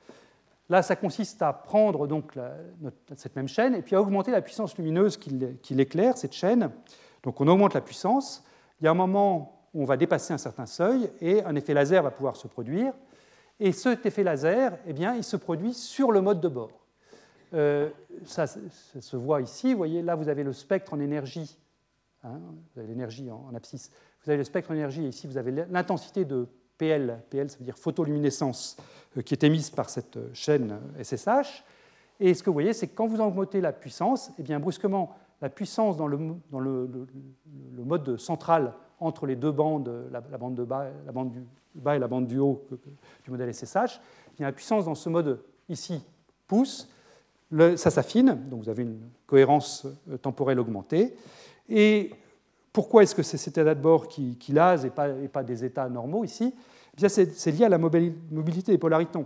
Là, 0.70 0.82
ça 0.82 0.96
consiste 0.96 1.42
à 1.42 1.54
prendre 1.54 2.08
donc 2.08 2.38
cette 3.16 3.36
même 3.36 3.48
chaîne 3.48 3.76
et 3.76 3.84
puis 3.84 3.96
à 3.96 4.02
augmenter 4.02 4.32
la 4.32 4.42
puissance 4.42 4.76
lumineuse 4.78 5.16
qui, 5.16 5.40
qui 5.62 5.76
l'éclaire, 5.76 6.18
cette 6.18 6.34
chaîne. 6.34 6.72
Donc 7.24 7.40
on 7.40 7.48
augmente 7.48 7.76
la 7.76 7.82
puissance. 7.82 8.44
Il 8.82 8.86
y 8.86 8.88
a 8.88 8.92
un 8.92 8.96
moment 8.96 9.62
où 9.76 9.84
on 9.84 9.86
va 9.86 9.96
dépasser 9.96 10.34
un 10.34 10.40
certain 10.40 10.66
seuil 10.66 11.12
et 11.22 11.44
un 11.44 11.56
effet 11.56 11.76
laser 11.76 12.02
va 12.02 12.10
pouvoir 12.10 12.36
se 12.36 12.48
produire. 12.48 12.94
Et 13.60 13.72
cet 13.72 14.06
effet 14.06 14.24
laser, 14.24 14.78
eh 14.86 14.94
bien, 14.94 15.16
il 15.16 15.24
se 15.24 15.38
produit 15.38 15.74
sur 15.74 16.12
le 16.12 16.22
mode 16.22 16.42
de 16.42 16.48
bord. 16.50 16.86
Euh, 17.54 17.90
ça, 18.26 18.48
se 18.48 19.16
voit 19.16 19.42
ici. 19.42 19.72
Vous 19.72 19.78
voyez, 19.78 20.02
là, 20.02 20.16
vous 20.16 20.28
avez 20.28 20.44
le 20.44 20.52
spectre 20.52 20.94
en 20.94 21.00
énergie. 21.00 21.58
Hein, 22.24 22.40
vous 22.74 22.80
avez 22.80 22.90
l'énergie 22.90 23.30
en, 23.32 23.54
abscisse. 23.56 23.92
Vous 24.24 24.30
avez 24.30 24.38
le 24.38 24.44
spectre 24.44 24.72
en 24.72 24.74
énergie 24.74 25.06
et 25.06 25.10
ici, 25.10 25.28
vous 25.28 25.38
avez 25.38 25.52
l'intensité 25.70 26.26
de 26.26 26.48
PL. 26.78 27.22
PL, 27.30 27.50
ça 27.50 27.58
veut 27.58 27.66
dire 27.66 27.78
photoluminescence, 27.78 28.76
euh, 29.18 29.22
qui 29.22 29.34
est 29.34 29.44
émise 29.44 29.70
par 29.70 29.90
cette 29.90 30.18
chaîne 30.34 30.80
SSH. 31.02 31.64
Et 32.20 32.34
ce 32.34 32.44
que 32.44 32.50
vous 32.50 32.56
voyez, 32.56 32.74
c'est 32.74 32.88
que 32.88 32.96
quand 32.96 33.08
vous 33.08 33.22
augmentez 33.22 33.62
la 33.62 33.72
puissance, 33.72 34.32
eh 34.38 34.44
bien, 34.44 34.60
brusquement, 34.60 35.16
la 35.42 35.50
puissance 35.50 35.98
dans 35.98 36.08
le, 36.08 36.18
mode 37.78 38.18
central 38.18 38.74
entre 39.00 39.26
les 39.26 39.36
deux 39.36 39.52
bandes, 39.52 39.92
la, 40.12 40.22
bande, 40.22 40.56
de 40.56 40.64
bas, 40.64 40.88
du 41.26 41.44
bas 41.76 41.96
et 41.96 42.00
la 42.00 42.08
bande 42.08 42.28
du 42.28 42.40
haut 42.40 42.66
du 43.24 43.32
modèle 43.32 43.54
SSH, 43.54 44.00
la 44.40 44.52
puissance 44.52 44.86
dans 44.86 44.96
ce 44.96 45.10
mode 45.10 45.42
ici 45.70 46.02
pousse, 46.48 46.90
ça 47.76 47.92
s'affine, 47.92 48.48
donc 48.50 48.64
vous 48.64 48.70
avez 48.70 48.84
une 48.84 49.00
cohérence 49.28 49.88
euh, 50.10 50.18
temporelle 50.18 50.60
augmentée. 50.60 51.16
Et 51.70 52.12
pourquoi 52.74 53.04
est-ce 53.04 53.16
que 53.16 53.24
c'est 53.24 53.38
cet 53.38 53.58
état 53.58 53.76
de 53.76 53.82
bord 53.82 54.08
qui, 54.08 54.38
lase 54.50 54.86
et 54.86 54.90
pas, 54.90 55.10
et 55.10 55.28
pas, 55.28 55.44
des 55.44 55.64
états 55.64 55.88
normaux 55.88 56.24
ici? 56.24 56.54
Eh 57.02 57.10
C'est 57.10 57.52
lié 57.52 57.66
à 57.66 57.70
la 57.70 57.78
mobilité 57.78 58.72
des 58.72 58.78
polaritons. 58.78 59.26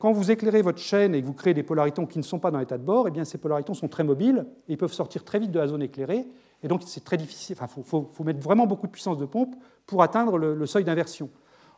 Quand 0.00 0.12
vous 0.12 0.30
éclairez 0.30 0.62
votre 0.62 0.78
chaîne 0.78 1.14
et 1.14 1.20
que 1.20 1.26
vous 1.26 1.34
créez 1.34 1.52
des 1.52 1.62
polaritons 1.62 2.06
qui 2.06 2.18
ne 2.18 2.24
sont 2.24 2.38
pas 2.38 2.50
dans 2.50 2.58
l'état 2.58 2.78
de 2.78 2.82
bord, 2.82 3.06
eh 3.06 3.10
bien 3.10 3.26
ces 3.26 3.36
polaritons 3.36 3.74
sont 3.74 3.86
très 3.86 4.02
mobiles 4.02 4.46
et 4.66 4.72
ils 4.72 4.78
peuvent 4.78 4.94
sortir 4.94 5.24
très 5.24 5.38
vite 5.38 5.50
de 5.50 5.58
la 5.58 5.68
zone 5.68 5.82
éclairée. 5.82 6.26
Et 6.62 6.68
donc 6.68 6.80
c'est 6.86 7.04
très 7.04 7.18
difficile, 7.18 7.54
il 7.60 7.84
faut, 7.84 8.24
mettre 8.24 8.40
vraiment 8.40 8.66
beaucoup 8.66 8.86
de 8.86 8.92
puissance 8.92 9.18
de 9.18 9.26
pompe 9.26 9.54
pour 9.86 10.02
atteindre 10.02 10.38
le, 10.38 10.66
seuil 10.66 10.84
d'inversion. 10.84 11.28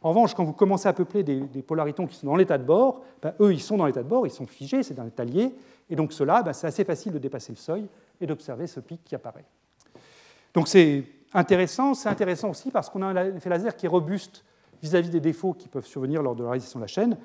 En 0.03 0.11
revanche, 0.11 0.35
quand 0.35 0.45
vous 0.45 0.53
commencez 0.53 0.89
à 0.89 0.93
peupler 0.93 1.25
des, 1.25 1.63
polaritons 1.63 2.07
qui 2.07 2.15
sont 2.15 2.29
dans 2.29 2.37
l'état 2.37 2.59
de 2.59 2.65
bord, 2.65 3.03
ben, 3.21 3.35
eux, 3.41 3.53
ils 3.53 3.61
sont 3.61 3.77
dans 3.77 3.87
l'état 3.87 4.05
de 4.05 4.09
bord, 4.09 4.25
ils 4.25 4.31
sont 4.31 4.47
figés, 4.47 4.85
c'est 4.85 5.01
un 5.01 5.07
état 5.07 5.25
lié, 5.25 5.53
et 5.91 5.97
donc 5.97 6.13
cela, 6.13 6.43
ben, 6.43 6.53
c'est 6.53 6.69
assez 6.69 6.85
facile 6.85 7.13
de 7.13 7.19
dépasser 7.19 7.51
le 7.51 7.59
seuil 7.59 7.89
et 8.21 8.27
d'observer 8.27 8.69
ce 8.69 8.79
pic 8.79 9.03
qui 9.05 9.17
apparaît. 9.17 9.45
Donc 10.55 10.69
c'est 10.69 11.05
intéressant. 11.35 11.95
C'est 11.95 12.09
intéressant 12.09 12.51
aussi 12.51 12.71
parce 12.71 12.89
qu'on 12.89 13.03
a 13.03 13.07
un 13.07 13.37
effet 13.37 13.51
laser 13.51 13.77
qui 13.77 13.87
est 13.87 13.89
robuste 13.89 14.45
vis-à-vis 14.83 15.11
des 15.11 15.21
défauts 15.21 15.55
qui 15.55 15.69
peuvent 15.69 15.87
survenir 15.87 16.23
lors 16.23 16.35
de 16.35 16.43
la 16.43 16.51
réalisation 16.51 16.81
de 16.81 16.85
la 16.85 16.89
chaîne, 16.89 17.17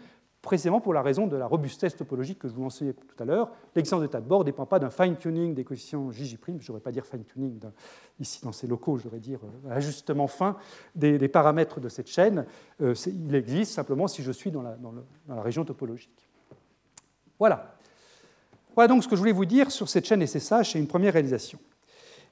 précisément 0.47 0.79
pour 0.79 0.93
la 0.93 1.01
raison 1.01 1.27
de 1.27 1.35
la 1.35 1.45
robustesse 1.45 1.97
topologique 1.97 2.39
que 2.39 2.47
je 2.47 2.53
vous 2.53 2.61
mentionnais 2.61 2.93
tout 2.93 3.21
à 3.21 3.25
l'heure. 3.25 3.51
L'existence 3.75 3.99
d'état 3.99 4.21
de 4.21 4.25
bord 4.25 4.39
ne 4.39 4.45
dépend 4.45 4.65
pas 4.65 4.79
d'un 4.79 4.89
fine-tuning 4.89 5.53
des 5.53 5.65
coefficients 5.65 6.09
JJ', 6.09 6.37
je 6.45 6.51
ne 6.51 6.57
devrais 6.59 6.79
pas 6.79 6.93
dire 6.93 7.05
fine-tuning 7.05 7.59
ici 8.17 8.39
dans 8.45 8.53
ces 8.53 8.65
locaux, 8.65 8.97
je 8.97 9.03
devrais 9.03 9.19
dire 9.19 9.41
euh, 9.43 9.75
ajustement 9.75 10.27
fin 10.27 10.55
des, 10.95 11.27
paramètres 11.27 11.81
de 11.81 11.89
cette 11.89 12.07
chaîne. 12.07 12.45
Euh, 12.81 12.95
il 13.07 13.35
existe 13.35 13.73
simplement 13.73 14.07
si 14.07 14.23
je 14.23 14.31
suis 14.31 14.49
dans 14.49 14.61
la, 14.61 14.75
dans 14.75 14.93
la 15.27 15.41
région 15.41 15.65
topologique. 15.65 16.29
Voilà. 17.37 17.75
Voilà 18.73 18.87
donc 18.87 19.03
ce 19.03 19.09
que 19.09 19.17
je 19.17 19.19
voulais 19.19 19.33
vous 19.33 19.45
dire 19.45 19.69
sur 19.69 19.89
cette 19.89 20.05
chaîne 20.05 20.25
SSH 20.25 20.77
et 20.77 20.79
une 20.79 20.87
première 20.87 21.11
réalisation. 21.11 21.59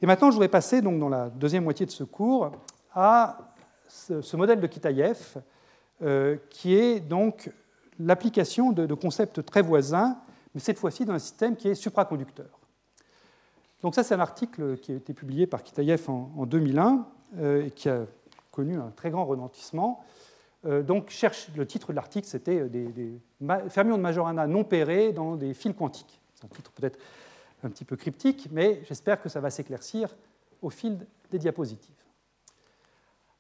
Et 0.01 0.05
maintenant, 0.05 0.30
je 0.30 0.36
voudrais 0.36 0.47
passer 0.47 0.82
donc 0.82 1.01
dans 1.01 1.09
la 1.09 1.30
deuxième 1.30 1.66
moitié 1.66 1.86
de 1.86 1.91
ce 1.91 2.05
cours 2.05 2.53
à 2.93 3.51
ce, 3.89 4.38
modèle 4.38 4.61
de 4.61 4.68
Kitaïev, 4.68 5.36
euh, 6.01 6.38
qui 6.49 6.76
est 6.76 7.01
donc 7.01 7.51
l'application 8.00 8.72
de, 8.72 8.93
concepts 8.93 9.43
très 9.46 9.62
voisins, 9.62 10.18
mais 10.54 10.62
cette 10.62 10.78
fois-ci 10.78 11.06
d'un 11.06 11.20
système 11.20 11.56
qui 11.56 11.68
est 11.68 11.76
supraconducteur. 11.76 12.60
Donc 13.82 13.96
ça, 13.96 14.04
c'est 14.04 14.16
un 14.16 14.20
article 14.20 14.78
qui 14.78 14.91
a 14.91 14.96
été 14.96 15.14
publié 15.14 15.48
par 15.48 15.64
Kitaïev 15.64 16.10
en, 16.10 16.46
2001 16.46 17.06
euh, 17.38 17.66
et 17.66 17.72
qui 17.72 17.89
a 17.89 18.06
connu 18.52 18.78
un 18.78 18.91
très 18.96 19.12
grand 19.12 19.26
retentissement. 19.26 20.04
Euh, 20.66 20.82
donc, 20.82 21.10
cherche, 21.10 21.50
le 21.56 21.68
titre 21.68 21.91
de 21.91 21.96
l'article, 21.96 22.28
c'était 22.28 22.68
des, 22.68 22.88
des, 22.88 23.22
fermions 23.70 23.98
de 23.98 24.02
Majorana 24.02 24.48
non 24.48 24.64
pairés 24.64 25.14
dans 25.14 25.36
des 25.36 25.54
fils 25.54 25.74
quantiques. 25.78 26.22
C'est 26.34 26.46
un 26.46 26.50
titre 26.50 26.72
peut-être 26.72 26.98
un 27.64 27.70
petit 27.70 27.86
peu 27.86 27.96
cryptique, 27.96 28.48
mais 28.52 28.82
j'espère 28.88 29.22
que 29.22 29.30
ça 29.30 29.39
va 29.39 29.50
s'éclaircir 29.50 30.16
au 30.62 30.70
fil 30.70 30.98
des 31.32 31.39
diapositives. 31.39 31.96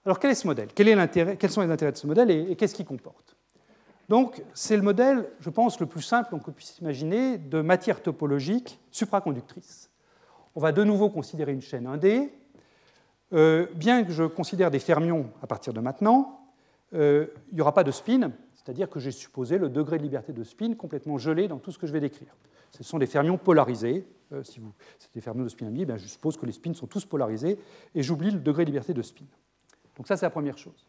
Alors 0.05 0.19
quel 0.19 0.31
est 0.31 0.35
ce 0.35 0.47
modèle? 0.47 0.69
Quels 0.73 1.49
sont 1.49 1.61
les 1.61 1.71
intérêts 1.71 1.91
de 1.91 1.97
ce 1.97 2.05
modèle 2.05 2.29
et, 2.29 2.55
qu'est-ce 2.55 2.75
qu'il 2.75 2.85
comporte? 2.85 3.34
Donc 4.09 4.43
c'est 4.53 4.77
le 4.77 4.83
modèle, 4.83 5.29
je 5.39 5.49
pense, 5.49 5.79
le 5.79 5.85
plus 5.85 6.01
simple 6.01 6.29
qu'on 6.29 6.51
puisse 6.51 6.77
imaginer 6.79 7.37
de 7.37 7.61
matière 7.61 8.01
topologique 8.01 8.79
supraconductrice. 8.91 9.89
On 10.55 10.59
va 10.59 10.71
de 10.71 10.83
nouveau 10.83 11.09
considérer 11.09 11.53
une 11.53 11.61
chaîne 11.61 11.85
1D. 11.85 12.29
Euh, 13.33 13.67
bien 13.75 14.03
que 14.03 14.11
je 14.11 14.23
considère 14.23 14.69
des 14.71 14.79
fermions 14.79 15.31
à 15.41 15.47
partir 15.47 15.73
de 15.73 15.79
maintenant, 15.79 16.39
euh, 16.93 17.27
il 17.49 17.55
n'y 17.55 17.61
aura 17.61 17.73
pas 17.73 17.83
de 17.83 17.91
spin, 17.91 18.31
c'est-à-dire 18.53 18.89
que 18.89 18.99
j'ai 18.99 19.11
supposé 19.11 19.57
le 19.57 19.69
degré 19.69 19.97
de 19.97 20.03
liberté 20.03 20.31
de 20.31 20.43
spin 20.43 20.75
complètement 20.75 21.17
gelé 21.17 21.47
dans 21.47 21.57
tout 21.57 21.71
ce 21.71 21.79
que 21.79 21.87
je 21.87 21.91
vais 21.91 21.99
décrire. 21.99 22.35
Ce 22.71 22.83
sont 22.83 22.99
des 22.99 23.07
fermions 23.07 23.37
polarisés. 23.37 24.07
Euh, 24.31 24.43
si 24.43 24.59
vous, 24.59 24.71
c'est 24.99 25.13
des 25.13 25.21
fermions 25.21 25.43
de 25.43 25.49
spin 25.49 25.65
ami, 25.65 25.85
je 25.97 26.07
suppose 26.07 26.37
que 26.37 26.45
les 26.45 26.51
spins 26.51 26.73
sont 26.73 26.87
tous 26.87 27.05
polarisés 27.05 27.59
et 27.93 28.03
j'oublie 28.03 28.31
le 28.31 28.39
degré 28.39 28.63
de 28.63 28.69
liberté 28.69 28.93
de 28.93 29.01
spin. 29.01 29.25
Donc 29.97 30.07
ça, 30.07 30.15
c'est 30.15 30.25
la 30.25 30.31
première 30.31 30.57
chose. 30.57 30.87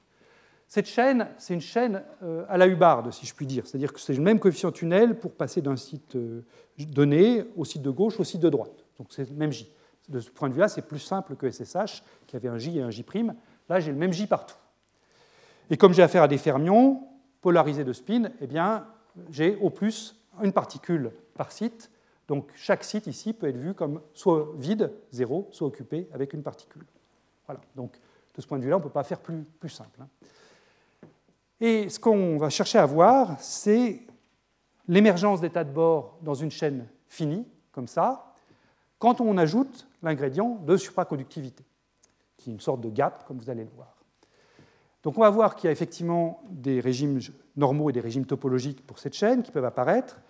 Cette 0.68 0.86
chaîne, 0.86 1.28
c'est 1.38 1.54
une 1.54 1.60
chaîne 1.60 2.02
euh, 2.22 2.44
à 2.48 2.56
la 2.56 2.66
Hubbard, 2.66 3.12
si 3.14 3.24
je 3.24 3.34
puis 3.34 3.46
dire. 3.46 3.66
C'est-à-dire 3.66 3.92
que 3.92 4.00
c'est 4.00 4.14
le 4.14 4.22
même 4.22 4.40
coefficient 4.40 4.72
tunnel 4.72 5.18
pour 5.18 5.32
passer 5.32 5.62
d'un 5.62 5.76
site 5.76 6.16
euh, 6.16 6.42
donné 6.78 7.44
au 7.56 7.64
site 7.64 7.82
de 7.82 7.90
gauche 7.90 8.18
au 8.18 8.24
site 8.24 8.40
de 8.40 8.48
droite. 8.48 8.84
Donc 8.98 9.08
c'est 9.10 9.28
le 9.28 9.36
même 9.36 9.52
J. 9.52 9.70
De 10.08 10.20
ce 10.20 10.30
point 10.30 10.48
de 10.48 10.54
vue-là, 10.54 10.68
c'est 10.68 10.82
plus 10.82 10.98
simple 10.98 11.36
que 11.36 11.50
SSH, 11.50 12.02
qui 12.26 12.36
avait 12.36 12.48
un 12.48 12.58
J 12.58 12.78
et 12.78 12.82
un 12.82 12.90
J'. 12.90 13.04
Là, 13.68 13.80
j'ai 13.80 13.92
le 13.92 13.96
même 13.96 14.12
J 14.12 14.26
partout. 14.26 14.56
Et 15.70 15.76
comme 15.76 15.92
j'ai 15.92 16.02
affaire 16.02 16.22
à 16.22 16.28
des 16.28 16.38
fermions 16.38 17.02
polarisés 17.40 17.84
de 17.84 17.92
spin, 17.92 18.30
eh 18.40 18.46
bien, 18.46 18.86
j'ai 19.30 19.56
au 19.56 19.70
plus 19.70 20.16
une 20.42 20.52
particule 20.52 21.12
par 21.34 21.52
site. 21.52 21.90
Donc 22.28 22.50
chaque 22.54 22.84
site 22.84 23.06
ici 23.06 23.32
peut 23.32 23.48
être 23.48 23.56
vu 23.56 23.74
comme 23.74 24.00
soit 24.14 24.52
vide, 24.58 24.92
zéro, 25.12 25.48
soit 25.52 25.66
occupé 25.66 26.08
avec 26.12 26.32
une 26.32 26.42
particule. 26.42 26.84
Voilà. 27.46 27.60
Donc 27.74 27.98
de 28.34 28.40
ce 28.40 28.46
point 28.46 28.58
de 28.58 28.64
vue-là, 28.64 28.76
on 28.76 28.80
ne 28.80 28.84
peut 28.84 28.90
pas 28.90 29.04
faire 29.04 29.20
plus, 29.20 29.44
plus 29.58 29.68
simple. 29.68 30.00
Hein. 30.00 30.08
Et 31.60 31.88
ce 31.88 31.98
qu'on 31.98 32.36
va 32.36 32.50
chercher 32.50 32.78
à 32.78 32.86
voir, 32.86 33.36
c'est 33.40 34.02
l'émergence 34.88 35.40
d'états 35.40 35.64
de 35.64 35.72
bord 35.72 36.18
dans 36.22 36.34
une 36.34 36.50
chaîne 36.50 36.86
finie, 37.08 37.46
comme 37.72 37.86
ça, 37.86 38.34
quand 38.98 39.20
on 39.20 39.36
ajoute 39.38 39.86
l'ingrédient 40.02 40.58
de 40.66 40.76
supraconductivité, 40.76 41.64
qui 42.36 42.50
est 42.50 42.52
une 42.52 42.60
sorte 42.60 42.80
de 42.80 42.90
gap, 42.90 43.24
comme 43.26 43.38
vous 43.38 43.50
allez 43.50 43.64
le 43.64 43.70
voir. 43.70 43.96
Donc 45.02 45.18
on 45.18 45.20
va 45.20 45.30
voir 45.30 45.54
qu'il 45.54 45.68
y 45.68 45.68
a 45.68 45.72
effectivement 45.72 46.42
des 46.50 46.80
régimes 46.80 47.20
normaux 47.56 47.90
et 47.90 47.92
des 47.92 48.00
régimes 48.00 48.26
topologiques 48.26 48.84
pour 48.84 48.98
cette 48.98 49.14
chaîne 49.14 49.42
qui 49.42 49.52
peuvent 49.52 49.64
apparaître. 49.64 50.20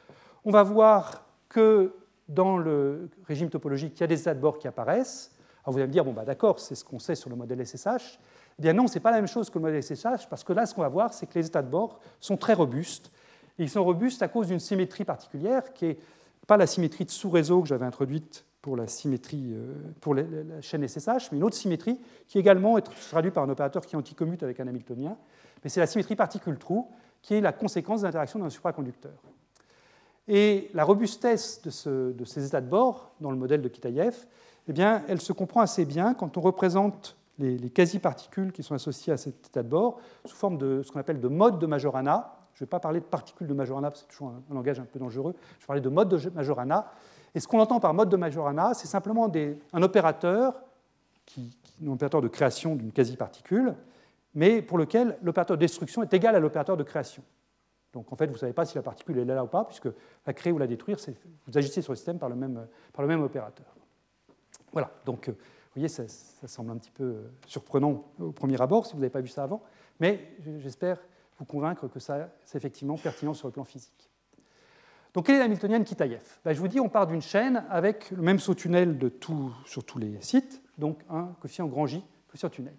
On 0.45 0.51
va 0.51 0.62
voir 0.62 1.24
que 1.49 1.95
dans 2.29 2.59
le 2.59 3.09
régime 3.27 3.49
topologique, 3.49 3.99
il 3.99 4.01
y 4.01 4.05
a 4.05 4.09
des 4.09 4.20
états 4.20 4.35
de 4.35 4.41
bord 4.41 4.59
qui 4.59 4.68
apparaissent. 4.68 5.33
Alors 5.64 5.72
vous 5.72 5.79
allez 5.79 5.87
me 5.87 5.93
dire, 5.93 6.05
bon, 6.05 6.12
bah, 6.12 6.24
d'accord, 6.24 6.61
c'est 6.61 6.74
ce 6.74 6.85
qu'on 6.85 6.99
sait 6.99 7.14
sur 7.14 7.31
le 7.31 7.37
modèle 7.37 7.64
SSH. 7.66 8.18
Eh 8.59 8.62
bien 8.62 8.72
non, 8.72 8.86
ce 8.86 8.94
n'est 8.94 9.00
pas 9.00 9.11
la 9.11 9.18
même 9.18 9.28
chose 9.28 9.50
que 9.50 9.59
le 9.59 9.64
modèle 9.64 9.82
SSH, 9.82 10.28
parce 10.30 10.44
que 10.44 10.52
là, 10.52 10.66
ce 10.66 10.74
qu'on 10.74 10.82
va 10.82 10.88
voir, 10.88 11.12
c'est 11.12 11.26
que 11.26 11.38
les 11.38 11.46
états 11.46 11.62
de 11.62 11.68
bord 11.68 12.00
sont 12.20 12.36
très 12.36 12.54
robustes. 12.54 13.11
Ils 13.59 13.70
sont 13.70 13.84
robustes 13.84 14.22
à 14.22 14.28
cause 14.28 14.48
d'une 14.48 14.61
symétrie 14.61 15.04
particulière, 15.04 15.72
qui 15.72 15.86
n'est 15.86 15.98
pas 16.46 16.57
la 16.57 16.66
symétrie 16.66 17.04
de 17.04 17.11
sous-réseau 17.11 17.62
que 17.62 17.68
j'avais 17.68 17.86
introduite 17.86 18.44
pour 18.62 18.76
la 18.76 18.88
symétrie 18.88 19.52
euh, 19.52 19.74
pour 20.00 20.14
la 20.14 20.24
chaîne 20.61 20.86
SSH, 20.86 21.30
mais 21.30 21.38
une 21.38 21.44
autre 21.44 21.57
symétrie 21.57 22.00
qui 22.26 22.38
également 22.38 22.76
est 22.78 22.82
traduite 23.11 23.34
par 23.34 23.44
un 23.44 23.48
opérateur 23.48 23.86
qui 23.86 23.94
anticommute 23.94 24.42
avec 24.42 24.59
un 24.59 24.66
Hamiltonien. 24.66 25.16
Mais 25.62 25.70
c'est 25.70 25.80
la 25.80 25.86
symétrie 25.86 26.16
particule-trou, 26.16 26.88
qui 27.22 27.34
est 27.34 27.40
la 27.40 27.52
conséquence 27.52 28.00
de 28.00 28.07
l'interaction 28.07 28.38
d'un 28.38 28.50
supraconducteur. 28.50 29.12
Et 30.28 30.70
la 30.74 30.84
robustesse 30.84 31.62
de, 31.62 32.24
ces 32.24 32.46
états 32.46 32.61
de 32.61 32.68
bord 32.68 33.12
dans 33.20 33.30
le 33.30 33.36
modèle 33.36 33.62
de 33.62 33.68
Kitaïev, 33.68 34.26
eh 34.68 34.72
bien, 34.72 35.04
elle 35.09 35.20
se 35.20 35.32
comprend 35.32 35.61
assez 35.61 35.84
bien 35.84 36.14
quand 36.14 36.36
on 36.36 36.40
représente 36.40 37.16
les, 37.39 37.70
quasi-particules 37.70 38.53
qui 38.53 38.62
sont 38.62 38.74
associées 38.74 39.12
à 39.12 39.16
cet 39.16 39.47
état 39.47 39.62
de 39.62 39.68
bord 39.68 40.01
sous 40.24 40.37
forme 40.37 40.59
de 40.59 40.82
ce 40.82 40.91
qu'on 40.91 41.01
appelle 41.01 41.20
de 41.20 41.28
mode 41.28 41.59
de 41.59 41.66
Majorana. 41.66 42.34
Je 42.55 42.62
ne 42.62 42.66
vais 42.66 42.70
pas 42.70 42.80
parler 42.80 43.01
de 43.01 43.05
particules 43.05 43.47
de 43.47 43.55
Majorana, 43.55 43.91
c'est 43.95 44.09
toujours 44.09 44.28
un, 44.28 44.55
langage 44.55 44.80
un 44.80 44.84
peu 44.84 44.99
dangereux. 44.99 45.34
Je 45.59 45.64
vais 45.64 45.66
parler 45.66 45.82
de 45.82 45.89
mode 45.89 46.09
de 46.09 46.30
Majorana. 46.30 46.91
Et 47.34 47.41
ce 47.41 47.47
qu'on 47.47 47.61
entend 47.61 47.80
par 47.80 47.93
mode 47.93 48.09
de 48.09 48.16
Majorana, 48.16 48.72
c'est 48.72 48.87
simplement 48.87 49.30
un 49.72 49.82
opérateur, 49.82 50.62
qui, 51.26 51.57
un 51.84 51.89
opérateur 51.89 52.22
de 52.22 52.28
création 52.28 52.76
d'une 52.76 52.93
quasi-particule, 52.93 53.74
mais 54.34 54.62
pour 54.62 54.78
lequel 54.78 55.18
l'opérateur 55.22 55.57
de 55.57 55.61
destruction 55.61 56.03
est 56.03 56.14
égal 56.14 56.34
à 56.34 56.41
l'opérateur 56.41 56.76
de 56.76 56.82
création. 56.82 57.22
Donc 57.93 58.12
en 58.12 58.16
fait, 58.16 58.26
vous 58.26 58.34
ne 58.34 58.39
savez 58.39 58.53
pas 58.53 58.64
si 58.64 58.76
la 58.76 58.82
particule 58.82 59.18
est 59.18 59.24
là 59.24 59.45
ou 59.45 59.47
pas, 59.47 59.64
puisque 59.64 59.89
la 60.26 60.32
créer 60.32 60.53
ou 60.53 60.59
la 60.59 60.66
détruire, 60.66 60.99
vous 61.47 61.59
agissez 61.59 61.82
sur 61.82 61.93
le 61.93 61.97
système 61.97 62.18
par 62.18 62.28
le 62.28 62.37
même, 62.37 62.66
par 62.93 63.03
le 63.03 63.09
même 63.09 63.22
opérateur. 63.22 63.66
Voilà, 64.72 64.91
donc 65.07 65.28
euh, 65.28 65.32
vous 65.77 65.83
voyez, 65.83 65.89
ça, 65.89 66.07
semble 66.47 66.70
un 66.70 66.79
petit 66.79 66.91
peu 66.91 67.05
euh, 67.05 67.31
surprenant 67.47 68.05
au 68.18 68.33
premier 68.33 68.59
abord, 68.62 68.87
si 68.87 68.95
vous 68.95 69.01
n'avez 69.01 69.11
pas 69.11 69.20
vu 69.20 69.29
ça 69.29 69.43
avant, 69.43 69.62
mais 70.01 70.35
j'espère 70.59 70.99
vous 71.39 71.45
convaincre 71.45 71.87
que 71.87 72.01
ça, 72.01 72.31
c'est 72.47 72.57
effectivement 72.57 72.97
pertinent 72.97 73.35
sur 73.35 73.47
le 73.49 73.53
plan 73.53 73.64
physique. 73.64 74.11
Donc, 75.12 75.27
quelle 75.27 75.37
est 75.37 75.41
l'hamiltonienne 75.41 75.85
Kitaïev? 75.85 76.22
Ben, 76.43 76.55
Je 76.55 76.61
vous 76.61 76.68
dis, 76.68 76.81
on 76.81 76.89
part 76.89 77.07
d'une 77.07 77.20
chaîne 77.20 77.62
avec 77.68 78.11
le 78.11 78.22
même 78.22 78.39
saut 78.39 78.55
tunnel 78.55 78.99
sur 79.66 79.85
tous 79.85 79.99
les 79.99 80.18
sites, 80.22 80.62
donc 80.79 80.99
un 81.11 81.35
coefficient 81.41 81.66
grand 81.66 81.87
J, 81.87 82.03
coefficient 82.29 82.49
tunnel. 82.49 82.74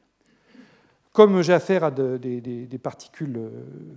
Comme 1.14 1.44
j'ai 1.44 1.54
affaire 1.54 1.84
à 1.84 1.92
des, 1.92 2.80
particules 2.82 3.38
euh, 3.38 3.50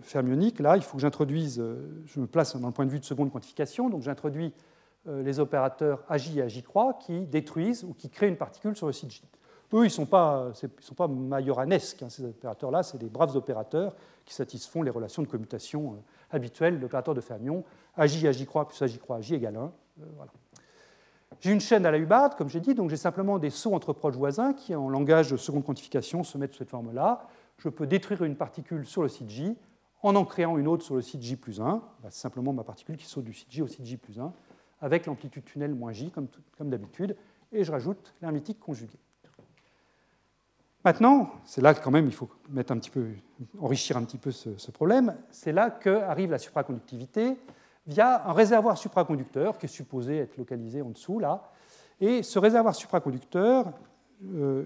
fermioniques, 0.03 0.61
là, 0.61 0.77
il 0.77 0.83
faut 0.83 0.97
que 0.97 1.03
j'introduise, 1.03 1.59
euh, 1.59 2.03
je 2.05 2.21
me 2.21 2.27
place 2.27 2.55
dans 2.55 2.69
le 2.69 2.75
point 2.75 2.85
de 2.85 2.91
vue 2.91 3.01
de 3.01 3.05
seconde 3.07 3.33
quantification, 3.33 3.89
donc 3.89 4.03
j'introduis 4.03 4.53
les 5.07 5.41
opérateurs 5.41 6.05
AJ 6.09 6.37
et 6.37 6.43
AJ3 6.43 6.99
qui 6.99 7.21
détruisent 7.27 7.85
ou 7.85 7.95
qui 7.95 8.11
créent 8.11 8.29
une 8.29 8.37
particule 8.37 8.77
sur 8.77 8.87
le 8.87 8.93
site 8.93 9.11
J. 9.11 9.23
Eux, 9.73 9.81
ils 9.81 9.85
ne 9.85 9.89
sont 9.89 10.07
pas, 10.07 10.53
majoranesques, 11.09 12.03
hein, 12.03 12.09
ces 12.09 12.25
opérateurs-là, 12.25 12.83
c'est 12.83 12.99
des 12.99 13.09
braves 13.09 13.37
opérateurs 13.37 13.95
qui 14.25 14.35
satisfont 14.35 14.83
les 14.83 14.91
relations 14.91 15.23
de 15.23 15.29
commutation 15.29 16.03
habituelles 16.31 16.81
d'opérateurs 16.81 17.15
de 17.15 17.21
fermions, 17.21 17.65
AJ, 17.97 18.25
AJ3 18.25 18.67
plus 18.67 18.83
AJ3, 18.83 19.19
AJ 19.19 19.33
égale 19.33 19.57
1. 19.57 19.73
Voilà. 20.17 20.33
J'ai 21.41 21.53
une 21.53 21.61
chaîne 21.61 21.87
à 21.87 21.91
la 21.91 21.99
Hubbard, 21.99 22.35
comme 22.37 22.49
j'ai 22.49 22.61
dit, 22.61 22.75
donc 22.75 22.91
j'ai 22.91 22.97
simplement 22.97 23.39
des 23.39 23.51
sauts 23.51 23.75
entre 23.75 23.93
proches 23.93 24.17
voisins 24.17 24.53
qui, 24.53 24.75
en 24.75 24.89
langage 24.89 25.31
de 25.31 25.37
seconde 25.37 25.65
quantification, 25.65 26.25
se 26.25 26.37
mettent 26.37 26.53
sous 26.53 26.59
cette 26.59 26.71
forme-là. 26.71 27.29
Je 27.59 27.69
peux 27.69 27.87
détruire 27.87 28.25
une 28.25 28.37
particule 28.37 28.85
sur 28.87 29.03
le 29.03 29.09
site 29.09 29.31
J 29.31 29.57
en 30.03 30.17
en 30.17 30.25
créant 30.25 30.59
une 30.59 30.67
autre 30.67 30.83
sur 30.83 30.97
le 30.97 31.03
site 31.03 31.23
J 31.23 31.37
plus 31.37 31.61
1. 31.61 31.65
Bah, 31.65 32.09
c'est 32.11 32.21
simplement 32.21 32.53
ma 32.53 32.65
particule 32.65 32.97
qui 32.97 33.07
saute 33.07 33.25
du 33.25 33.33
site 33.33 33.51
J 33.51 33.63
au 33.63 33.69
site 33.69 33.85
J 33.85 33.97
plus 33.97 34.19
1, 34.19 34.33
avec 34.81 35.07
l'amplitude 35.07 35.45
tunnel 35.45 35.75
moins 35.75 35.93
J, 35.93 36.11
comme, 36.11 36.29
d'habitude, 36.71 37.17
et 37.53 37.65
je 37.65 37.73
rajoute 37.73 38.15
l'hermétique 38.23 38.61
conjugué. 38.61 38.99
Maintenant, 40.85 41.31
c'est 41.45 41.61
là 41.61 41.75
que 41.75 41.85
quand 41.85 41.91
même 41.91 42.07
il 42.07 42.15
faut 42.15 42.31
mettre 42.49 42.73
un 42.73 42.79
petit 42.79 42.91
peu, 42.91 43.09
enrichir 43.61 43.99
un 43.99 44.05
petit 44.05 44.17
peu 44.17 44.31
ce, 44.31 44.71
problème, 44.71 45.15
c'est 45.31 45.53
là 45.53 45.71
qu'arrive 45.71 46.31
la 46.31 46.39
supraconductivité 46.39 47.37
via 47.87 48.27
un 48.27 48.33
réservoir 48.33 48.79
supraconducteur 48.79 49.59
qui 49.59 49.67
est 49.67 49.69
supposé 49.71 50.19
être 50.19 50.37
localisé 50.39 50.81
en 50.81 50.91
dessous, 50.91 51.19
là. 51.19 51.51
Et 52.01 52.23
ce 52.23 52.39
réservoir 52.39 52.75
supraconducteur, 52.75 53.73
euh, 54.35 54.65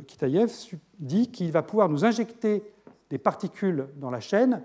dit 0.98 1.30
qu'il 1.30 1.50
va 1.50 1.62
pouvoir 1.62 1.88
nous 1.88 2.04
injecter 2.04 2.62
des 3.10 3.18
particules 3.18 3.88
dans 3.96 4.10
la 4.10 4.20
chaîne, 4.20 4.62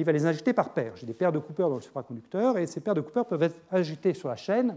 il 0.00 0.04
va 0.04 0.12
les 0.12 0.26
injecter 0.26 0.52
par 0.52 0.72
paires. 0.72 0.92
J'ai 0.96 1.06
des 1.06 1.14
paires 1.14 1.32
de 1.32 1.38
Cooper 1.38 1.64
dans 1.64 1.76
le 1.76 1.80
supraconducteur, 1.80 2.58
et 2.58 2.66
ces 2.66 2.80
paires 2.80 2.94
de 2.94 3.00
Cooper 3.00 3.22
peuvent 3.28 3.42
être 3.42 3.60
injectées 3.70 4.14
sur 4.14 4.28
la 4.28 4.36
chaîne 4.36 4.76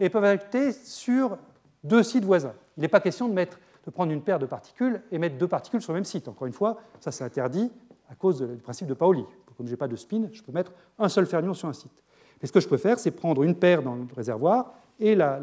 et 0.00 0.08
peuvent 0.08 0.24
être 0.24 0.74
sur 0.84 1.38
deux 1.82 2.02
sites 2.02 2.24
voisins. 2.24 2.54
Il 2.76 2.80
n'est 2.80 2.88
pas 2.88 3.00
question 3.00 3.28
de 3.28 3.90
prendre 3.90 4.12
une 4.12 4.22
paire 4.22 4.38
de 4.38 4.46
particules 4.46 5.02
et 5.12 5.18
mettre 5.18 5.36
deux 5.36 5.48
particules 5.48 5.82
sur 5.82 5.92
le 5.92 5.98
même 5.98 6.04
site. 6.04 6.28
Encore 6.28 6.46
une 6.46 6.52
fois, 6.52 6.78
ça 7.00 7.12
c'est 7.12 7.24
interdit 7.24 7.70
à 8.08 8.14
cause 8.14 8.40
du 8.42 8.62
principe 8.62 8.88
de 8.88 8.94
Pauli. 8.94 9.24
Comme 9.56 9.66
je 9.66 9.72
n'ai 9.72 9.76
pas 9.76 9.88
de 9.88 9.96
spin, 9.96 10.28
je 10.32 10.42
peux 10.42 10.52
mettre 10.52 10.72
un 10.98 11.08
seul 11.08 11.26
fermion 11.26 11.54
sur 11.54 11.68
un 11.68 11.72
site. 11.72 12.02
Mais 12.42 12.48
ce 12.48 12.52
que 12.52 12.60
je 12.60 12.68
peux 12.68 12.76
faire, 12.76 12.98
c'est 12.98 13.12
prendre 13.12 13.42
une 13.44 13.54
paire 13.54 13.82
dans 13.82 13.94
le 13.94 14.06
réservoir 14.14 14.74
et 14.98 15.14
la, 15.14 15.38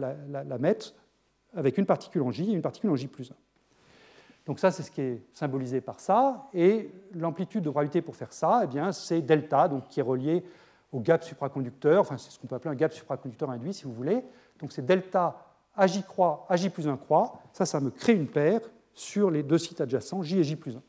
mettre 0.59 0.93
avec 1.53 1.77
une 1.77 1.85
particule 1.85 2.21
en 2.21 2.31
J 2.31 2.51
et 2.51 2.53
une 2.53 2.61
particule 2.61 2.89
en 2.89 2.95
J 2.95 3.07
plus 3.07 3.31
1. 3.31 3.35
Donc 4.45 4.59
ça, 4.59 4.71
c'est 4.71 4.83
ce 4.83 4.91
qui 4.91 5.01
est 5.01 5.21
symbolisé 5.33 5.81
par 5.81 5.99
ça. 5.99 6.47
Et 6.53 6.91
l'amplitude 7.13 7.63
de 7.63 7.69
gravité 7.69 8.01
pour 8.01 8.15
faire 8.15 8.33
ça, 8.33 8.63
eh 8.63 8.91
c'est 8.91 9.21
delta, 9.21 9.67
donc 9.67 9.87
qui 9.87 9.99
est 9.99 10.03
relié 10.03 10.43
au 10.91 10.99
gap 10.99 11.23
supraconducteur, 11.23 12.01
enfin 12.01 12.17
c'est 12.17 12.31
ce 12.31 12.39
qu'on 12.39 12.47
peut 12.47 12.55
appeler 12.55 12.71
un 12.71 12.75
gap 12.75 12.91
supraconducteur 12.91 13.49
induit 13.49 13.73
si 13.73 13.85
vous 13.85 13.93
voulez. 13.93 14.23
Donc 14.59 14.71
c'est 14.71 14.85
delta 14.85 15.37
AJ 15.75 16.03
croix, 16.05 16.45
AJ 16.49 16.69
plus 16.69 16.87
1 16.87 16.97
croix. 16.97 17.39
Ça, 17.53 17.65
ça 17.65 17.79
me 17.79 17.91
crée 17.91 18.13
une 18.13 18.27
paire 18.27 18.61
sur 18.93 19.31
les 19.31 19.41
deux 19.41 19.57
sites 19.57 19.79
adjacents, 19.79 20.21
J 20.21 20.39
et 20.39 20.43
J 20.43 20.55
plus 20.57 20.75
1. 20.75 20.81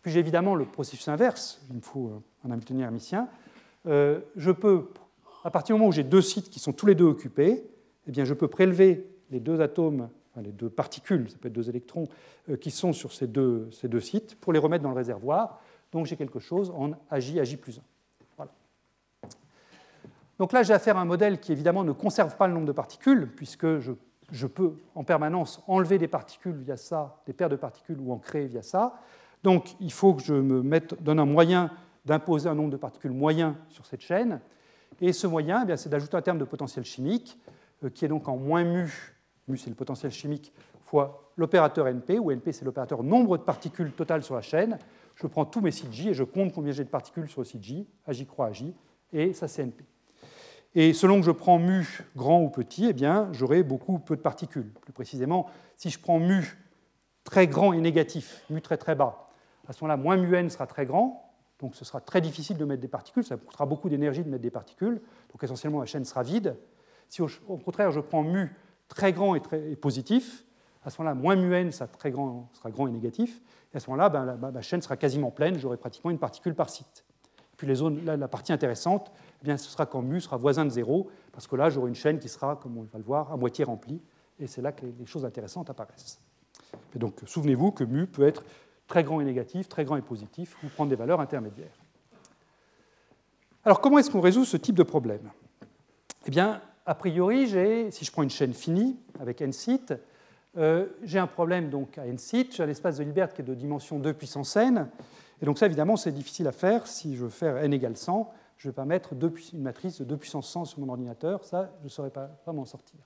Puis 0.00 0.10
j'ai 0.10 0.20
évidemment 0.20 0.54
le 0.54 0.64
processus 0.64 1.06
inverse, 1.08 1.60
il 1.70 1.76
me 1.76 1.80
faut 1.80 2.22
un 2.44 2.50
Hamiltonien 2.50 2.86
hermitien. 2.86 3.28
Euh, 3.86 4.20
je 4.36 4.50
peux, 4.50 4.88
à 5.44 5.50
partir 5.50 5.74
du 5.74 5.78
moment 5.78 5.88
où 5.88 5.92
j'ai 5.92 6.02
deux 6.02 6.22
sites 6.22 6.50
qui 6.50 6.58
sont 6.58 6.72
tous 6.72 6.86
les 6.86 6.94
deux 6.94 7.04
occupés, 7.04 7.64
eh 8.06 8.10
bien, 8.10 8.24
je 8.24 8.34
peux 8.34 8.48
prélever 8.48 9.06
les 9.30 9.40
deux 9.40 9.60
atomes, 9.60 10.08
les 10.40 10.52
deux 10.52 10.70
particules, 10.70 11.28
ça 11.30 11.36
peut 11.38 11.48
être 11.48 11.54
deux 11.54 11.68
électrons, 11.68 12.08
euh, 12.48 12.56
qui 12.56 12.70
sont 12.70 12.92
sur 12.92 13.12
ces 13.12 13.26
deux, 13.26 13.70
sites, 14.00 14.36
pour 14.40 14.52
les 14.52 14.58
remettre 14.58 14.82
dans 14.82 14.90
le 14.90 14.96
réservoir. 14.96 15.60
Donc 15.92 16.06
j'ai 16.06 16.16
quelque 16.16 16.38
chose 16.38 16.70
en 16.70 16.92
AJ, 17.10 17.38
AJ 17.38 17.56
plus 17.56 17.78
1. 17.78 17.82
Voilà. 18.36 18.50
Donc 20.38 20.52
là, 20.52 20.62
j'ai 20.62 20.72
affaire 20.72 20.96
à 20.96 21.00
un 21.00 21.04
modèle 21.04 21.38
qui 21.38 21.52
évidemment 21.52 21.84
ne 21.84 21.92
conserve 21.92 22.36
pas 22.36 22.46
le 22.46 22.54
nombre 22.54 22.66
de 22.66 22.72
particules, 22.72 23.30
puisque 23.36 23.78
je, 23.78 23.92
je 24.30 24.46
peux 24.46 24.74
en 24.94 25.04
permanence 25.04 25.62
enlever 25.66 25.98
des 25.98 26.08
particules 26.08 26.56
via 26.56 26.76
ça, 26.76 27.20
des 27.26 27.32
paires 27.32 27.50
de 27.50 27.56
particules, 27.56 27.98
ou 28.00 28.12
en 28.12 28.18
créer 28.18 28.46
via 28.46 28.62
ça. 28.62 28.94
Donc 29.42 29.74
il 29.80 29.92
faut 29.92 30.14
que 30.14 30.22
je 30.22 30.34
me 30.34 30.62
mette, 30.62 31.00
donne 31.02 31.18
un 31.18 31.26
moyen 31.26 31.70
d'imposer 32.04 32.48
un 32.48 32.54
nombre 32.54 32.70
de 32.70 32.76
particules 32.76 33.12
moyen 33.12 33.56
sur 33.68 33.86
cette 33.86 34.00
chaîne. 34.00 34.40
Et 35.00 35.12
ce 35.12 35.26
moyen, 35.26 35.66
eh 35.68 35.76
c'est 35.76 35.88
d'ajouter 35.88 36.16
un 36.16 36.22
terme 36.22 36.38
de 36.38 36.44
potentiel 36.44 36.84
chimique 36.84 37.38
euh, 37.84 37.90
qui 37.90 38.04
est 38.04 38.08
donc 38.08 38.28
en 38.28 38.36
moins 38.36 38.64
mu, 38.64 39.14
mu 39.52 39.58
c'est 39.58 39.70
le 39.70 39.76
potentiel 39.76 40.10
chimique, 40.10 40.52
fois 40.84 41.30
l'opérateur 41.36 41.86
NP, 41.86 42.18
où 42.18 42.32
NP 42.32 42.52
c'est 42.52 42.64
l'opérateur 42.64 43.02
nombre 43.02 43.38
de 43.38 43.42
particules 43.42 43.92
totales 43.92 44.22
sur 44.22 44.34
la 44.34 44.42
chaîne. 44.42 44.78
Je 45.14 45.26
prends 45.26 45.44
tous 45.44 45.60
mes 45.60 45.70
sites 45.70 46.06
et 46.06 46.14
je 46.14 46.24
compte 46.24 46.52
combien 46.52 46.72
j'ai 46.72 46.84
de 46.84 46.88
particules 46.88 47.28
sur 47.28 47.42
le 47.42 47.44
site 47.44 47.62
J, 47.62 47.86
AJ 48.06 48.26
croix 48.26 48.46
AJ, 48.48 48.64
et 49.12 49.32
ça 49.32 49.46
c'est 49.46 49.62
NP. 49.62 49.84
Et 50.74 50.94
selon 50.94 51.20
que 51.20 51.26
je 51.26 51.30
prends 51.30 51.58
mu 51.58 52.00
grand 52.16 52.40
ou 52.40 52.48
petit, 52.48 52.86
eh 52.88 52.92
bien, 52.94 53.28
j'aurai 53.32 53.62
beaucoup 53.62 53.98
peu 53.98 54.16
de 54.16 54.22
particules. 54.22 54.72
Plus 54.80 54.92
précisément, 54.92 55.46
si 55.76 55.90
je 55.90 55.98
prends 55.98 56.18
mu 56.18 56.58
très 57.24 57.46
grand 57.46 57.74
et 57.74 57.80
négatif, 57.80 58.42
mu 58.48 58.62
très 58.62 58.78
très 58.78 58.94
bas, 58.94 59.28
à 59.68 59.72
ce 59.72 59.84
moment-là, 59.84 60.02
moins 60.02 60.16
mu 60.16 60.34
n 60.34 60.48
sera 60.48 60.66
très 60.66 60.86
grand, 60.86 61.30
donc 61.60 61.76
ce 61.76 61.84
sera 61.84 62.00
très 62.00 62.20
difficile 62.20 62.56
de 62.56 62.64
mettre 62.64 62.82
des 62.82 62.88
particules, 62.88 63.24
ça 63.24 63.36
coûtera 63.36 63.66
beaucoup 63.66 63.88
d'énergie 63.88 64.24
de 64.24 64.28
mettre 64.28 64.42
des 64.42 64.50
particules, 64.50 65.00
donc 65.30 65.42
essentiellement 65.42 65.80
la 65.80 65.86
chaîne 65.86 66.04
sera 66.04 66.22
vide. 66.22 66.56
Si 67.08 67.22
au, 67.22 67.28
contraire 67.58 67.92
je 67.92 68.00
prends 68.00 68.22
mu 68.22 68.50
très 68.94 69.12
grand 69.12 69.34
et, 69.34 69.40
très, 69.40 69.58
positif, 69.76 70.44
à 70.84 70.90
ce 70.90 71.00
moment-là, 71.00 71.14
moins 71.14 71.36
mu 71.36 71.54
n 71.54 71.70
ça 71.72 71.86
très 71.86 72.10
grand, 72.10 72.48
sera 72.52 72.70
grand 72.70 72.88
et 72.88 72.92
négatif, 72.92 73.40
et 73.72 73.76
à 73.76 73.80
ce 73.80 73.88
moment-là, 73.90 74.08
ben, 74.08 74.50
la, 74.52 74.62
chaîne 74.62 74.82
sera 74.82 74.96
quasiment 74.96 75.30
pleine, 75.30 75.58
j'aurai 75.58 75.76
pratiquement 75.76 76.10
une 76.10 76.18
particule 76.18 76.54
par 76.54 76.70
site. 76.70 77.04
Puis 77.56 77.66
les 77.66 77.76
zones, 77.76 78.04
la 78.04 78.28
partie 78.28 78.52
intéressante, 78.52 79.12
eh 79.40 79.44
bien, 79.44 79.56
ce 79.56 79.70
sera 79.70 79.86
quand 79.86 80.02
mu 80.02 80.20
sera 80.20 80.36
voisin 80.36 80.64
de 80.64 80.70
zéro, 80.70 81.10
parce 81.32 81.46
que 81.46 81.56
là, 81.56 81.70
j'aurai 81.70 81.88
une 81.88 81.94
chaîne 81.94 82.18
qui 82.18 82.28
sera, 82.28 82.56
comme 82.56 82.76
on 82.76 82.82
va 82.82 82.98
le 82.98 83.04
voir, 83.04 83.32
à 83.32 83.36
moitié 83.36 83.64
remplie, 83.64 84.02
et 84.38 84.46
c'est 84.46 84.62
là 84.62 84.72
que 84.72 84.84
les, 84.84 84.92
les 84.92 85.06
choses 85.06 85.24
intéressantes 85.24 85.70
apparaissent. 85.70 86.20
Et 86.94 86.98
donc, 86.98 87.20
souvenez-vous 87.24 87.70
que 87.70 87.84
mu 87.84 88.06
peut 88.06 88.26
être 88.26 88.44
très 88.88 89.04
grand 89.04 89.20
et 89.20 89.24
négatif, 89.24 89.68
très 89.68 89.84
grand 89.84 89.96
et 89.96 90.02
positif, 90.02 90.56
ou 90.62 90.68
prendre 90.68 90.90
des 90.90 90.96
valeurs 90.96 91.20
intermédiaires. 91.20 91.78
Alors 93.64 93.80
comment 93.80 93.98
est-ce 93.98 94.10
qu'on 94.10 94.20
résout 94.20 94.44
ce 94.44 94.56
type 94.56 94.74
de 94.74 94.82
problème? 94.82 95.30
Eh 96.26 96.30
bien, 96.30 96.60
a 96.86 96.94
priori, 96.94 97.48
si 97.90 98.04
je 98.04 98.12
prends 98.12 98.22
une 98.22 98.30
chaîne 98.30 98.54
finie 98.54 98.96
avec 99.20 99.40
n 99.40 99.52
sites, 99.52 99.94
euh, 100.56 100.86
j'ai 101.02 101.18
un 101.18 101.26
problème 101.26 101.70
donc 101.70 101.96
à 101.98 102.06
n 102.06 102.18
sites, 102.18 102.56
j'ai 102.56 102.62
un 102.62 102.68
espace 102.68 102.98
de 102.98 103.04
Hilbert 103.04 103.32
qui 103.32 103.40
est 103.40 103.44
de 103.44 103.54
dimension 103.54 103.98
2 103.98 104.12
puissance 104.12 104.56
n, 104.56 104.88
et 105.40 105.46
donc 105.46 105.58
ça 105.58 105.66
évidemment 105.66 105.96
c'est 105.96 106.12
difficile 106.12 106.46
à 106.46 106.52
faire 106.52 106.86
si 106.86 107.16
je 107.16 107.24
veux 107.24 107.30
faire 107.30 107.56
n 107.58 107.72
égale 107.72 107.96
100, 107.96 108.30
je 108.58 108.68
ne 108.68 108.72
vais 108.72 108.74
pas 108.74 108.84
mettre 108.84 109.14
une 109.52 109.62
matrice 109.62 110.00
de 110.00 110.04
2 110.04 110.16
puissance 110.16 110.48
100 110.50 110.66
sur 110.66 110.80
mon 110.80 110.88
ordinateur, 110.88 111.44
ça 111.44 111.70
je 111.80 111.84
ne 111.84 111.88
saurais 111.88 112.10
pas, 112.10 112.26
pas 112.44 112.52
m'en 112.52 112.64
sortir. 112.66 112.98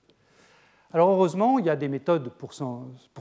Alors 0.93 1.09
heureusement, 1.09 1.59
il 1.59 1.65
y 1.65 1.69
a 1.69 1.75
des 1.75 1.89
méthodes 1.89 2.29
pour, 2.29 2.51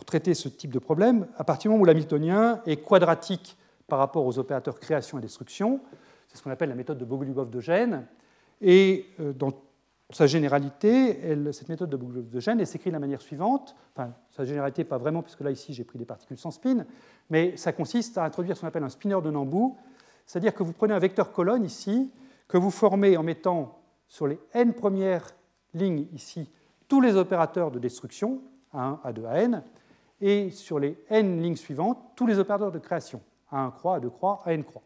traiter 0.04 0.34
ce 0.34 0.48
type 0.48 0.70
de 0.70 0.78
problème. 0.78 1.26
À 1.36 1.42
partir 1.42 1.68
du 1.68 1.72
moment 1.72 1.82
où 1.82 1.84
l'hamiltonien 1.84 2.62
est 2.64 2.76
quadratique 2.76 3.56
par 3.88 3.98
rapport 3.98 4.24
aux 4.24 4.38
opérateurs 4.38 4.78
création 4.78 5.18
et 5.18 5.20
destruction, 5.20 5.80
c'est 6.28 6.38
ce 6.38 6.42
qu'on 6.42 6.50
appelle 6.50 6.68
la 6.68 6.76
méthode 6.76 6.98
de 6.98 7.04
Bogoliubov 7.04 7.50
de 7.50 7.60
Gênes. 7.60 8.06
Et 8.60 9.06
euh, 9.18 9.32
dans 9.32 9.50
sa 10.10 10.26
généralité, 10.26 11.36
cette 11.52 11.68
méthode 11.68 11.90
de 11.90 11.96
Bogoliubov 11.96 12.32
de 12.32 12.40
Gênes 12.40 12.64
s'écrit 12.64 12.90
de 12.90 12.94
la 12.94 13.00
manière 13.00 13.20
suivante. 13.20 13.74
Enfin, 13.94 14.12
sa 14.30 14.44
généralité, 14.44 14.84
pas 14.84 14.98
vraiment, 14.98 15.22
puisque 15.22 15.40
là, 15.40 15.50
ici, 15.50 15.74
j'ai 15.74 15.84
pris 15.84 15.98
des 15.98 16.04
particules 16.04 16.38
sans 16.38 16.52
spin, 16.52 16.86
mais 17.28 17.56
ça 17.56 17.72
consiste 17.72 18.16
à 18.18 18.24
introduire 18.24 18.56
ce 18.56 18.60
qu'on 18.60 18.68
appelle 18.68 18.84
un 18.84 18.88
spinner 18.88 19.20
de 19.22 19.30
Nambu, 19.30 19.74
c'est-à-dire 20.24 20.54
que 20.54 20.62
vous 20.62 20.72
prenez 20.72 20.94
un 20.94 20.98
vecteur 20.98 21.32
colonne 21.32 21.64
ici, 21.64 22.12
que 22.46 22.56
vous 22.56 22.70
formez 22.70 23.16
en 23.16 23.22
mettant 23.22 23.80
sur 24.06 24.26
les 24.26 24.38
n 24.54 24.74
premières 24.74 25.34
lignes 25.74 26.06
ici 26.12 26.48
tous 26.88 27.00
les 27.00 27.16
opérateurs 27.16 27.70
de 27.70 27.78
destruction, 27.78 28.40
A1, 28.74 29.00
A2, 29.02 29.26
AN, 29.26 29.62
et 30.20 30.50
sur 30.50 30.78
les 30.78 30.96
n 31.10 31.42
lignes 31.42 31.56
suivantes, 31.56 31.98
tous 32.14 32.26
les 32.26 32.38
opérateurs 32.38 32.72
de 32.72 32.78
création, 32.78 33.20
A1 33.52 33.72
croix, 33.72 33.98
A2 33.98 34.10
croix, 34.10 34.42
AN 34.46 34.62
croix. 34.62 34.82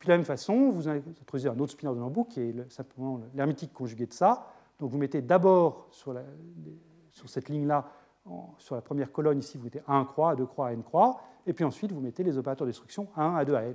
Puis 0.00 0.06
de 0.06 0.12
la 0.12 0.16
même 0.16 0.24
façon, 0.24 0.70
vous 0.70 0.88
introduisez 0.88 1.50
un 1.50 1.58
autre 1.58 1.72
spinner 1.72 1.94
de 1.94 2.00
Lambeau 2.00 2.24
qui 2.24 2.40
est 2.40 2.72
simplement 2.72 3.20
l'hermétique 3.34 3.70
conjugué 3.74 4.06
de 4.06 4.14
ça. 4.14 4.46
Donc 4.78 4.90
vous 4.90 4.96
mettez 4.96 5.20
d'abord 5.20 5.88
sur, 5.90 6.18
cette 7.26 7.50
ligne-là, 7.50 7.86
sur 8.56 8.74
la 8.74 8.80
première 8.80 9.12
colonne 9.12 9.38
ici, 9.38 9.58
vous 9.58 9.64
mettez 9.64 9.80
A1 9.80 10.06
croix, 10.06 10.34
A2 10.34 10.46
croix, 10.46 10.70
AN 10.70 10.80
croix, 10.80 11.20
et 11.46 11.52
puis 11.52 11.64
ensuite 11.64 11.92
vous 11.92 12.00
mettez 12.00 12.24
les 12.24 12.38
opérateurs 12.38 12.66
de 12.66 12.70
destruction 12.70 13.08
A1, 13.14 13.44
A2, 13.44 13.54
AN. 13.54 13.74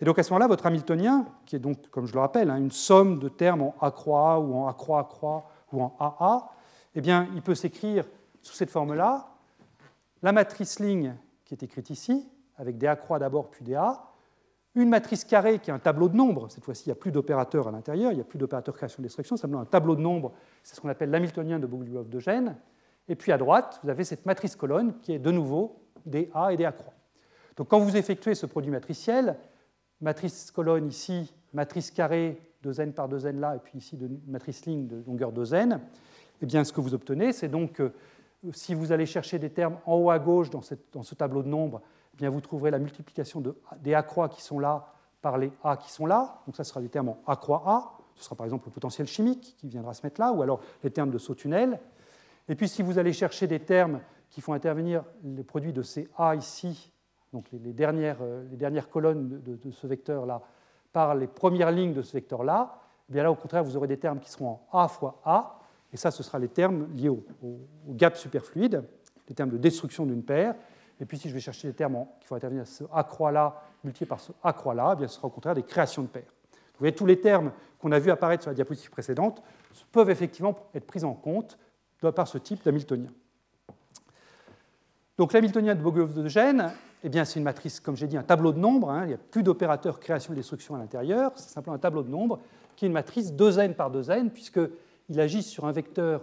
Et 0.00 0.06
donc 0.06 0.18
à 0.18 0.22
ce 0.22 0.30
moment-là, 0.30 0.46
votre 0.46 0.64
Hamiltonien, 0.64 1.26
qui 1.44 1.56
est 1.56 1.58
donc, 1.58 1.86
comme 1.90 2.06
je 2.06 2.14
le 2.14 2.20
rappelle, 2.20 2.50
hein, 2.50 2.56
une 2.56 2.70
somme 2.70 3.18
de 3.18 3.28
termes 3.28 3.60
en 3.60 3.74
A 3.82 3.90
croix 3.90 4.38
ou 4.40 4.54
en 4.54 4.68
A 4.68 4.72
croix, 4.72 5.04
croix, 5.04 5.50
ou 5.70 5.82
en 5.82 5.94
AA, 6.00 6.48
eh 6.94 7.02
bien, 7.02 7.28
il 7.34 7.42
peut 7.42 7.54
s'écrire 7.54 8.06
sous 8.40 8.54
cette 8.54 8.70
forme-là 8.70 9.28
la 10.22 10.32
matrice 10.32 10.80
ligne 10.80 11.14
qui 11.44 11.52
est 11.52 11.62
écrite 11.62 11.90
ici, 11.90 12.26
avec 12.56 12.78
des 12.78 12.86
A 12.86 12.96
croix 12.96 13.18
d'abord 13.18 13.50
puis 13.50 13.62
des 13.62 13.74
A, 13.74 14.15
une 14.76 14.88
matrice 14.88 15.24
carrée 15.24 15.58
qui 15.58 15.70
est 15.70 15.72
un 15.72 15.78
tableau 15.78 16.08
de 16.08 16.16
nombres, 16.16 16.48
cette 16.48 16.64
fois-ci 16.64 16.84
il 16.86 16.88
n'y 16.88 16.92
a 16.92 16.96
plus 16.96 17.10
d'opérateurs 17.10 17.66
à 17.66 17.70
l'intérieur, 17.72 18.12
il 18.12 18.16
n'y 18.16 18.20
a 18.20 18.24
plus 18.24 18.38
d'opérateurs 18.38 18.74
création-destruction, 18.74 19.36
simplement 19.36 19.62
un 19.62 19.66
tableau 19.66 19.96
de 19.96 20.00
nombres, 20.00 20.32
c'est 20.62 20.76
ce 20.76 20.80
qu'on 20.80 20.88
appelle 20.88 21.10
l'hamiltonien 21.10 21.58
de 21.58 21.66
Bogoliubov 21.66 22.08
de 22.08 22.18
Gênes, 22.20 22.56
et 23.08 23.16
puis 23.16 23.32
à 23.32 23.38
droite, 23.38 23.80
vous 23.82 23.90
avez 23.90 24.04
cette 24.04 24.26
matrice 24.26 24.54
colonne 24.54 24.98
qui 25.00 25.12
est 25.12 25.18
de 25.18 25.30
nouveau 25.30 25.80
des 26.04 26.30
A 26.34 26.52
et 26.52 26.56
des 26.56 26.64
A 26.64 26.72
croix. 26.72 26.92
Donc 27.56 27.68
quand 27.68 27.80
vous 27.80 27.96
effectuez 27.96 28.34
ce 28.34 28.46
produit 28.46 28.70
matriciel, 28.70 29.36
matrice 30.00 30.50
colonne 30.50 30.86
ici, 30.86 31.32
matrice 31.52 31.90
carrée 31.90 32.38
2n 32.64 32.92
par 32.92 33.08
2n 33.08 33.38
là, 33.38 33.56
et 33.56 33.58
puis 33.58 33.78
ici 33.78 33.96
de 33.96 34.10
matrice 34.26 34.66
ligne 34.66 34.86
de 34.86 35.02
longueur 35.06 35.32
2n, 35.32 35.80
eh 36.42 36.46
bien, 36.46 36.64
ce 36.64 36.72
que 36.72 36.80
vous 36.80 36.94
obtenez, 36.94 37.32
c'est 37.32 37.48
donc, 37.48 37.80
euh, 37.80 37.92
si 38.52 38.74
vous 38.74 38.92
allez 38.92 39.06
chercher 39.06 39.38
des 39.38 39.50
termes 39.50 39.78
en 39.86 39.94
haut 39.96 40.10
à 40.10 40.18
gauche 40.18 40.50
dans, 40.50 40.62
ce 40.62 41.14
tableau 41.14 41.42
de 41.42 41.48
nombres, 41.48 41.80
eh 42.16 42.18
bien, 42.18 42.30
vous 42.30 42.40
trouverez 42.40 42.70
la 42.70 42.78
multiplication 42.78 43.42
des 43.78 43.94
A 43.94 44.02
croix 44.02 44.28
qui 44.28 44.42
sont 44.42 44.58
là 44.58 44.92
par 45.22 45.38
les 45.38 45.52
A 45.62 45.76
qui 45.76 45.90
sont 45.90 46.06
là. 46.06 46.40
Donc 46.46 46.56
ça 46.56 46.64
sera 46.64 46.80
des 46.80 46.88
termes 46.88 47.10
en 47.10 47.18
A 47.26 47.36
croix 47.36 47.62
A. 47.66 47.92
Ce 48.14 48.24
sera 48.24 48.36
par 48.36 48.46
exemple 48.46 48.66
le 48.66 48.72
potentiel 48.72 49.06
chimique 49.06 49.54
qui 49.58 49.68
viendra 49.68 49.92
se 49.92 50.04
mettre 50.04 50.20
là, 50.20 50.32
ou 50.32 50.42
alors 50.42 50.60
les 50.82 50.90
termes 50.90 51.10
de 51.10 51.18
saut 51.18 51.34
tunnel. 51.34 51.78
Et 52.48 52.54
puis 52.54 52.68
si 52.68 52.82
vous 52.82 52.98
allez 52.98 53.12
chercher 53.12 53.46
des 53.46 53.60
termes 53.60 54.00
qui 54.30 54.40
font 54.40 54.54
intervenir 54.54 55.04
les 55.22 55.44
produits 55.44 55.72
de 55.72 55.82
ces 55.82 56.08
A 56.16 56.34
ici, 56.34 56.92
donc 57.32 57.46
les, 57.52 57.72
dernières, 57.72 58.18
euh, 58.22 58.44
les 58.50 58.56
dernières, 58.56 58.88
colonnes 58.88 59.42
de 59.42 59.70
ce 59.70 59.86
vecteur-là, 59.86 60.40
par 60.92 61.14
les 61.14 61.26
premières 61.26 61.70
lignes 61.70 61.92
de 61.92 62.00
ce 62.00 62.14
vecteur-là, 62.14 62.80
eh 63.08 63.12
bien 63.12 63.22
là, 63.22 63.30
au 63.30 63.34
contraire, 63.34 63.62
vous 63.62 63.76
aurez 63.76 63.86
des 63.86 63.98
termes 63.98 64.18
qui 64.18 64.30
seront 64.30 64.60
en 64.72 64.78
A 64.78 64.88
fois 64.88 65.20
A, 65.24 65.58
et 65.92 65.96
ça, 65.96 66.10
ce 66.10 66.22
sera 66.22 66.38
les 66.38 66.48
termes 66.48 66.88
liés 66.94 67.08
au, 67.08 67.22
gap 67.88 68.16
superfluide, 68.16 68.82
les 69.28 69.34
termes 69.34 69.50
de 69.50 69.56
destruction 69.56 70.06
d'une 70.06 70.22
paire. 70.22 70.54
Et 71.00 71.04
puis, 71.04 71.18
si 71.18 71.28
je 71.28 71.34
vais 71.34 71.40
chercher 71.40 71.68
des 71.68 71.74
termes 71.74 72.06
qui 72.20 72.28
vont 72.28 72.36
intervenir 72.36 72.66
ce 72.66 72.84
A 72.92 73.04
croix-là 73.04 73.62
multiplié 73.84 74.08
par 74.08 74.20
ce 74.20 74.32
A 74.42 74.52
croix-là, 74.52 74.92
eh 74.94 74.96
bien, 74.96 75.08
ce 75.08 75.16
sera 75.16 75.28
au 75.28 75.30
contraire 75.30 75.54
des 75.54 75.62
créations 75.62 76.02
de 76.02 76.08
paires. 76.08 76.32
Vous 76.52 76.80
voyez, 76.80 76.94
tous 76.94 77.06
les 77.06 77.20
termes 77.20 77.52
qu'on 77.78 77.92
a 77.92 77.98
vus 77.98 78.10
apparaître 78.10 78.42
sur 78.42 78.50
la 78.50 78.54
diapositive 78.54 78.90
précédente 78.90 79.42
peuvent 79.92 80.10
effectivement 80.10 80.54
être 80.74 80.86
pris 80.86 81.04
en 81.04 81.14
compte 81.14 81.58
par 82.14 82.28
ce 82.28 82.38
type 82.38 82.62
d'hamiltonien. 82.64 83.10
Donc 85.18 85.32
l'hamiltonien 85.32 85.74
de 85.74 85.80
Bogov 85.80 86.12
de 86.12 86.28
eh 87.02 87.08
bien, 87.08 87.24
c'est 87.24 87.38
une 87.38 87.44
matrice, 87.44 87.80
comme 87.80 87.96
j'ai 87.96 88.06
dit, 88.06 88.16
un 88.16 88.22
tableau 88.22 88.52
de 88.52 88.58
nombres. 88.58 88.90
Hein. 88.90 89.04
il 89.04 89.08
n'y 89.08 89.14
a 89.14 89.18
plus 89.18 89.42
d'opérateurs 89.42 90.00
création 90.00 90.32
et 90.32 90.36
destruction 90.36 90.74
à 90.74 90.78
l'intérieur. 90.78 91.32
C'est 91.36 91.50
simplement 91.50 91.76
un 91.76 91.78
tableau 91.78 92.02
de 92.02 92.10
nombres 92.10 92.40
qui 92.74 92.84
est 92.84 92.88
une 92.88 92.94
matrice 92.94 93.32
2n 93.32 93.74
par 93.74 93.90
2n, 93.90 94.30
puisqu'il 94.30 95.20
agit 95.20 95.42
sur 95.42 95.64
un 95.66 95.72
vecteur 95.72 96.22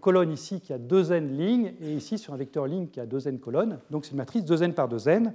colonne 0.00 0.32
ici 0.32 0.60
qui 0.60 0.72
a 0.72 0.78
deux 0.78 1.12
n 1.12 1.36
lignes, 1.36 1.74
et 1.80 1.94
ici 1.94 2.18
sur 2.18 2.34
un 2.34 2.36
vecteur 2.36 2.66
ligne 2.66 2.88
qui 2.88 3.00
a 3.00 3.06
deux 3.06 3.28
n 3.28 3.38
colonnes. 3.38 3.78
Donc 3.90 4.04
c'est 4.04 4.12
une 4.12 4.18
matrice 4.18 4.44
2n 4.44 4.72
par 4.72 4.88
2n. 4.88 5.32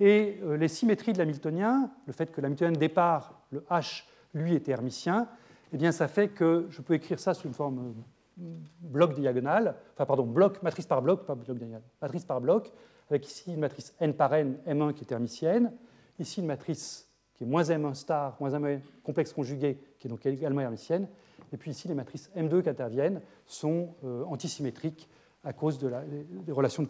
Et 0.00 0.38
euh, 0.42 0.56
les 0.56 0.68
symétries 0.68 1.12
de 1.12 1.18
l'hamiltonien, 1.18 1.90
le 2.06 2.12
fait 2.12 2.32
que 2.32 2.40
l'hamiltonien 2.40 2.72
de 2.72 2.78
départ, 2.78 3.42
le 3.50 3.60
H, 3.70 4.04
lui, 4.32 4.54
était 4.54 4.72
hermitien, 4.72 5.28
eh 5.72 5.76
bien, 5.76 5.92
ça 5.92 6.08
fait 6.08 6.28
que 6.28 6.66
je 6.70 6.80
peux 6.80 6.94
écrire 6.94 7.18
ça 7.18 7.34
sous 7.34 7.46
une 7.46 7.54
forme 7.54 7.94
euh, 8.40 8.42
bloc 8.80 9.14
diagonal, 9.14 9.76
enfin, 9.94 10.06
pardon, 10.06 10.24
bloc, 10.24 10.62
matrice 10.62 10.86
par 10.86 11.02
bloc, 11.02 11.26
pas 11.26 11.34
bloc 11.34 11.58
diagonal, 11.58 11.82
matrice 12.00 12.24
par 12.24 12.40
bloc, 12.40 12.72
avec 13.10 13.26
ici 13.26 13.52
une 13.52 13.60
matrice 13.60 13.94
n 14.00 14.14
par 14.14 14.32
n, 14.34 14.56
m1 14.66 14.94
qui 14.94 15.04
est 15.04 15.12
hermitienne, 15.12 15.72
ici 16.18 16.40
une 16.40 16.46
matrice 16.46 17.08
qui 17.34 17.44
est 17.44 17.46
moins 17.46 17.62
m1 17.62 17.94
star, 17.94 18.36
moins 18.40 18.50
m1 18.50 18.80
complexe 19.02 19.32
conjugué, 19.32 19.78
qui 19.98 20.06
est 20.06 20.10
donc 20.10 20.24
également 20.24 20.62
hermitienne, 20.62 21.08
et 21.52 21.56
puis 21.56 21.70
ici 21.70 21.88
les 21.88 21.94
matrices 21.94 22.30
m2 22.36 22.62
qui 22.62 22.68
interviennent 22.68 23.20
sont 23.46 23.94
euh, 24.04 24.24
antisymétriques 24.24 25.08
à 25.44 25.52
cause 25.52 25.78
des 25.78 26.52
relations 26.52 26.86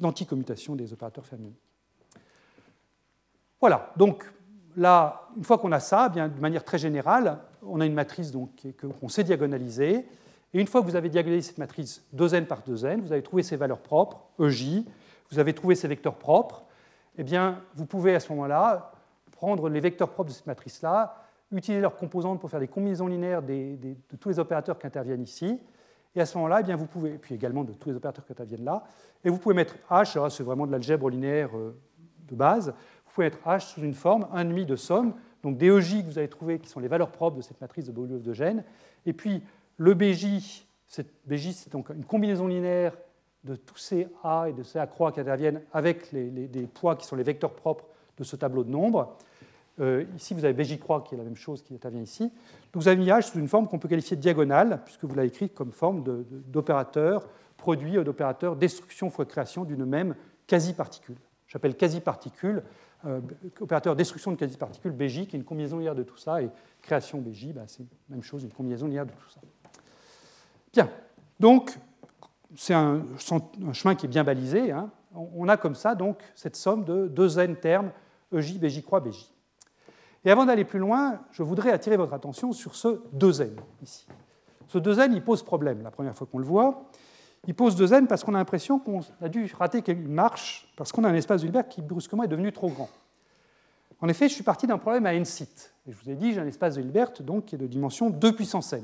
d'anticommutation 0.00 0.76
des 0.76 0.92
opérateurs 0.92 1.24
fermioniques. 1.24 1.62
Voilà, 3.60 3.92
donc 3.96 4.30
là, 4.76 5.28
une 5.36 5.44
fois 5.44 5.56
qu'on 5.56 5.72
a 5.72 5.80
ça, 5.80 6.08
eh 6.10 6.12
bien, 6.12 6.28
de 6.28 6.38
manière 6.38 6.64
très 6.64 6.76
générale, 6.76 7.38
on 7.62 7.80
a 7.80 7.86
une 7.86 7.94
matrice 7.94 8.30
qu'on 8.98 9.08
sait 9.08 9.24
diagonaliser. 9.24 10.06
Et 10.52 10.60
une 10.60 10.66
fois 10.66 10.82
que 10.82 10.86
vous 10.86 10.96
avez 10.96 11.08
diagonalisé 11.08 11.48
cette 11.48 11.58
matrice 11.58 12.04
2n 12.14 12.44
par 12.44 12.60
2n, 12.60 13.00
vous 13.00 13.12
avez 13.12 13.22
trouvé 13.22 13.42
ses 13.42 13.56
valeurs 13.56 13.80
propres, 13.80 14.20
EJ, 14.38 14.84
vous 15.30 15.38
avez 15.38 15.54
trouvé 15.54 15.74
ses 15.74 15.88
vecteurs 15.88 16.16
propres, 16.16 16.64
eh 17.16 17.24
bien, 17.24 17.62
vous 17.74 17.86
pouvez 17.86 18.14
à 18.14 18.20
ce 18.20 18.30
moment-là 18.32 18.92
prendre 19.32 19.68
les 19.68 19.80
vecteurs 19.80 20.10
propres 20.10 20.28
de 20.28 20.34
cette 20.34 20.46
matrice-là, 20.46 21.23
utiliser 21.58 21.80
leurs 21.80 21.96
composantes 21.96 22.40
pour 22.40 22.50
faire 22.50 22.60
des 22.60 22.68
combinaisons 22.68 23.06
linéaires 23.06 23.42
de 23.42 23.94
tous 24.20 24.28
les 24.28 24.38
opérateurs 24.38 24.78
qui 24.78 24.86
interviennent 24.86 25.22
ici. 25.22 25.60
Et 26.14 26.20
à 26.20 26.26
ce 26.26 26.36
moment-là, 26.38 26.62
eh 26.66 26.74
vous 26.74 26.86
pouvez, 26.86 27.18
puis 27.18 27.34
également 27.34 27.64
de 27.64 27.72
tous 27.72 27.88
les 27.88 27.96
opérateurs 27.96 28.24
qui 28.24 28.32
interviennent 28.32 28.64
là, 28.64 28.84
et 29.24 29.30
vous 29.30 29.38
pouvez 29.38 29.54
mettre 29.54 29.74
H, 29.90 30.30
c'est 30.30 30.42
vraiment 30.42 30.66
de 30.66 30.72
l'algèbre 30.72 31.10
linéaire 31.10 31.56
euh, 31.56 31.76
de 32.28 32.36
base, 32.36 32.68
vous 33.06 33.12
pouvez 33.12 33.26
mettre 33.26 33.38
H 33.46 33.72
sous 33.74 33.80
une 33.82 33.94
forme 33.94 34.26
1,5 34.34 34.64
de 34.64 34.76
somme, 34.76 35.14
donc 35.42 35.58
des 35.58 35.66
EJ 35.66 36.02
que 36.02 36.06
vous 36.06 36.18
avez 36.18 36.28
trouvés 36.28 36.58
qui 36.58 36.68
sont 36.68 36.80
les 36.80 36.88
valeurs 36.88 37.10
propres 37.10 37.36
de 37.36 37.42
cette 37.42 37.60
matrice 37.60 37.86
de 37.86 37.92
Bogoliov 37.92 38.22
de 38.22 38.32
Gênes, 38.32 38.64
et 39.06 39.12
puis 39.12 39.42
le 39.76 39.94
BJ, 39.94 40.64
cette 40.86 41.12
BJ 41.26 41.52
c'est 41.52 41.72
donc 41.72 41.90
une 41.90 42.04
combinaison 42.04 42.46
linéaire 42.46 42.96
de 43.42 43.56
tous 43.56 43.76
ces 43.76 44.08
A 44.22 44.46
et 44.48 44.52
de 44.52 44.62
ces 44.62 44.78
A 44.78 44.86
croix 44.86 45.12
qui 45.12 45.20
interviennent 45.20 45.62
avec 45.72 46.14
des 46.14 46.66
poids 46.66 46.96
qui 46.96 47.06
sont 47.06 47.16
les 47.16 47.24
vecteurs 47.24 47.54
propres 47.54 47.86
de 48.16 48.24
ce 48.24 48.36
tableau 48.36 48.64
de 48.64 48.70
nombres. 48.70 49.16
Euh, 49.80 50.04
ici, 50.16 50.34
vous 50.34 50.44
avez 50.44 50.54
BJ 50.54 50.78
croix 50.78 51.02
qui 51.02 51.14
est 51.14 51.18
la 51.18 51.24
même 51.24 51.36
chose 51.36 51.62
qui 51.62 51.74
intervient 51.74 52.02
ici. 52.02 52.24
Donc 52.72 52.82
vous 52.82 52.88
avez 52.88 52.96
mis 52.96 53.08
H 53.08 53.22
sous 53.22 53.38
une 53.38 53.48
forme 53.48 53.66
qu'on 53.66 53.78
peut 53.78 53.88
qualifier 53.88 54.16
de 54.16 54.22
diagonale, 54.22 54.82
puisque 54.84 55.04
vous 55.04 55.14
l'avez 55.14 55.28
écrit 55.28 55.50
comme 55.50 55.72
forme 55.72 56.04
d'opérateur 56.46 57.28
produit 57.56 57.92
d'opérateur 58.04 58.56
destruction 58.56 59.08
fois 59.10 59.24
création 59.24 59.64
d'une 59.64 59.84
même 59.86 60.14
quasi-particule. 60.46 61.16
J'appelle 61.48 61.76
quasi-particule, 61.76 62.62
euh, 63.06 63.20
opérateur 63.60 63.96
destruction 63.96 64.32
de 64.32 64.36
quasi-particule 64.36 64.92
BJ, 64.92 65.26
qui 65.26 65.36
est 65.36 65.38
une 65.38 65.44
combinaison 65.44 65.78
linéaire 65.78 65.94
de 65.94 66.02
tout 66.02 66.16
ça, 66.16 66.42
et 66.42 66.50
création 66.82 67.20
BJ, 67.20 67.52
bah, 67.52 67.62
c'est 67.66 67.82
la 68.08 68.16
même 68.16 68.22
chose, 68.22 68.42
une 68.42 68.52
combinaison 68.52 68.86
linéaire 68.86 69.06
de 69.06 69.12
tout 69.12 69.30
ça. 69.30 69.40
Bien, 70.72 70.90
donc 71.40 71.78
c'est 72.56 72.74
un, 72.74 73.02
chemin 73.72 73.94
qui 73.94 74.06
est 74.06 74.08
bien 74.08 74.24
balisé. 74.24 74.72
Hein. 74.72 74.90
On 75.14 75.48
a 75.48 75.56
comme 75.56 75.74
ça 75.74 75.94
donc 75.94 76.18
cette 76.34 76.56
somme 76.56 76.84
de 76.84 77.08
deux 77.08 77.38
n 77.38 77.56
termes 77.56 77.90
EJ, 78.32 78.58
BJ 78.58 78.82
croix, 78.82 79.00
BJ. 79.00 79.30
Et 80.24 80.30
avant 80.30 80.46
d'aller 80.46 80.64
plus 80.64 80.78
loin, 80.78 81.20
je 81.32 81.42
voudrais 81.42 81.70
attirer 81.70 81.96
votre 81.96 82.14
attention 82.14 82.52
sur 82.52 82.74
ce 82.74 83.00
2n 83.16 83.50
ici. 83.82 84.06
Ce 84.68 84.78
2n, 84.78 85.12
il 85.12 85.22
pose 85.22 85.42
problème 85.42 85.82
la 85.82 85.90
première 85.90 86.14
fois 86.14 86.26
qu'on 86.26 86.38
le 86.38 86.44
voit. 86.44 86.84
Il 87.46 87.54
pose 87.54 87.80
2n 87.80 88.06
parce 88.06 88.24
qu'on 88.24 88.34
a 88.34 88.38
l'impression 88.38 88.78
qu'on 88.78 89.00
a 89.20 89.28
dû 89.28 89.52
rater 89.58 89.82
une 89.92 90.12
marche, 90.12 90.72
parce 90.76 90.92
qu'on 90.92 91.04
a 91.04 91.08
un 91.08 91.14
espace 91.14 91.42
de 91.42 91.46
Hilbert 91.46 91.68
qui 91.68 91.82
brusquement 91.82 92.22
est 92.22 92.28
devenu 92.28 92.52
trop 92.52 92.68
grand. 92.68 92.88
En 94.00 94.08
effet, 94.08 94.28
je 94.28 94.34
suis 94.34 94.42
parti 94.42 94.66
d'un 94.66 94.78
problème 94.78 95.04
à 95.06 95.14
n 95.14 95.24
sites. 95.24 95.74
Et 95.86 95.92
je 95.92 95.96
vous 96.02 96.10
ai 96.10 96.14
dit, 96.14 96.32
j'ai 96.32 96.40
un 96.40 96.46
espace 96.46 96.76
de 96.76 96.80
Hilbert 96.80 97.12
donc, 97.20 97.46
qui 97.46 97.54
est 97.54 97.58
de 97.58 97.66
dimension 97.66 98.08
2 98.08 98.34
puissance 98.34 98.72
n. 98.72 98.82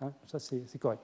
Hein, 0.00 0.12
ça, 0.26 0.38
c'est 0.38 0.78
correct. 0.78 1.02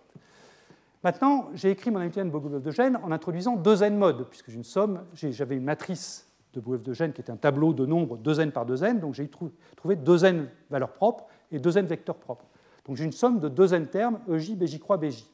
Maintenant, 1.03 1.51
j'ai 1.53 1.71
écrit 1.71 1.91
mon 1.91 1.99
Hamiltonian 1.99 2.31
Bogomolov 2.31 2.63
de 2.63 2.71
Gênes 2.71 2.99
en 3.03 3.13
introduisant 3.13 3.57
deux 3.57 3.83
n 3.83 3.97
modes, 3.97 4.27
puisque 4.29 4.51
j'ai 4.51 4.57
une 4.57 5.33
j'avais 5.33 5.57
une 5.57 5.65
matrice 5.65 6.27
de 6.55 6.61
Bogomolov 6.61 6.83
de 6.83 6.93
Gênes 6.93 7.13
qui 7.13 7.21
était 7.21 7.31
un 7.31 7.37
tableau 7.37 7.73
de 7.73 7.85
nombres 7.87 8.19
2n 8.19 8.51
par 8.51 8.67
2n, 8.67 9.01
donc 9.01 9.15
j'ai 9.15 9.29
trouvé 9.29 9.97
2n 9.97 10.47
valeurs 10.71 10.93
propres 10.93 11.27
et 11.53 11.59
2n 11.59 11.87
vecteurs 11.87 12.17
propres. 12.17 12.47
Donc 12.87 12.97
j'ai 12.97 13.05
une 13.05 13.13
somme 13.13 13.41
de 13.41 13.49
2n 13.49 13.87
termes, 13.87 14.21
EJ, 14.29 14.57
BJ 14.57 14.79
croix, 14.79 14.97
BJ. 14.97 15.27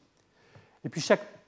Et 0.83 0.89
puis 0.89 1.01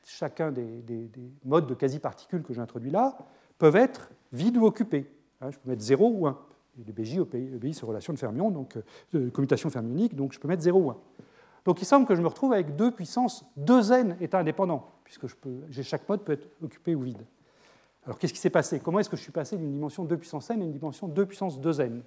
chacun 0.06 0.52
des, 0.52 1.10
modes 1.44 1.68
de 1.68 1.74
quasi-particules 1.74 2.44
que 2.44 2.54
j'ai 2.54 2.62
introduits 2.62 2.92
là 2.92 3.18
peuvent 3.58 3.76
être 3.76 4.10
vides 4.32 4.58
ou 4.58 4.66
occupés. 4.66 5.10
Hein, 5.42 5.52
je 5.52 5.58
peux 5.58 5.70
mettre 5.70 5.82
0 5.82 6.10
ou 6.10 6.28
1. 6.28 6.38
Et 6.80 6.84
le 6.86 6.94
BJ 6.94 7.20
obéit 7.20 7.84
aux 7.84 7.88
relations 7.88 8.14
de 8.14 8.20
fermion, 8.20 8.50
donc 8.50 8.78
euh, 8.78 8.82
de 9.14 9.30
commutation 9.30 9.70
fermionique, 9.70 10.16
donc 10.16 10.34
je 10.34 10.40
peux 10.40 10.48
mettre 10.48 10.64
0 10.64 10.80
ou 10.80 10.90
1. 10.90 10.98
Donc 11.66 11.82
il 11.82 11.86
semble 11.86 12.06
que 12.06 12.16
je 12.16 12.22
me 12.22 12.28
retrouve 12.28 12.52
avec 12.54 12.76
deux 12.76 12.92
puissances 12.92 13.46
2n 13.60 14.16
états 14.22 14.40
indépendants, 14.40 14.92
puisque 15.04 15.28
chaque 15.84 16.10
mode 16.10 16.22
peut 16.22 16.34
être 16.34 16.48
occupé 16.62 16.96
ou 16.96 17.02
vide. 17.02 17.24
Alors 18.06 18.18
qu'est-ce 18.18 18.34
qui 18.34 18.40
s'est 18.40 18.50
passé? 18.50 18.80
Comment 18.80 19.00
est-ce 19.00 19.10
que 19.10 19.18
je 19.18 19.22
suis 19.22 19.32
passé 19.32 19.58
d'une 19.58 19.72
dimension 19.72 20.04
2 20.04 20.18
puissance 20.18 20.50
n 20.50 20.62
à 20.62 20.66
une 20.66 20.72
dimension 20.72 21.08
2 21.08 21.26
puissance 21.26 21.60
2n 21.60 22.02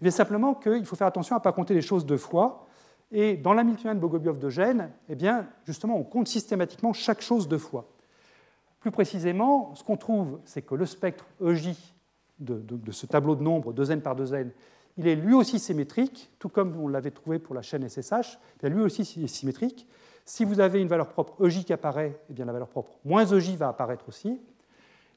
Il 0.00 0.06
est 0.06 0.12
simplement 0.12 0.54
qu'il 0.54 0.84
faut 0.86 0.96
faire 0.96 1.08
attention 1.08 1.34
à 1.34 1.38
ne 1.38 1.42
pas 1.42 1.52
compter 1.52 1.74
les 1.74 1.82
choses 1.82 2.06
deux 2.06 2.16
fois. 2.16 2.66
Et 3.12 3.36
dans 3.36 3.52
l'Hamiltonien 3.52 3.94
de 3.94 4.00
Bogobiov 4.00 4.38
de 4.38 4.48
Gênes, 4.48 4.90
eh 5.08 5.16
bien, 5.16 5.48
justement, 5.64 5.96
on 5.96 6.04
compte 6.04 6.28
systématiquement 6.28 6.92
chaque 6.92 7.22
chose 7.22 7.48
deux 7.48 7.58
fois. 7.58 7.88
Plus 8.78 8.92
précisément, 8.92 9.74
ce 9.74 9.82
qu'on 9.82 9.96
trouve, 9.96 10.38
c'est 10.44 10.62
que 10.62 10.76
le 10.76 10.86
spectre 10.86 11.26
EJ 11.44 11.76
de, 12.38 12.62
ce 12.92 13.06
tableau 13.06 13.34
de 13.34 13.42
nombres 13.42 13.72
2n 13.72 14.00
par 14.00 14.16
2n 14.16 14.50
il 14.96 15.06
est 15.06 15.16
lui 15.16 15.34
aussi 15.34 15.58
symétrique, 15.58 16.30
tout 16.38 16.48
comme 16.48 16.76
on 16.78 16.88
l'avait 16.88 17.10
trouvé 17.10 17.38
pour 17.38 17.54
la 17.54 17.62
chaîne 17.62 17.88
SSH, 17.88 18.38
il 18.60 18.66
est 18.66 18.70
lui 18.70 18.82
aussi 18.82 19.04
symétrique. 19.28 19.86
Si 20.24 20.44
vous 20.44 20.60
avez 20.60 20.80
une 20.80 20.88
valeur 20.88 21.08
propre 21.08 21.46
EJ 21.46 21.64
qui 21.64 21.72
apparaît, 21.72 22.20
eh 22.28 22.32
bien 22.32 22.44
la 22.44 22.52
valeur 22.52 22.68
propre 22.68 22.90
moins 23.04 23.24
EJ 23.24 23.56
va 23.56 23.68
apparaître 23.68 24.08
aussi. 24.08 24.38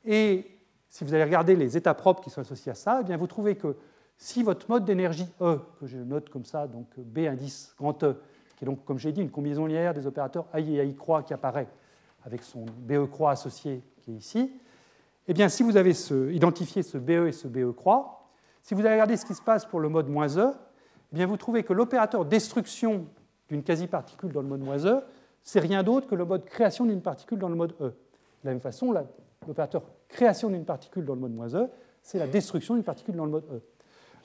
Et 0.05 0.59
si 0.89 1.03
vous 1.03 1.13
allez 1.13 1.23
regarder 1.23 1.55
les 1.55 1.75
états 1.77 1.93
propres 1.93 2.21
qui 2.21 2.29
sont 2.29 2.41
associés 2.41 2.71
à 2.71 2.75
ça, 2.75 2.99
eh 3.01 3.03
bien 3.03 3.17
vous 3.17 3.27
trouvez 3.27 3.55
que 3.55 3.75
si 4.17 4.43
votre 4.43 4.69
mode 4.69 4.85
d'énergie 4.85 5.27
E, 5.41 5.59
que 5.79 5.87
je 5.87 5.97
note 5.97 6.29
comme 6.29 6.45
ça, 6.45 6.67
donc 6.67 6.87
B 6.97 7.19
indice 7.19 7.73
grand 7.77 8.03
E, 8.03 8.15
qui 8.55 8.63
est 8.63 8.67
donc, 8.67 8.85
comme 8.85 8.99
j'ai 8.99 9.11
dit, 9.11 9.21
une 9.21 9.31
combinaison 9.31 9.65
linéaire 9.65 9.93
des 9.93 10.05
opérateurs 10.05 10.45
AI 10.53 10.75
et 10.75 10.79
AI 10.79 10.95
croix 10.95 11.23
qui 11.23 11.33
apparaît 11.33 11.67
avec 12.25 12.43
son 12.43 12.65
BE 12.77 13.05
croix 13.07 13.31
associé 13.31 13.81
qui 14.01 14.11
est 14.11 14.15
ici, 14.15 14.51
eh 15.27 15.33
bien 15.33 15.49
si 15.49 15.63
vous 15.63 15.77
avez 15.77 15.93
identifié 16.31 16.83
ce 16.83 16.97
BE 16.97 17.27
et 17.27 17.31
ce 17.31 17.47
BE 17.47 17.71
croix, 17.71 18.29
si 18.61 18.73
vous 18.73 18.81
allez 18.81 18.91
regarder 18.93 19.17
ce 19.17 19.25
qui 19.25 19.33
se 19.33 19.41
passe 19.41 19.65
pour 19.65 19.79
le 19.79 19.89
mode 19.89 20.07
moins 20.09 20.37
E, 20.37 20.53
eh 21.11 21.15
bien 21.15 21.25
vous 21.25 21.37
trouvez 21.37 21.63
que 21.63 21.73
l'opérateur 21.73 22.25
destruction 22.25 23.07
d'une 23.49 23.63
quasi-particule 23.63 24.31
dans 24.31 24.41
le 24.41 24.47
mode 24.47 24.61
moins 24.61 24.85
E, 24.85 25.01
c'est 25.43 25.59
rien 25.59 25.83
d'autre 25.83 26.07
que 26.07 26.15
le 26.15 26.25
mode 26.25 26.45
création 26.45 26.85
d'une 26.85 27.01
particule 27.01 27.39
dans 27.39 27.49
le 27.49 27.55
mode 27.55 27.73
E. 27.81 27.87
De 27.89 28.45
la 28.45 28.51
même 28.51 28.61
façon, 28.61 28.93
l'opérateur 29.47 29.83
création 30.07 30.49
d'une 30.49 30.65
particule 30.65 31.05
dans 31.05 31.15
le 31.15 31.21
mode 31.21 31.33
moins 31.33 31.53
E, 31.53 31.69
c'est 32.01 32.19
la 32.19 32.27
destruction 32.27 32.75
d'une 32.75 32.83
particule 32.83 33.15
dans 33.15 33.25
le 33.25 33.31
mode 33.31 33.45
E. 33.51 33.61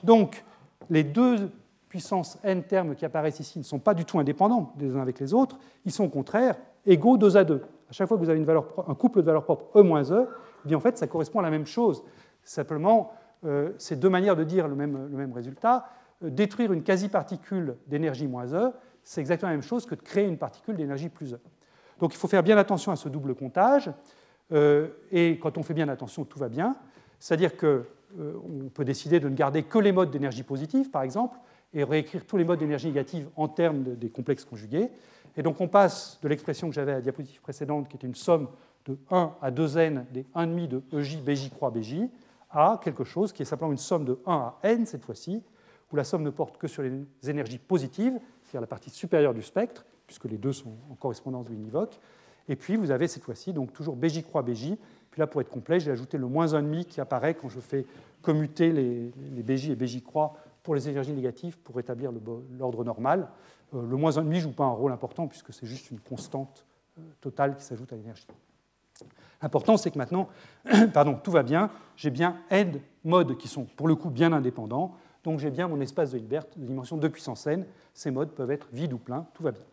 Donc, 0.03 0.43
les 0.89 1.03
deux 1.03 1.49
puissances 1.87 2.37
n 2.43 2.63
termes 2.63 2.95
qui 2.95 3.05
apparaissent 3.05 3.39
ici 3.39 3.59
ne 3.59 3.63
sont 3.63 3.79
pas 3.79 3.93
du 3.93 4.05
tout 4.05 4.19
indépendants 4.19 4.73
les 4.77 4.95
uns 4.95 5.01
avec 5.01 5.19
les 5.19 5.33
autres, 5.33 5.57
ils 5.85 5.91
sont 5.91 6.05
au 6.05 6.09
contraire 6.09 6.55
égaux 6.85 7.17
deux 7.17 7.35
à 7.35 7.43
deux. 7.43 7.63
À 7.89 7.93
chaque 7.93 8.07
fois 8.07 8.17
que 8.17 8.23
vous 8.23 8.29
avez 8.29 8.39
une 8.39 8.45
valeur, 8.45 8.67
un 8.87 8.93
couple 8.93 9.21
de 9.21 9.25
valeurs 9.25 9.43
propres 9.43 9.79
E 9.79 9.81
moins 9.81 10.03
E, 10.11 10.27
eh 10.65 10.67
bien 10.67 10.77
en 10.77 10.81
fait, 10.81 10.97
ça 10.97 11.07
correspond 11.07 11.39
à 11.39 11.41
la 11.41 11.49
même 11.49 11.65
chose. 11.65 12.03
Simplement, 12.43 13.11
euh, 13.45 13.71
c'est 13.77 13.99
deux 13.99 14.09
manières 14.09 14.35
de 14.35 14.43
dire 14.43 14.67
le 14.67 14.75
même, 14.75 15.33
résultat. 15.33 15.89
Euh, 16.23 16.29
détruire 16.29 16.71
une 16.71 16.83
quasi-particule 16.83 17.77
d'énergie 17.87 18.27
moins 18.27 18.53
E, 18.53 18.71
c'est 19.03 19.21
exactement 19.21 19.49
la 19.49 19.55
même 19.55 19.63
chose 19.63 19.85
que 19.85 19.95
de 19.95 20.01
créer 20.01 20.27
une 20.27 20.37
particule 20.37 20.75
d'énergie 20.75 21.09
plus 21.09 21.33
E. 21.33 21.39
Donc 21.99 22.13
il 22.13 22.17
faut 22.17 22.27
faire 22.27 22.43
bien 22.43 22.57
attention 22.57 22.91
à 22.91 22.95
ce 22.95 23.09
double 23.09 23.35
comptage. 23.35 23.91
Euh, 24.51 24.87
et 25.11 25.37
quand 25.39 25.57
on 25.57 25.63
fait 25.63 25.73
bien 25.73 25.89
attention, 25.89 26.25
tout 26.25 26.39
va 26.39 26.49
bien. 26.49 26.75
C'est-à-dire 27.19 27.55
qu'on 27.57 28.69
peut 28.73 28.85
décider 28.85 29.19
de 29.19 29.29
ne 29.29 29.35
garder 29.35 29.63
que 29.63 29.77
les 29.77 29.91
modes 29.91 30.11
d'énergie 30.11 30.43
positive, 30.43 30.89
par 30.89 31.03
exemple, 31.03 31.37
et 31.73 31.83
réécrire 31.83 32.25
tous 32.25 32.37
les 32.37 32.43
modes 32.43 32.59
d'énergie 32.59 32.87
négative 32.87 33.29
en 33.35 33.47
termes 33.47 33.95
des 33.95 34.09
complexes 34.09 34.45
conjugués. 34.45 34.89
Et 35.37 35.43
donc 35.43 35.61
on 35.61 35.67
passe 35.67 36.19
de 36.21 36.27
l'expression 36.27 36.67
que 36.69 36.73
j'avais 36.73 36.91
à 36.91 36.95
la 36.95 37.01
diapositive 37.01 37.41
précédente, 37.41 37.87
qui 37.87 37.95
était 37.95 38.07
une 38.07 38.15
somme 38.15 38.47
de 38.85 38.97
1 39.11 39.33
à 39.41 39.51
2n 39.51 40.05
des 40.11 40.25
1,5 40.35 40.67
de 40.67 40.83
EJ, 40.93 41.21
BJ 41.21 41.49
croix, 41.51 41.69
BJ, 41.69 42.07
à 42.49 42.79
quelque 42.83 43.03
chose 43.03 43.31
qui 43.31 43.43
est 43.43 43.45
simplement 43.45 43.71
une 43.71 43.77
somme 43.77 44.05
de 44.05 44.19
1 44.25 44.31
à 44.33 44.57
n 44.63 44.85
cette 44.85 45.05
fois-ci, 45.05 45.43
où 45.91 45.95
la 45.95 46.03
somme 46.03 46.23
ne 46.23 46.29
porte 46.29 46.57
que 46.57 46.67
sur 46.67 46.81
les 46.81 46.91
énergies 47.27 47.59
positives, 47.59 48.19
c'est-à-dire 48.43 48.61
la 48.61 48.67
partie 48.67 48.89
supérieure 48.89 49.33
du 49.33 49.41
spectre, 49.41 49.85
puisque 50.07 50.25
les 50.25 50.37
deux 50.37 50.53
sont 50.53 50.73
en 50.91 50.95
correspondance 50.95 51.47
univoque. 51.49 51.99
Et 52.49 52.55
puis 52.55 52.75
vous 52.75 52.91
avez 52.91 53.07
cette 53.07 53.23
fois-ci 53.23 53.53
donc 53.53 53.71
toujours 53.71 53.95
BJ 53.95 54.23
croix 54.23 54.41
BJ. 54.41 54.73
Puis 55.11 55.19
là, 55.19 55.27
pour 55.27 55.39
être 55.41 55.49
complet, 55.49 55.79
j'ai 55.79 55.91
ajouté 55.91 56.17
le 56.17 56.27
moins 56.27 56.47
1,5 56.47 56.85
qui 56.85 56.99
apparaît 56.99 57.33
quand 57.33 57.49
je 57.49 57.59
fais 57.59 57.85
commuter 58.21 58.71
les, 58.71 59.11
BJ 59.43 59.69
et 59.69 59.75
BJ 59.75 60.03
croix 60.03 60.33
pour 60.63 60.75
les 60.75 60.89
énergies 60.89 61.13
négatives 61.13 61.57
pour 61.59 61.79
établir 61.79 62.11
l'ordre 62.59 62.83
normal. 62.83 63.29
le 63.73 63.95
moins 63.95 64.11
1,5 64.11 64.23
ne 64.23 64.39
joue 64.39 64.51
pas 64.51 64.65
un 64.65 64.71
rôle 64.71 64.91
important 64.91 65.27
puisque 65.27 65.53
c'est 65.53 65.65
juste 65.65 65.89
une 65.91 65.99
constante 65.99 66.65
totale 67.21 67.55
qui 67.55 67.63
s'ajoute 67.63 67.93
à 67.93 67.95
l'énergie. 67.95 68.27
L'important, 69.41 69.77
c'est 69.77 69.91
que 69.91 69.97
maintenant, 69.97 70.27
pardon, 70.93 71.15
tout 71.15 71.31
va 71.31 71.43
bien, 71.43 71.69
j'ai 71.95 72.09
bien 72.09 72.37
n 72.49 72.81
modes 73.05 73.37
qui 73.37 73.47
sont 73.47 73.63
pour 73.63 73.87
le 73.87 73.95
coup 73.95 74.09
bien 74.09 74.33
indépendants, 74.33 74.95
donc 75.23 75.39
j'ai 75.39 75.49
bien 75.49 75.67
mon 75.67 75.79
espace 75.79 76.11
de 76.11 76.17
Hilbert 76.17 76.43
de 76.55 76.65
dimension 76.65 76.97
2 76.97 77.09
puissance 77.09 77.47
n, 77.47 77.65
ces 77.93 78.11
modes 78.11 78.31
peuvent 78.31 78.51
être 78.51 78.67
vides 78.73 78.93
ou 78.93 78.97
pleins, 78.97 79.25
tout 79.33 79.43
va 79.43 79.51
bien. 79.51 79.63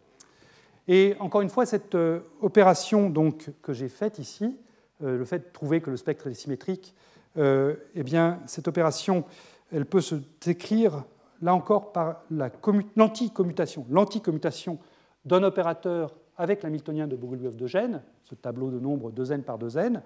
Et 0.89 1.17
encore 1.19 1.41
une 1.41 1.49
fois, 1.49 1.67
cette 1.67 1.95
euh, 1.95 2.21
opération 2.41 3.11
donc, 3.11 3.51
que 3.63 3.73
j'ai 3.73 3.89
faite 3.89 4.19
ici, 4.19 4.57
euh, 5.03 5.19
le 5.19 5.25
fait 5.25 5.39
de 5.39 5.53
trouver 5.53 5.81
que 5.81 5.91
le 5.91 5.97
spectre 5.97 6.29
est 6.29 6.35
symétrique, 6.35 6.95
euh, 7.39 7.75
eh 7.95 8.03
bien, 8.03 8.41
cette 8.47 8.69
opération, 8.69 9.25
elle 9.73 9.87
peut 9.87 10.01
se 10.01 10.15
décrire 10.41 11.05
là 11.43 11.55
encore 11.55 11.93
par 11.93 12.23
l'anticommutation, 12.31 13.85
l'anticommutation 13.91 14.79
d'un 15.25 15.43
opérateur 15.43 16.15
avec 16.39 16.63
l'hamiltonien 16.63 17.07
de 17.07 17.17
Bogoliubov 17.17 17.57
de 17.57 17.67
Gênes, 17.67 18.03
ce 18.25 18.35
tableau 18.35 18.71
de 18.71 18.79
nombres 18.79 19.11
2n 19.11 19.43
par 19.43 19.59
2n. 19.59 20.01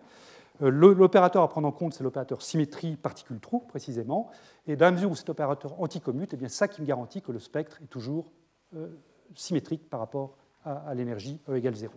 L'opérateur 0.60 1.42
à 1.42 1.48
prendre 1.48 1.68
en 1.68 1.72
compte, 1.72 1.94
c'est 1.94 2.04
l'opérateur 2.04 2.42
symétrie 2.42 2.96
particule-trou, 2.96 3.60
précisément. 3.60 4.30
Et 4.66 4.76
dans 4.76 4.86
la 4.86 4.92
mesure 4.92 5.10
où 5.10 5.14
cet 5.14 5.30
opérateur 5.30 5.80
anticommute, 5.80 6.34
eh 6.40 6.48
ça 6.48 6.68
qui 6.68 6.82
me 6.82 6.86
garantit 6.86 7.22
que 7.22 7.32
le 7.32 7.38
spectre 7.38 7.78
est 7.82 7.86
toujours 7.86 8.30
symétrique 9.34 9.88
par 9.88 10.00
rapport 10.00 10.36
à, 10.64 10.94
l'énergie 10.94 11.38
E 11.48 11.56
égale 11.56 11.74
0. 11.74 11.92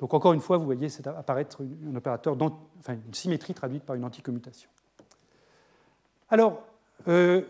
Donc 0.00 0.14
encore 0.14 0.32
une 0.32 0.40
fois, 0.40 0.58
vous 0.58 0.64
voyez 0.64 0.88
apparaître 1.06 1.62
un 1.62 1.96
opérateur, 1.96 2.36
enfin, 2.78 2.94
une 2.94 3.14
symétrie 3.14 3.54
traduite 3.54 3.84
par 3.84 3.96
une 3.96 4.04
anticommutation. 4.04 4.70
Alors, 6.30 6.62
euh, 7.08 7.42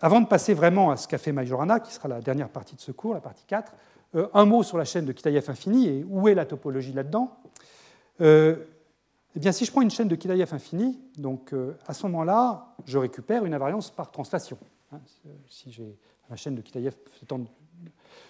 avant 0.00 0.20
de 0.20 0.26
passer 0.26 0.54
vraiment 0.54 0.90
à 0.90 0.96
ce 0.96 1.08
qu'a 1.08 1.18
fait 1.18 1.32
Majorana, 1.32 1.80
qui 1.80 1.92
sera 1.92 2.08
la 2.08 2.20
dernière 2.20 2.50
partie 2.50 2.76
de 2.76 2.80
ce 2.80 2.92
cours, 2.92 3.14
la 3.14 3.20
partie 3.20 3.44
4, 3.46 3.72
euh, 4.14 4.28
un 4.34 4.44
mot 4.44 4.62
sur 4.62 4.78
la 4.78 4.84
chaîne 4.84 5.06
de 5.06 5.12
Kitaïev 5.12 5.48
infini 5.50 5.88
et 5.88 6.04
où 6.08 6.28
est 6.28 6.34
la 6.34 6.46
topologie 6.46 6.92
là-dedans. 6.92 7.36
Euh, 8.20 8.56
eh 9.34 9.40
bien, 9.40 9.52
si 9.52 9.64
je 9.64 9.72
prends 9.72 9.82
une 9.82 9.90
chaîne 9.90 10.08
de 10.08 10.14
Kitaïev 10.14 10.52
infini, 10.52 11.00
donc 11.16 11.54
à 11.86 11.94
ce 11.94 12.06
moment-là, 12.06 12.74
je 12.86 12.98
récupère 12.98 13.44
une 13.44 13.54
invariance 13.54 13.90
par 13.90 14.10
translation. 14.10 14.58
Hein, 14.92 15.00
si 15.48 15.70
j'ai 15.70 15.96
la 16.30 16.36
chaîne 16.36 16.54
de 16.54 16.60
Kitaïev 16.60 16.94
s'étend 17.18 17.40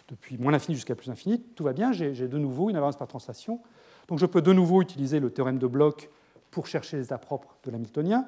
depuis 0.09 0.39
moins 0.39 0.53
l'infini 0.53 0.75
jusqu'à 0.75 0.95
plus 0.95 1.09
l'infini, 1.09 1.41
tout 1.41 1.65
va 1.65 1.73
bien, 1.73 1.93
j'ai 1.93 2.13
de 2.13 2.39
nouveau 2.39 2.71
une 2.71 2.77
invariance 2.77 2.97
par 2.97 3.09
translation. 3.09 3.61
Donc 4.09 4.19
je 4.19 4.27
peux 4.27 4.43
de 4.43 4.53
nouveau 4.53 4.81
utiliser 4.83 5.21
le 5.21 5.31
théorème 5.31 5.59
de 5.59 5.67
Bloch 5.67 6.09
pour 6.51 6.67
chercher 6.67 6.97
les 6.97 7.05
états 7.05 7.19
propres 7.19 7.57
de 7.65 7.71
l'hamiltonien. 7.71 8.27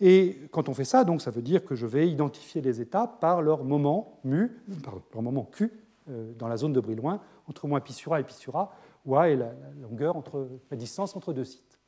Et 0.00 0.40
quand 0.50 0.68
on 0.68 0.74
fait 0.74 0.84
ça, 0.84 1.04
ça 1.18 1.30
veut 1.30 1.42
dire 1.42 1.64
que 1.64 1.74
je 1.74 1.86
vais 1.86 2.08
identifier 2.08 2.60
les 2.60 2.80
états 2.80 3.06
par 3.06 3.42
leur 3.42 3.62
moment 3.62 4.18
mu, 4.24 4.50
pardon, 4.82 5.02
leur 5.12 5.22
moment 5.22 5.44
q 5.44 5.70
euh, 6.10 6.32
dans 6.38 6.48
la 6.48 6.56
zone 6.56 6.72
de 6.72 6.80
Brillouin 6.80 7.20
entre 7.48 7.68
moins 7.68 7.80
pi 7.80 7.92
sur 7.92 8.14
a 8.14 8.20
et 8.20 8.24
pi 8.24 8.34
sur 8.34 8.56
a, 8.56 8.72
où 9.04 9.16
a 9.16 9.28
est 9.28 9.36
la, 9.36 9.52
longueur 9.80 10.16
entre 10.16 10.48
la 10.70 10.76
distance 10.76 11.14
entre 11.14 11.32
deux 11.32 11.44
sites. 11.44 11.78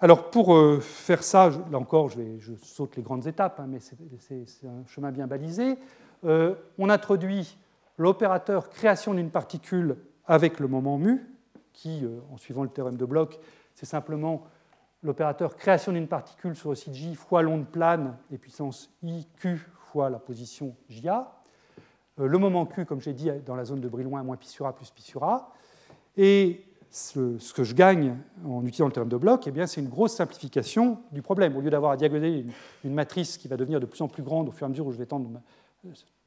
Alors 0.00 0.30
pour 0.30 0.54
euh, 0.54 0.80
faire 0.80 1.22
ça, 1.22 1.50
là 1.70 1.78
encore, 1.78 2.08
je, 2.08 2.54
saute 2.62 2.96
les 2.96 3.02
grandes 3.02 3.26
étapes, 3.26 3.60
hein, 3.60 3.66
mais 3.68 3.78
c'est 3.80 4.66
un 4.66 4.84
chemin 4.86 5.12
bien 5.12 5.26
balisé. 5.26 5.78
Euh, 6.24 6.54
on 6.78 6.90
introduit 6.90 7.56
l'opérateur 7.96 8.70
création 8.70 9.14
d'une 9.14 9.30
particule 9.30 9.96
avec 10.26 10.60
le 10.60 10.68
moment 10.68 10.98
mu, 10.98 11.26
qui, 11.72 12.04
euh, 12.04 12.20
en 12.32 12.36
suivant 12.36 12.62
le 12.62 12.68
théorème 12.68 12.96
de 12.96 13.04
Bloch, 13.04 13.38
c'est 13.74 13.86
simplement 13.86 14.44
l'opérateur 15.02 15.56
création 15.56 15.92
d'une 15.92 16.08
particule 16.08 16.54
sur 16.54 16.70
le 16.70 16.76
site 16.76 16.94
J 16.94 17.14
fois 17.14 17.42
l'onde 17.42 17.66
plane 17.66 18.16
et 18.30 18.38
puissance 18.38 18.90
IQ 19.02 19.58
fois 19.78 20.10
la 20.10 20.18
position 20.18 20.76
JA. 20.88 21.40
Euh, 22.18 22.26
le 22.26 22.38
moment 22.38 22.66
Q, 22.66 22.84
comme 22.84 23.00
j'ai 23.00 23.14
dit, 23.14 23.30
dans 23.46 23.56
la 23.56 23.64
zone 23.64 23.80
de 23.80 23.88
Brillouin, 23.88 24.22
moins 24.22 24.36
pi 24.36 24.48
sur 24.48 24.66
A 24.66 24.74
plus 24.74 24.90
pi 24.90 25.02
sur 25.02 25.24
A. 25.24 25.52
Et 26.16 26.64
ce, 26.90 27.52
que 27.54 27.62
je 27.62 27.74
gagne 27.74 28.16
en 28.44 28.62
utilisant 28.62 28.86
le 28.86 28.92
théorème 28.92 29.10
de 29.10 29.16
Bloch, 29.16 29.46
eh 29.46 29.66
c'est 29.66 29.80
une 29.80 29.88
grosse 29.88 30.14
simplification 30.14 30.98
du 31.12 31.22
problème. 31.22 31.56
Au 31.56 31.60
lieu 31.60 31.70
d'avoir 31.70 31.92
à 31.92 31.96
diagonaler 31.96 32.44
une, 32.84 32.94
matrice 32.94 33.38
qui 33.38 33.48
va 33.48 33.56
devenir 33.56 33.80
de 33.80 33.86
plus 33.86 34.02
en 34.02 34.08
plus 34.08 34.22
grande 34.22 34.48
au 34.48 34.52
fur 34.52 34.64
et 34.64 34.66
à 34.66 34.68
mesure 34.68 34.86
où 34.86 34.92
je 34.92 34.98
vais 34.98 35.06
tendre 35.06 35.30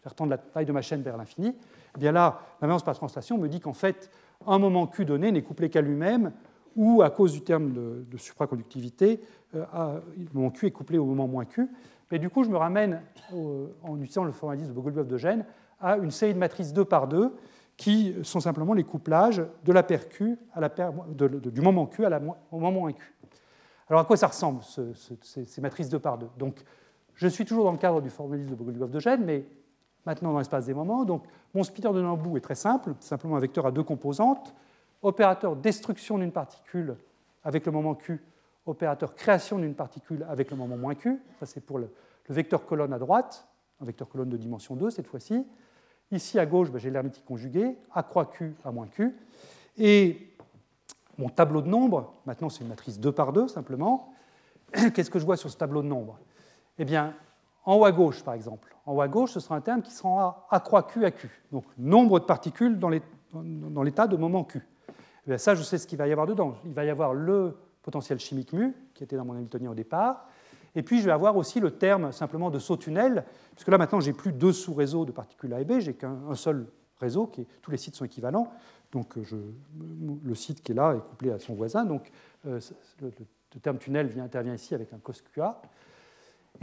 faire 0.02 0.16
tendre 0.16 0.32
la 0.32 0.38
taille 0.38 0.66
de 0.66 0.72
ma 0.72 0.82
chaîne 0.82 1.02
vers 1.02 1.18
l'infini, 1.18 1.56
eh 1.96 2.00
bien 2.00 2.12
là, 2.12 2.40
par 2.60 2.96
translation 2.96 3.38
me 3.38 3.48
dit 3.48 3.60
qu'en 3.60 3.74
fait, 3.74 4.10
un 4.46 4.60
moment 4.60 4.88
Q 4.88 5.06
donné 5.06 5.32
n'est 5.32 5.42
couplé 5.42 5.70
qu'à 5.70 5.82
lui-même, 5.82 6.32
ou 6.76 7.02
à 7.02 7.10
cause 7.10 7.34
du 7.34 7.42
terme 7.42 7.72
de, 7.72 8.18
supraconductivité, 8.18 9.22
euh, 9.56 10.00
le 10.18 10.28
moment 10.34 10.50
Q 10.50 10.68
est 10.68 10.72
couplé 10.72 10.98
au 10.98 11.06
moment 11.06 11.28
moins 11.28 11.46
Q. 11.46 11.70
Mais 12.12 12.20
du 12.20 12.30
coup, 12.30 12.44
je 12.44 12.50
me 12.50 12.58
ramène, 12.58 13.02
en 13.32 13.98
utilisant 13.98 14.24
le 14.24 14.32
formalisme 14.32 14.70
de 14.70 14.74
Bogoliubov 14.74 15.08
de 15.08 15.18
Gênes, 15.18 15.46
à 15.80 15.98
une 15.98 16.12
série 16.12 16.34
de 16.34 16.40
matrices 16.40 16.74
2 16.74 16.86
par 16.86 17.08
2 17.08 17.34
qui 17.76 18.16
sont 18.24 18.40
simplement 18.40 18.74
les 18.74 18.84
couplages 18.84 19.44
de 19.64 19.72
la 19.72 19.84
paire 19.84 20.08
Q 20.10 20.38
à 20.54 20.60
la 20.60 20.70
paire, 20.70 20.92
du 20.94 21.62
moment 21.62 21.88
Q 21.88 22.06
au 22.06 22.60
moment 22.60 22.72
moins 22.72 22.94
Q. 22.94 23.14
Alors 23.90 24.02
à 24.02 24.06
quoi 24.06 24.16
ça 24.16 24.28
ressemble, 24.28 24.62
ces, 24.64 25.62
matrices 25.62 25.90
2 25.90 26.00
par 26.00 26.18
2 26.18 26.28
Donc, 26.38 26.64
je 27.16 27.28
suis 27.28 27.46
toujours 27.46 27.66
dans 27.66 27.72
le 27.72 27.78
cadre 27.78 28.02
du 28.02 28.10
formalisme 28.10 28.50
de 28.50 28.56
Bogoliubov 28.56 28.92
de 28.92 29.00
Gênes, 29.00 29.24
mais 29.24 29.46
maintenant 30.06 30.34
dans 30.34 30.40
l'espace 30.40 30.66
des 30.66 30.74
moments. 30.74 31.06
Donc, 31.06 31.24
mon 31.54 31.64
splitter 31.64 31.90
de 31.90 32.02
Nambu 32.02 32.38
est 32.38 32.42
très 32.42 32.56
simple, 32.56 32.94
simplement 33.00 33.36
un 33.36 33.40
vecteur 33.40 33.66
à 33.66 33.72
deux 33.72 33.84
composantes. 33.84 34.54
Opérateur 35.02 35.56
destruction 35.56 36.18
d'une 36.18 36.32
particule 36.32 36.96
avec 37.44 37.66
le 37.66 37.72
moment 37.72 37.94
Q, 37.94 38.22
opérateur 38.66 39.16
création 39.16 39.60
d'une 39.60 39.76
particule 39.76 40.26
avec 40.30 40.50
le 40.50 40.58
moment 40.58 40.78
moins 40.78 40.96
Q. 40.96 41.20
Ça, 41.40 41.46
c'est 41.46 41.62
pour 41.62 41.78
le, 41.78 41.90
vecteur 42.30 42.66
colonne 42.66 42.94
à 42.94 43.00
droite, 43.00 43.48
un 43.82 43.86
vecteur 43.86 44.08
colonne 44.08 44.30
de 44.30 44.38
dimension 44.38 44.76
2 44.76 44.90
cette 44.90 45.08
fois-ci. 45.08 45.46
Ici 46.12 46.40
à 46.40 46.46
gauche, 46.46 46.72
ben, 46.72 46.80
j'ai 46.80 46.90
l'hermétique 46.90 47.26
conjugué, 47.26 47.76
A 47.94 48.04
croix 48.04 48.26
Q, 48.26 48.56
A 48.64 48.72
moins 48.72 48.88
Q. 48.88 49.14
Et 49.78 50.30
mon 51.18 51.28
tableau 51.28 51.62
de 51.62 51.68
nombres, 51.68 52.14
maintenant 52.26 52.50
c'est 52.50 52.62
une 52.62 52.70
matrice 52.70 53.00
2 53.00 53.12
par 53.12 53.34
2 53.34 53.50
simplement. 53.50 54.14
Qu'est-ce 54.94 55.10
que 55.10 55.20
je 55.20 55.26
vois 55.26 55.38
sur 55.38 55.50
ce 55.50 55.58
tableau 55.58 55.82
de 55.82 55.88
nombres? 55.88 56.18
Eh 56.78 56.86
bien, 56.86 57.14
en 57.66 57.76
haut 57.76 57.86
à 57.86 57.92
gauche, 57.92 58.24
par 58.24 58.34
exemple. 58.34 58.76
En 58.86 58.94
haut 58.94 59.02
à 59.02 59.08
gauche, 59.08 59.32
ce 59.32 59.40
sera 59.40 59.56
un 59.56 59.62
terme 59.62 59.82
qui 59.82 59.92
sera 59.92 60.48
A 60.50 60.60
Q 60.60 61.06
à 61.06 61.12
Q, 61.12 61.30
donc 61.52 61.66
nombre 61.78 62.20
de 62.20 62.26
particules 62.26 62.80
dans 62.80 62.90
l'état 63.84 64.08
de 64.08 64.18
moment 64.18 64.44
Q. 64.44 64.62
Eh 65.28 65.38
ça, 65.38 65.56
je 65.56 65.64
sais 65.64 65.78
ce 65.78 65.88
qu'il 65.88 65.98
va 65.98 66.08
y 66.08 66.12
avoir 66.12 66.28
dedans. 66.28 66.56
Il 66.66 66.74
va 66.74 66.84
y 66.84 66.90
avoir 66.90 67.14
le 67.14 67.58
potentiel 67.82 68.20
chimique 68.20 68.54
mu, 68.54 68.74
qui 68.94 69.04
était 69.04 69.16
dans 69.16 69.26
mon 69.26 69.34
Hamiltonien 69.34 69.72
au 69.72 69.76
départ, 69.76 70.28
et 70.76 70.82
puis 70.82 71.00
je 71.00 71.06
vais 71.06 71.12
avoir 71.12 71.38
aussi 71.38 71.60
le 71.60 71.72
terme 71.72 72.12
simplement 72.12 72.50
de 72.50 72.60
saut 72.60 72.78
tunnel, 72.78 73.26
puisque 73.52 73.68
là 73.68 73.78
maintenant 73.78 74.00
j'ai 74.00 74.14
plus 74.14 74.32
deux 74.32 74.54
sous-réseaux 74.54 75.06
de 75.06 75.12
particules 75.12 75.54
A 75.54 75.62
et 75.62 75.66
B, 75.66 75.80
j'ai 75.80 75.94
qu'un 75.94 76.34
seul 76.36 76.66
réseau, 77.00 77.28
qui 77.28 77.46
tous 77.62 77.72
les 77.72 77.78
sites 77.78 77.96
sont 77.96 78.06
équivalents, 78.06 78.52
donc 78.92 79.16
le 79.16 80.36
site 80.36 80.64
qui 80.64 80.72
est 80.72 80.76
là 80.76 80.96
est 80.96 81.10
couplé 81.10 81.32
à 81.32 81.40
son 81.40 81.54
voisin, 81.54 81.86
donc 81.86 82.10
euh, 82.48 82.60
le, 83.02 83.12
terme 83.62 83.78
tunnel 83.78 84.08
vient, 84.08 84.24
intervient 84.24 84.56
ici 84.56 84.74
avec 84.74 84.94
un 84.94 84.98
cos 84.98 85.14
QA. 85.34 85.62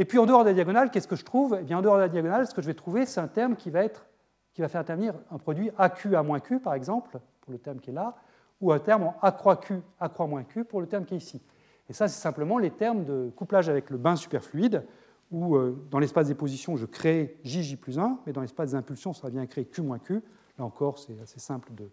Et 0.01 0.07
puis 0.07 0.17
en 0.17 0.25
dehors 0.25 0.45
de 0.45 0.49
la 0.49 0.55
diagonale, 0.55 0.91
qu'est-ce 0.91 1.07
que 1.07 1.15
je 1.15 1.27
trouve? 1.27 1.59
Eh 1.61 1.63
bien, 1.63 1.77
En 1.77 1.83
dehors 1.83 1.97
de 1.97 2.01
la 2.01 2.09
diagonale, 2.09 2.47
ce 2.47 2.55
que 2.55 2.63
je 2.63 2.67
vais 2.67 2.73
trouver, 2.73 3.05
c'est 3.05 3.21
un 3.21 3.29
terme 3.29 3.55
qui 3.55 3.69
va, 3.69 3.85
être, 3.85 4.07
qui 4.55 4.63
va 4.63 4.69
faire 4.69 4.81
intervenir 4.81 5.13
un 5.31 5.37
produit 5.37 5.71
AQ 5.77 6.17
A 6.17 6.23
moins 6.23 6.41
Q, 6.41 6.59
par 6.59 6.73
exemple, 6.73 7.19
pour 7.43 7.53
le 7.53 7.59
terme 7.59 7.81
qui 7.81 7.91
est 7.91 7.93
là, 7.93 8.17
ou 8.63 8.73
un 8.73 8.79
terme 8.79 9.03
en 9.03 9.17
A 9.21 9.31
croix 9.31 9.57
Q, 9.57 9.83
A 10.01 10.09
croix 10.09 10.27
moins 10.27 10.43
Q 10.43 10.65
pour 10.65 10.81
le 10.81 10.87
terme 10.87 11.05
qui 11.05 11.13
est 11.13 11.19
ici. 11.19 11.43
Et 11.91 11.93
ça, 11.93 12.09
c'est 12.09 12.19
simplement 12.19 12.57
les 12.57 12.71
termes 12.71 13.05
de 13.05 13.31
couplage 13.37 13.69
avec 13.69 13.91
le 13.91 13.99
bain 13.99 14.17
superfluide, 14.17 14.87
où 15.31 15.55
euh, 15.55 15.79
dans 15.91 15.99
l'espace 15.99 16.29
des 16.29 16.35
positions, 16.35 16.79
je 16.79 16.87
crée 16.87 17.37
J, 17.45 17.63
J 17.63 17.77
plus 17.77 17.99
1, 17.99 18.21
mais 18.25 18.33
dans 18.33 18.41
l'espace 18.41 18.71
des 18.71 18.77
impulsions, 18.77 19.13
ça 19.13 19.29
vient 19.29 19.45
créer 19.45 19.67
Q 19.67 19.83
moins 19.83 19.99
Q. 19.99 20.23
Là 20.59 20.65
encore, 20.65 20.99
c'est 20.99 21.21
assez 21.21 21.41
simple 21.41 21.73
de, 21.75 21.91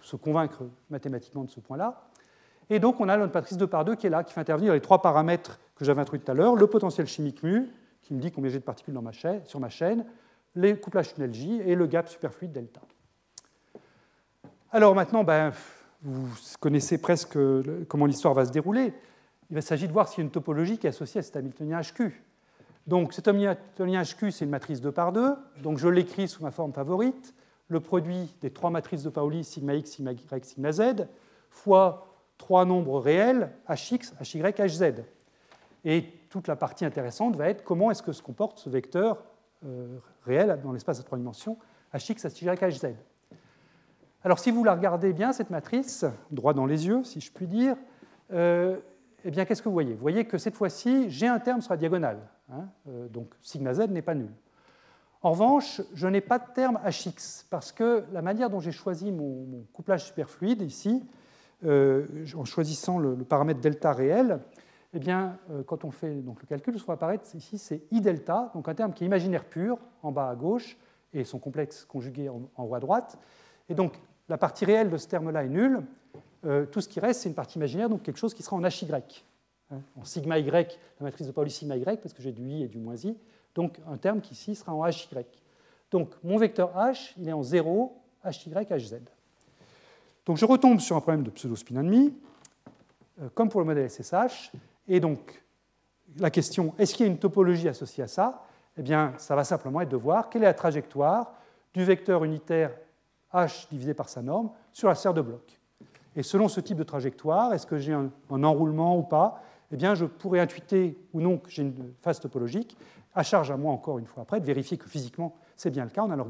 se 0.00 0.16
convaincre 0.16 0.62
mathématiquement 0.88 1.44
de 1.44 1.50
ce 1.50 1.60
point-là. 1.60 2.08
Et 2.70 2.78
donc, 2.78 3.00
on 3.00 3.08
a 3.08 3.16
notre 3.16 3.34
matrice 3.34 3.56
2 3.56 3.66
par 3.66 3.84
2 3.84 3.94
qui 3.94 4.06
est 4.06 4.10
là, 4.10 4.24
qui 4.24 4.32
fait 4.32 4.40
intervenir 4.40 4.72
les 4.72 4.80
trois 4.80 5.00
paramètres 5.00 5.58
que 5.76 5.84
j'avais 5.84 6.00
introduits 6.00 6.24
tout 6.24 6.32
à 6.32 6.34
l'heure, 6.34 6.56
le 6.56 6.66
potentiel 6.66 7.06
chimique 7.06 7.42
mu, 7.42 7.68
qui 8.02 8.14
me 8.14 8.20
dit 8.20 8.32
combien 8.32 8.50
j'ai 8.50 8.58
de 8.58 8.64
particules 8.64 8.94
dans 8.94 9.02
ma 9.02 9.12
chaîne, 9.12 9.40
sur 9.44 9.60
ma 9.60 9.68
chaîne, 9.68 10.04
les 10.54 10.78
couplages 10.78 11.14
tunnel 11.14 11.32
J 11.32 11.60
et 11.64 11.74
le 11.74 11.86
gap 11.86 12.08
superfluide 12.08 12.52
delta. 12.52 12.80
Alors 14.72 14.94
maintenant, 14.94 15.22
ben, 15.22 15.52
vous 16.02 16.28
connaissez 16.60 16.98
presque 16.98 17.38
comment 17.88 18.06
l'histoire 18.06 18.34
va 18.34 18.44
se 18.44 18.52
dérouler. 18.52 18.92
Il 19.50 19.62
s'agit 19.62 19.86
de 19.86 19.92
voir 19.92 20.08
s'il 20.08 20.18
y 20.18 20.20
a 20.22 20.24
une 20.24 20.30
topologie 20.30 20.78
qui 20.78 20.86
est 20.86 20.90
associée 20.90 21.20
à 21.20 21.22
cet 21.22 21.36
Hamiltonien 21.36 21.80
HQ. 21.80 22.12
Donc 22.86 23.12
cet 23.12 23.28
Hamiltonien 23.28 24.02
HQ, 24.02 24.30
c'est 24.30 24.44
une 24.44 24.50
matrice 24.50 24.80
2 24.80 24.92
par 24.92 25.12
2, 25.12 25.34
donc 25.62 25.78
je 25.78 25.88
l'écris 25.88 26.28
sous 26.28 26.42
ma 26.42 26.50
forme 26.50 26.72
favorite, 26.72 27.34
le 27.68 27.80
produit 27.80 28.32
des 28.40 28.50
trois 28.50 28.70
matrices 28.70 29.02
de 29.02 29.10
Pauli, 29.10 29.42
sigma 29.42 29.74
x, 29.74 29.90
sigma 29.90 30.12
y, 30.12 30.44
sigma 30.44 30.72
z, 30.72 31.06
fois 31.50 32.05
trois 32.38 32.64
nombres 32.64 33.00
réels, 33.00 33.50
hx, 33.68 34.14
hy, 34.22 34.42
hz. 34.42 34.94
Et 35.84 36.04
toute 36.30 36.48
la 36.48 36.56
partie 36.56 36.84
intéressante 36.84 37.36
va 37.36 37.48
être 37.48 37.64
comment 37.64 37.90
est-ce 37.90 38.02
que 38.02 38.12
se 38.12 38.22
comporte 38.22 38.58
ce 38.58 38.68
vecteur 38.68 39.24
euh, 39.64 39.98
réel 40.24 40.60
dans 40.62 40.72
l'espace 40.72 41.00
à 41.00 41.02
trois 41.02 41.18
dimensions, 41.18 41.58
hx, 41.94 42.24
hy, 42.40 42.46
hz. 42.46 42.94
Alors 44.22 44.38
si 44.38 44.50
vous 44.50 44.64
la 44.64 44.74
regardez 44.74 45.12
bien, 45.12 45.32
cette 45.32 45.50
matrice, 45.50 46.04
droit 46.30 46.52
dans 46.52 46.66
les 46.66 46.86
yeux, 46.86 47.04
si 47.04 47.20
je 47.20 47.30
puis 47.30 47.46
dire, 47.46 47.76
euh, 48.32 48.78
eh 49.24 49.30
bien 49.30 49.44
qu'est-ce 49.44 49.62
que 49.62 49.68
vous 49.68 49.74
voyez? 49.74 49.94
Vous 49.94 50.00
voyez 50.00 50.24
que 50.24 50.38
cette 50.38 50.56
fois-ci, 50.56 51.10
j'ai 51.10 51.28
un 51.28 51.38
terme 51.38 51.60
sur 51.60 51.72
la 51.72 51.76
diagonale. 51.76 52.18
Hein, 52.52 52.68
euh, 52.88 53.08
donc 53.08 53.34
sigma 53.42 53.74
z 53.74 53.88
n'est 53.88 54.02
pas 54.02 54.14
nul. 54.14 54.30
En 55.22 55.30
revanche, 55.30 55.80
je 55.94 56.06
n'ai 56.06 56.20
pas 56.20 56.38
de 56.38 56.44
terme 56.54 56.78
Hx, 56.86 57.46
parce 57.50 57.72
que 57.72 58.04
la 58.12 58.22
manière 58.22 58.50
dont 58.50 58.60
j'ai 58.60 58.72
choisi 58.72 59.10
mon, 59.10 59.64
couplage 59.72 60.04
superfluide 60.04 60.62
ici, 60.62 61.02
en 61.64 62.44
choisissant 62.44 62.98
le, 62.98 63.16
paramètre 63.16 63.60
delta 63.60 63.92
réel, 63.92 64.40
eh 64.96 64.98
bien, 64.98 65.38
euh, 65.50 65.62
quand 65.62 65.84
on 65.84 65.90
fait 65.90 66.14
donc, 66.22 66.40
le 66.40 66.46
calcul, 66.46 66.74
ce 66.74 66.82
qui 66.82 66.86
va 66.86 66.94
apparaître 66.94 67.24
ici, 67.34 67.58
c'est 67.58 67.82
I 67.90 68.00
delta, 68.00 68.50
donc 68.54 68.66
un 68.66 68.74
terme 68.74 68.94
qui 68.94 69.04
est 69.04 69.06
imaginaire 69.06 69.44
pur, 69.44 69.78
en 70.02 70.10
bas 70.10 70.30
à 70.30 70.34
gauche, 70.34 70.78
et 71.12 71.22
son 71.24 71.38
complexe 71.38 71.84
conjugué 71.84 72.30
en, 72.30 72.48
haut 72.56 72.74
à 72.74 72.80
droite. 72.80 73.18
Et 73.68 73.74
donc, 73.74 74.00
la 74.28 74.38
partie 74.38 74.64
réelle 74.64 74.88
de 74.88 74.96
ce 74.96 75.06
terme-là 75.06 75.44
est 75.44 75.50
nulle. 75.50 75.82
Euh, 76.46 76.64
tout 76.64 76.80
ce 76.80 76.88
qui 76.88 76.98
reste, 76.98 77.20
c'est 77.20 77.28
une 77.28 77.34
partie 77.34 77.58
imaginaire, 77.58 77.90
donc 77.90 78.02
quelque 78.02 78.18
chose 78.18 78.32
qui 78.32 78.42
sera 78.42 78.56
en 78.56 78.64
HY. 78.64 78.86
Hein, 79.70 79.80
en 79.96 80.04
sigma 80.04 80.38
Y, 80.38 80.78
la 81.00 81.04
matrice 81.04 81.26
de 81.26 81.32
Pauli 81.32 81.50
sigma 81.50 81.76
Y, 81.76 82.00
parce 82.00 82.14
que 82.14 82.22
j'ai 82.22 82.32
du 82.32 82.48
I 82.48 82.62
et 82.62 82.68
du 82.68 82.78
moins 82.78 82.96
I. 82.96 83.18
Donc, 83.54 83.80
un 83.86 83.98
terme 83.98 84.22
qui 84.22 84.32
ici 84.32 84.54
sera 84.54 84.72
en 84.72 84.86
HY. 84.86 85.26
Donc, 85.90 86.14
mon 86.24 86.38
vecteur 86.38 86.74
H, 86.74 87.12
il 87.18 87.28
est 87.28 87.32
en 87.32 87.42
0, 87.42 87.96
HY, 88.24 88.50
HZ. 88.50 89.00
Donc, 90.26 90.38
je 90.38 90.44
retombe 90.44 90.80
sur 90.80 90.96
un 90.96 91.00
problème 91.00 91.22
de 91.22 91.30
pseudo-spin 91.30 91.76
ennemi, 91.76 92.12
euh, 93.22 93.28
comme 93.32 93.48
pour 93.48 93.60
le 93.60 93.66
modèle 93.66 93.88
SSH. 93.88 94.50
Et 94.88 94.98
donc, 94.98 95.42
la 96.18 96.30
question, 96.30 96.74
est-ce 96.78 96.94
qu'il 96.94 97.06
y 97.06 97.08
a 97.08 97.12
une 97.12 97.18
topologie 97.18 97.68
associée 97.68 98.02
à 98.02 98.08
ça? 98.08 98.42
Eh 98.76 98.82
bien, 98.82 99.14
ça 99.18 99.36
va 99.36 99.44
simplement 99.44 99.80
être 99.80 99.88
de 99.88 99.96
voir 99.96 100.28
quelle 100.28 100.42
est 100.42 100.46
la 100.46 100.54
trajectoire 100.54 101.32
du 101.72 101.84
vecteur 101.84 102.24
unitaire 102.24 102.72
h 103.32 103.68
divisé 103.70 103.94
par 103.94 104.08
sa 104.08 104.20
norme 104.20 104.50
sur 104.72 104.88
la 104.88 104.96
sphère 104.96 105.14
de 105.14 105.20
bloc. 105.20 105.60
Et 106.16 106.22
selon 106.22 106.48
ce 106.48 106.60
type 106.60 106.78
de 106.78 106.82
trajectoire, 106.82 107.54
est-ce 107.54 107.66
que 107.66 107.78
j'ai 107.78 107.92
un, 107.92 108.10
enroulement 108.30 108.98
ou 108.98 109.02
pas? 109.02 109.42
Eh 109.70 109.76
bien, 109.76 109.94
je 109.94 110.06
pourrais 110.06 110.40
intuiter 110.40 110.98
ou 111.12 111.20
non 111.20 111.38
que 111.38 111.50
j'ai 111.50 111.62
une 111.62 111.92
phase 112.02 112.18
topologique, 112.18 112.76
à 113.14 113.22
charge 113.22 113.50
à 113.50 113.56
moi, 113.56 113.72
encore 113.72 113.98
une 113.98 114.06
fois 114.06 114.24
après, 114.24 114.40
de 114.40 114.46
vérifier 114.46 114.76
que 114.76 114.88
physiquement 114.88 115.36
c'est 115.56 115.70
bien 115.70 115.84
le 115.84 115.90
cas 115.90 116.02
en 116.02 116.10
allant, 116.10 116.26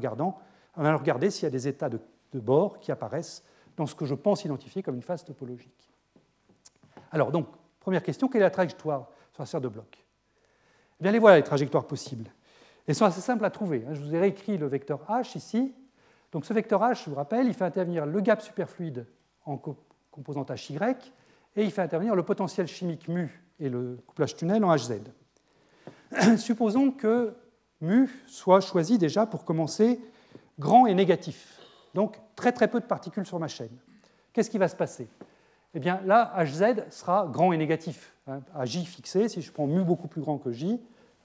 regarder 0.75 1.31
s'il 1.31 1.43
y 1.43 1.47
a 1.47 1.51
des 1.51 1.67
états 1.67 1.89
de 1.89 1.99
bord 2.39 2.79
qui 2.79 2.91
apparaissent 2.91 3.43
dans 3.77 3.85
ce 3.85 3.95
que 3.95 4.05
je 4.05 4.15
pense 4.15 4.43
identifier 4.43 4.83
comme 4.83 4.95
une 4.95 5.01
phase 5.01 5.23
topologique. 5.23 5.89
Alors, 7.11 7.31
donc, 7.31 7.47
Première 7.87 8.03
question, 8.03 8.27
quelle 8.27 8.41
est 8.41 8.43
la 8.43 8.49
trajectoire 8.49 9.07
sur 9.31 9.43
la 9.43 9.45
sphère 9.45 9.61
de 9.61 9.69
bloc? 9.69 10.05
Eh 10.99 11.03
bien, 11.03 11.13
les 11.13 11.19
voilà, 11.19 11.37
les 11.37 11.43
trajectoires 11.43 11.87
possibles. 11.87 12.29
Elles 12.85 12.95
sont 12.95 13.05
assez 13.05 13.21
simples 13.21 13.45
à 13.45 13.49
trouver. 13.49 13.85
Hein. 13.87 13.93
Je 13.93 14.01
vous 14.01 14.13
ai 14.13 14.19
réécrit 14.19 14.57
le 14.57 14.67
vecteur 14.67 15.05
h 15.07 15.37
ici. 15.37 15.73
Donc 16.33 16.43
ce 16.43 16.51
vecteur 16.51 16.81
h, 16.81 17.01
je 17.05 17.09
vous 17.09 17.15
rappelle, 17.15 17.47
il 17.47 17.53
fait 17.53 17.63
intervenir 17.63 18.05
le 18.05 18.19
gap 18.19 18.41
superfluide 18.41 19.07
en 19.45 19.57
composante 20.11 20.49
HY 20.49 20.77
et 21.55 21.63
il 21.63 21.71
fait 21.71 21.81
intervenir 21.81 22.13
le 22.13 22.23
potentiel 22.23 22.67
chimique 22.67 23.07
mu 23.07 23.41
et 23.57 23.69
le 23.69 23.97
couplage 24.05 24.35
tunnel 24.35 24.65
en 24.65 24.75
HZ. 24.75 24.99
Supposons 26.37 26.91
que 26.91 27.37
mu 27.79 28.09
soit 28.27 28.59
choisi 28.59 28.97
déjà 28.97 29.25
pour 29.25 29.45
commencer 29.45 29.97
grand 30.59 30.87
et 30.87 30.93
négatif, 30.93 31.57
donc 31.93 32.17
très 32.35 32.51
très 32.51 32.67
peu 32.67 32.79
de 32.79 32.85
particules 32.85 33.25
sur 33.25 33.39
ma 33.39 33.47
chaîne. 33.47 33.75
Qu'est-ce 34.33 34.49
qui 34.49 34.57
va 34.57 34.67
se 34.67 34.75
passer? 34.75 35.07
Eh 35.73 35.79
bien 35.79 36.01
là, 36.05 36.33
Hz 36.37 36.85
sera 36.89 37.27
grand 37.31 37.51
et 37.53 37.57
négatif. 37.57 38.13
Hein, 38.27 38.41
à 38.53 38.65
J 38.65 38.85
fixé, 38.85 39.29
si 39.29 39.41
je 39.41 39.51
prends 39.51 39.67
mu 39.67 39.83
beaucoup 39.83 40.07
plus 40.07 40.21
grand 40.21 40.37
que 40.37 40.51
J, 40.51 40.79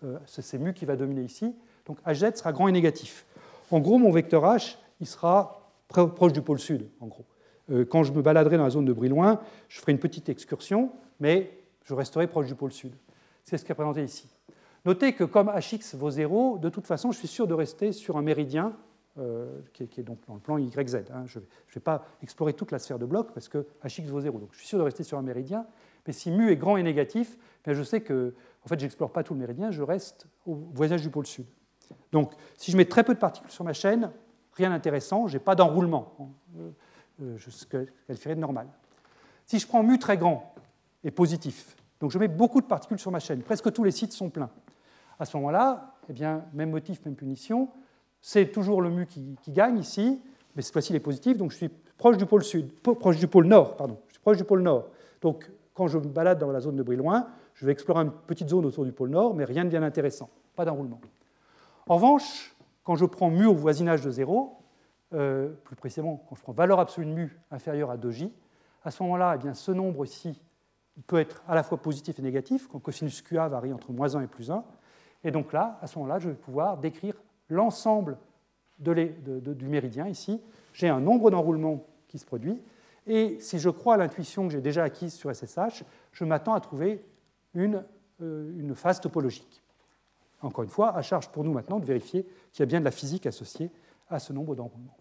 euh, 0.05 0.19
c'est 0.27 0.59
mu 0.59 0.73
qui 0.75 0.85
va 0.85 0.97
dominer 0.97 1.23
ici. 1.23 1.55
Donc 1.87 1.99
Hz 2.07 2.35
sera 2.35 2.53
grand 2.53 2.69
et 2.69 2.73
négatif. 2.73 3.27
En 3.71 3.81
gros, 3.81 3.99
mon 3.99 4.11
vecteur 4.11 4.45
H, 4.45 4.77
il 5.01 5.07
sera 5.07 5.71
proche 5.89 6.33
du 6.33 6.43
pôle 6.43 6.59
sud, 6.59 6.89
en 7.01 7.07
gros. 7.07 7.25
Euh, 7.71 7.85
quand 7.85 8.03
je 8.03 8.13
me 8.13 8.23
baladerai 8.23 8.57
dans 8.57 8.65
la 8.65 8.71
zone 8.71 8.85
de 8.85 8.93
loin, 8.93 9.41
je 9.69 9.81
ferai 9.81 9.93
une 9.93 9.99
petite 9.99 10.29
excursion, 10.29 10.91
mais 11.21 11.51
je 11.85 11.95
resterai 11.95 12.27
proche 12.27 12.47
du 12.47 12.55
pôle 12.55 12.73
sud. 12.73 12.95
C'est 13.45 13.59
ce 13.59 13.65
qui 13.65 13.73
est 13.73 13.75
présenté 13.75 14.03
ici. 14.05 14.29
Notez 14.85 15.13
que 15.13 15.25
comme 15.25 15.51
Hx 15.51 15.95
vaut 15.95 16.11
0, 16.11 16.59
de 16.59 16.69
toute 16.69 16.87
façon, 16.87 17.13
je 17.13 17.19
suis 17.19 17.29
sûr 17.29 17.47
de 17.47 17.55
rester 17.55 17.93
sur 17.93 18.17
un 18.17 18.23
méridien 18.23 18.75
euh, 19.19 19.61
qui, 19.75 19.83
est, 19.83 20.03
donc 20.03 20.19
dans 20.27 20.35
le 20.35 20.41
plan 20.41 20.57
YZ. 20.57 20.95
Hein. 21.13 21.25
Je 21.27 21.39
ne 21.39 21.45
vais 21.75 21.81
pas 21.81 22.07
explorer 22.23 22.55
toute 22.55 22.71
la 22.71 22.79
sphère 22.79 22.99
de 22.99 23.05
bloc 23.05 23.33
parce 23.35 23.49
que 23.49 23.67
Hx 23.85 24.09
vaut 24.09 24.21
0. 24.21 24.39
Donc 24.39 24.49
je 24.53 24.59
suis 24.59 24.67
sûr 24.67 24.79
de 24.79 24.85
rester 24.85 25.03
sur 25.03 25.19
un 25.19 25.23
méridien. 25.23 25.67
Mais 26.07 26.13
si 26.13 26.31
mu 26.31 26.51
est 26.51 26.57
grand 26.57 26.79
et 26.79 26.83
négatif, 26.83 27.37
bien 27.65 27.75
je 27.75 27.83
sais 27.83 28.01
que 28.01 28.35
en 28.65 28.69
fait, 28.69 28.79
je 28.79 28.85
n'explore 28.85 29.13
pas 29.13 29.23
tout 29.23 29.35
le 29.35 29.41
méridien, 29.41 29.71
je 29.71 29.83
reste 29.83 30.27
au 30.47 30.55
voisinage 30.73 31.03
du 31.03 31.11
pôle 31.11 31.27
sud. 31.27 31.47
Donc 32.11 32.33
si 32.57 32.73
je 32.73 32.77
mets 32.77 32.87
très 32.87 33.05
peu 33.05 33.13
de 33.13 33.19
particules 33.19 33.51
sur 33.51 33.65
ma 33.65 33.73
chaîne, 33.73 34.11
rien 34.55 34.71
d'intéressant, 34.71 35.27
je 35.27 35.37
n'ai 35.37 35.45
pas 35.45 35.55
d'enroulement. 35.55 36.17
Ce 37.19 37.67
qu'elle 37.67 38.17
ferait 38.17 38.35
de 38.35 38.41
normal. 38.41 38.67
Si 39.45 39.59
je 39.59 39.67
prends 39.67 39.83
mu 39.83 39.99
très 39.99 40.17
grand 40.17 40.55
et 41.05 41.11
positif, 41.11 41.77
donc 42.01 42.11
je 42.11 42.19
mets 42.19 42.29
beaucoup 42.29 42.61
de 42.61 42.67
particules 42.67 42.99
sur 42.99 43.11
ma 43.11 43.21
chaîne, 43.21 43.43
presque 43.43 43.71
tous 43.73 43.85
les 43.85 43.91
sites 43.91 44.13
sont 44.13 44.31
pleins. 44.31 44.51
À 45.19 45.25
ce 45.25 45.37
moment-là, 45.37 45.97
eh 46.09 46.13
bien, 46.13 46.47
même 46.53 46.71
motif, 46.71 47.05
même 47.05 47.15
punition, 47.15 47.69
c'est 48.23 48.47
toujours 48.47 48.81
le 48.81 48.89
mu 48.89 49.07
qui, 49.07 49.37
gagne 49.49 49.79
ici, 49.79 50.23
mais 50.55 50.63
cette 50.63 50.73
fois-ci 50.73 50.93
il 50.93 50.97
est 50.97 51.01
positif, 51.01 51.37
donc 51.37 51.51
je 51.51 51.57
suis 51.57 51.69
proche 51.99 52.17
du 52.17 52.25
pôle 52.25 52.45
sud, 52.45 52.73
proche 52.81 53.19
du 53.19 53.27
pôle 53.27 53.47
nord, 53.47 53.77
pardon, 53.77 53.99
je 54.09 54.15
suis 54.15 54.21
proche 54.23 54.37
du 54.37 54.45
pôle 54.45 54.63
nord. 54.63 54.89
Donc 55.21 55.51
quand 55.75 55.89
je 55.89 55.99
me 55.99 56.07
balade 56.07 56.39
dans 56.39 56.53
la 56.53 56.61
zone 56.61 56.77
de 56.77 56.95
loin, 56.95 57.27
je 57.55 57.67
vais 57.67 57.73
explorer 57.73 58.03
une 58.03 58.13
petite 58.13 58.49
zone 58.49 58.65
autour 58.65 58.85
du 58.85 58.93
pôle 58.93 59.11
nord, 59.11 59.35
mais 59.35 59.45
rien 59.45 59.65
de 59.65 59.71
bien 59.71 59.83
intéressant, 59.83 60.31
pas 60.55 60.65
d'enroulement. 60.65 61.01
En 61.89 61.97
revanche, 61.97 62.55
quand 62.85 62.95
je 62.95 63.05
prends 63.05 63.31
mu 63.31 63.47
au 63.47 63.55
voisinage 63.55 64.03
de 64.03 64.11
0, 64.11 64.57
euh, 65.15 65.51
plus 65.65 65.77
précisément 65.77 66.25
quand 66.29 66.37
je 66.37 66.43
prends 66.43 66.53
valeur 66.53 66.81
absolue 66.81 67.07
de 67.07 67.13
mu 67.13 67.41
inférieure 67.51 67.91
à 67.91 67.97
2j, 67.97 68.31
à 68.85 68.91
ce 68.91 69.03
moment-là, 69.03 69.35
eh 69.35 69.39
bien, 69.39 69.55
ce 69.55 69.73
nombre 69.73 70.05
ici 70.05 70.41
peut 71.07 71.19
être 71.19 71.43
à 71.49 71.55
la 71.55 71.63
fois 71.63 71.79
positif 71.79 72.19
et 72.19 72.23
négatif, 72.23 72.69
quand 72.69 72.79
cosinus 72.79 73.23
QA 73.23 73.49
varie 73.49 73.73
entre 73.73 73.93
moins 73.93 74.15
1 74.15 74.23
et 74.23 74.27
plus 74.27 74.51
1. 74.51 74.65
Et 75.25 75.31
donc 75.31 75.53
là, 75.53 75.79
à 75.81 75.87
ce 75.87 75.99
moment-là, 75.99 76.19
je 76.19 76.29
vais 76.29 76.35
pouvoir 76.35 76.79
décrire 76.79 77.15
l'ensemble 77.53 78.19
du 78.79 79.69
méridien 79.69 80.09
ici, 80.09 80.41
j'ai 80.73 80.89
un 80.89 81.01
nombre 81.01 81.31
d'enroulements 81.31 81.87
qui 82.09 82.19
se 82.19 82.27
produit. 82.27 82.61
Et 83.07 83.39
si 83.41 83.59
je 83.59 83.69
crois 83.71 83.95
à 83.95 83.97
l'intuition 83.97 84.47
que 84.47 84.53
j'ai 84.53 84.61
déjà 84.61 84.85
acquise 84.85 85.15
sur 85.15 85.35
SSH, 85.35 85.85
je 86.13 86.25
m'attends 86.25 86.55
à 86.55 86.61
trouver 86.61 87.05
une, 87.55 87.85
euh, 88.21 88.53
une, 88.59 88.75
phase 88.75 89.01
topologique. 89.01 89.63
Encore 90.41 90.65
une 90.65 90.71
fois, 90.71 90.97
à 90.97 91.03
charge 91.03 91.29
pour 91.29 91.45
nous 91.45 91.53
maintenant 91.53 91.79
de 91.79 91.85
vérifier 91.85 92.25
qu'il 92.53 92.61
y 92.61 92.63
a 92.63 92.67
bien 92.67 92.81
de 92.81 92.85
la 92.85 92.91
physique 92.91 93.27
associée 93.27 93.71
à 94.09 94.19
ce 94.19 94.33
nombre 94.33 94.55
d'enroulements. 94.55 94.97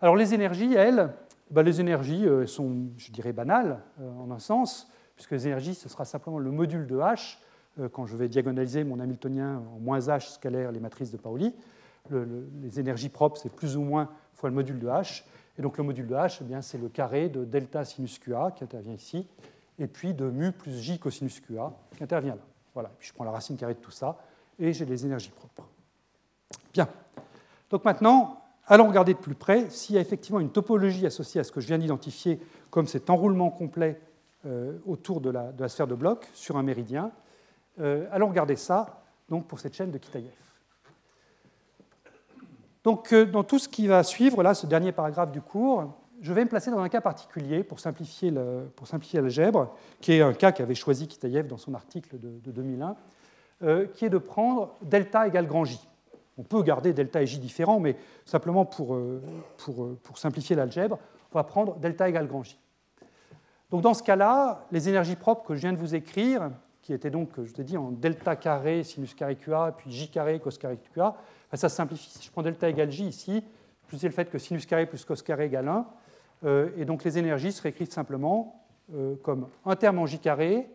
Alors 0.00 0.16
les 0.16 0.34
énergies, 0.34 0.74
elles, 0.74 1.12
ben, 1.50 1.62
les 1.62 1.80
énergies 1.80 2.26
euh, 2.26 2.46
sont, 2.46 2.88
je 2.96 3.12
dirais, 3.12 3.32
banales 3.32 3.82
euh, 4.00 4.10
en 4.18 4.30
un 4.30 4.38
sens, 4.38 4.90
puisque 5.14 5.32
les 5.32 5.46
énergies, 5.46 5.74
ce 5.74 5.88
sera 5.88 6.04
simplement 6.04 6.38
le 6.38 6.50
module 6.50 6.86
de 6.86 6.96
H 6.96 7.38
quand 7.88 8.06
je 8.06 8.16
vais 8.16 8.28
diagonaliser 8.28 8.84
mon 8.84 9.00
Hamiltonien 9.00 9.62
en 9.74 9.78
moins 9.78 10.00
h 10.00 10.34
scalaire 10.34 10.72
les 10.72 10.80
matrices 10.80 11.10
de 11.10 11.16
Pauli. 11.16 11.54
les 12.10 12.80
énergies 12.80 13.08
propres, 13.08 13.40
c'est 13.40 13.52
plus 13.52 13.76
ou 13.76 13.82
moins 13.82 14.08
fois 14.34 14.48
le 14.48 14.54
module 14.54 14.78
de 14.78 14.88
h. 14.88 15.22
Et 15.58 15.62
donc 15.62 15.76
le 15.76 15.84
module 15.84 16.06
de 16.06 16.14
h, 16.14 16.40
eh 16.42 16.62
c'est 16.62 16.78
le 16.78 16.88
carré 16.88 17.28
de 17.28 17.44
delta 17.44 17.84
sinus 17.84 18.18
QA 18.18 18.50
qui 18.56 18.64
intervient 18.64 18.94
ici, 18.94 19.26
et 19.78 19.86
puis 19.86 20.14
de 20.14 20.24
mu 20.24 20.52
plus 20.52 20.78
j 20.78 20.98
cosinus 20.98 21.40
QA 21.40 21.72
qui 21.96 22.02
intervient 22.02 22.34
là. 22.34 22.42
Voilà. 22.72 22.90
Puis 22.98 23.08
je 23.08 23.14
prends 23.14 23.24
la 23.24 23.30
racine 23.30 23.56
carrée 23.56 23.74
de 23.74 23.80
tout 23.80 23.90
ça, 23.90 24.18
et 24.58 24.72
j'ai 24.72 24.86
les 24.86 25.04
énergies 25.04 25.30
propres. 25.30 25.68
Bien. 26.72 26.88
Donc 27.68 27.84
maintenant, 27.84 28.42
allons 28.66 28.88
regarder 28.88 29.14
de 29.14 29.18
plus 29.18 29.34
près 29.34 29.68
s'il 29.70 29.96
y 29.96 29.98
a 29.98 30.00
effectivement 30.00 30.40
une 30.40 30.50
topologie 30.50 31.06
associée 31.06 31.40
à 31.40 31.44
ce 31.44 31.52
que 31.52 31.60
je 31.60 31.66
viens 31.66 31.78
d'identifier 31.78 32.40
comme 32.70 32.86
cet 32.86 33.10
enroulement 33.10 33.50
complet 33.50 34.00
euh, 34.46 34.78
autour 34.86 35.20
de 35.20 35.28
la, 35.28 35.52
de 35.52 35.60
la, 35.60 35.68
sphère 35.68 35.86
de 35.86 35.94
bloc 35.94 36.26
sur 36.32 36.56
un 36.56 36.62
méridien. 36.62 37.12
Euh, 37.78 38.06
allons 38.10 38.28
regarder 38.28 38.56
ça 38.56 39.02
donc, 39.28 39.46
pour 39.46 39.60
cette 39.60 39.74
chaîne 39.74 39.90
de 39.90 39.98
Kitaïev. 39.98 40.32
Donc, 42.82 43.12
euh, 43.12 43.26
dans 43.26 43.44
tout 43.44 43.58
ce 43.58 43.68
qui 43.68 43.86
va 43.86 44.02
suivre, 44.02 44.42
là, 44.42 44.54
ce 44.54 44.66
dernier 44.66 44.92
paragraphe 44.92 45.30
du 45.30 45.40
cours, 45.40 45.94
je 46.20 46.32
vais 46.32 46.44
me 46.44 46.48
placer 46.48 46.70
dans 46.70 46.80
un 46.80 46.88
cas 46.88 47.00
particulier 47.00 47.62
pour 47.62 47.80
simplifier, 47.80 48.30
l'algèbre, 48.30 49.74
qui 50.00 50.12
est 50.12 50.22
un 50.22 50.34
cas 50.34 50.52
qu'avait 50.52 50.74
choisi 50.74 51.06
Kitaïev 51.06 51.46
dans 51.46 51.56
son 51.56 51.74
article 51.74 52.18
de, 52.18 52.50
2001, 52.50 52.96
euh, 53.62 53.86
qui 53.86 54.04
est 54.04 54.10
de 54.10 54.18
prendre 54.18 54.74
delta 54.82 55.26
égale 55.26 55.46
grand 55.46 55.64
J. 55.64 55.78
On 56.36 56.42
peut 56.42 56.62
garder 56.62 56.92
delta 56.92 57.22
et 57.22 57.26
J 57.26 57.38
différents, 57.38 57.80
mais 57.80 57.96
simplement 58.24 58.64
pour 58.64 58.98
simplifier 60.14 60.56
l'algèbre, 60.56 60.98
on 61.32 61.38
va 61.38 61.44
prendre 61.44 61.76
delta 61.76 62.08
égale 62.08 62.26
grand 62.26 62.42
J. 62.42 62.58
Donc 63.70 63.82
dans 63.82 63.94
ce 63.94 64.02
cas-là, 64.02 64.66
les 64.72 64.88
énergies 64.88 65.16
propres 65.16 65.46
que 65.46 65.54
je 65.54 65.60
viens 65.60 65.72
de 65.72 65.78
vous 65.78 65.94
écrire, 65.94 66.50
qui 66.90 66.94
était 66.94 67.10
donc, 67.10 67.28
je 67.40 67.52
t'ai 67.52 67.62
dit, 67.62 67.76
en 67.76 67.92
delta 67.92 68.34
carré 68.34 68.82
sinus 68.82 69.14
carré 69.14 69.36
QA, 69.36 69.72
puis 69.76 69.92
J 69.92 70.10
carré 70.10 70.40
cos 70.40 70.50
carré 70.50 70.76
QA, 70.92 71.14
ça 71.54 71.68
simplifie. 71.68 72.10
Si 72.10 72.26
je 72.26 72.32
prends 72.32 72.42
delta 72.42 72.68
égale 72.68 72.90
J 72.90 73.06
ici, 73.06 73.44
plus 73.86 74.02
le 74.02 74.10
fait 74.10 74.28
que 74.28 74.38
sinus 74.38 74.66
carré 74.66 74.86
plus 74.86 75.04
cos 75.04 75.14
carré 75.14 75.44
égale 75.44 75.68
1, 75.68 75.86
euh, 76.46 76.70
et 76.76 76.84
donc 76.84 77.04
les 77.04 77.16
énergies 77.16 77.52
seraient 77.52 77.68
écrites 77.68 77.92
simplement 77.92 78.66
euh, 78.92 79.14
comme 79.22 79.46
un 79.64 79.76
terme 79.76 80.00
en 80.00 80.06
J 80.06 80.18
carré, 80.18 80.68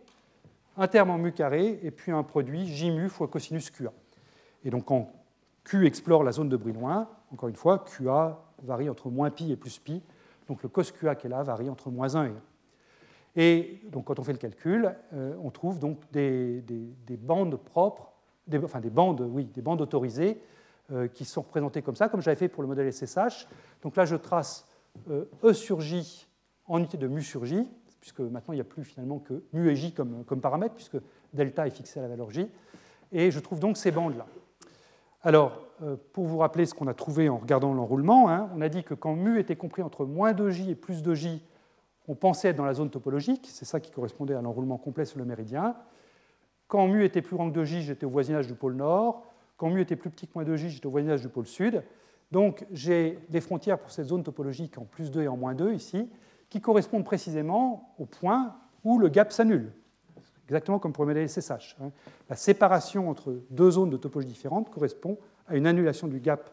un 0.77 0.87
terme 0.87 1.09
en 1.09 1.17
mu 1.17 1.33
carré, 1.33 1.81
et 1.83 1.91
puis 1.91 2.13
un 2.13 2.23
produit 2.23 2.65
J 2.65 2.91
mu 2.91 3.09
fois 3.09 3.27
cosinus 3.27 3.69
QA. 3.69 3.91
Et 4.63 4.69
donc 4.69 4.85
quand 4.85 5.11
Q 5.65 5.85
explore 5.85 6.23
la 6.23 6.31
zone 6.31 6.47
de 6.47 6.55
Brillouin, 6.55 7.09
encore 7.33 7.49
une 7.49 7.57
fois, 7.57 7.79
QA 7.79 8.39
varie 8.63 8.87
entre 8.89 9.09
moins 9.09 9.31
pi 9.31 9.51
et 9.51 9.57
plus 9.57 9.79
pi, 9.79 10.01
donc 10.47 10.63
le 10.63 10.69
cos 10.69 10.93
QA 10.97 11.15
qui 11.15 11.27
est 11.27 11.29
là 11.29 11.43
varie 11.43 11.69
entre 11.69 11.89
moins 11.89 12.15
1 12.15 12.23
et 12.23 12.29
1. 12.29 12.33
Et 13.35 13.81
donc, 13.91 14.05
quand 14.05 14.19
on 14.19 14.23
fait 14.23 14.31
le 14.31 14.37
calcul, 14.37 14.93
euh, 15.13 15.35
on 15.43 15.51
trouve 15.51 15.79
donc 15.79 15.99
des, 16.11 16.63
bandes 17.19 17.57
propres 17.57 18.11
des, 18.47 18.57
enfin 18.59 18.79
des 18.79 18.89
bandes, 18.89 19.27
oui, 19.29 19.45
des 19.45 19.61
bandes 19.61 19.81
autorisées 19.81 20.39
euh, 20.91 21.07
qui 21.07 21.25
sont 21.25 21.41
représentées 21.41 21.81
comme 21.81 21.95
ça, 21.95 22.07
comme 22.07 22.21
j'avais 22.21 22.37
fait 22.37 22.47
pour 22.47 22.63
le 22.63 22.69
modèle 22.69 22.91
SSH. 22.93 23.47
Donc 23.81 23.95
là, 23.95 24.05
je 24.05 24.15
trace 24.15 24.67
euh, 25.09 25.25
E 25.43 25.51
sur 25.51 25.81
J 25.81 26.27
en 26.67 26.77
unité 26.77 26.97
de 26.97 27.07
mu 27.07 27.21
sur 27.21 27.45
J, 27.45 27.67
puisque 27.99 28.21
maintenant 28.21 28.53
il 28.53 28.57
n'y 28.57 28.61
a 28.61 28.65
plus 28.65 28.83
finalement 28.83 29.19
que 29.19 29.43
mu 29.51 29.69
et 29.69 29.75
J 29.75 29.93
comme, 29.93 30.23
comme 30.25 30.39
paramètre, 30.41 30.75
puisque 30.75 30.97
delta 31.33 31.67
est 31.67 31.71
fixé 31.71 31.99
à 31.99 32.03
la 32.03 32.07
valeur 32.07 32.31
J. 32.31 32.47
Et 33.11 33.31
je 33.31 33.39
trouve 33.39 33.59
donc 33.59 33.77
ces 33.77 33.91
bandes-là. 33.91 34.25
Alors, 35.21 35.61
pour 36.13 36.25
vous 36.25 36.37
rappeler 36.37 36.65
ce 36.65 36.73
qu'on 36.73 36.87
a 36.87 36.93
trouvé 36.93 37.29
en 37.29 37.37
regardant 37.37 37.73
l'enroulement, 37.73 38.29
hein, 38.29 38.49
on 38.55 38.61
a 38.61 38.69
dit 38.69 38.83
que 38.83 38.93
quand 38.93 39.15
mu 39.15 39.39
était 39.39 39.55
compris 39.55 39.81
entre 39.81 40.05
moins 40.05 40.33
2j 40.33 40.69
et 40.69 40.75
plus 40.75 41.01
2j, 41.03 41.41
on 42.07 42.15
pensait 42.15 42.49
être 42.49 42.55
dans 42.55 42.65
la 42.65 42.73
zone 42.73 42.89
topologique, 42.89 43.47
c'est 43.51 43.65
ça 43.65 43.79
qui 43.79 43.91
correspondait 43.91 44.35
à 44.35 44.41
l'enroulement 44.41 44.77
complet 44.77 45.05
sur 45.05 45.19
le 45.19 45.25
méridien. 45.25 45.75
Quand 46.67 46.87
mu 46.87 47.03
était 47.03 47.21
plus 47.21 47.35
grand 47.35 47.51
que 47.51 47.59
2j, 47.59 47.81
j'étais 47.81 48.05
au 48.05 48.09
voisinage 48.09 48.47
du 48.47 48.55
pôle 48.55 48.75
nord. 48.75 49.23
Quand 49.57 49.69
mu 49.69 49.81
était 49.81 49.95
plus 49.95 50.09
petit 50.09 50.27
que 50.27 50.33
moins 50.35 50.43
2j, 50.43 50.69
j'étais 50.69 50.87
au 50.87 50.91
voisinage 50.91 51.21
du 51.21 51.29
pôle 51.29 51.45
sud. 51.45 51.83
Donc 52.31 52.65
j'ai 52.71 53.19
des 53.29 53.41
frontières 53.41 53.79
pour 53.79 53.91
cette 53.91 54.07
zone 54.07 54.23
topologique 54.23 54.77
en 54.77 54.85
plus 54.85 55.11
2 55.11 55.21
et 55.21 55.27
en 55.27 55.37
moins 55.37 55.53
2 55.53 55.73
ici, 55.73 56.09
qui 56.49 56.59
correspondent 56.59 57.05
précisément 57.05 57.93
au 57.97 58.05
point 58.05 58.55
où 58.83 58.97
le 58.97 59.09
gap 59.09 59.31
s'annule. 59.31 59.71
Exactement 60.45 60.79
comme 60.79 60.93
pour 60.93 61.05
le 61.05 61.09
modèle 61.09 61.27
SSH. 61.27 61.75
La 62.29 62.35
séparation 62.35 63.09
entre 63.09 63.35
deux 63.49 63.71
zones 63.71 63.89
de 63.89 63.97
topologie 63.97 64.27
différentes 64.27 64.69
correspond 64.69 65.17
à 65.47 65.55
une 65.55 65.65
annulation 65.65 66.07
du 66.07 66.19
gap 66.19 66.49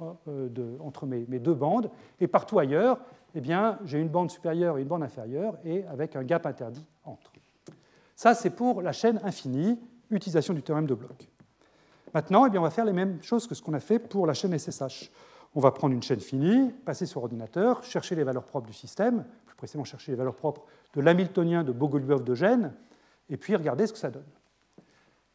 euh, 0.00 0.48
entre 0.80 1.06
mes, 1.06 1.24
deux 1.38 1.54
bandes. 1.54 1.90
Et 2.20 2.26
partout 2.26 2.58
ailleurs, 2.58 2.98
eh 3.34 3.42
j'ai 3.84 3.98
une 3.98 4.08
bande 4.08 4.30
supérieure 4.30 4.78
et 4.78 4.82
une 4.82 4.88
bande 4.88 5.02
inférieure, 5.02 5.56
et 5.64 5.84
avec 5.86 6.16
un 6.16 6.22
gap 6.22 6.46
interdit 6.46 6.86
entre. 7.04 7.30
Ça, 8.16 8.34
c'est 8.34 8.50
pour 8.50 8.82
la 8.82 8.92
chaîne 8.92 9.20
infinie, 9.24 9.78
utilisation 10.10 10.54
du 10.54 10.62
théorème 10.62 10.86
de 10.86 10.94
Bloch. 10.94 11.28
Maintenant, 12.12 12.46
eh 12.46 12.58
on 12.58 12.62
va 12.62 12.70
faire 12.70 12.84
les 12.84 12.92
mêmes 12.92 13.20
choses 13.22 13.46
que 13.46 13.54
ce 13.54 13.62
qu'on 13.62 13.74
a 13.74 13.80
fait 13.80 13.98
pour 13.98 14.26
la 14.26 14.34
chaîne 14.34 14.56
SSH. 14.56 15.10
On 15.54 15.60
va 15.60 15.72
prendre 15.72 15.94
une 15.94 16.02
chaîne 16.02 16.20
finie, 16.20 16.70
passer 16.84 17.06
sur 17.06 17.22
ordinateur, 17.22 17.82
chercher 17.82 18.14
les 18.14 18.24
valeurs 18.24 18.44
propres 18.44 18.68
du 18.68 18.72
système, 18.72 19.24
plus 19.46 19.56
précisément 19.56 19.84
chercher 19.84 20.12
les 20.12 20.16
valeurs 20.16 20.36
propres 20.36 20.64
de 20.94 21.00
l'hamiltonien 21.00 21.64
de 21.64 21.72
Bogoliubov 21.72 22.22
de 22.22 22.34
Gênes, 22.34 22.72
et 23.28 23.36
puis 23.36 23.56
regarder 23.56 23.86
ce 23.86 23.92
que 23.92 23.98
ça 23.98 24.10
donne. 24.10 24.22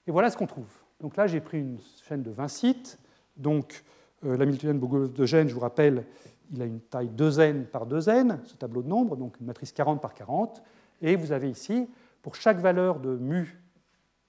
Et 0.08 0.12
voilà 0.12 0.30
ce 0.30 0.38
qu'on 0.38 0.48
trouve. 0.48 0.72
Donc 1.02 1.18
là, 1.18 1.28
j'ai 1.28 1.42
pris 1.42 1.60
une 1.60 1.80
chaîne 2.08 2.24
de 2.24 2.32
20 2.32 2.48
sites. 2.48 3.00
Donc 3.38 3.84
l'hamiltonien 4.24 4.74
de 4.74 4.80
Bogoliubov 4.80 5.14
de 5.14 5.26
Gênes, 5.26 5.50
je 5.50 5.54
vous 5.54 5.60
rappelle, 5.60 6.06
il 6.52 6.62
a 6.62 6.66
une 6.66 6.80
taille 6.80 7.10
2n 7.10 7.66
par 7.66 7.88
2n, 7.88 8.44
ce 8.46 8.56
tableau 8.56 8.82
de 8.82 8.88
nombres, 8.88 9.16
donc 9.16 9.40
une 9.40 9.46
matrice 9.46 9.72
40 9.72 10.02
par 10.02 10.14
40. 10.14 10.62
Et 11.02 11.16
vous 11.16 11.32
avez 11.32 11.50
ici, 11.50 11.88
pour 12.22 12.36
chaque 12.36 12.60
valeur 12.60 13.00
de 13.00 13.16
mu 13.16 13.62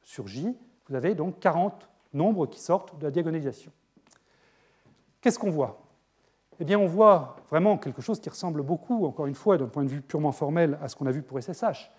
sur 0.03 0.27
j, 0.27 0.57
vous 0.89 0.95
avez 0.95 1.15
donc 1.15 1.39
40 1.41 1.89
nombres 2.13 2.47
qui 2.47 2.61
sortent 2.61 2.99
de 2.99 3.05
la 3.05 3.11
diagonalisation. 3.11 3.73
Qu'est-ce 5.21 5.39
qu'on 5.39 5.51
voit? 5.51 5.81
Eh 6.59 6.65
bien, 6.65 6.79
on 6.79 6.87
voit 6.87 7.37
vraiment 7.49 7.79
quelque 7.79 8.03
chose 8.03 8.21
qui 8.21 8.29
ressemble 8.29 8.63
beaucoup, 8.63 9.07
encore 9.07 9.27
une 9.27 9.35
fois, 9.35 9.57
d'un 9.57 9.67
point 9.67 9.83
de 9.83 9.89
vue 9.89 10.03
purement 10.03 10.33
formel, 10.33 10.79
à 10.83 10.89
ce 10.89 10.97
qu'on 10.97 11.07
a 11.07 11.11
vu 11.11 11.23
pour 11.23 11.41
SSH. 11.41 11.91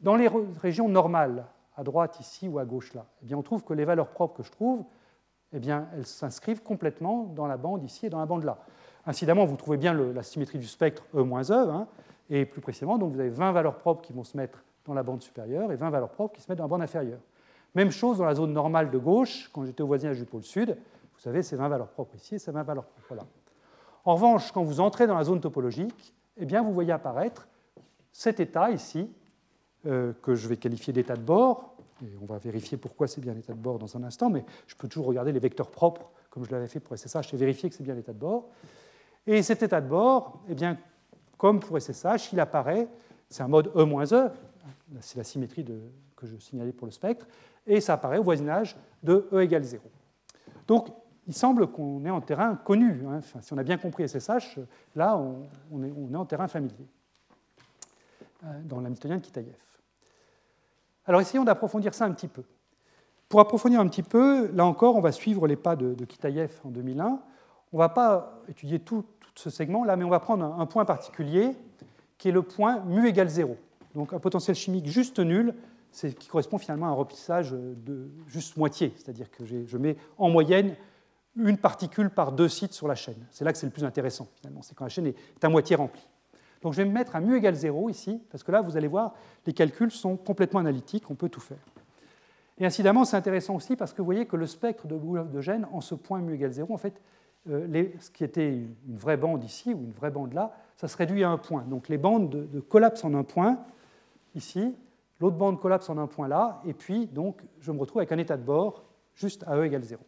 Dans 0.00 0.16
les 0.16 0.28
régions 0.60 0.88
normales, 0.88 1.46
à 1.76 1.82
droite 1.82 2.20
ici 2.20 2.48
ou 2.48 2.58
à 2.58 2.64
gauche 2.64 2.92
là, 2.92 3.06
eh 3.22 3.26
bien, 3.26 3.38
on 3.38 3.42
trouve 3.42 3.64
que 3.64 3.72
les 3.72 3.84
valeurs 3.84 4.08
propres 4.08 4.36
que 4.36 4.42
je 4.42 4.50
trouve, 4.50 4.84
eh 5.52 5.58
bien, 5.58 5.88
elles 5.94 6.06
s'inscrivent 6.06 6.62
complètement 6.62 7.24
dans 7.24 7.46
la 7.46 7.56
bande 7.56 7.84
ici 7.84 8.06
et 8.06 8.10
dans 8.10 8.18
la 8.18 8.26
bande 8.26 8.44
là. 8.44 8.58
Incidemment, 9.06 9.44
vous 9.44 9.56
trouvez 9.56 9.76
bien 9.76 9.94
la 9.94 10.22
symétrie 10.22 10.58
du 10.58 10.66
spectre 10.66 11.04
E-E, 11.14 11.52
hein, 11.52 11.86
et 12.30 12.44
plus 12.46 12.60
précisément, 12.60 12.98
donc 12.98 13.12
vous 13.12 13.20
avez 13.20 13.30
20 13.30 13.52
valeurs 13.52 13.76
propres 13.76 14.02
qui 14.02 14.12
vont 14.12 14.24
se 14.24 14.36
mettre 14.36 14.62
dans 14.84 14.94
la 14.94 15.02
bande 15.02 15.22
supérieure 15.22 15.72
et 15.72 15.76
20 15.76 15.90
valeurs 15.90 16.10
propres 16.10 16.36
qui 16.36 16.42
se 16.42 16.50
mettent 16.50 16.58
dans 16.58 16.64
la 16.64 16.68
bande 16.68 16.82
inférieure. 16.82 17.20
Même 17.74 17.90
chose 17.90 18.18
dans 18.18 18.24
la 18.24 18.34
zone 18.34 18.52
normale 18.52 18.90
de 18.90 18.98
gauche, 18.98 19.50
quand 19.52 19.64
j'étais 19.64 19.82
au 19.82 19.86
voisinage 19.86 20.18
du 20.18 20.24
pôle 20.24 20.42
sud, 20.42 20.76
vous 21.14 21.20
savez, 21.20 21.42
c'est 21.42 21.56
20 21.56 21.68
valeurs 21.68 21.88
propres 21.88 22.14
ici 22.16 22.36
et 22.36 22.38
c'est 22.38 22.52
20 22.52 22.62
valeurs 22.62 22.84
propres 22.84 23.14
là. 23.14 23.26
En 24.04 24.14
revanche, 24.14 24.50
quand 24.52 24.62
vous 24.62 24.80
entrez 24.80 25.06
dans 25.06 25.16
la 25.16 25.24
zone 25.24 25.40
topologique, 25.40 26.14
eh 26.36 26.44
bien, 26.44 26.62
vous 26.62 26.72
voyez 26.72 26.92
apparaître 26.92 27.46
cet 28.12 28.40
état 28.40 28.70
ici, 28.70 29.10
euh, 29.86 30.12
que 30.22 30.34
je 30.34 30.48
vais 30.48 30.56
qualifier 30.56 30.92
d'état 30.92 31.16
de 31.16 31.22
bord, 31.22 31.71
on 32.20 32.26
va 32.26 32.38
vérifier 32.38 32.76
pourquoi 32.78 33.06
c'est 33.06 33.20
bien 33.20 33.34
l'état 33.34 33.52
de 33.52 33.58
bord 33.58 33.78
dans 33.78 33.96
un 33.96 34.02
instant, 34.02 34.30
mais 34.30 34.44
je 34.66 34.74
peux 34.74 34.88
toujours 34.88 35.06
regarder 35.06 35.32
les 35.32 35.38
vecteurs 35.38 35.70
propres, 35.70 36.10
comme 36.30 36.44
je 36.44 36.50
l'avais 36.50 36.66
fait 36.66 36.80
pour 36.80 36.96
SSH, 36.96 37.32
et 37.32 37.36
vérifier 37.36 37.68
que 37.68 37.76
c'est 37.76 37.84
bien 37.84 37.94
l'état 37.94 38.12
de 38.12 38.18
bord. 38.18 38.48
Et 39.26 39.42
cet 39.42 39.62
état 39.62 39.80
de 39.80 39.88
bord, 39.88 40.40
eh 40.48 40.54
bien, 40.54 40.78
comme 41.36 41.60
pour 41.60 41.80
SSH, 41.80 42.32
il 42.32 42.40
apparaît, 42.40 42.88
c'est 43.28 43.42
un 43.42 43.48
mode 43.48 43.68
E-E, 43.74 44.12
e, 44.12 44.30
c'est 45.00 45.18
la 45.18 45.24
symétrie 45.24 45.64
que 46.16 46.26
je 46.26 46.36
signalais 46.36 46.72
pour 46.72 46.86
le 46.86 46.92
spectre, 46.92 47.26
et 47.66 47.80
ça 47.80 47.94
apparaît 47.94 48.18
au 48.18 48.24
voisinage 48.24 48.76
de 49.02 49.28
E 49.32 49.42
égale 49.42 49.62
0. 49.62 49.82
Donc, 50.66 50.88
il 51.26 51.34
semble 51.34 51.68
qu'on 51.68 52.04
est 52.04 52.10
en 52.10 52.20
terrain 52.20 52.56
connu. 52.56 53.04
Hein. 53.08 53.20
si 53.40 53.52
on 53.52 53.58
a 53.58 53.62
bien 53.62 53.78
compris 53.78 54.08
SSH, 54.08 54.58
là, 54.96 55.16
on, 55.70 55.82
est, 55.82 56.16
en 56.16 56.26
terrain 56.26 56.48
familier, 56.48 56.86
euh, 58.44 58.60
dans 58.64 58.80
l'hamiltonien 58.80 59.18
de 59.18 59.22
Kitaïev. 59.22 59.54
Alors, 61.06 61.20
essayons 61.20 61.44
d'approfondir 61.44 61.94
ça 61.94 62.04
un 62.04 62.12
petit 62.12 62.28
peu. 62.28 62.42
Pour 63.28 63.40
approfondir 63.40 63.80
un 63.80 63.88
petit 63.88 64.02
peu, 64.02 64.50
là 64.52 64.64
encore, 64.64 64.96
on 64.96 65.00
va 65.00 65.12
suivre 65.12 65.46
les 65.46 65.56
pas 65.56 65.74
de, 65.76 65.94
de 65.94 66.04
Kitaïev 66.04 66.52
en 66.64 66.70
2001. 66.70 67.20
On 67.72 67.76
ne 67.76 67.78
va 67.78 67.88
pas 67.88 68.42
étudier 68.48 68.78
tout, 68.78 69.04
ce 69.34 69.48
segment 69.48 69.84
là, 69.84 69.96
mais 69.96 70.04
on 70.04 70.10
va 70.10 70.20
prendre 70.20 70.44
un, 70.44 70.60
un 70.60 70.66
point 70.66 70.84
particulier 70.84 71.56
qui 72.18 72.28
est 72.28 72.32
le 72.32 72.42
point 72.42 72.80
mu 72.84 73.08
égale 73.08 73.28
0. 73.28 73.56
Donc 73.94 74.12
un 74.12 74.18
potentiel 74.18 74.54
chimique 74.54 74.86
juste 74.86 75.18
nul 75.18 75.54
c'est 75.92 76.14
qui 76.14 76.26
correspond 76.26 76.58
finalement 76.58 76.86
à 76.86 76.88
un 76.88 76.94
remplissage 76.94 77.52
de 77.52 78.10
juste 78.26 78.56
moitié, 78.56 78.94
c'est-à-dire 78.96 79.30
que 79.30 79.44
je 79.44 79.76
mets 79.76 79.96
en 80.18 80.30
moyenne 80.30 80.74
une 81.36 81.58
particule 81.58 82.10
par 82.10 82.32
deux 82.32 82.48
sites 82.48 82.72
sur 82.72 82.88
la 82.88 82.94
chaîne. 82.94 83.26
C'est 83.30 83.44
là 83.44 83.52
que 83.52 83.58
c'est 83.58 83.66
le 83.66 83.72
plus 83.72 83.84
intéressant 83.84 84.26
finalement, 84.36 84.62
c'est 84.62 84.74
quand 84.74 84.84
la 84.84 84.90
chaîne 84.90 85.06
est 85.06 85.44
à 85.44 85.48
moitié 85.48 85.76
remplie. 85.76 86.06
Donc 86.62 86.72
je 86.72 86.78
vais 86.78 86.88
me 86.88 86.92
mettre 86.92 87.16
à 87.16 87.20
mu 87.20 87.36
égale 87.36 87.54
0 87.54 87.90
ici, 87.90 88.20
parce 88.30 88.42
que 88.42 88.52
là, 88.52 88.62
vous 88.62 88.76
allez 88.76 88.88
voir, 88.88 89.14
les 89.46 89.52
calculs 89.52 89.90
sont 89.90 90.16
complètement 90.16 90.60
analytiques, 90.60 91.10
on 91.10 91.14
peut 91.14 91.28
tout 91.28 91.40
faire. 91.40 91.58
Et 92.58 92.66
incidemment, 92.66 93.04
c'est 93.04 93.16
intéressant 93.16 93.56
aussi 93.56 93.76
parce 93.76 93.92
que 93.92 93.98
vous 93.98 94.06
voyez 94.06 94.26
que 94.26 94.36
le 94.36 94.46
spectre 94.46 94.86
de 94.86 94.96
Boulogne 94.96 95.30
de 95.30 95.40
gène, 95.40 95.66
en 95.72 95.80
ce 95.80 95.94
point 95.94 96.20
mu 96.20 96.34
égale 96.34 96.52
0, 96.52 96.72
en 96.72 96.76
fait, 96.76 97.00
euh, 97.50 97.88
ce 97.98 98.10
qui 98.10 98.22
était 98.22 98.50
une 98.50 98.96
vraie 98.96 99.16
bande 99.16 99.42
ici 99.42 99.74
ou 99.74 99.78
une 99.78 99.92
vraie 99.92 100.10
bande 100.10 100.32
là, 100.32 100.52
ça 100.76 100.86
se 100.86 100.96
réduit 100.96 101.24
à 101.24 101.30
un 101.30 101.38
point. 101.38 101.62
Donc 101.62 101.88
les 101.88 101.98
bandes 101.98 102.30
de, 102.30 102.44
de 102.44 102.60
collapse 102.60 103.04
en 103.04 103.14
un 103.14 103.24
point, 103.24 103.58
ici, 104.34 104.74
L'autre 105.22 105.36
bande 105.36 105.60
collapse 105.60 105.88
en 105.88 105.98
un 105.98 106.08
point 106.08 106.26
là, 106.26 106.60
et 106.66 106.74
puis 106.74 107.06
donc 107.06 107.40
je 107.60 107.70
me 107.70 107.78
retrouve 107.78 108.00
avec 108.00 108.10
un 108.10 108.18
état 108.18 108.36
de 108.36 108.42
bord 108.42 108.82
juste 109.14 109.44
à 109.46 109.56
E 109.56 109.64
égale 109.64 109.84
0. 109.84 110.02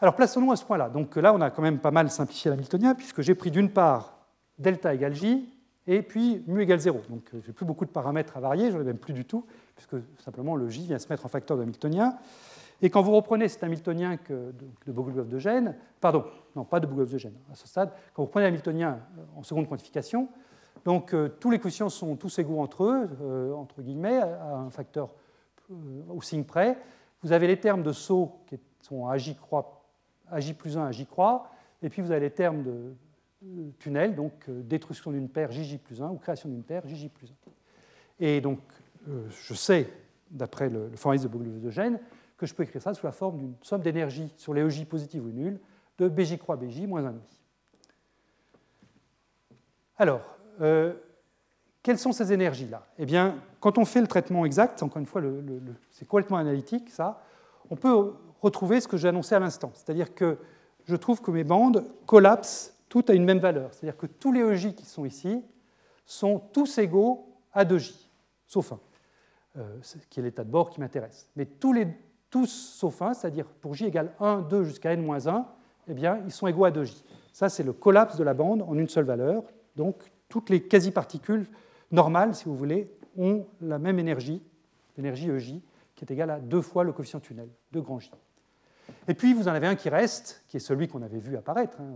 Alors 0.00 0.16
plaçons-nous 0.16 0.50
à 0.50 0.56
ce 0.56 0.64
point-là. 0.64 0.88
Donc 0.88 1.14
là, 1.14 1.32
on 1.32 1.40
a 1.40 1.48
quand 1.52 1.62
même 1.62 1.78
pas 1.78 1.92
mal 1.92 2.10
simplifié 2.10 2.50
l'hamiltonien, 2.50 2.96
puisque 2.96 3.20
j'ai 3.20 3.36
pris 3.36 3.52
d'une 3.52 3.70
part 3.70 4.17
delta 4.58 4.94
égale 4.94 5.14
j, 5.14 5.48
et 5.86 6.02
puis 6.02 6.42
mu 6.46 6.62
égale 6.62 6.80
0. 6.80 7.00
Donc 7.08 7.22
euh, 7.34 7.40
j'ai 7.44 7.52
plus 7.52 7.66
beaucoup 7.66 7.84
de 7.84 7.90
paramètres 7.90 8.36
à 8.36 8.40
varier, 8.40 8.70
j'en 8.70 8.80
ai 8.80 8.84
même 8.84 8.98
plus 8.98 9.14
du 9.14 9.24
tout, 9.24 9.44
puisque 9.74 9.96
simplement 10.18 10.56
le 10.56 10.68
j 10.68 10.86
vient 10.86 10.98
se 10.98 11.08
mettre 11.08 11.26
en 11.26 11.28
facteur 11.28 11.56
de 11.56 11.62
hamiltonien. 11.62 12.16
Et 12.80 12.90
quand 12.90 13.02
vous 13.02 13.12
reprenez 13.12 13.48
cet 13.48 13.64
hamiltonien 13.64 14.16
que, 14.16 14.52
de, 14.86 14.92
Bogoliubov 14.92 15.28
de 15.28 15.38
Gênes, 15.38 15.74
pardon, 16.00 16.24
non, 16.54 16.64
pas 16.64 16.78
de 16.78 16.86
Bogoliubov 16.86 17.12
de 17.12 17.18
Gênes 17.18 17.38
à 17.50 17.56
ce 17.56 17.66
stade, 17.66 17.90
quand 18.14 18.22
vous 18.22 18.28
prenez 18.28 18.44
l'hamiltonien 18.44 19.00
en 19.36 19.42
seconde 19.42 19.68
quantification, 19.68 20.28
donc 20.84 21.12
euh, 21.12 21.28
tous 21.40 21.50
les 21.50 21.58
quotients 21.58 21.88
sont 21.88 22.16
tous 22.16 22.38
égaux 22.38 22.60
entre 22.60 22.84
eux, 22.84 23.10
euh, 23.22 23.52
entre 23.52 23.82
guillemets, 23.82 24.18
à 24.18 24.56
un 24.56 24.70
facteur 24.70 25.10
euh, 25.70 25.74
au 26.08 26.22
signe 26.22 26.44
près. 26.44 26.78
Vous 27.22 27.32
avez 27.32 27.46
les 27.46 27.58
termes 27.58 27.82
de 27.82 27.92
saut 27.92 28.40
qui 28.46 28.58
sont 28.80 29.06
AJ, 29.06 29.36
croix, 29.36 29.82
AJ 30.30 30.54
plus 30.54 30.78
1, 30.78 30.86
AJ 30.86 31.06
croix, 31.06 31.50
et 31.82 31.88
puis 31.88 32.00
vous 32.00 32.10
avez 32.10 32.20
les 32.20 32.30
termes 32.30 32.62
de 32.62 32.94
tunnel, 33.78 34.14
donc 34.14 34.50
détruction 34.50 35.12
d'une 35.12 35.28
paire 35.28 35.52
JJ 35.52 35.78
plus 35.78 36.02
1 36.02 36.10
ou 36.10 36.16
création 36.16 36.48
d'une 36.48 36.62
paire 36.62 36.86
JJ 36.86 37.08
plus 37.08 37.30
1. 37.30 37.34
Et 38.20 38.40
donc 38.40 38.58
je 39.30 39.54
sais, 39.54 39.88
d'après 40.30 40.68
le, 40.68 40.90
formalisme 40.96 41.28
de 41.28 41.32
Bogoliubov 41.32 41.62
de 41.62 41.70
Gênes, 41.70 42.00
que 42.36 42.46
je 42.46 42.54
peux 42.54 42.62
écrire 42.62 42.82
ça 42.82 42.94
sous 42.94 43.06
la 43.06 43.12
forme 43.12 43.38
d'une 43.38 43.54
somme 43.62 43.82
d'énergie 43.82 44.32
sur 44.36 44.54
les 44.54 44.62
EJ 44.62 44.86
positives 44.86 45.24
ou 45.24 45.30
nulles 45.30 45.60
de 45.98 46.08
BJ 46.08 46.38
croix 46.38 46.56
BJ 46.56 46.82
moins 46.86 47.02
1,5. 47.02 47.14
Alors, 49.98 50.38
euh, 50.60 50.94
quelles 51.82 51.98
sont 51.98 52.12
ces 52.12 52.32
énergies-là? 52.32 52.86
Eh 52.98 53.06
bien, 53.06 53.36
quand 53.60 53.78
on 53.78 53.84
fait 53.84 54.00
le 54.00 54.06
traitement 54.06 54.44
exact, 54.44 54.82
encore 54.82 55.00
une 55.00 55.06
fois, 55.06 55.20
c'est 55.90 56.06
complètement 56.06 56.36
analytique, 56.36 56.90
ça, 56.90 57.20
on 57.70 57.76
peut 57.76 58.12
retrouver 58.40 58.80
ce 58.80 58.86
que 58.86 58.96
j'ai 58.96 59.08
annoncé 59.08 59.34
à 59.34 59.40
l'instant. 59.40 59.72
C'est-à-dire 59.74 60.14
que 60.14 60.38
je 60.84 60.94
trouve 60.94 61.20
que 61.20 61.32
mes 61.32 61.44
bandes 61.44 61.84
collapsent 62.06 62.77
toutes 62.88 63.10
à 63.10 63.14
une 63.14 63.24
même 63.24 63.38
valeur. 63.38 63.72
C'est-à-dire 63.72 63.96
que 63.96 64.06
tous 64.06 64.32
les 64.32 64.40
EJ 64.40 64.74
qui 64.74 64.86
sont 64.86 65.04
ici 65.04 65.42
sont 66.04 66.38
tous 66.38 66.78
égaux 66.78 67.26
à 67.52 67.64
2J, 67.64 67.92
sauf 68.46 68.72
un, 68.72 68.80
euh, 69.58 69.78
qui 70.10 70.20
est 70.20 70.22
l'état 70.22 70.44
de 70.44 70.50
bord 70.50 70.70
qui 70.70 70.80
m'intéresse. 70.80 71.28
Mais 71.36 71.46
tous, 71.46 71.76
tous 72.30 72.46
sauf 72.46 73.02
un, 73.02 73.14
c'est-à-dire 73.14 73.46
pour 73.46 73.74
J 73.74 73.86
égale 73.86 74.12
1, 74.20 74.42
2 74.42 74.64
jusqu'à 74.64 74.92
n-1, 74.92 75.44
eh 75.88 75.94
bien, 75.94 76.20
ils 76.24 76.32
sont 76.32 76.46
égaux 76.46 76.64
à 76.64 76.70
2J. 76.70 77.02
Ça, 77.32 77.48
c'est 77.48 77.62
le 77.62 77.72
collapse 77.72 78.16
de 78.16 78.24
la 78.24 78.34
bande 78.34 78.62
en 78.62 78.76
une 78.76 78.88
seule 78.88 79.04
valeur. 79.04 79.44
Donc, 79.76 80.10
toutes 80.28 80.50
les 80.50 80.62
quasi-particules 80.62 81.46
normales, 81.90 82.34
si 82.34 82.44
vous 82.44 82.56
voulez, 82.56 82.90
ont 83.16 83.46
la 83.60 83.78
même 83.78 83.98
énergie, 83.98 84.42
l'énergie 84.96 85.30
EJ, 85.30 85.60
qui 85.94 86.04
est 86.04 86.10
égal 86.12 86.30
à 86.30 86.38
deux 86.38 86.62
fois 86.62 86.84
le 86.84 86.92
coefficient 86.92 87.20
tunnel, 87.20 87.48
2 87.72 87.80
grand 87.80 87.98
J. 87.98 88.10
Et 89.06 89.14
puis 89.14 89.34
vous 89.34 89.48
en 89.48 89.52
avez 89.52 89.66
un 89.66 89.74
qui 89.74 89.88
reste, 89.88 90.44
qui 90.48 90.56
est 90.56 90.60
celui 90.60 90.88
qu'on 90.88 91.02
avait 91.02 91.18
vu 91.18 91.36
apparaître. 91.36 91.80
Hein, 91.80 91.92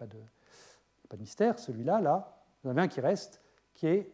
pas, 0.00 1.16
de, 1.16 1.20
mystère, 1.20 1.58
celui-là, 1.58 2.00
là, 2.00 2.36
vous 2.62 2.70
en 2.70 2.72
avez 2.72 2.82
un 2.82 2.88
qui 2.88 3.00
reste, 3.00 3.40
qui 3.74 3.86
est 3.86 4.10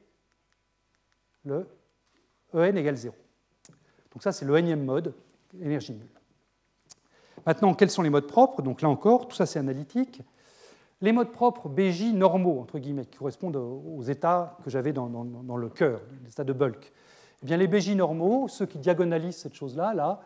le 1.45 1.69
En 2.53 2.63
égale 2.63 2.97
0. 2.97 3.15
Donc 4.13 4.23
ça, 4.23 4.33
c'est 4.33 4.45
le 4.45 4.57
énième 4.57 4.85
mode, 4.85 5.15
énergie 5.61 5.93
nulle. 5.93 6.09
Maintenant, 7.45 7.75
quels 7.75 7.91
sont 7.91 8.03
les 8.03 8.11
modes 8.11 8.27
propres? 8.27 8.63
Donc 8.63 8.83
là 8.83 8.89
encore, 8.89 9.29
tout 9.29 9.37
ça 9.37 9.47
c'est 9.47 9.59
analytique. 9.59 10.23
Les 11.01 11.13
modes 11.13 11.31
propres 11.31 11.69
BJ 11.69 12.13
normaux, 12.15 12.61
entre 12.61 12.79
guillemets, 12.79 13.05
qui 13.05 13.19
correspondent 13.19 13.57
aux 13.57 14.03
états 14.03 14.57
que 14.65 14.71
j'avais 14.71 14.93
dans, 14.93 15.07
le 15.57 15.69
cœur, 15.69 16.01
les 16.25 16.31
états 16.31 16.45
de 16.45 16.53
bulk. 16.53 16.93
Eh 17.43 17.47
bien, 17.47 17.59
les 17.59 17.69
BJ 17.69 17.91
normaux, 17.91 18.49
ceux 18.49 18.67
qui 18.67 18.79
diagonalisent 18.79 19.37
cette 19.37 19.55
chose-là, 19.55 19.93
là, 19.93 20.21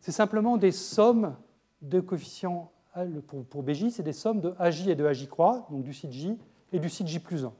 c'est 0.00 0.12
simplement 0.12 0.56
des 0.56 0.70
sommes 0.70 1.34
de 1.82 2.00
coefficients 2.00 2.70
pour, 3.26 3.44
pour 3.44 3.62
BJ, 3.62 3.88
c'est 3.88 4.02
des 4.02 4.12
sommes 4.12 4.40
de 4.40 4.54
AJ 4.58 4.88
et 4.88 4.94
de 4.94 5.04
AJ 5.04 5.28
croix, 5.28 5.66
donc 5.70 5.82
du 5.82 5.94
site 5.94 6.12
J 6.12 6.38
et 6.72 6.78
du 6.78 6.88
site 6.88 7.06
J 7.06 7.18
plus 7.18 7.44
1. 7.44 7.52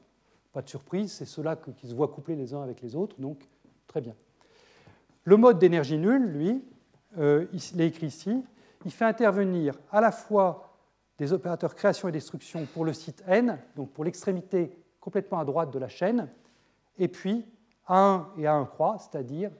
Pas 0.51 0.61
de 0.61 0.69
surprise, 0.69 1.11
c'est 1.11 1.25
ceux-là 1.25 1.55
qui 1.55 1.87
se 1.87 1.95
voient 1.95 2.07
couplés 2.07 2.35
les 2.35 2.53
uns 2.53 2.61
avec 2.61 2.81
les 2.81 2.95
autres, 2.95 3.19
donc 3.19 3.47
très 3.87 4.01
bien. 4.01 4.15
Le 5.23 5.37
mode 5.37 5.57
d'énergie 5.57 5.97
nulle, 5.97 6.25
lui, 6.25 6.63
euh, 7.17 7.45
il 7.53 7.81
est 7.81 7.87
écrit 7.87 8.07
ici, 8.07 8.43
il 8.85 8.91
fait 8.91 9.05
intervenir 9.05 9.75
à 9.91 10.01
la 10.01 10.11
fois 10.11 10.77
des 11.17 11.31
opérateurs 11.31 11.75
création 11.75 12.09
et 12.09 12.11
destruction 12.11 12.65
pour 12.73 12.85
le 12.85 12.93
site 12.93 13.23
n, 13.27 13.59
donc 13.75 13.91
pour 13.91 14.03
l'extrémité 14.03 14.77
complètement 14.99 15.39
à 15.39 15.45
droite 15.45 15.71
de 15.71 15.79
la 15.79 15.87
chaîne, 15.87 16.29
et 16.97 17.07
puis 17.07 17.45
A1 17.87 18.25
et 18.37 18.43
A1 18.43 18.67
croix, 18.67 18.97
c'est-à-dire 18.99 19.51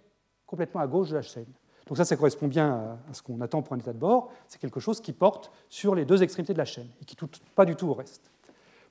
complètement 0.46 0.82
à 0.82 0.88
gauche 0.88 1.10
de 1.10 1.16
la 1.16 1.22
chaîne. 1.22 1.52
Donc 1.88 1.98
ça, 1.98 2.06
ça 2.06 2.16
correspond 2.16 2.48
bien 2.48 2.98
à 3.10 3.14
ce 3.14 3.22
qu'on 3.22 3.42
attend 3.42 3.62
pour 3.62 3.74
un 3.74 3.80
état 3.80 3.94
de 3.94 3.98
bord. 3.98 4.32
C'est 4.48 4.60
quelque 4.60 4.80
chose 4.80 5.02
qui 5.02 5.12
porte 5.12 5.52
sur 5.70 5.96
les 5.96 6.06
deux 6.06 6.24
extrémités 6.24 6.54
de 6.54 6.58
la 6.58 6.66
chaîne 6.66 6.88
et 7.02 7.06
qui 7.06 7.16
ne 7.16 7.28
touche 7.28 7.42
pas 7.56 7.66
du 7.66 7.76
tout 7.76 7.88
au 7.88 7.94
reste. 7.94 8.32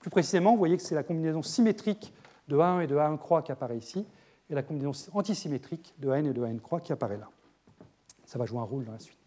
Plus 0.00 0.10
précisément, 0.10 0.52
vous 0.52 0.58
voyez 0.58 0.76
que 0.76 0.82
c'est 0.82 0.94
la 0.94 1.02
combinaison 1.02 1.42
symétrique 1.42 2.12
de 2.48 2.56
A1 2.56 2.82
et 2.82 2.86
de 2.86 2.96
A1 2.96 3.18
croix 3.18 3.42
qui 3.42 3.52
apparaît 3.52 3.78
ici, 3.78 4.04
et 4.50 4.54
la 4.54 4.62
combinaison 4.62 5.10
antisymétrique 5.14 5.94
de 5.98 6.10
AN 6.10 6.24
et 6.24 6.32
de 6.32 6.42
AN 6.42 6.58
croix 6.58 6.80
qui 6.80 6.92
apparaît 6.92 7.16
là. 7.16 7.28
Ça 8.26 8.38
va 8.38 8.44
jouer 8.44 8.58
un 8.58 8.64
rôle 8.64 8.84
dans 8.84 8.92
la 8.92 8.98
suite. 8.98 9.18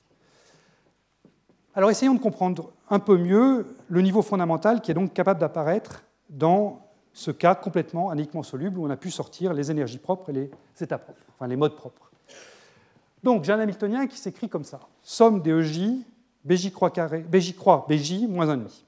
Alors 1.74 1.90
essayons 1.90 2.14
de 2.14 2.20
comprendre 2.20 2.72
un 2.90 3.00
peu 3.00 3.18
mieux 3.18 3.76
le 3.90 4.02
niveau 4.02 4.22
fondamental 4.22 4.82
qui 4.82 4.92
est 4.92 4.94
donc 4.94 5.14
capable 5.14 5.40
d'apparaître 5.40 6.04
dans 6.30 6.82
ce 7.12 7.32
cas 7.32 7.56
complètement 7.56 8.10
anémiquement 8.10 8.44
soluble 8.44 8.78
où 8.78 8.86
on 8.86 8.90
a 8.90 8.98
pu 8.98 9.12
sortir 9.12 9.54
les 9.54 9.72
énergies 9.72 9.98
propres 9.98 10.30
et 10.30 10.34
les 10.34 10.52
états 10.80 10.98
propres, 10.98 11.22
enfin 11.36 11.48
les 11.48 11.56
modes 11.56 11.76
propres. 11.76 12.05
Donc 13.26 13.44
j'ai 13.44 13.54
un 13.54 13.60
Hamiltonien 13.60 14.06
qui 14.06 14.20
s'écrit 14.20 14.48
comme 14.48 14.64
ça 14.64 14.80
somme 15.02 15.42
des 15.42 15.50
EJ, 15.50 15.96
BJ 16.44 16.72
croix, 16.72 16.92
carré, 16.92 17.22
BJ 17.22 17.56
croix, 17.56 17.88
BJ 17.90 18.28
moins 18.28 18.46
1,5, 18.46 18.84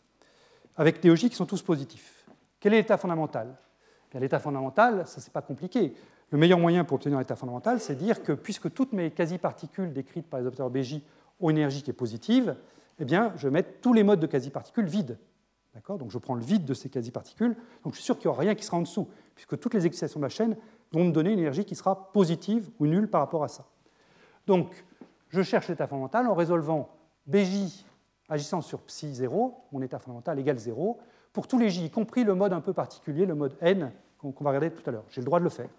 avec 0.76 1.02
des 1.02 1.10
EJ 1.10 1.30
qui 1.30 1.36
sont 1.36 1.48
tous 1.48 1.64
positifs. 1.64 2.24
Quel 2.60 2.76
est 2.76 2.78
l'état 2.78 2.98
fondamental? 2.98 3.56
L'état 4.14 4.38
fondamental, 4.38 5.08
ça 5.08 5.22
c'est 5.22 5.34
pas 5.34 5.42
compliqué. 5.42 5.96
Le 6.30 6.38
meilleur 6.38 6.60
moyen 6.60 6.84
pour 6.84 6.96
obtenir 6.96 7.18
l'état 7.18 7.36
fondamental, 7.36 7.80
c'est 7.80 7.96
dire 7.96 8.22
que 8.22 8.32
puisque 8.32 8.72
toutes 8.72 8.94
mes 8.94 9.10
quasi-particules 9.10 9.92
décrites 9.92 10.28
par 10.28 10.40
les 10.40 10.46
opérateurs 10.46 10.70
BJ 10.70 11.02
ont 11.40 11.50
une 11.50 11.58
énergie 11.58 11.82
qui 11.82 11.90
est 11.90 11.94
positive, 11.94 12.56
eh 13.00 13.06
bien, 13.06 13.34
je 13.38 13.48
vais 13.48 13.52
mettre 13.52 13.82
tous 13.82 13.94
les 13.94 14.04
modes 14.04 14.20
de 14.20 14.28
quasi-particules 14.28 14.86
vides. 14.86 15.18
Donc 15.88 16.12
je 16.12 16.18
prends 16.20 16.36
le 16.36 16.44
vide 16.44 16.66
de 16.66 16.76
ces 16.76 16.90
quasi-particules, 16.90 17.56
donc 17.84 17.94
je 17.94 17.98
suis 17.98 18.06
sûr 18.06 18.20
qu'il 18.20 18.28
n'y 18.28 18.34
aura 18.34 18.42
rien 18.42 18.54
qui 18.54 18.64
sera 18.64 18.78
en 18.78 18.82
dessous, 18.82 19.08
puisque 19.34 19.60
toutes 19.60 19.74
les 19.74 19.88
excitations 19.88 20.20
de 20.20 20.26
la 20.26 20.30
chaîne 20.30 20.56
vont 20.92 21.06
me 21.06 21.12
donner 21.12 21.32
une 21.32 21.40
énergie 21.40 21.66
qui 21.66 21.76
sera 21.76 22.12
positive 22.12 22.70
ou 22.80 22.86
nulle 22.86 23.08
par 23.08 23.22
rapport 23.22 23.44
à 23.44 23.48
ça. 23.48 23.66
Donc 24.48 24.84
je 25.30 25.44
cherche 25.44 25.68
l'état 25.68 25.86
fondamental 25.86 26.26
en 26.28 26.34
résolvant 26.34 26.90
BJ 27.28 27.86
agissant 28.30 28.62
sur 28.62 28.82
psi 28.82 29.14
0, 29.14 29.56
mon 29.72 29.82
état 29.82 30.00
fondamental 30.00 30.40
égale 30.40 30.58
0, 30.58 31.00
pour 31.34 31.48
tous 31.48 31.60
les 31.60 31.70
J, 31.70 31.86
y 31.86 31.90
compris 31.92 32.24
le 32.24 32.34
mode 32.34 32.54
un 32.54 32.62
peu 32.62 32.74
particulier, 32.74 33.26
le 33.26 33.36
mode 33.36 33.56
n, 33.62 33.92
qu'on 34.18 34.34
va 34.42 34.50
regarder 34.50 34.72
tout 34.72 34.88
à 34.90 34.92
l'heure. 34.92 35.06
J'ai 35.10 35.22
le 35.22 35.26
droit 35.26 35.40
de 35.40 35.44
le 35.44 35.50
faire. 35.50 35.70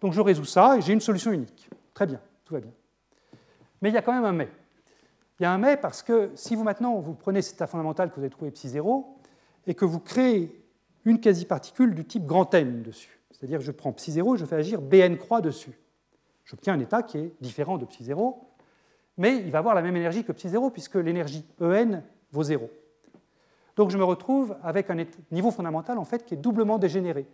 Donc 0.00 0.12
je 0.12 0.20
résous 0.20 0.44
ça 0.44 0.76
et 0.76 0.82
j'ai 0.82 0.92
une 0.92 1.00
solution 1.00 1.32
unique. 1.32 1.70
Très 1.94 2.06
bien, 2.06 2.20
tout 2.44 2.54
va 2.54 2.60
bien. 2.60 2.72
Mais 3.80 3.88
il 3.88 3.94
y 3.94 3.96
a 3.96 4.02
quand 4.02 4.12
même 4.12 4.24
un 4.24 4.32
mais. 4.32 4.48
Il 5.40 5.44
y 5.44 5.46
a 5.46 5.52
un 5.52 5.58
mais 5.58 5.76
parce 5.76 6.02
que 6.02 6.30
si 6.34 6.54
vous 6.54 6.62
maintenant 6.62 7.00
vous 7.00 7.14
prenez 7.14 7.42
cet 7.42 7.54
état 7.54 7.66
fondamental 7.66 8.10
que 8.10 8.16
vous 8.16 8.20
avez 8.20 8.30
trouvé 8.30 8.50
psi 8.50 8.68
0 8.68 9.18
et 9.66 9.74
que 9.74 9.84
vous 9.84 9.98
créez 9.98 10.64
une 11.04 11.20
quasi-particule 11.20 11.94
du 11.94 12.04
type 12.04 12.26
grand 12.26 12.52
N 12.54 12.82
dessus, 12.82 13.20
c'est-à-dire 13.30 13.60
je 13.60 13.72
prends 13.72 13.92
psi 13.92 14.12
0 14.12 14.36
et 14.36 14.38
je 14.38 14.44
fais 14.44 14.56
agir 14.56 14.80
Bn 14.80 15.16
croix 15.16 15.40
dessus, 15.40 15.78
j'obtiens 16.44 16.74
un 16.74 16.80
état 16.80 17.02
qui 17.02 17.18
est 17.18 17.32
différent 17.40 17.78
de 17.78 17.84
psi 17.84 18.04
0, 18.04 18.48
mais 19.16 19.36
il 19.36 19.50
va 19.50 19.58
avoir 19.58 19.74
la 19.74 19.82
même 19.82 19.96
énergie 19.96 20.24
que 20.24 20.32
psi 20.32 20.48
0 20.48 20.70
puisque 20.70 20.96
l'énergie 20.96 21.44
En 21.60 22.02
vaut 22.32 22.42
0. 22.42 22.70
Donc 23.76 23.90
je 23.90 23.98
me 23.98 24.04
retrouve 24.04 24.56
avec 24.62 24.90
un 24.90 25.04
niveau 25.30 25.50
fondamental 25.50 25.98
en 25.98 26.04
fait 26.04 26.24
qui 26.24 26.34
est 26.34 26.38
doublement 26.38 26.78
dégénéré. 26.78 27.26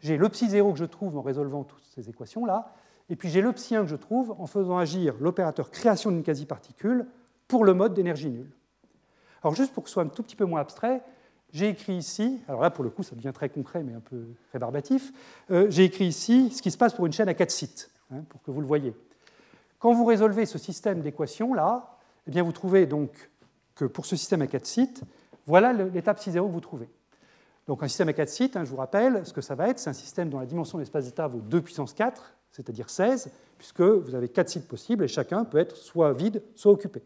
J'ai 0.00 0.16
le 0.16 0.28
psi 0.28 0.48
0 0.48 0.72
que 0.72 0.78
je 0.78 0.84
trouve 0.84 1.16
en 1.16 1.22
résolvant 1.22 1.64
toutes 1.64 1.84
ces 1.94 2.08
équations-là, 2.08 2.72
et 3.08 3.16
puis 3.16 3.30
j'ai 3.30 3.40
le 3.40 3.52
psi 3.52 3.74
1 3.74 3.82
que 3.82 3.88
je 3.88 3.96
trouve 3.96 4.34
en 4.38 4.46
faisant 4.46 4.78
agir 4.78 5.14
l'opérateur 5.20 5.70
création 5.70 6.10
d'une 6.10 6.22
quasi-particule 6.22 7.06
pour 7.48 7.64
le 7.64 7.74
mode 7.74 7.94
d'énergie 7.94 8.30
nulle. 8.30 8.50
Alors 9.42 9.54
juste 9.54 9.72
pour 9.72 9.82
que 9.82 9.88
ce 9.88 9.94
soit 9.94 10.02
un 10.02 10.08
tout 10.08 10.22
petit 10.22 10.36
peu 10.36 10.44
moins 10.44 10.60
abstrait, 10.60 11.02
j'ai 11.52 11.68
écrit 11.68 11.94
ici, 11.94 12.40
alors 12.46 12.60
là 12.60 12.70
pour 12.70 12.84
le 12.84 12.90
coup 12.90 13.02
ça 13.02 13.16
devient 13.16 13.32
très 13.32 13.48
concret 13.48 13.82
mais 13.82 13.94
un 13.94 14.00
peu 14.00 14.26
rébarbatif, 14.52 15.12
euh, 15.50 15.66
j'ai 15.70 15.84
écrit 15.84 16.06
ici 16.06 16.50
ce 16.50 16.60
qui 16.60 16.70
se 16.70 16.76
passe 16.76 16.92
pour 16.92 17.06
une 17.06 17.12
chaîne 17.12 17.28
à 17.28 17.34
quatre 17.34 17.50
sites, 17.50 17.90
hein, 18.10 18.22
pour 18.28 18.42
que 18.42 18.50
vous 18.50 18.60
le 18.60 18.66
voyez. 18.66 18.94
Quand 19.78 19.92
vous 19.92 20.04
résolvez 20.04 20.46
ce 20.46 20.58
système 20.58 21.02
d'équations 21.02 21.54
là, 21.54 21.98
eh 22.32 22.40
vous 22.40 22.52
trouvez 22.52 22.86
donc 22.86 23.30
que 23.74 23.84
pour 23.84 24.06
ce 24.06 24.16
système 24.16 24.42
à 24.42 24.46
quatre 24.46 24.66
sites, 24.66 25.02
voilà 25.46 25.72
l'étape 25.72 26.18
6.0 26.18 26.34
que 26.34 26.52
vous 26.52 26.60
trouvez. 26.60 26.88
Donc 27.66 27.82
un 27.82 27.88
système 27.88 28.08
à 28.08 28.12
quatre 28.12 28.28
sites, 28.28 28.56
hein, 28.56 28.64
je 28.64 28.70
vous 28.70 28.76
rappelle, 28.76 29.24
ce 29.24 29.32
que 29.32 29.40
ça 29.40 29.54
va 29.54 29.68
être, 29.68 29.78
c'est 29.78 29.90
un 29.90 29.94
système 29.94 30.30
dont 30.30 30.40
la 30.40 30.46
dimension 30.46 30.78
de 30.78 30.82
l'espace 30.82 31.04
d'état 31.04 31.26
vaut 31.26 31.40
2 31.40 31.62
puissance 31.62 31.92
4, 31.92 32.34
c'est-à-dire 32.50 32.90
16, 32.90 33.30
puisque 33.56 33.80
vous 33.80 34.14
avez 34.14 34.28
quatre 34.28 34.48
sites 34.48 34.66
possibles 34.66 35.04
et 35.04 35.08
chacun 35.08 35.44
peut 35.44 35.58
être 35.58 35.76
soit 35.76 36.12
vide, 36.12 36.42
soit 36.54 36.72
occupé 36.72 37.02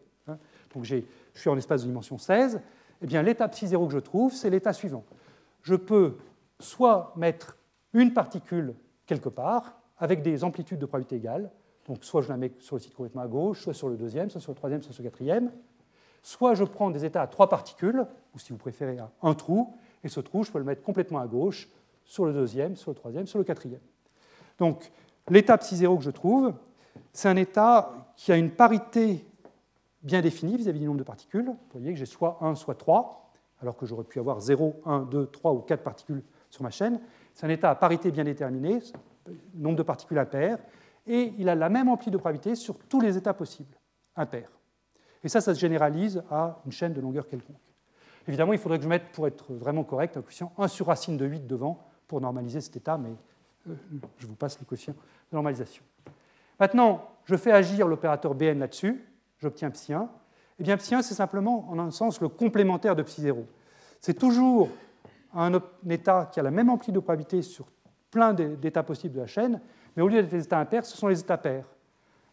donc 0.73 0.85
je 0.85 1.03
suis 1.35 1.49
en 1.49 1.57
espace 1.57 1.81
de 1.81 1.87
dimension 1.87 2.17
16, 2.17 2.61
eh 3.01 3.05
bien 3.05 3.21
l'étape 3.21 3.53
6.0 3.53 3.87
que 3.87 3.93
je 3.93 3.99
trouve, 3.99 4.33
c'est 4.33 4.49
l'état 4.49 4.73
suivant. 4.73 5.03
Je 5.61 5.75
peux 5.75 6.17
soit 6.59 7.13
mettre 7.15 7.57
une 7.93 8.13
particule 8.13 8.73
quelque 9.05 9.29
part, 9.29 9.79
avec 10.03 10.21
des 10.21 10.43
amplitudes 10.43 10.79
de 10.79 10.85
probabilité 10.85 11.15
égales, 11.15 11.49
donc 11.87 12.03
soit 12.03 12.21
je 12.21 12.27
la 12.27 12.35
mets 12.35 12.51
sur 12.59 12.75
le 12.75 12.81
site 12.81 12.93
complètement 12.93 13.21
à 13.21 13.27
gauche, 13.27 13.61
soit 13.61 13.73
sur 13.73 13.87
le 13.87 13.95
deuxième, 13.95 14.29
soit 14.29 14.41
sur 14.41 14.51
le 14.51 14.57
troisième, 14.57 14.81
soit 14.81 14.91
sur 14.91 15.01
le 15.01 15.09
quatrième, 15.09 15.49
soit 16.21 16.55
je 16.55 16.65
prends 16.65 16.91
des 16.91 17.05
états 17.05 17.21
à 17.21 17.27
trois 17.27 17.47
particules, 17.47 18.05
ou 18.35 18.39
si 18.39 18.51
vous 18.51 18.57
préférez 18.57 18.99
à 18.99 19.09
un 19.21 19.33
trou, 19.33 19.73
et 20.03 20.09
ce 20.09 20.19
trou, 20.19 20.43
je 20.43 20.51
peux 20.51 20.57
le 20.57 20.65
mettre 20.65 20.83
complètement 20.83 21.19
à 21.19 21.27
gauche, 21.27 21.69
sur 22.03 22.25
le 22.25 22.33
deuxième, 22.33 22.75
sur 22.75 22.91
le 22.91 22.95
troisième, 22.95 23.27
sur 23.27 23.39
le 23.39 23.45
quatrième. 23.45 23.79
Donc 24.59 24.91
l'étape 25.29 25.61
6.0 25.61 25.97
que 25.99 26.03
je 26.03 26.11
trouve, 26.11 26.53
c'est 27.13 27.29
un 27.29 27.37
état 27.37 27.93
qui 28.17 28.33
a 28.33 28.35
une 28.35 28.51
parité 28.51 29.25
bien 30.01 30.19
défini 30.19 30.57
vis-à-vis 30.57 30.81
du 30.81 30.85
nombre 30.85 30.99
de 30.99 31.05
particules. 31.05 31.45
Vous 31.45 31.79
voyez 31.79 31.93
que 31.93 31.97
j'ai 31.97 32.05
soit 32.05 32.39
1, 32.41 32.55
soit 32.55 32.75
3, 32.75 33.31
alors 33.61 33.77
que 33.77 33.85
j'aurais 33.85 34.03
pu 34.03 34.19
avoir 34.19 34.41
0, 34.41 34.81
1, 34.85 35.03
2, 35.03 35.27
3 35.27 35.53
ou 35.53 35.59
4 35.59 35.81
particules 35.81 36.23
sur 36.49 36.61
ma 36.61 36.71
chaîne. 36.71 36.99
C'est 37.33 37.45
un 37.45 37.49
état 37.49 37.69
à 37.69 37.75
parité 37.75 38.11
bien 38.11 38.25
déterminé, 38.25 38.81
nombre 39.53 39.77
de 39.77 39.83
particules 39.83 40.17
impaires, 40.17 40.59
et 41.05 41.33
il 41.37 41.49
a 41.49 41.55
la 41.55 41.69
même 41.69 41.89
amplitude 41.89 42.13
de 42.13 42.17
probabilité 42.17 42.55
sur 42.55 42.77
tous 42.77 43.01
les 43.01 43.17
états 43.17 43.33
possibles, 43.33 43.77
impair. 44.15 44.49
Et 45.23 45.29
ça, 45.29 45.41
ça 45.41 45.53
se 45.53 45.59
généralise 45.59 46.23
à 46.29 46.59
une 46.65 46.71
chaîne 46.71 46.93
de 46.93 47.01
longueur 47.01 47.27
quelconque. 47.27 47.55
Évidemment, 48.27 48.53
il 48.53 48.59
faudrait 48.59 48.77
que 48.77 48.83
je 48.83 48.89
mette, 48.89 49.11
pour 49.11 49.27
être 49.27 49.53
vraiment 49.53 49.83
correct, 49.83 50.15
un 50.17 50.21
coefficient 50.21 50.53
1 50.57 50.67
sur 50.67 50.87
racine 50.87 51.17
de 51.17 51.25
8 51.25 51.45
devant 51.45 51.87
pour 52.07 52.21
normaliser 52.21 52.61
cet 52.61 52.77
état, 52.77 52.97
mais 52.97 53.13
euh, 53.69 53.75
je 54.17 54.27
vous 54.27 54.35
passe 54.35 54.59
le 54.59 54.65
coefficient 54.65 54.93
de 54.93 55.35
normalisation. 55.35 55.83
Maintenant, 56.59 57.09
je 57.25 57.35
fais 57.35 57.51
agir 57.51 57.87
l'opérateur 57.87 58.33
Bn 58.35 58.59
là-dessus 58.59 59.03
j'obtiens 59.43 59.69
psi1. 59.69 60.07
Eh 60.59 60.63
bien, 60.63 60.75
psi1, 60.75 61.01
c'est 61.01 61.13
simplement, 61.13 61.69
en 61.69 61.77
un 61.77 61.91
sens, 61.91 62.21
le 62.21 62.29
complémentaire 62.29 62.95
de 62.95 63.03
psi0. 63.03 63.43
C'est 63.99 64.13
toujours 64.15 64.69
un 65.33 65.51
état 65.89 66.29
qui 66.31 66.39
a 66.39 66.43
la 66.43 66.51
même 66.51 66.69
amplitude 66.69 66.95
de 66.95 66.99
probabilité 66.99 67.41
sur 67.41 67.67
plein 68.13 68.33
d'états 68.33 68.83
possibles 68.83 69.15
de 69.15 69.21
la 69.21 69.27
chaîne, 69.27 69.59
mais 69.95 70.03
au 70.03 70.07
lieu 70.07 70.21
d'être 70.21 70.31
des 70.31 70.43
états 70.43 70.59
impairs, 70.59 70.85
ce 70.85 70.95
sont 70.95 71.07
les 71.07 71.19
états 71.19 71.37
pairs. 71.37 71.65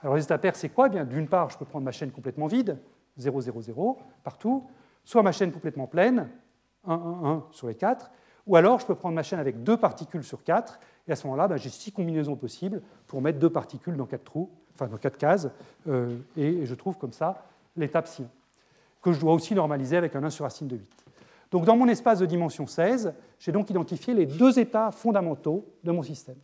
Alors 0.01 0.15
les 0.15 0.23
états 0.23 0.39
pairs, 0.39 0.55
c'est 0.57 0.69
quoi? 0.69 0.87
Eh 0.87 0.91
bien, 0.91 1.05
D'une 1.05 1.29
part, 1.29 1.51
je 1.51 1.59
peux 1.59 1.65
prendre 1.65 1.85
ma 1.85 1.93
chaîne 1.93 2.11
complètement 2.11 2.47
vide, 2.47 2.79
0, 3.17 3.41
0, 3.41 3.63
0, 3.63 3.99
partout, 4.23 4.67
soit 5.05 5.23
ma 5.23 5.33
chaîne 5.33 5.51
complètement 5.51 5.87
pleine, 5.87 6.29
1, 6.87 6.93
1, 6.93 6.97
1 6.97 7.45
sur 7.51 7.67
les 7.67 7.75
4, 7.75 8.11
ou 8.47 8.57
alors 8.57 8.79
je 8.79 8.87
peux 8.87 8.95
prendre 8.95 9.15
ma 9.15 9.23
chaîne 9.23 9.39
avec 9.39 9.63
deux 9.63 9.77
particules 9.77 10.25
sur 10.25 10.45
4, 10.45 10.79
et 11.09 11.13
à 11.13 11.17
ce 11.17 11.27
moment-là, 11.27 11.49
ben, 11.49 11.57
j'ai 11.57 11.71
six 11.71 11.93
combinaisons 11.93 12.37
possibles 12.37 12.83
pour 13.07 13.21
mettre 13.23 13.39
deux 13.39 13.51
particules 13.51 13.97
dans 13.97 14.07
quatre 14.07 14.25
trous, 14.25 14.51
enfin 14.75 14.87
dans 14.87 14.99
quatre 14.99 15.19
cases, 15.19 15.49
euh, 15.89 16.19
et 16.37 16.65
je 16.65 16.75
trouve 16.75 16.97
comme 16.99 17.13
ça 17.13 17.45
l'étape 17.77 18.07
psi 18.07 18.27
que 19.03 19.13
je 19.13 19.21
dois 19.21 19.33
aussi 19.33 19.55
normaliser 19.55 19.97
avec 19.97 20.15
un 20.15 20.23
1 20.25 20.31
sur 20.31 20.45
racine 20.45 20.69
de 20.69 20.77
8. 20.77 21.00
Donc 21.51 21.65
dans 21.65 21.77
mon 21.77 21.89
espace 21.89 22.21
de 22.21 22.27
dimension 22.27 22.67
16, 22.67 23.13
j'ai 23.39 23.53
donc 23.53 23.71
identifié 23.71 24.15
les 24.15 24.27
deux 24.27 24.59
états 24.59 24.91
fondamentaux 24.91 25.67
de 25.83 25.91
mon 25.91 26.03
système. 26.03 26.37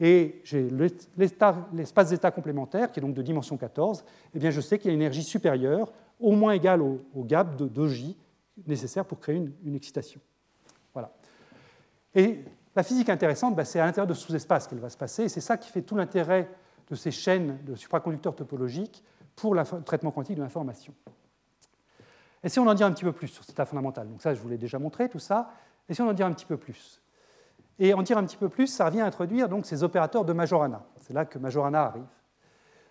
et 0.00 0.40
j'ai 0.44 0.68
l'espace 1.16 2.08
zeta 2.08 2.30
complémentaire, 2.30 2.92
qui 2.92 3.00
est 3.00 3.02
donc 3.02 3.14
de 3.14 3.22
dimension 3.22 3.56
14, 3.56 4.04
eh 4.34 4.38
bien 4.38 4.50
je 4.50 4.60
sais 4.60 4.78
qu'il 4.78 4.88
y 4.88 4.90
a 4.90 4.94
une 4.94 5.00
énergie 5.00 5.22
supérieure, 5.22 5.92
au 6.20 6.32
moins 6.32 6.52
égale 6.52 6.82
au, 6.82 7.00
gap 7.16 7.56
de 7.56 7.66
2J 7.66 8.14
nécessaire 8.66 9.04
pour 9.04 9.18
créer 9.18 9.36
une, 9.36 9.74
excitation. 9.74 10.20
Voilà. 10.92 11.12
Et 12.14 12.40
la 12.74 12.82
physique 12.82 13.08
intéressante, 13.08 13.56
bah, 13.56 13.64
c'est 13.64 13.80
à 13.80 13.84
l'intérieur 13.84 14.06
de 14.06 14.14
sous-espace 14.14 14.66
qu'elle 14.66 14.78
va 14.78 14.90
se 14.90 14.96
passer, 14.96 15.24
et 15.24 15.28
c'est 15.28 15.40
ça 15.40 15.56
qui 15.56 15.70
fait 15.70 15.82
tout 15.82 15.96
l'intérêt 15.96 16.48
de 16.88 16.94
ces 16.94 17.10
chaînes 17.10 17.58
de 17.64 17.74
supraconducteurs 17.74 18.36
topologiques 18.36 19.02
pour 19.34 19.54
le 19.54 19.62
traitement 19.84 20.10
quantique 20.10 20.36
de 20.36 20.42
l'information. 20.42 20.94
Et 22.46 22.48
si 22.48 22.60
on 22.60 22.66
en 22.68 22.74
dit 22.74 22.84
un 22.84 22.92
petit 22.92 23.02
peu 23.02 23.10
plus 23.10 23.26
sur 23.26 23.42
cet 23.42 23.54
état 23.54 23.66
fondamental? 23.66 24.06
Donc 24.08 24.22
ça, 24.22 24.32
je 24.32 24.40
vous 24.40 24.48
l'ai 24.48 24.56
déjà 24.56 24.78
montré, 24.78 25.08
tout 25.08 25.18
ça. 25.18 25.50
Et 25.88 25.94
si 25.94 26.00
on 26.00 26.08
en 26.08 26.12
dit 26.12 26.22
un 26.22 26.32
petit 26.32 26.46
peu 26.46 26.56
plus? 26.56 27.02
Et 27.80 27.92
en 27.92 28.02
dire 28.02 28.16
un 28.16 28.24
petit 28.24 28.36
peu 28.36 28.48
plus, 28.48 28.68
ça 28.68 28.86
revient 28.86 29.00
à 29.00 29.06
introduire 29.06 29.48
donc 29.48 29.66
ces 29.66 29.82
opérateurs 29.82 30.24
de 30.24 30.32
Majorana. 30.32 30.86
C'est 31.00 31.12
là 31.12 31.24
que 31.24 31.40
Majorana 31.40 31.82
arrive. 31.82 32.06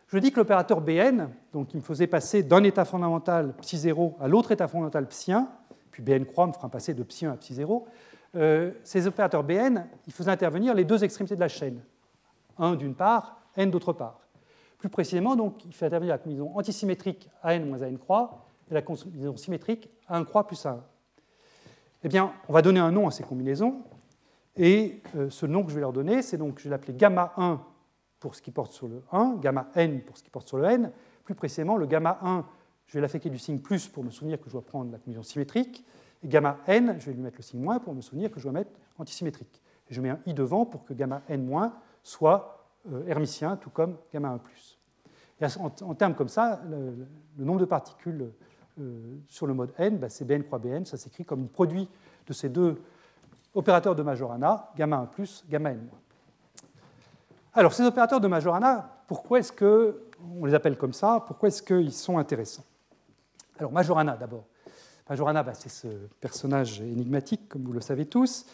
Je 0.07 0.17
dis 0.17 0.33
que 0.33 0.41
l'opérateur 0.41 0.81
Bn, 0.81 1.29
donc 1.53 1.69
qui 1.69 1.77
me 1.77 1.81
faisait 1.81 2.05
passer 2.05 2.43
d'un 2.43 2.65
état 2.65 2.83
fondamental 2.83 3.53
psi 3.61 3.77
0 3.77 4.17
à 4.19 4.27
l'autre 4.27 4.51
état 4.51 4.67
fondamental 4.67 5.07
psi 5.07 5.31
1, 5.31 5.47
puis 5.89 6.03
Bn 6.03 6.25
croix 6.25 6.47
me 6.47 6.51
fera 6.51 6.67
passer 6.67 6.93
de 6.93 7.03
psi 7.03 7.25
1 7.25 7.31
à 7.31 7.37
psi 7.37 7.53
0, 7.53 7.87
euh, 8.35 8.71
ces 8.83 9.07
opérateurs 9.07 9.45
Bn, 9.45 9.87
ils 10.05 10.11
faisaient 10.11 10.31
intervenir 10.31 10.73
les 10.73 10.83
deux 10.83 11.01
extrémités 11.01 11.35
de 11.35 11.39
la 11.39 11.47
chaîne. 11.47 11.79
Un 12.57 12.75
d'une 12.75 12.93
part, 12.93 13.39
n 13.55 13.71
d'autre 13.71 13.93
part. 13.93 14.19
Plus 14.79 14.89
précisément, 14.89 15.37
donc, 15.37 15.63
il 15.63 15.73
fait 15.73 15.85
intervenir 15.85 16.13
la 16.13 16.17
combinaison 16.17 16.51
antisymétrique 16.57 17.29
AN 17.41 17.61
moins 17.61 17.81
AN 17.81 17.95
croix 17.95 18.44
et 18.69 18.73
la 18.73 18.81
combinaison 18.81 19.37
symétrique 19.37 19.89
AN 20.07 20.23
croix 20.23 20.47
plus 20.47 20.63
A1. 20.65 20.79
Eh 22.03 22.07
bien, 22.07 22.33
on 22.47 22.53
va 22.53 22.61
donner 22.61 22.79
un 22.79 22.91
nom 22.91 23.07
à 23.07 23.11
ces 23.11 23.23
combinaisons, 23.23 23.83
et 24.57 25.01
euh, 25.15 25.29
ce 25.29 25.45
nom 25.45 25.63
que 25.63 25.69
je 25.69 25.75
vais 25.75 25.81
leur 25.81 25.93
donner, 25.93 26.21
c'est 26.21 26.37
donc, 26.37 26.59
je 26.59 26.65
vais 26.65 26.69
l'appeler 26.69 26.93
gamma 26.93 27.33
1 27.37 27.61
pour 28.19 28.35
ce 28.35 28.41
qui 28.41 28.51
porte 28.51 28.71
sur 28.71 28.87
le 28.87 29.03
1, 29.11 29.37
gamma 29.41 29.69
n 29.75 30.01
pour 30.01 30.17
ce 30.17 30.23
qui 30.23 30.29
porte 30.29 30.47
sur 30.47 30.57
le 30.57 30.65
n. 30.65 30.91
Plus 31.23 31.35
précisément, 31.35 31.77
le 31.77 31.85
gamma 31.85 32.19
1, 32.21 32.45
je 32.87 32.93
vais 32.93 33.01
l'affecter 33.01 33.29
du 33.29 33.39
signe 33.39 33.59
plus 33.59 33.87
pour 33.87 34.03
me 34.03 34.11
souvenir 34.11 34.39
que 34.39 34.47
je 34.47 34.51
dois 34.51 34.65
prendre 34.65 34.91
la 34.91 34.97
combinaison 34.97 35.23
symétrique, 35.23 35.83
et 36.23 36.27
gamma 36.27 36.59
n, 36.67 36.95
je 36.99 37.07
vais 37.07 37.13
lui 37.13 37.21
mettre 37.21 37.37
le 37.37 37.43
signe 37.43 37.61
moins 37.61 37.79
pour 37.79 37.93
me 37.93 38.01
souvenir 38.01 38.31
que 38.31 38.39
je 38.39 38.43
dois 38.43 38.53
mettre 38.53 38.71
antisymétrique. 38.97 39.61
Je 39.89 40.01
mets 40.01 40.09
un 40.09 40.19
i 40.25 40.33
devant 40.33 40.65
pour 40.65 40.85
que 40.85 40.93
gamma 40.93 41.21
n 41.27 41.71
soit 42.01 42.69
euh, 42.91 43.05
hermitien, 43.07 43.57
tout 43.57 43.69
comme 43.69 43.97
gamma 44.13 44.29
1 44.29 44.37
plus. 44.37 44.79
Et 45.41 45.45
en, 45.59 45.95
termes 45.95 46.15
comme 46.15 46.29
ça, 46.29 46.61
le, 46.69 46.95
nombre 47.43 47.59
de 47.59 47.65
particules 47.65 48.31
sur 49.27 49.47
le 49.47 49.53
mode 49.53 49.73
n, 49.77 49.97
bah, 49.97 50.09
c'est 50.09 50.25
Bn 50.25 50.43
croix 50.43 50.59
Bn, 50.59 50.85
ça 50.85 50.97
s'écrit 50.97 51.25
comme 51.25 51.47
produit 51.47 51.87
de 52.27 52.33
ces 52.33 52.49
deux 52.49 52.81
opérateurs 53.53 53.95
de 53.95 54.03
Majorana, 54.03 54.69
gamma 54.75 54.97
1 54.97 55.05
plus, 55.05 55.45
gamma 55.49 55.71
n. 55.71 55.87
Alors, 57.53 57.73
ces 57.73 57.83
opérateurs 57.83 58.19
de 58.19 58.27
Majorana, 58.27 58.89
pourquoi 59.07 59.39
est-ce 59.39 59.51
qu'on 59.53 60.45
les 60.45 60.53
appelle 60.53 60.77
comme 60.77 60.93
ça 60.93 61.23
Pourquoi 61.25 61.47
est-ce 61.47 61.63
qu'ils 61.63 61.93
sont 61.93 62.17
intéressants? 62.17 62.65
Alors, 63.57 63.71
Majorana 63.71 64.17
d'abord. 64.17 64.43
Majorana, 65.09 65.43
bah, 65.43 65.53
c'est 65.53 65.69
ce 65.69 65.87
personnage 66.19 66.81
énigmatique, 66.81 67.47
comme 67.47 67.61
vous 67.61 67.73
le 67.73 67.81
savez 67.81 68.05
tous. 68.05 68.45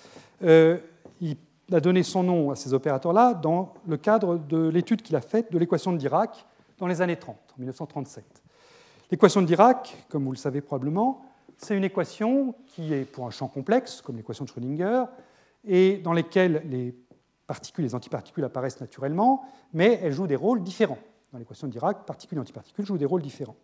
Euh, 0.43 0.77
il 1.19 1.37
a 1.71 1.79
donné 1.79 2.03
son 2.03 2.23
nom 2.23 2.51
à 2.51 2.55
ces 2.55 2.73
opérateurs-là 2.73 3.33
dans 3.33 3.73
le 3.87 3.97
cadre 3.97 4.37
de 4.37 4.67
l'étude 4.67 5.01
qu'il 5.01 5.15
a 5.15 5.21
faite 5.21 5.51
de 5.51 5.57
l'équation 5.57 5.93
de 5.93 5.97
Dirac 5.97 6.45
dans 6.77 6.87
les 6.87 7.01
années 7.01 7.15
30, 7.15 7.35
en 7.35 7.59
1937. 7.59 8.40
L'équation 9.11 9.41
de 9.41 9.45
Dirac, 9.45 10.05
comme 10.07 10.23
vous 10.23 10.31
le 10.31 10.37
savez 10.37 10.61
probablement, 10.61 11.21
c'est 11.57 11.75
une 11.75 11.83
équation 11.83 12.55
qui 12.65 12.93
est 12.93 13.03
pour 13.03 13.27
un 13.27 13.29
champ 13.29 13.49
complexe, 13.49 14.01
comme 14.01 14.15
l'équation 14.15 14.45
de 14.45 14.49
Schrödinger, 14.49 15.03
et 15.65 15.97
dans 15.97 16.13
lesquelles 16.13 16.63
les 16.69 16.95
particules 17.45 17.83
les 17.83 17.93
antiparticules 17.93 18.45
apparaissent 18.45 18.79
naturellement, 18.79 19.43
mais 19.73 19.99
elles 20.01 20.13
jouent 20.13 20.27
des 20.27 20.37
rôles 20.37 20.63
différents. 20.63 20.97
Dans 21.33 21.39
l'équation 21.39 21.67
de 21.67 21.73
Dirac, 21.73 22.05
particules 22.05 22.37
et 22.37 22.41
antiparticules 22.41 22.85
jouent 22.85 22.97
des 22.97 23.05
rôles 23.05 23.21
différents. 23.21 23.57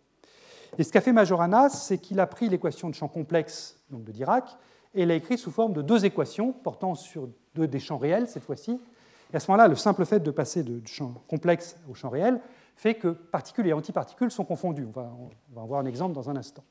Et 0.76 0.84
ce 0.84 0.92
qu'a 0.92 1.00
fait 1.00 1.12
Majorana, 1.12 1.70
c'est 1.70 1.96
qu'il 1.96 2.20
a 2.20 2.26
pris 2.26 2.50
l'équation 2.50 2.90
de 2.90 2.94
champ 2.94 3.08
complexe 3.08 3.80
donc 3.88 4.04
de 4.04 4.12
Dirac 4.12 4.54
et 4.94 5.06
l'a 5.06 5.14
écrit 5.14 5.38
sous 5.38 5.50
forme 5.50 5.72
de 5.72 5.80
deux 5.80 6.04
équations 6.04 6.52
portant 6.52 6.94
sur 6.94 7.26
des 7.54 7.80
champs 7.80 7.96
réels 7.96 8.28
cette 8.28 8.44
fois-ci. 8.44 8.78
Et 9.32 9.36
à 9.36 9.40
ce 9.40 9.50
moment-là, 9.50 9.66
le 9.66 9.76
simple 9.76 10.04
fait 10.04 10.20
de 10.20 10.30
passer 10.30 10.62
de 10.62 10.86
champ 10.86 11.14
complexe 11.26 11.76
au 11.88 11.94
champ 11.94 12.10
réel 12.10 12.38
fait 12.78 12.94
que 12.94 13.08
particules 13.08 13.66
et 13.66 13.72
antiparticules 13.72 14.30
sont 14.30 14.44
confondus. 14.44 14.86
On 14.86 15.00
va, 15.00 15.10
en 15.56 15.66
voir 15.66 15.80
un 15.80 15.86
exemple 15.86 16.14
dans 16.14 16.30
un 16.30 16.36
instant. 16.36 16.62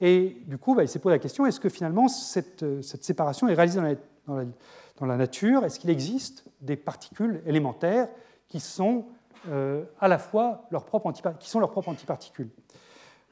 Et 0.00 0.38
du 0.46 0.56
coup, 0.56 0.74
bah, 0.74 0.82
il 0.82 0.88
s'est 0.88 0.98
posé 0.98 1.14
la 1.14 1.18
question 1.18 1.44
est-ce 1.44 1.60
que 1.60 1.68
finalement 1.68 2.08
cette, 2.08 2.64
séparation 2.80 3.46
est 3.46 3.54
réalisée 3.54 3.98
dans 4.26 5.06
la, 5.06 5.16
nature? 5.18 5.66
Est-ce 5.66 5.78
qu'il 5.78 5.90
existe 5.90 6.46
des 6.62 6.74
particules 6.76 7.42
élémentaires 7.44 8.08
qui 8.48 8.60
sont 8.60 9.04
euh, 9.50 9.84
à 10.00 10.08
la 10.08 10.16
fois 10.16 10.64
leurs 10.70 10.86
propres, 10.86 11.06
antiparticules? 11.06 12.48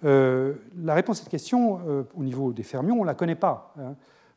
Euh, 0.05 0.57
La 0.77 0.93
réponse 0.93 1.21
à 1.21 1.23
cette 1.23 1.31
question, 1.31 1.81
euh, 1.89 2.03
au 2.15 2.23
niveau 2.23 2.53
des 2.53 2.65
fermions, 2.65 2.97
on 2.97 3.03
ne 3.03 3.07
la 3.07 3.15
connaît 3.15 3.35
pas. 3.35 3.73
Hein. 3.81 3.95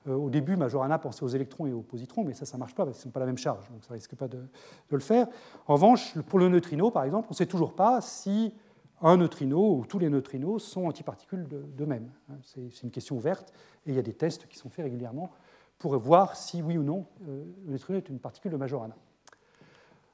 Au 0.07 0.29
début, 0.29 0.55
Majorana 0.55 0.97
pensait 0.97 1.23
aux 1.23 1.27
électrons 1.27 1.67
et 1.67 1.73
aux 1.73 1.81
positrons, 1.81 2.23
mais 2.23 2.33
ça, 2.33 2.45
ça 2.45 2.57
ne 2.57 2.59
marche 2.59 2.73
pas 2.73 2.85
parce 2.85 2.97
qu'ils 2.97 3.07
ne 3.07 3.11
sont 3.11 3.13
pas 3.13 3.19
la 3.19 3.27
même 3.27 3.37
charge, 3.37 3.69
donc 3.69 3.83
ça 3.83 3.89
ne 3.91 3.93
risque 3.93 4.15
pas 4.15 4.27
de, 4.27 4.37
de, 4.37 4.95
le 4.95 4.99
faire. 4.99 5.27
En 5.67 5.73
revanche, 5.73 6.17
pour 6.21 6.39
le 6.39 6.49
neutrino, 6.49 6.89
par 6.89 7.03
exemple, 7.03 7.27
on 7.29 7.33
ne 7.33 7.37
sait 7.37 7.45
toujours 7.45 7.73
pas 7.73 8.01
si 8.01 8.53
un 9.01 9.17
neutrino 9.17 9.77
ou 9.77 9.85
tous 9.85 9.99
les 9.99 10.09
neutrinos 10.09 10.63
sont 10.63 10.85
antiparticules 10.85 11.47
d'eux-mêmes. 11.47 12.09
Hein, 12.29 12.35
c'est 12.43 12.83
une 12.83 12.91
question 12.91 13.17
ouverte 13.17 13.51
et 13.85 13.89
il 13.89 13.95
y 13.95 13.99
a 13.99 14.03
des 14.03 14.13
tests 14.13 14.47
qui 14.47 14.57
sont 14.57 14.69
faits 14.69 14.85
régulièrement 14.85 15.31
pour 15.79 15.97
voir 15.97 16.35
si 16.35 16.61
oui 16.61 16.77
ou 16.77 16.83
non 16.83 17.05
euh, 17.27 17.43
le 17.65 17.71
neutrino 17.71 17.97
est 17.97 18.09
une 18.09 18.19
particule 18.19 18.51
de 18.51 18.57
Majorana. 18.57 18.95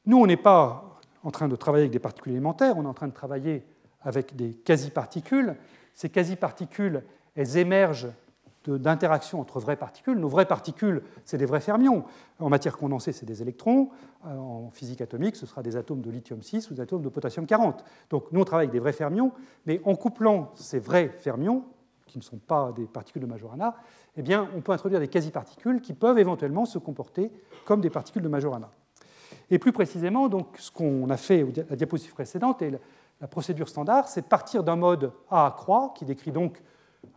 Nous, 0.06 0.18
on 0.18 0.26
n'est 0.26 0.38
pas 0.38 1.00
en 1.24 1.32
train 1.32 1.50
de 1.50 1.56
travailler 1.58 1.84
avec 1.84 1.92
des 1.92 2.00
particules 2.00 2.32
élémentaires, 2.32 2.78
on 2.78 2.84
est 2.84 2.88
en 2.88 2.94
train 2.94 3.10
de 3.10 3.14
travailler 3.14 3.66
avec 4.02 4.36
des 4.36 4.54
quasi-particules. 4.54 5.56
Ces 5.94 6.10
quasi-particules, 6.10 7.04
elles 7.36 7.58
émergent 7.58 8.08
d'interaction 8.69 9.39
entre 9.39 9.60
vraies 9.60 9.76
particules. 9.76 10.18
Nos 10.18 10.30
vraies 10.30 10.45
particules, 10.45 11.02
c'est 11.26 11.38
des 11.38 11.45
vrais 11.45 11.60
fermions. 11.60 12.03
En 12.39 12.49
matière 12.49 12.77
condensée, 12.77 13.11
c'est 13.11 13.26
des 13.26 13.41
électrons. 13.41 13.89
Euh, 14.26 14.38
en 14.38 14.69
physique 14.72 15.02
atomique, 15.02 15.35
ce 15.35 15.45
sera 15.45 15.64
des 15.64 15.76
atomes 15.76 16.02
de 16.02 16.11
lithium 16.11 16.41
6 16.41 16.69
ou 16.69 16.73
des 16.73 16.81
atomes 16.81 17.02
de 17.02 17.10
potassium 17.10 17.45
40. 17.45 17.84
Donc 18.10 18.31
nous, 18.31 18.41
on 18.41 18.45
travaille 18.45 18.65
avec 18.65 18.73
des 18.73 18.80
vrais 18.80 18.94
fermions, 18.94 19.31
mais 19.65 19.81
en 19.85 19.95
couplant 19.95 20.52
ces 20.56 20.80
vrais 20.80 21.10
fermions, 21.10 21.64
qui 22.07 22.18
ne 22.18 22.23
sont 22.23 22.38
pas 22.38 22.72
des 22.72 22.85
particules 22.85 23.22
de 23.22 23.27
Majorana, 23.27 23.76
eh 24.15 24.22
bien, 24.22 24.49
on 24.56 24.61
peut 24.61 24.72
introduire 24.72 24.99
des 24.99 25.07
quasi-particules 25.07 25.81
qui 25.81 25.94
peuvent 25.94 26.18
éventuellement 26.18 26.65
se 26.65 26.80
comporter 26.80 27.31
comme 27.65 27.81
des 27.81 27.89
particules 27.89 28.23
de 28.23 28.30
Majorana. 28.30 28.72
Et 29.49 29.60
plus 29.60 29.72
précisément, 29.72 30.30
donc, 30.30 30.57
ce 30.57 30.72
qu'on 30.72 31.10
a 31.10 31.18
fait 31.18 31.41
à 31.41 31.69
la 31.69 31.76
diapositive 31.76 32.14
précédente, 32.14 32.61
et 32.61 32.72
la 33.22 33.27
procédure 33.27 33.69
standard, 33.69 34.07
c'est 34.07 34.23
partir 34.23 34.64
d'un 34.64 34.76
mode 34.76 35.11
A 35.30 35.45
à 35.48 35.52
croix, 35.52 35.94
qui 35.95 36.06
décrit 36.06 36.31
donc 36.31 36.61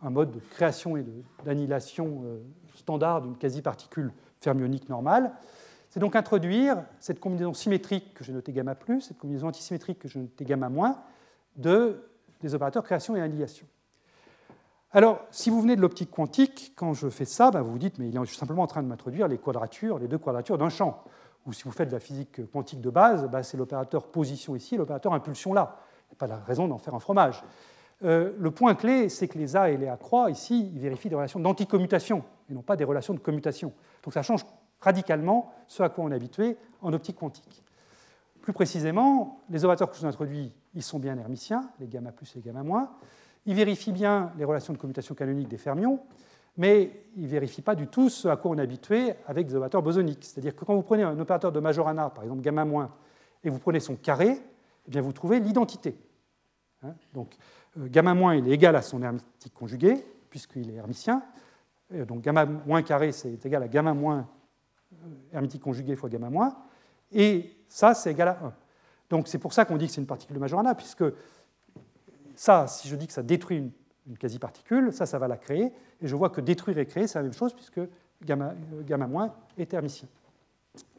un 0.01 0.09
mode 0.09 0.31
de 0.31 0.39
création 0.39 0.97
et 0.97 1.05
d'annihilation 1.45 2.23
euh, 2.25 2.39
standard 2.75 3.21
d'une 3.21 3.37
quasi-particule 3.37 4.11
fermionique 4.39 4.89
normale. 4.89 5.33
C'est 5.89 5.99
donc 5.99 6.15
introduire 6.15 6.83
cette 6.99 7.19
combinaison 7.19 7.53
symétrique 7.53 8.13
que 8.13 8.23
j'ai 8.23 8.33
notée 8.33 8.53
gamma 8.53 8.75
plus, 8.75 9.01
cette 9.01 9.17
combinaison 9.17 9.47
antisymétrique 9.47 9.99
que 9.99 10.07
j'ai 10.07 10.19
notée 10.19 10.45
gamma 10.45 10.69
moins, 10.69 10.97
de, 11.57 12.01
des 12.41 12.55
opérateurs 12.55 12.83
création 12.83 13.15
et 13.15 13.21
annihilation. 13.21 13.67
Alors, 14.93 15.21
si 15.31 15.49
vous 15.49 15.61
venez 15.61 15.75
de 15.75 15.81
l'optique 15.81 16.11
quantique, 16.11 16.73
quand 16.75 16.93
je 16.93 17.09
fais 17.09 17.25
ça, 17.25 17.49
ben, 17.51 17.61
vous 17.61 17.71
vous 17.71 17.77
dites, 17.77 17.97
mais 17.97 18.09
il 18.09 18.17
est 18.17 18.25
simplement 18.25 18.63
en 18.63 18.67
train 18.67 18.83
de 18.83 18.87
m'introduire 18.87 19.27
les 19.27 19.37
quadratures, 19.37 19.99
les 19.99 20.07
deux 20.07 20.17
quadratures 20.17 20.57
d'un 20.57 20.69
champ. 20.69 21.03
Ou 21.45 21.53
si 21.53 21.63
vous 21.63 21.71
faites 21.71 21.87
de 21.87 21.93
la 21.93 21.99
physique 21.99 22.49
quantique 22.51 22.81
de 22.81 22.89
base, 22.89 23.27
ben, 23.29 23.41
c'est 23.41 23.57
l'opérateur 23.57 24.07
position 24.07 24.55
ici, 24.55 24.77
l'opérateur 24.77 25.13
impulsion 25.13 25.53
là. 25.53 25.77
Il 26.09 26.13
n'y 26.13 26.17
a 26.17 26.19
pas 26.19 26.27
de 26.27 26.45
raison 26.45 26.67
d'en 26.67 26.77
faire 26.77 26.93
un 26.93 26.99
fromage. 26.99 27.41
Euh, 28.03 28.31
le 28.37 28.51
point 28.51 28.73
clé, 28.75 29.09
c'est 29.09 29.27
que 29.27 29.37
les 29.37 29.55
A 29.55 29.69
et 29.69 29.77
les 29.77 29.87
A 29.87 29.97
croix, 29.97 30.31
ici, 30.31 30.71
ils 30.73 30.79
vérifient 30.79 31.09
des 31.09 31.15
relations 31.15 31.39
d'anticommutation 31.39 32.23
et 32.49 32.53
non 32.53 32.61
pas 32.61 32.75
des 32.75 32.83
relations 32.83 33.13
de 33.13 33.19
commutation. 33.19 33.73
Donc 34.03 34.13
ça 34.13 34.23
change 34.23 34.45
radicalement 34.79 35.51
ce 35.67 35.83
à 35.83 35.89
quoi 35.89 36.03
on 36.03 36.11
est 36.11 36.15
habitué 36.15 36.57
en 36.81 36.91
optique 36.93 37.17
quantique. 37.17 37.63
Plus 38.41 38.53
précisément, 38.53 39.41
les 39.49 39.63
opérateurs 39.63 39.89
que 39.89 39.95
je 39.95 40.01
vous 40.01 40.05
ai 40.07 40.09
introduits, 40.09 40.51
ils 40.73 40.81
sont 40.81 40.97
bien 40.97 41.17
hermitiens, 41.17 41.69
les 41.79 41.87
gamma 41.87 42.11
plus 42.11 42.35
et 42.35 42.39
les 42.39 42.41
gamma 42.41 42.63
moins. 42.63 42.89
Ils 43.45 43.55
vérifient 43.55 43.91
bien 43.91 44.31
les 44.37 44.45
relations 44.45 44.73
de 44.73 44.79
commutation 44.79 45.13
canonique 45.13 45.47
des 45.47 45.57
fermions, 45.57 45.99
mais 46.57 47.03
ils 47.15 47.23
ne 47.23 47.27
vérifient 47.27 47.61
pas 47.61 47.75
du 47.75 47.87
tout 47.87 48.09
ce 48.09 48.27
à 48.27 48.35
quoi 48.35 48.51
on 48.51 48.57
est 48.57 48.61
habitué 48.61 49.13
avec 49.27 49.47
des 49.47 49.53
opérateurs 49.53 49.83
bosoniques. 49.83 50.25
C'est-à-dire 50.25 50.55
que 50.55 50.65
quand 50.65 50.75
vous 50.75 50.81
prenez 50.81 51.03
un 51.03 51.17
opérateur 51.19 51.51
de 51.51 51.59
Majorana, 51.59 52.09
par 52.09 52.23
exemple 52.23 52.41
gamma 52.41 52.65
moins, 52.65 52.91
et 53.43 53.49
vous 53.49 53.59
prenez 53.59 53.79
son 53.79 53.95
carré, 53.95 54.41
eh 54.87 54.91
bien 54.91 55.01
vous 55.01 55.13
trouvez 55.13 55.39
l'identité. 55.39 55.95
Hein, 56.83 56.95
donc 57.13 57.35
gamma 57.77 58.13
moins 58.13 58.35
il 58.35 58.47
est 58.47 58.51
égal 58.51 58.75
à 58.75 58.81
son 58.81 59.01
hermétique 59.01 59.53
conjugué, 59.53 60.03
puisqu'il 60.29 60.69
est 60.69 60.75
hermitien. 60.75 61.23
Euh, 61.93 62.05
donc 62.05 62.21
gamma 62.21 62.45
moins 62.45 62.81
carré, 62.81 63.11
c'est 63.11 63.45
égal 63.45 63.63
à 63.63 63.67
gamma 63.67 63.93
moins 63.93 64.27
euh, 64.93 65.07
hermétique 65.33 65.61
conjugué 65.61 65.95
fois 65.95 66.09
gamma 66.09 66.29
moins. 66.29 66.55
Et 67.11 67.51
ça, 67.67 67.93
c'est 67.93 68.11
égal 68.11 68.29
à 68.29 68.39
1. 68.43 68.53
Donc 69.09 69.27
c'est 69.27 69.39
pour 69.39 69.53
ça 69.53 69.65
qu'on 69.65 69.77
dit 69.77 69.87
que 69.87 69.93
c'est 69.93 70.01
une 70.01 70.07
particule 70.07 70.35
de 70.35 70.39
Majorana, 70.39 70.75
puisque 70.75 71.03
ça, 72.35 72.67
si 72.67 72.87
je 72.87 72.95
dis 72.95 73.07
que 73.07 73.13
ça 73.13 73.23
détruit 73.23 73.57
une, 73.57 73.71
quasi-particule, 74.17 74.91
ça, 74.91 75.05
ça 75.05 75.19
va 75.19 75.27
la 75.27 75.37
créer. 75.37 75.71
Et 76.01 76.07
je 76.07 76.15
vois 76.15 76.29
que 76.29 76.41
détruire 76.41 76.77
et 76.77 76.85
créer, 76.85 77.07
c'est 77.07 77.19
la 77.19 77.23
même 77.23 77.33
chose, 77.33 77.53
puisque 77.53 77.79
gamma, 78.23 78.53
gamma 78.85 79.07
moins 79.07 79.33
est 79.57 79.73
hermitien. 79.73 80.07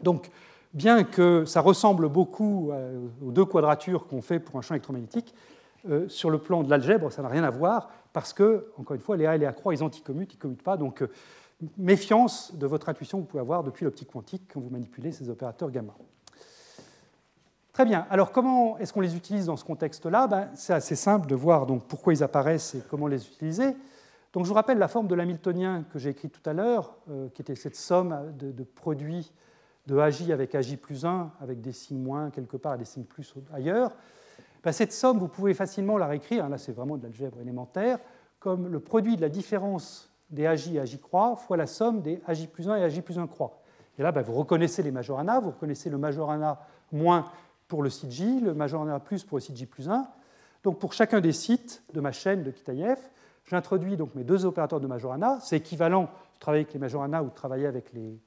Donc 0.00 0.30
bien 0.72 1.04
que 1.04 1.44
ça 1.44 1.60
ressemble 1.60 2.08
beaucoup 2.08 2.70
aux 3.22 3.32
deux 3.32 3.44
quadratures 3.44 4.06
qu'on 4.06 4.22
fait 4.22 4.38
pour 4.38 4.56
un 4.56 4.62
champ 4.62 4.74
électromagnétique, 4.74 5.34
sur 6.08 6.30
le 6.30 6.38
plan 6.38 6.62
de 6.62 6.70
l'algèbre, 6.70 7.10
ça 7.10 7.22
n'a 7.22 7.28
rien 7.28 7.44
à 7.44 7.50
voir, 7.50 7.90
parce 8.12 8.32
que, 8.32 8.72
encore 8.76 8.94
une 8.94 9.02
fois, 9.02 9.16
les 9.16 9.26
A 9.26 9.34
et 9.34 9.38
les 9.38 9.46
A 9.46 9.52
croix, 9.52 9.74
ils 9.74 9.82
anticommutent, 9.82 10.32
ils 10.32 10.36
ne 10.36 10.42
commutent 10.42 10.62
pas. 10.62 10.76
Donc, 10.76 11.02
méfiance 11.78 12.54
de 12.54 12.66
votre 12.66 12.88
intuition 12.88 13.18
que 13.18 13.22
vous 13.22 13.28
pouvez 13.28 13.40
avoir 13.40 13.62
depuis 13.62 13.84
l'optique 13.84 14.10
quantique 14.10 14.42
quand 14.52 14.60
vous 14.60 14.70
manipulez 14.70 15.12
ces 15.12 15.28
opérateurs 15.28 15.70
gamma. 15.70 15.94
Très 17.72 17.86
bien. 17.86 18.06
Alors, 18.10 18.32
comment 18.32 18.76
est-ce 18.78 18.92
qu'on 18.92 19.00
les 19.00 19.16
utilise 19.16 19.46
dans 19.46 19.56
ce 19.56 19.64
contexte-là? 19.64 20.26
Ben, 20.26 20.50
C'est 20.54 20.74
assez 20.74 20.96
simple 20.96 21.26
de 21.26 21.34
voir 21.34 21.64
donc, 21.64 21.84
pourquoi 21.84 22.12
ils 22.12 22.22
apparaissent 22.22 22.74
et 22.74 22.82
comment 22.90 23.06
les 23.06 23.26
utiliser. 23.26 23.74
Donc, 24.32 24.44
je 24.44 24.48
vous 24.48 24.54
rappelle 24.54 24.78
la 24.78 24.88
forme 24.88 25.08
de 25.08 25.14
l'hamiltonien 25.14 25.84
que 25.90 25.98
j'ai 25.98 26.10
écrit 26.10 26.28
tout 26.28 26.48
à 26.48 26.52
l'heure, 26.52 26.96
euh, 27.10 27.28
qui 27.30 27.40
était 27.40 27.54
cette 27.54 27.76
somme 27.76 28.34
de, 28.38 28.62
produits 28.62 29.32
de 29.86 29.96
AJ 29.96 30.30
avec 30.30 30.54
AJ 30.54 30.76
plus 30.76 31.06
1, 31.06 31.32
avec 31.40 31.60
des 31.62 31.72
signes 31.72 32.02
moins 32.02 32.30
quelque 32.30 32.58
part 32.58 32.74
et 32.74 32.78
des 32.78 32.84
signes 32.84 33.04
plus 33.04 33.34
ailleurs. 33.52 33.96
Ben, 34.64 34.72
cette 34.72 34.92
somme, 34.92 35.18
vous 35.18 35.28
pouvez 35.28 35.54
facilement 35.54 35.98
la 35.98 36.06
réécrire, 36.06 36.48
là 36.48 36.58
c'est 36.58 36.72
vraiment 36.72 36.96
de 36.96 37.02
l'algèbre 37.02 37.40
élémentaire, 37.40 37.98
comme 38.38 38.68
le 38.68 38.80
produit 38.80 39.16
de 39.16 39.20
la 39.20 39.28
différence 39.28 40.10
des 40.30 40.46
AJ 40.46 40.74
et 40.74 40.80
AJ 40.80 41.00
croix 41.00 41.36
fois 41.36 41.56
la 41.56 41.66
somme 41.66 42.00
des 42.00 42.20
AJ 42.26 42.48
plus 42.48 42.68
1 42.68 42.76
et 42.76 42.84
AJ 42.84 43.02
plus 43.02 43.18
1 43.18 43.26
croix. 43.26 43.62
Et 43.98 44.02
là, 44.02 44.12
ben, 44.12 44.22
vous 44.22 44.32
reconnaissez 44.32 44.82
les 44.82 44.90
majorana, 44.90 45.40
vous 45.40 45.50
reconnaissez 45.50 45.90
le 45.90 45.98
majorana 45.98 46.60
moins 46.90 47.26
pour 47.68 47.82
le 47.82 47.90
site 47.90 48.10
J, 48.10 48.40
le 48.40 48.54
majorana 48.54 49.00
plus 49.00 49.24
pour 49.24 49.38
le 49.38 49.42
site 49.42 49.56
J 49.56 49.66
plus 49.66 49.88
1. 49.88 50.06
Donc 50.62 50.78
pour 50.78 50.92
chacun 50.92 51.20
des 51.20 51.32
sites 51.32 51.82
de 51.92 52.00
ma 52.00 52.12
chaîne 52.12 52.42
de 52.42 52.50
Kitaïev, 52.50 52.98
j'introduis 53.46 53.96
donc 53.96 54.14
mes 54.14 54.24
deux 54.24 54.44
opérateurs 54.44 54.80
de 54.80 54.86
majorana. 54.86 55.38
C'est 55.40 55.56
équivalent 55.56 56.04
de 56.04 56.38
travailler 56.40 56.64
avec 56.64 56.72
les 56.72 56.78
majorana 56.78 57.22
ou 57.22 57.26
de 57.26 57.34
travailler 57.34 57.66
avec 57.66 57.92
les, 57.92 58.18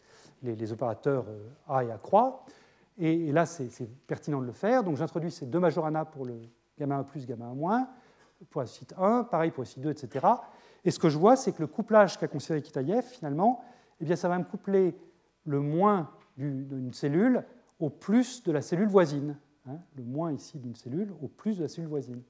les, 0.43 0.71
opérateurs 0.71 1.25
euh, 1.27 1.49
A 1.69 1.83
et 1.83 1.91
A 1.91 1.97
croix. 1.97 2.45
Et, 2.97 3.31
là, 3.31 3.45
c'est 3.45 3.69
pertinent 4.07 4.41
de 4.41 4.45
le 4.45 4.53
faire. 4.53 4.83
Donc 4.83 4.95
j'introduis 4.97 5.31
ces 5.31 5.45
deux 5.45 5.59
majorana 5.59 6.05
pour 6.05 6.25
le 6.25 6.39
gamma 6.77 6.97
1 6.97 7.03
plus, 7.03 7.25
gamma 7.25 7.45
1 7.45 7.53
moins, 7.53 7.89
pour 8.49 8.61
le 8.61 8.67
site 8.67 8.93
1, 8.97 9.25
pareil 9.25 9.51
pour 9.51 9.63
le 9.63 9.67
site 9.67 9.81
2, 9.81 9.89
etc. 9.89 10.25
Et 10.83 10.91
ce 10.91 10.99
que 10.99 11.09
je 11.09 11.17
vois, 11.17 11.35
c'est 11.35 11.51
que 11.51 11.61
le 11.61 11.67
couplage 11.67 12.17
qu'a 12.17 12.27
considéré 12.27 12.61
Kitaïev, 12.61 13.03
finalement, 13.03 13.63
eh 13.99 14.05
bien, 14.05 14.15
ça 14.15 14.29
va 14.29 14.37
me 14.37 14.43
coupler 14.43 14.95
le 15.45 15.59
moins 15.59 16.11
d'une 16.37 16.93
cellule 16.93 17.43
au 17.79 17.89
plus 17.89 18.43
de 18.43 18.51
la 18.51 18.61
cellule 18.61 18.87
voisine. 18.87 19.37
Hein, 19.67 19.79
le 19.95 20.03
moins 20.03 20.31
ici 20.31 20.59
d'une 20.59 20.75
cellule 20.75 21.11
au 21.21 21.27
plus 21.27 21.57
de 21.57 21.63
la 21.63 21.67
cellule 21.67 21.89
voisine. 21.89 22.21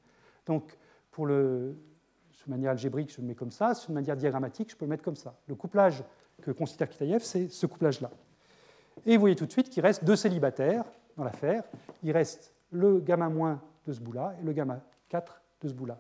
Donc, 0.46 0.78
pour 1.12 1.26
le, 1.26 1.76
de 2.46 2.52
manière 2.52 2.72
algébrique, 2.72 3.12
je 3.12 3.22
le 3.22 3.28
mets 3.28 3.36
comme 3.36 3.52
ça. 3.52 3.74
De 3.74 3.94
manière 3.94 4.16
diagrammatique, 4.16 4.72
je 4.72 4.76
peux 4.76 4.86
le 4.86 4.90
mettre 4.90 5.04
comme 5.04 5.16
ça. 5.16 5.38
Le 5.48 5.56
couplage 5.56 6.04
que 6.42 6.52
considère 6.52 6.90
Kitaïev, 6.90 7.24
c'est 7.24 7.50
ce 7.50 7.66
couplage-là. 7.66 8.12
Et 9.06 9.16
vous 9.16 9.22
voyez 9.22 9.36
tout 9.36 9.46
de 9.46 9.52
suite 9.52 9.70
qu'il 9.70 9.84
reste 9.84 10.04
deux 10.04 10.16
célibataires 10.16 10.84
dans 11.18 11.24
l'affaire. 11.24 11.64
Il 12.04 12.12
reste 12.12 12.54
le 12.72 13.00
gamma 13.00 13.30
moins 13.30 13.62
de 13.88 13.94
ce 13.94 14.00
bout-là 14.00 14.36
et 14.42 14.46
le 14.46 14.54
gamma 14.54 14.80
4 15.10 15.42
de 15.62 15.70
ce 15.70 15.74
bout-là. 15.74 16.00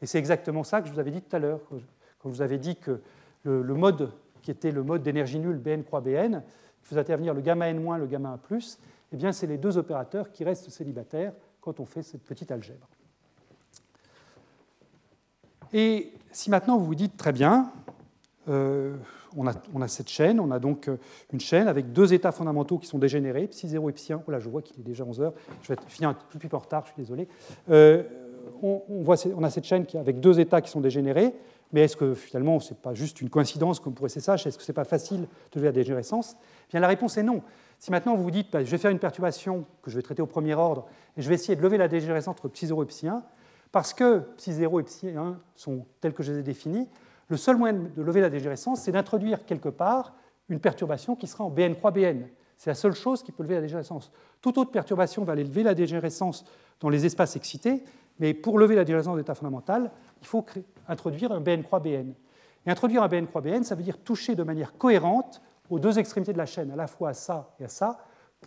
Et 0.00 0.06
c'est 0.06 0.18
exactement 0.18 0.64
ça 0.64 0.80
que 0.80 0.88
je 0.88 0.92
vous 0.92 1.00
avais 1.00 1.10
dit 1.10 1.22
tout 1.22 1.34
à 1.34 1.38
l'heure, 1.38 1.60
quand 1.68 2.28
je 2.30 2.34
vous 2.34 2.42
avais 2.42 2.58
dit 2.58 2.76
que 2.76 3.00
le, 3.42 3.62
mode 3.74 4.12
qui 4.42 4.50
était 4.50 4.70
le 4.70 4.82
mode 4.82 5.02
d'énergie 5.02 5.38
nulle 5.38 5.58
Bn 5.58 5.82
croix 5.82 6.00
Bn, 6.00 6.42
qui 6.80 6.88
faisait 6.88 7.00
intervenir 7.00 7.34
le 7.34 7.40
gamma 7.40 7.68
n 7.68 7.82
moins, 7.82 7.98
le 7.98 8.06
gamma 8.06 8.30
1 8.30 8.38
plus, 8.38 8.78
eh 9.12 9.16
bien, 9.16 9.32
c'est 9.32 9.46
les 9.46 9.58
deux 9.58 9.78
opérateurs 9.78 10.30
qui 10.30 10.44
restent 10.44 10.70
célibataires 10.70 11.32
quand 11.60 11.80
on 11.80 11.84
fait 11.84 12.02
cette 12.02 12.22
petite 12.22 12.50
algèbre. 12.50 12.86
Et 15.72 16.12
si 16.32 16.50
maintenant 16.50 16.78
vous 16.78 16.86
vous 16.86 16.94
dites 16.94 17.16
très 17.16 17.32
bien, 17.32 17.70
euh, 18.48 18.96
on, 19.36 19.46
a, 19.46 19.88
cette 19.88 20.08
chaîne, 20.08 20.40
on 20.40 20.50
a 20.50 20.58
donc 20.58 20.88
euh, 20.88 20.96
une 21.32 21.40
chaîne 21.40 21.68
avec 21.68 21.92
deux 21.92 22.12
états 22.14 22.32
fondamentaux 22.32 22.78
qui 22.78 22.86
sont 22.86 22.98
dégénérés, 22.98 23.46
psi 23.46 23.68
0 23.68 23.90
et 23.90 23.92
psi 23.92 24.12
1. 24.12 24.22
Oh 24.26 24.30
là, 24.30 24.38
je 24.38 24.48
vois 24.48 24.62
qu'il 24.62 24.78
est 24.80 24.84
déjà 24.84 25.04
11 25.04 25.20
heures, 25.20 25.34
je 25.62 25.72
vais 25.72 25.78
finir 25.88 26.10
un 26.10 26.14
tout 26.14 26.38
petit 26.38 26.48
peu 26.48 26.56
en 26.56 26.60
retard, 26.60 26.84
je 26.86 26.92
suis 26.92 27.02
désolé. 27.02 27.28
Euh, 27.70 28.02
on, 28.62 29.02
voit, 29.02 29.16
on, 29.36 29.44
a 29.44 29.50
cette 29.50 29.64
chaîne 29.64 29.86
avec 29.94 30.20
deux 30.20 30.40
états 30.40 30.60
qui 30.60 30.70
sont 30.70 30.80
dégénérés, 30.80 31.34
mais 31.72 31.82
est-ce 31.82 31.96
que 31.96 32.14
finalement, 32.14 32.60
ce 32.60 32.70
n'est 32.70 32.80
pas 32.80 32.94
juste 32.94 33.20
une 33.20 33.28
coïncidence 33.28 33.78
comme 33.78 33.94
pour 33.94 34.08
SSH 34.08 34.46
Est-ce 34.46 34.56
que 34.56 34.64
ce 34.64 34.72
n'est 34.72 34.74
pas 34.74 34.84
facile 34.84 35.20
de 35.20 35.56
lever 35.56 35.66
la 35.66 35.72
dégénérescence 35.72 36.36
eh 36.40 36.70
Bien, 36.70 36.80
la 36.80 36.88
réponse 36.88 37.18
est 37.18 37.22
non. 37.22 37.42
Si 37.78 37.90
maintenant 37.90 38.16
vous 38.16 38.22
vous 38.22 38.30
dites, 38.30 38.50
bah, 38.50 38.64
je 38.64 38.70
vais 38.70 38.78
faire 38.78 38.90
une 38.90 38.98
perturbation 38.98 39.64
que 39.82 39.90
je 39.90 39.96
vais 39.96 40.02
traiter 40.02 40.22
au 40.22 40.26
premier 40.26 40.54
ordre, 40.54 40.86
et 41.16 41.22
je 41.22 41.28
vais 41.28 41.34
essayer 41.34 41.56
de 41.56 41.62
lever 41.62 41.76
la 41.76 41.88
dégénérescence 41.88 42.32
entre 42.32 42.48
psi 42.48 42.66
0 42.66 42.82
et 42.82 42.86
psi 42.86 43.08
1, 43.08 43.22
parce 43.70 43.92
que 43.92 44.20
psi 44.36 44.52
0 44.52 44.80
et 44.80 44.82
psi 44.84 45.10
1 45.10 45.38
sont 45.54 45.84
tels 46.00 46.14
que 46.14 46.22
je 46.22 46.32
les 46.32 46.38
ai 46.38 46.42
définis, 46.42 46.88
le 47.28 47.36
seul 47.36 47.56
moyen 47.56 47.74
de 47.74 48.02
lever 48.02 48.20
la 48.20 48.30
dégénérescence, 48.30 48.80
c'est 48.82 48.92
d'introduire 48.92 49.44
quelque 49.44 49.68
part 49.68 50.14
une 50.48 50.60
perturbation 50.60 51.14
qui 51.14 51.26
sera 51.26 51.44
en 51.44 51.50
BN 51.50 51.74
croix 51.74 51.90
BN. 51.90 52.22
C'est 52.56 52.70
la 52.70 52.74
seule 52.74 52.94
chose 52.94 53.22
qui 53.22 53.32
peut 53.32 53.42
lever 53.42 53.56
la 53.56 53.60
dégénérescence. 53.60 54.10
Toute 54.40 54.56
autre 54.58 54.70
perturbation 54.70 55.22
va 55.24 55.34
lever 55.34 55.62
la 55.62 55.74
dégénérescence 55.74 56.44
dans 56.80 56.88
les 56.88 57.04
espaces 57.06 57.36
excités, 57.36 57.84
mais 58.18 58.34
pour 58.34 58.58
lever 58.58 58.74
la 58.74 58.84
dégénérescence 58.84 59.16
d'état 59.16 59.34
fondamental, 59.34 59.90
il 60.20 60.26
faut 60.26 60.44
introduire 60.88 61.30
un 61.32 61.40
BN 61.40 61.62
croix 61.62 61.80
BN. 61.80 62.14
Et 62.66 62.70
introduire 62.70 63.02
un 63.02 63.08
BN 63.08 63.26
croix 63.26 63.42
BN, 63.42 63.62
ça 63.62 63.74
veut 63.74 63.82
dire 63.82 63.98
toucher 63.98 64.34
de 64.34 64.42
manière 64.42 64.76
cohérente 64.76 65.40
aux 65.70 65.78
deux 65.78 65.98
extrémités 65.98 66.32
de 66.32 66.38
la 66.38 66.46
chaîne, 66.46 66.70
à 66.70 66.76
la 66.76 66.86
fois 66.86 67.10
à 67.10 67.14
ça 67.14 67.54
et 67.60 67.64
à 67.64 67.68
ça, 67.68 67.98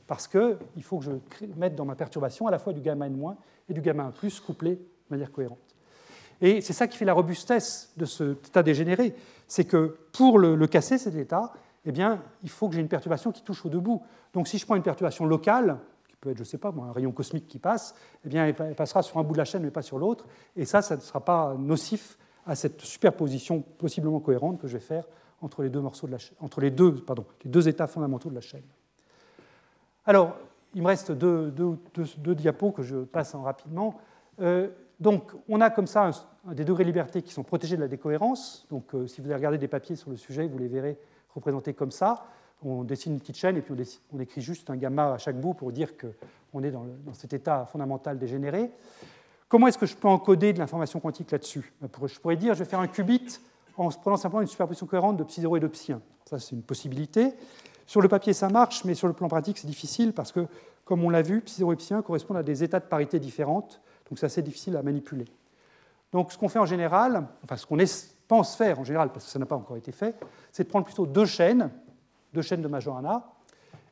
parce 0.07 0.27
qu'il 0.27 0.83
faut 0.83 0.97
que 0.99 1.05
je 1.05 1.45
mette 1.55 1.75
dans 1.75 1.85
ma 1.85 1.95
perturbation 1.95 2.47
à 2.47 2.51
la 2.51 2.57
fois 2.59 2.73
du 2.73 2.81
gamma 2.81 3.05
N- 3.07 3.35
et 3.69 3.73
du 3.73 3.81
gamma 3.81 4.09
1+, 4.09 4.41
couplés 4.41 4.75
de 4.75 4.81
manière 5.09 5.31
cohérente. 5.31 5.70
Et 6.41 6.61
c'est 6.61 6.73
ça 6.73 6.87
qui 6.87 6.97
fait 6.97 7.05
la 7.05 7.13
robustesse 7.13 7.93
de 7.97 8.05
cet 8.05 8.47
état 8.47 8.63
dégénéré, 8.63 9.15
c'est 9.47 9.65
que 9.65 9.97
pour 10.11 10.39
le, 10.39 10.67
casser, 10.67 10.97
cet 10.97 11.15
état, 11.15 11.53
eh 11.85 11.91
bien, 11.91 12.21
il 12.43 12.49
faut 12.49 12.67
que 12.67 12.75
j'ai 12.75 12.81
une 12.81 12.87
perturbation 12.87 13.31
qui 13.31 13.43
touche 13.43 13.65
aux 13.65 13.69
deux 13.69 13.79
bouts. 13.79 14.01
Donc 14.33 14.47
si 14.47 14.57
je 14.57 14.65
prends 14.65 14.75
une 14.75 14.83
perturbation 14.83 15.25
locale, 15.25 15.77
qui 16.07 16.15
peut 16.15 16.31
être, 16.31 16.37
je 16.37 16.43
ne 16.43 16.47
sais 16.47 16.57
pas, 16.57 16.69
un 16.69 16.91
rayon 16.91 17.11
cosmique 17.11 17.47
qui 17.47 17.59
passe, 17.59 17.95
eh 18.25 18.29
bien, 18.29 18.47
elle 18.47 18.75
passera 18.75 19.03
sur 19.03 19.17
un 19.17 19.23
bout 19.23 19.33
de 19.33 19.37
la 19.37 19.45
chaîne, 19.45 19.61
mais 19.61 19.71
pas 19.71 19.81
sur 19.83 19.99
l'autre, 19.99 20.25
et 20.55 20.65
ça, 20.65 20.81
ça 20.81 20.95
ne 20.95 21.01
sera 21.01 21.23
pas 21.23 21.55
nocif 21.57 22.17
à 22.45 22.55
cette 22.55 22.81
superposition 22.81 23.61
possiblement 23.61 24.19
cohérente 24.19 24.59
que 24.59 24.67
je 24.67 24.73
vais 24.73 24.83
faire 24.83 25.05
entre 25.41 25.61
les 25.63 25.69
deux 25.69 25.81
morceaux 25.81 26.07
de 26.07 26.13
la 26.13 26.17
entre 26.39 26.61
les 26.61 26.71
deux, 26.71 26.95
pardon, 26.95 27.25
les 27.43 27.49
deux 27.49 27.67
états 27.67 27.87
fondamentaux 27.87 28.29
de 28.29 28.35
la 28.35 28.41
chaîne. 28.41 28.63
Alors, 30.05 30.35
il 30.73 30.81
me 30.81 30.87
reste 30.87 31.11
deux, 31.11 31.53
diapos 32.35 32.71
que 32.71 32.83
je 32.83 32.97
passe 32.97 33.35
en 33.35 33.43
rapidement. 33.43 33.99
Euh, 34.39 34.69
donc, 35.01 35.31
on 35.49 35.59
a 35.61 35.71
comme 35.71 35.87
ça 35.87 36.11
des 36.45 36.63
degrés 36.63 36.83
de 36.83 36.89
liberté 36.89 37.23
qui 37.23 37.33
sont 37.33 37.41
protégés 37.41 37.75
de 37.75 37.81
la 37.81 37.87
décohérence. 37.87 38.67
Donc, 38.69 38.93
euh, 38.93 39.07
si 39.07 39.19
vous 39.19 39.33
regardez 39.33 39.57
des 39.57 39.67
papiers 39.67 39.95
sur 39.95 40.11
le 40.11 40.15
sujet, 40.15 40.47
vous 40.47 40.59
les 40.59 40.67
verrez 40.67 40.95
représentés 41.33 41.73
comme 41.73 41.89
ça. 41.89 42.23
On 42.63 42.83
dessine 42.83 43.13
une 43.13 43.19
petite 43.19 43.37
chaîne 43.37 43.57
et 43.57 43.61
puis 43.61 43.73
on, 44.13 44.19
écrit 44.19 44.41
juste 44.41 44.69
un 44.69 44.75
gamma 44.75 45.13
à 45.13 45.17
chaque 45.17 45.41
bout 45.41 45.55
pour 45.55 45.71
dire 45.71 45.93
qu'on 45.97 46.61
est 46.61 46.69
dans, 46.69 46.85
dans, 47.03 47.13
cet 47.15 47.33
état 47.33 47.65
fondamental 47.65 48.19
dégénéré. 48.19 48.69
Comment 49.49 49.67
est-ce 49.67 49.79
que 49.79 49.87
je 49.87 49.95
peux 49.95 50.07
encoder 50.07 50.53
de 50.53 50.59
l'information 50.59 50.99
quantique 50.99 51.31
là-dessus? 51.31 51.73
Ben, 51.81 51.89
Je 52.05 52.19
pourrais 52.19 52.35
dire, 52.35 52.53
je 52.53 52.59
vais 52.59 52.69
faire 52.69 52.79
un 52.79 52.87
qubit 52.87 53.39
en 53.77 53.89
prenant 53.89 54.17
simplement 54.17 54.41
une 54.41 54.47
superposition 54.47 54.85
cohérente 54.85 55.17
de 55.17 55.23
psi 55.23 55.41
0 55.41 55.57
et 55.57 55.59
de 55.59 55.67
psi 55.67 55.93
1. 55.93 56.01
Ça, 56.29 56.37
c'est 56.37 56.55
une 56.55 56.61
possibilité. 56.61 57.33
Sur 57.87 58.01
le 58.01 58.07
papier, 58.07 58.33
ça 58.33 58.49
marche, 58.49 58.85
mais 58.85 58.93
sur 58.93 59.07
le 59.07 59.13
plan 59.13 59.27
pratique, 59.27 59.57
c'est 59.57 59.67
difficile 59.67 60.13
parce 60.13 60.31
que, 60.31 60.45
comme 60.85 61.03
on 61.03 61.09
l'a 61.09 61.23
vu, 61.23 61.41
psi 61.41 61.57
0 61.57 61.73
et 61.73 61.75
psi 61.75 61.95
1 61.95 62.03
correspondent 62.03 62.37
à 62.37 62.43
des 62.43 62.63
états 62.63 62.79
de 62.79 62.85
parité 62.85 63.19
différentes, 63.19 63.81
donc 64.11 64.19
c'est 64.19 64.25
assez 64.25 64.41
difficile 64.41 64.75
à 64.75 64.83
manipuler. 64.83 65.23
Donc, 66.11 66.33
ce 66.33 66.37
qu'on 66.37 66.49
fait 66.49 66.59
en 66.59 66.65
général, 66.65 67.25
enfin, 67.45 67.55
ce 67.55 67.65
qu'on 67.65 67.77
pense 68.27 68.57
faire 68.57 68.77
en 68.77 68.83
général, 68.83 69.09
parce 69.13 69.23
que 69.23 69.31
ça 69.31 69.39
n'a 69.39 69.45
pas 69.45 69.55
encore 69.55 69.77
été 69.77 69.93
fait, 69.93 70.13
c'est 70.51 70.65
de 70.65 70.69
prendre 70.69 70.83
plutôt 70.83 71.07
deux 71.07 71.25
chaînes, 71.25 71.71
deux 72.33 72.41
chaînes 72.41 72.61
de 72.61 72.67
Majorana, 72.67 73.23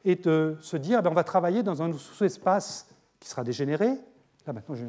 et 0.04 0.16
de 0.16 0.58
se 0.60 0.76
dire, 0.76 1.02
ben, 1.02 1.10
on 1.10 1.14
va 1.14 1.24
travailler 1.24 1.64
dans 1.64 1.82
un 1.82 1.94
sous-espace 1.94 2.90
qui 3.18 3.30
sera 3.30 3.46
dégénéré. 3.46 3.88
Là, 4.46 4.52
maintenant, 4.52 4.76
j'ai 4.76 4.88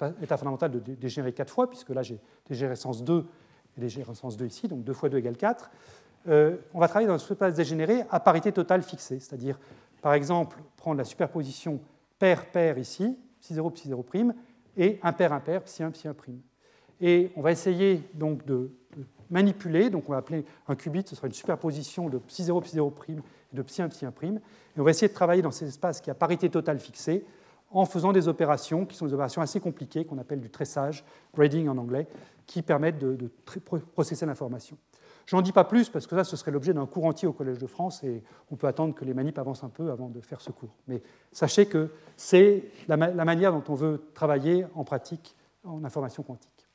un 0.00 0.14
état 0.22 0.38
fondamental 0.38 0.70
de 0.70 0.78
dégénérer 0.94 1.34
quatre 1.34 1.52
fois, 1.52 1.68
puisque 1.68 1.90
là, 1.90 2.02
j'ai 2.02 2.18
dégénérescence 2.48 3.04
2 3.04 3.26
et 3.76 3.80
dégénérescence 3.82 4.38
2 4.38 4.46
ici, 4.46 4.66
donc 4.66 4.82
2 4.82 4.94
fois 4.94 5.10
2 5.10 5.18
égale 5.18 5.36
4. 5.36 5.70
Euh, 6.28 6.56
on 6.72 6.80
va 6.80 6.88
travailler 6.88 7.06
dans 7.06 7.14
un 7.14 7.18
sous-espace 7.18 7.52
dégénéré 7.52 8.04
à 8.10 8.18
parité 8.18 8.50
totale 8.50 8.82
fixée, 8.82 9.20
c'est-à-dire, 9.20 9.58
par 10.00 10.14
exemple, 10.14 10.56
prendre 10.78 10.96
la 10.96 11.04
superposition 11.04 11.80
pair-pair 12.18 12.78
ici, 12.78 13.18
psi 13.40 13.54
0, 13.54 13.70
psi 13.70 13.90
0', 13.90 14.32
et 14.76 14.98
impair, 15.02 15.32
impair, 15.32 15.62
psi 15.62 15.82
1, 15.82 15.90
psi 15.90 16.08
1'. 16.08 16.14
Et 17.00 17.30
on 17.36 17.42
va 17.42 17.52
essayer 17.52 18.02
donc 18.14 18.44
de, 18.44 18.70
manipuler, 19.30 19.90
donc 19.90 20.08
on 20.08 20.12
va 20.12 20.18
appeler 20.18 20.44
un 20.68 20.74
qubit, 20.74 21.04
ce 21.06 21.14
sera 21.14 21.26
une 21.26 21.32
superposition 21.32 22.08
de 22.08 22.18
psi 22.18 22.44
0, 22.44 22.60
psi 22.60 22.76
0' 22.76 22.92
et 23.52 23.56
de 23.56 23.62
psi 23.62 23.82
1, 23.82 23.88
psi 23.88 24.04
1', 24.04 24.36
et 24.36 24.40
on 24.80 24.82
va 24.82 24.90
essayer 24.90 25.08
de 25.08 25.14
travailler 25.14 25.42
dans 25.42 25.50
ces 25.50 25.68
espaces 25.68 26.00
qui 26.00 26.10
à 26.10 26.14
parité 26.14 26.50
totale 26.50 26.78
fixée, 26.78 27.24
en 27.72 27.84
faisant 27.84 28.12
des 28.12 28.26
opérations 28.26 28.84
qui 28.84 28.96
sont 28.96 29.06
des 29.06 29.14
opérations 29.14 29.42
assez 29.42 29.60
compliquées, 29.60 30.04
qu'on 30.04 30.18
appelle 30.18 30.40
du 30.40 30.50
tressage, 30.50 31.04
braiding 31.34 31.68
en 31.68 31.78
anglais, 31.78 32.08
qui 32.46 32.62
permettent 32.62 32.98
de, 32.98 33.14
de 33.14 33.30
processer 33.94 34.26
l'information. 34.26 34.76
Je 35.30 35.36
n'en 35.36 35.42
dis 35.42 35.52
pas 35.52 35.62
plus 35.62 35.88
parce 35.88 36.08
que 36.08 36.16
ça, 36.16 36.24
ce 36.24 36.36
serait 36.36 36.50
l'objet 36.50 36.74
d'un 36.74 36.86
cours 36.86 37.04
entier 37.04 37.28
au 37.28 37.32
Collège 37.32 37.58
de 37.58 37.68
France 37.68 38.02
et 38.02 38.24
on 38.50 38.56
peut 38.56 38.66
attendre 38.66 38.96
que 38.96 39.04
les 39.04 39.14
manips 39.14 39.38
avancent 39.38 39.62
un 39.62 39.68
peu 39.68 39.92
avant 39.92 40.08
de 40.08 40.20
faire 40.20 40.40
ce 40.40 40.50
cours. 40.50 40.74
Mais 40.88 41.04
sachez 41.30 41.66
que 41.66 41.92
c'est 42.16 42.64
la, 42.88 42.96
manière 42.96 43.52
dont 43.52 43.62
on 43.68 43.76
veut 43.76 44.10
travailler 44.12 44.66
en 44.74 44.82
pratique 44.82 45.36
en 45.62 45.84
information 45.84 46.24
quantique. 46.24 46.66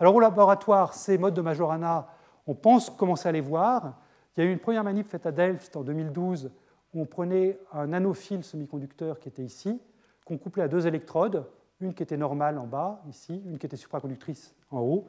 Alors 0.00 0.16
au 0.16 0.18
laboratoire, 0.18 0.94
ces 0.94 1.16
modes 1.16 1.34
de 1.34 1.40
Majorana, 1.40 2.08
on 2.48 2.56
pense 2.56 2.90
commencer 2.90 3.28
à 3.28 3.32
les 3.32 3.40
voir. 3.40 4.00
Il 4.36 4.42
y 4.42 4.46
a 4.48 4.50
eu 4.50 4.52
une 4.52 4.58
première 4.58 4.82
manip 4.82 5.06
faite 5.06 5.24
à 5.24 5.30
Delft 5.30 5.76
en 5.76 5.84
2012 5.84 6.50
où 6.92 7.00
on 7.02 7.06
prenait 7.06 7.56
un 7.72 7.86
nanophile 7.86 8.42
semi-conducteur 8.42 9.20
qui 9.20 9.28
était 9.28 9.44
ici, 9.44 9.80
qu'on 10.24 10.38
couplait 10.38 10.64
à 10.64 10.68
deux 10.68 10.88
électrodes, 10.88 11.46
une 11.78 11.94
qui 11.94 12.02
était 12.02 12.16
normale 12.16 12.58
en 12.58 12.66
bas, 12.66 13.00
ici, 13.08 13.44
une 13.46 13.58
qui 13.58 13.66
était 13.66 13.76
supraconductrice 13.76 14.56
en 14.72 14.80
haut. 14.80 15.06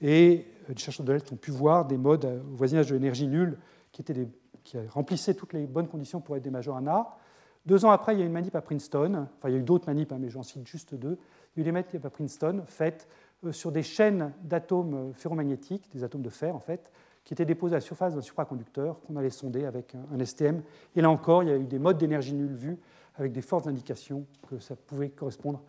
Et 0.00 0.46
les 0.68 0.76
chercheurs 0.76 1.04
de 1.04 1.12
l'ELT 1.12 1.32
ont 1.32 1.36
pu 1.36 1.50
voir 1.50 1.86
des 1.86 1.98
modes 1.98 2.24
au 2.24 2.56
voisinage 2.56 2.88
de 2.88 2.94
l'énergie 2.94 3.26
nulle 3.26 3.58
qui, 3.92 4.02
étaient 4.02 4.28
qui 4.64 4.78
remplissaient 4.88 5.34
toutes 5.34 5.52
les 5.52 5.66
bonnes 5.66 5.88
conditions 5.88 6.20
pour 6.20 6.36
être 6.36 6.42
des 6.42 6.50
Majorana. 6.50 7.06
Deux 7.66 7.84
ans 7.84 7.90
après, 7.90 8.14
il 8.14 8.20
y 8.20 8.22
a 8.22 8.26
une 8.26 8.32
manip 8.32 8.54
à 8.54 8.62
Princeton, 8.62 9.26
enfin 9.36 9.48
il 9.48 9.52
y 9.52 9.56
a 9.56 9.58
eu 9.58 9.62
d'autres 9.62 9.86
manips, 9.86 10.12
hein, 10.12 10.18
mais 10.18 10.30
j'en 10.30 10.42
cite 10.42 10.66
juste 10.66 10.94
deux. 10.94 11.18
Il 11.54 11.58
y 11.58 11.60
a 11.60 11.62
eu 11.62 11.64
des 11.64 11.72
manips 11.72 12.04
à 12.04 12.10
Princeton 12.10 12.62
faites 12.66 13.06
euh, 13.44 13.52
sur 13.52 13.72
des 13.72 13.82
chaînes 13.82 14.32
d'atomes 14.42 14.94
euh, 14.94 15.12
ferromagnétiques, 15.12 15.90
des 15.92 16.04
atomes 16.04 16.22
de 16.22 16.30
fer 16.30 16.54
en 16.54 16.60
fait, 16.60 16.90
qui 17.24 17.34
étaient 17.34 17.44
déposés 17.44 17.74
à 17.74 17.78
la 17.78 17.82
surface 17.82 18.14
d'un 18.14 18.22
supraconducteur 18.22 19.00
qu'on 19.00 19.16
allait 19.16 19.30
sonder 19.30 19.64
avec 19.64 19.94
un, 19.94 20.24
STM. 20.24 20.62
Et 20.96 21.00
là 21.00 21.10
encore, 21.10 21.42
il 21.42 21.48
y 21.48 21.52
a 21.52 21.56
eu 21.56 21.66
des 21.66 21.78
modes 21.78 21.98
d'énergie 21.98 22.34
nulle 22.34 22.54
vus 22.54 22.78
avec 23.16 23.32
des 23.32 23.42
fortes 23.42 23.66
indications 23.66 24.26
que 24.48 24.58
ça 24.58 24.74
pouvait 24.74 25.10
correspondre 25.10 25.62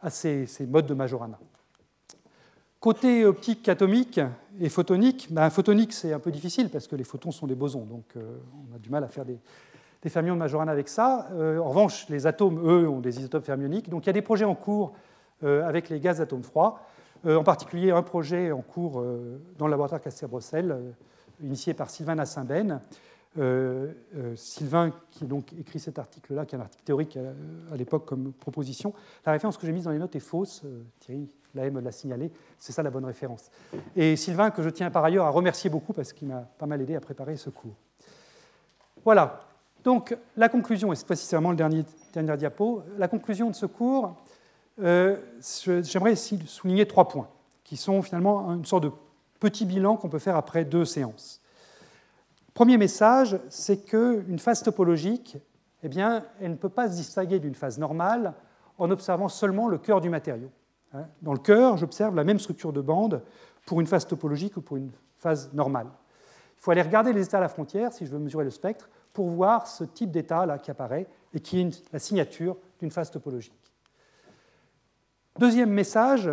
à 0.00 0.10
ces, 0.10 0.46
modes 0.68 0.86
de 0.86 0.94
Majorana. 0.94 1.38
Côté 2.80 3.24
optique 3.24 3.68
atomique 3.68 4.20
et 4.60 4.68
photonique, 4.68 5.26
ben, 5.32 5.50
photonique 5.50 5.92
c'est 5.92 6.12
un 6.12 6.20
peu 6.20 6.30
difficile 6.30 6.70
parce 6.70 6.86
que 6.86 6.94
les 6.94 7.02
photons 7.02 7.32
sont 7.32 7.48
des 7.48 7.56
bosons, 7.56 7.84
donc 7.84 8.04
euh, 8.16 8.38
on 8.70 8.76
a 8.76 8.78
du 8.78 8.88
mal 8.88 9.02
à 9.02 9.08
faire 9.08 9.24
des, 9.24 9.40
fermions 10.08 10.34
de 10.34 10.38
Majorana 10.38 10.70
avec 10.70 10.88
ça. 10.88 11.26
Euh, 11.32 11.58
en 11.58 11.70
revanche, 11.70 12.08
les 12.08 12.28
atomes, 12.28 12.60
eux, 12.64 12.88
ont 12.88 13.00
des 13.00 13.18
isotopes 13.18 13.44
fermioniques. 13.44 13.88
Donc 13.88 14.04
il 14.04 14.06
y 14.06 14.10
a 14.10 14.12
des 14.12 14.22
projets 14.22 14.44
en 14.44 14.54
cours 14.54 14.92
euh, 15.42 15.66
avec 15.66 15.88
les 15.88 15.98
gaz 15.98 16.20
atomes 16.20 16.44
froids, 16.44 16.80
en 17.26 17.42
particulier 17.42 17.90
un 17.90 18.02
projet 18.02 18.52
en 18.52 18.62
cours 18.62 19.04
dans 19.58 19.66
le 19.66 19.72
laboratoire 19.72 20.00
Caster-Brossel, 20.00 20.94
initié 21.42 21.74
par 21.74 21.90
Sylvain 21.90 22.14
Nassimben, 22.14 22.80
euh, 23.36 23.92
euh, 24.16 24.34
Sylvain, 24.36 24.90
qui 25.10 25.26
donc 25.26 25.52
écrit 25.52 25.78
cet 25.78 25.98
article-là, 25.98 26.46
qui 26.46 26.54
est 26.54 26.58
un 26.58 26.62
article 26.62 26.82
théorique 26.82 27.16
euh, 27.16 27.32
à, 27.72 27.76
l'époque 27.76 28.06
comme 28.06 28.32
proposition. 28.32 28.94
La 29.26 29.32
référence 29.32 29.58
que 29.58 29.66
j'ai 29.66 29.72
mise 29.72 29.84
dans 29.84 29.90
les 29.90 29.98
notes 29.98 30.16
est 30.16 30.20
fausse. 30.20 30.62
Thierry 31.00 31.28
Lahaye 31.54 31.70
l'a 31.70 31.92
signalé. 31.92 32.32
C'est 32.58 32.72
ça 32.72 32.82
la 32.82 32.90
bonne 32.90 33.04
référence. 33.04 33.50
Et 33.94 34.16
Sylvain, 34.16 34.50
que 34.50 34.62
je 34.62 34.70
tiens 34.70 34.90
par 34.90 35.04
ailleurs 35.04 35.26
à 35.26 35.30
remercier 35.30 35.68
beaucoup 35.68 35.92
parce 35.92 36.12
qu'il 36.12 36.28
m'a 36.28 36.40
pas 36.58 36.66
mal 36.66 36.80
aidé 36.80 36.96
à 36.96 37.00
préparer 37.00 37.36
ce 37.36 37.50
cours. 37.50 37.76
Voilà. 39.04 39.40
Donc 39.84 40.16
la 40.36 40.48
conclusion, 40.48 40.92
et 40.92 40.96
cette 40.96 41.06
fois-ci 41.06 41.24
c'est 41.26 41.36
vraiment 41.36 41.50
le 41.50 41.56
dernier, 41.56 41.84
dernier 42.12 42.36
diapo, 42.36 42.82
la 42.96 43.08
conclusion 43.08 43.50
de 43.50 43.54
ce 43.54 43.66
cours, 43.66 44.16
j'aimerais 44.78 46.16
souligner 46.16 46.86
trois 46.86 47.08
points, 47.08 47.28
qui 47.62 47.76
sont 47.76 48.02
finalement 48.02 48.52
une 48.52 48.64
sorte 48.64 48.82
de 48.84 48.90
petit 49.38 49.64
bilan 49.64 49.96
qu'on 49.96 50.08
peut 50.08 50.18
faire 50.18 50.36
après 50.36 50.64
deux 50.64 50.84
séances. 50.84 51.40
Premier 52.54 52.76
message, 52.76 53.38
c'est 53.48 53.84
qu'une 53.84 54.38
phase 54.38 54.62
topologique, 54.62 55.38
eh 55.82 55.88
bien, 55.88 56.24
elle 56.40 56.52
ne 56.52 56.56
peut 56.56 56.68
pas 56.68 56.88
se 56.88 56.96
distinguer 56.96 57.38
d'une 57.38 57.54
phase 57.54 57.78
normale 57.78 58.34
en 58.78 58.90
observant 58.90 59.28
seulement 59.28 59.68
le 59.68 59.78
cœur 59.78 60.00
du 60.00 60.10
matériau. 60.10 60.50
Hein. 60.92 61.06
Dans 61.22 61.32
le 61.32 61.38
cœur, 61.38 61.76
j'observe 61.76 62.14
la 62.14 62.24
même 62.24 62.38
structure 62.38 62.72
de 62.72 62.80
bande 62.80 63.22
pour 63.66 63.80
une 63.80 63.86
phase 63.86 64.06
topologique 64.06 64.56
ou 64.56 64.60
pour 64.60 64.76
une 64.76 64.90
phase 65.18 65.52
normale. 65.52 65.88
Il 66.56 66.62
faut 66.62 66.70
aller 66.70 66.82
regarder 66.82 67.12
les 67.12 67.24
états 67.24 67.38
à 67.38 67.42
la 67.42 67.48
frontière, 67.48 67.92
si 67.92 68.06
je 68.06 68.10
veux 68.10 68.18
mesurer 68.18 68.44
le 68.44 68.50
spectre, 68.50 68.88
pour 69.12 69.28
voir 69.28 69.66
ce 69.66 69.84
type 69.84 70.10
d'état-là 70.10 70.58
qui 70.58 70.70
apparaît 70.70 71.06
et 71.34 71.40
qui 71.40 71.60
est 71.60 71.92
la 71.92 71.98
signature 71.98 72.56
d'une 72.80 72.90
phase 72.90 73.10
topologique. 73.10 73.52
Deuxième 75.38 75.70
message, 75.70 76.30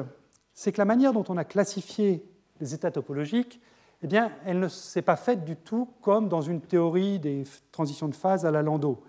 c'est 0.53 0.71
que 0.71 0.79
la 0.79 0.85
manière 0.85 1.13
dont 1.13 1.25
on 1.29 1.37
a 1.37 1.43
classifié 1.43 2.25
les 2.59 2.73
états 2.73 2.89
topologiques 2.89 3.61
eh 4.06 4.07
bien, 4.07 4.30
elle 4.45 4.60
ne 4.60 4.68
s'est 4.68 5.02
pas 5.02 5.15
faite 5.15 5.44
du 5.44 5.56
tout 5.56 5.90
comme 5.99 6.30
dans 6.30 6.41
une 6.41 6.61
théorie 6.61 7.18
des 7.18 7.44
transitions 7.72 8.07
de 8.07 8.14
phase 8.14 8.45
à 8.45 8.52
la 8.52 8.61
Landau. 8.61 9.02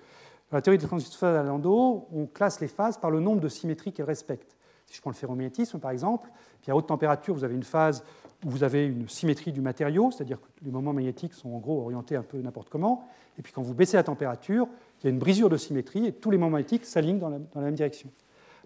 Dans 0.51 0.57
la 0.57 0.63
théorie 0.63 0.79
des 0.79 0.87
transitions 0.87 1.13
de 1.13 1.19
phase 1.19 1.37
à 1.37 1.43
la 1.43 1.49
Landau, 1.51 2.09
on 2.15 2.25
classe 2.25 2.61
les 2.61 2.67
phases 2.67 2.97
par 2.97 3.11
le 3.11 3.21
nombre 3.21 3.43
de 3.43 3.49
symétries 3.51 3.93
qu'elles 3.93 4.07
respectent. 4.07 4.57
Si 4.87 4.97
je 4.97 5.03
prends 5.03 5.11
le 5.11 5.17
ferromagnétisme, 5.17 5.81
par 5.81 5.91
exemple, 5.91 6.31
puis 6.63 6.73
à 6.73 6.77
haute 6.77 6.87
température, 6.87 7.35
vous 7.35 7.45
avez 7.45 7.55
une 7.55 7.63
phase 7.63 8.03
où 8.43 8.49
vous 8.49 8.65
avez 8.65 8.87
une 8.87 9.07
symétrie 9.07 9.53
du 9.53 9.61
matériau, 9.61 10.11
c'est-à-dire 10.11 10.41
que 10.41 10.47
les 10.65 10.71
moments 10.71 10.95
magnétiques 10.95 11.35
sont 11.35 11.51
en 11.51 11.59
gros 11.59 11.83
orientés 11.83 12.17
un 12.17 12.23
peu 12.23 12.39
n'importe 12.39 12.71
comment. 12.71 13.07
Et 13.39 13.43
puis 13.43 13.53
quand 13.53 13.61
vous 13.61 13.75
baissez 13.75 13.99
la 13.99 14.03
température, 14.03 14.67
il 15.03 15.05
y 15.05 15.07
a 15.09 15.11
une 15.11 15.19
brisure 15.19 15.51
de 15.51 15.59
symétrie 15.59 16.07
et 16.07 16.13
tous 16.13 16.31
les 16.31 16.39
moments 16.39 16.53
magnétiques 16.53 16.87
s'alignent 16.87 17.19
dans, 17.19 17.29
la 17.29 17.61
même 17.61 17.75
direction. 17.75 18.09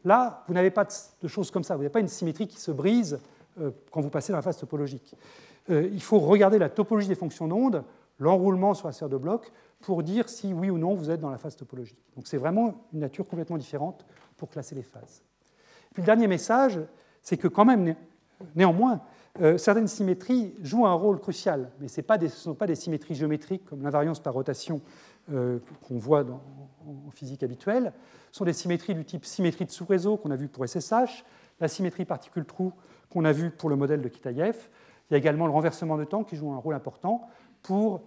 Là, 0.05 0.45
vous 0.47 0.55
n'avez 0.55 0.71
pas 0.71 0.87
de 1.21 1.27
choses 1.27 1.51
comme 1.51 1.65
ça. 1.65 1.75
Vous 1.75 1.83
n'avez 1.83 1.93
pas 1.93 1.99
une 1.99 2.07
symétrie 2.07 2.47
qui 2.47 2.61
se 2.61 2.71
brise 2.71 3.19
euh, 3.61 3.73
quand 3.91 4.01
vous 4.01 4.11
passez 4.11 4.31
dans 4.31 4.39
la 4.39 4.43
phase 4.43 4.59
topologique. 4.59 5.17
Euh, 5.69 5.89
il 5.93 6.03
faut 6.03 6.19
regarder 6.19 6.59
la 6.59 6.69
topologie 6.69 7.09
des 7.09 7.15
fonctions 7.15 7.49
d'onde, 7.49 7.85
l'enroulement 8.19 8.75
sur 8.75 8.87
la 8.87 8.93
sphère 8.93 9.09
de 9.09 9.17
bloc, 9.17 9.53
pour 9.81 10.03
dire 10.03 10.29
si 10.29 10.53
oui 10.53 10.71
ou 10.71 10.79
non 10.79 10.95
vous 10.95 11.11
êtes 11.11 11.21
dans 11.21 11.31
la 11.31 11.39
phase 11.39 11.57
topologique. 11.57 11.99
Donc 12.17 12.27
c'est 12.27 12.37
vraiment 12.37 12.87
une 12.93 13.01
nature 13.01 13.27
complètement 13.27 13.59
différente 13.59 14.05
pour 14.37 14.51
classer 14.51 14.75
les 14.75 14.83
phases. 14.83 15.23
Puis 15.93 16.03
le 16.03 16.07
dernier 16.07 16.27
message, 16.27 16.81
c'est 17.23 17.37
que 17.37 17.49
quand 17.49 17.65
même, 17.65 17.95
néanmoins, 18.55 19.01
euh, 19.41 19.59
certaines 19.59 19.87
symétries 19.87 20.55
jouent 20.63 20.87
un 20.87 20.93
rôle 20.93 21.21
crucial, 21.21 21.71
mais 21.81 21.89
ce 21.89 22.01
ne 22.01 22.29
sont 22.29 22.55
pas 22.55 22.67
des 22.67 22.75
symétries 22.75 23.15
géométriques 23.15 23.65
comme 23.65 23.83
l'invariance 23.83 24.21
par 24.21 24.35
rotation 24.35 24.81
euh, 25.33 25.59
qu'on 25.87 25.99
voit 25.99 26.25
en 26.87 27.11
physique 27.11 27.43
habituelle. 27.43 27.93
Ce 28.33 28.39
sont 28.39 28.45
des 28.45 28.53
symétries 28.53 28.95
du 28.95 29.05
type 29.05 29.25
symétrie 29.25 29.65
de 29.65 29.71
sous-réseau 29.71 30.17
qu'on 30.17 30.31
a 30.31 30.37
vu 30.37 30.49
pour 30.49 30.67
SSH, 30.67 31.25
la 31.61 31.69
symétrie 31.69 32.05
particule-trou 32.05 32.73
qu'on 33.11 33.25
a 33.25 33.33
vu 33.33 33.51
pour 33.51 33.71
le 33.71 33.77
modèle 33.77 34.03
de 34.03 34.09
Kitaïev, 34.09 34.69
il 35.11 35.15
y 35.15 35.17
a 35.17 35.19
également 35.19 35.47
le 35.47 35.53
renversement 35.53 35.97
de 35.97 36.05
temps 36.05 36.23
qui 36.23 36.37
joue 36.37 36.53
un 36.53 36.59
rôle 36.59 36.75
important 36.75 37.29
pour 37.63 38.03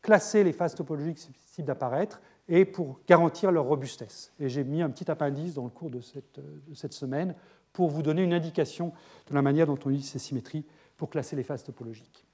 classer 0.00 0.44
les 0.44 0.52
phases 0.52 0.76
topologiques 0.76 1.18
susceptibles 1.18 1.66
d'apparaître 1.66 2.20
et 2.48 2.64
pour 2.64 3.00
garantir 3.08 3.50
leur 3.50 3.64
robustesse. 3.64 4.32
Et 4.38 4.48
j'ai 4.48 4.62
mis 4.62 4.80
un 4.80 4.90
petit 4.90 5.10
appendice 5.10 5.54
dans 5.54 5.64
le 5.64 5.70
cours 5.70 5.90
de 5.90 6.00
cette, 6.00 6.92
semaine 6.92 7.34
pour 7.72 7.90
vous 7.90 8.02
donner 8.02 8.22
une 8.22 8.32
indication 8.32 8.92
de 9.28 9.34
la 9.34 9.42
manière 9.42 9.66
dont 9.66 9.78
on 9.84 9.90
utilise 9.90 10.08
ces 10.08 10.20
symétries 10.20 10.64
pour 10.96 11.10
classer 11.10 11.34
les 11.34 11.42
phases 11.42 11.64
topologiques. 11.64 12.24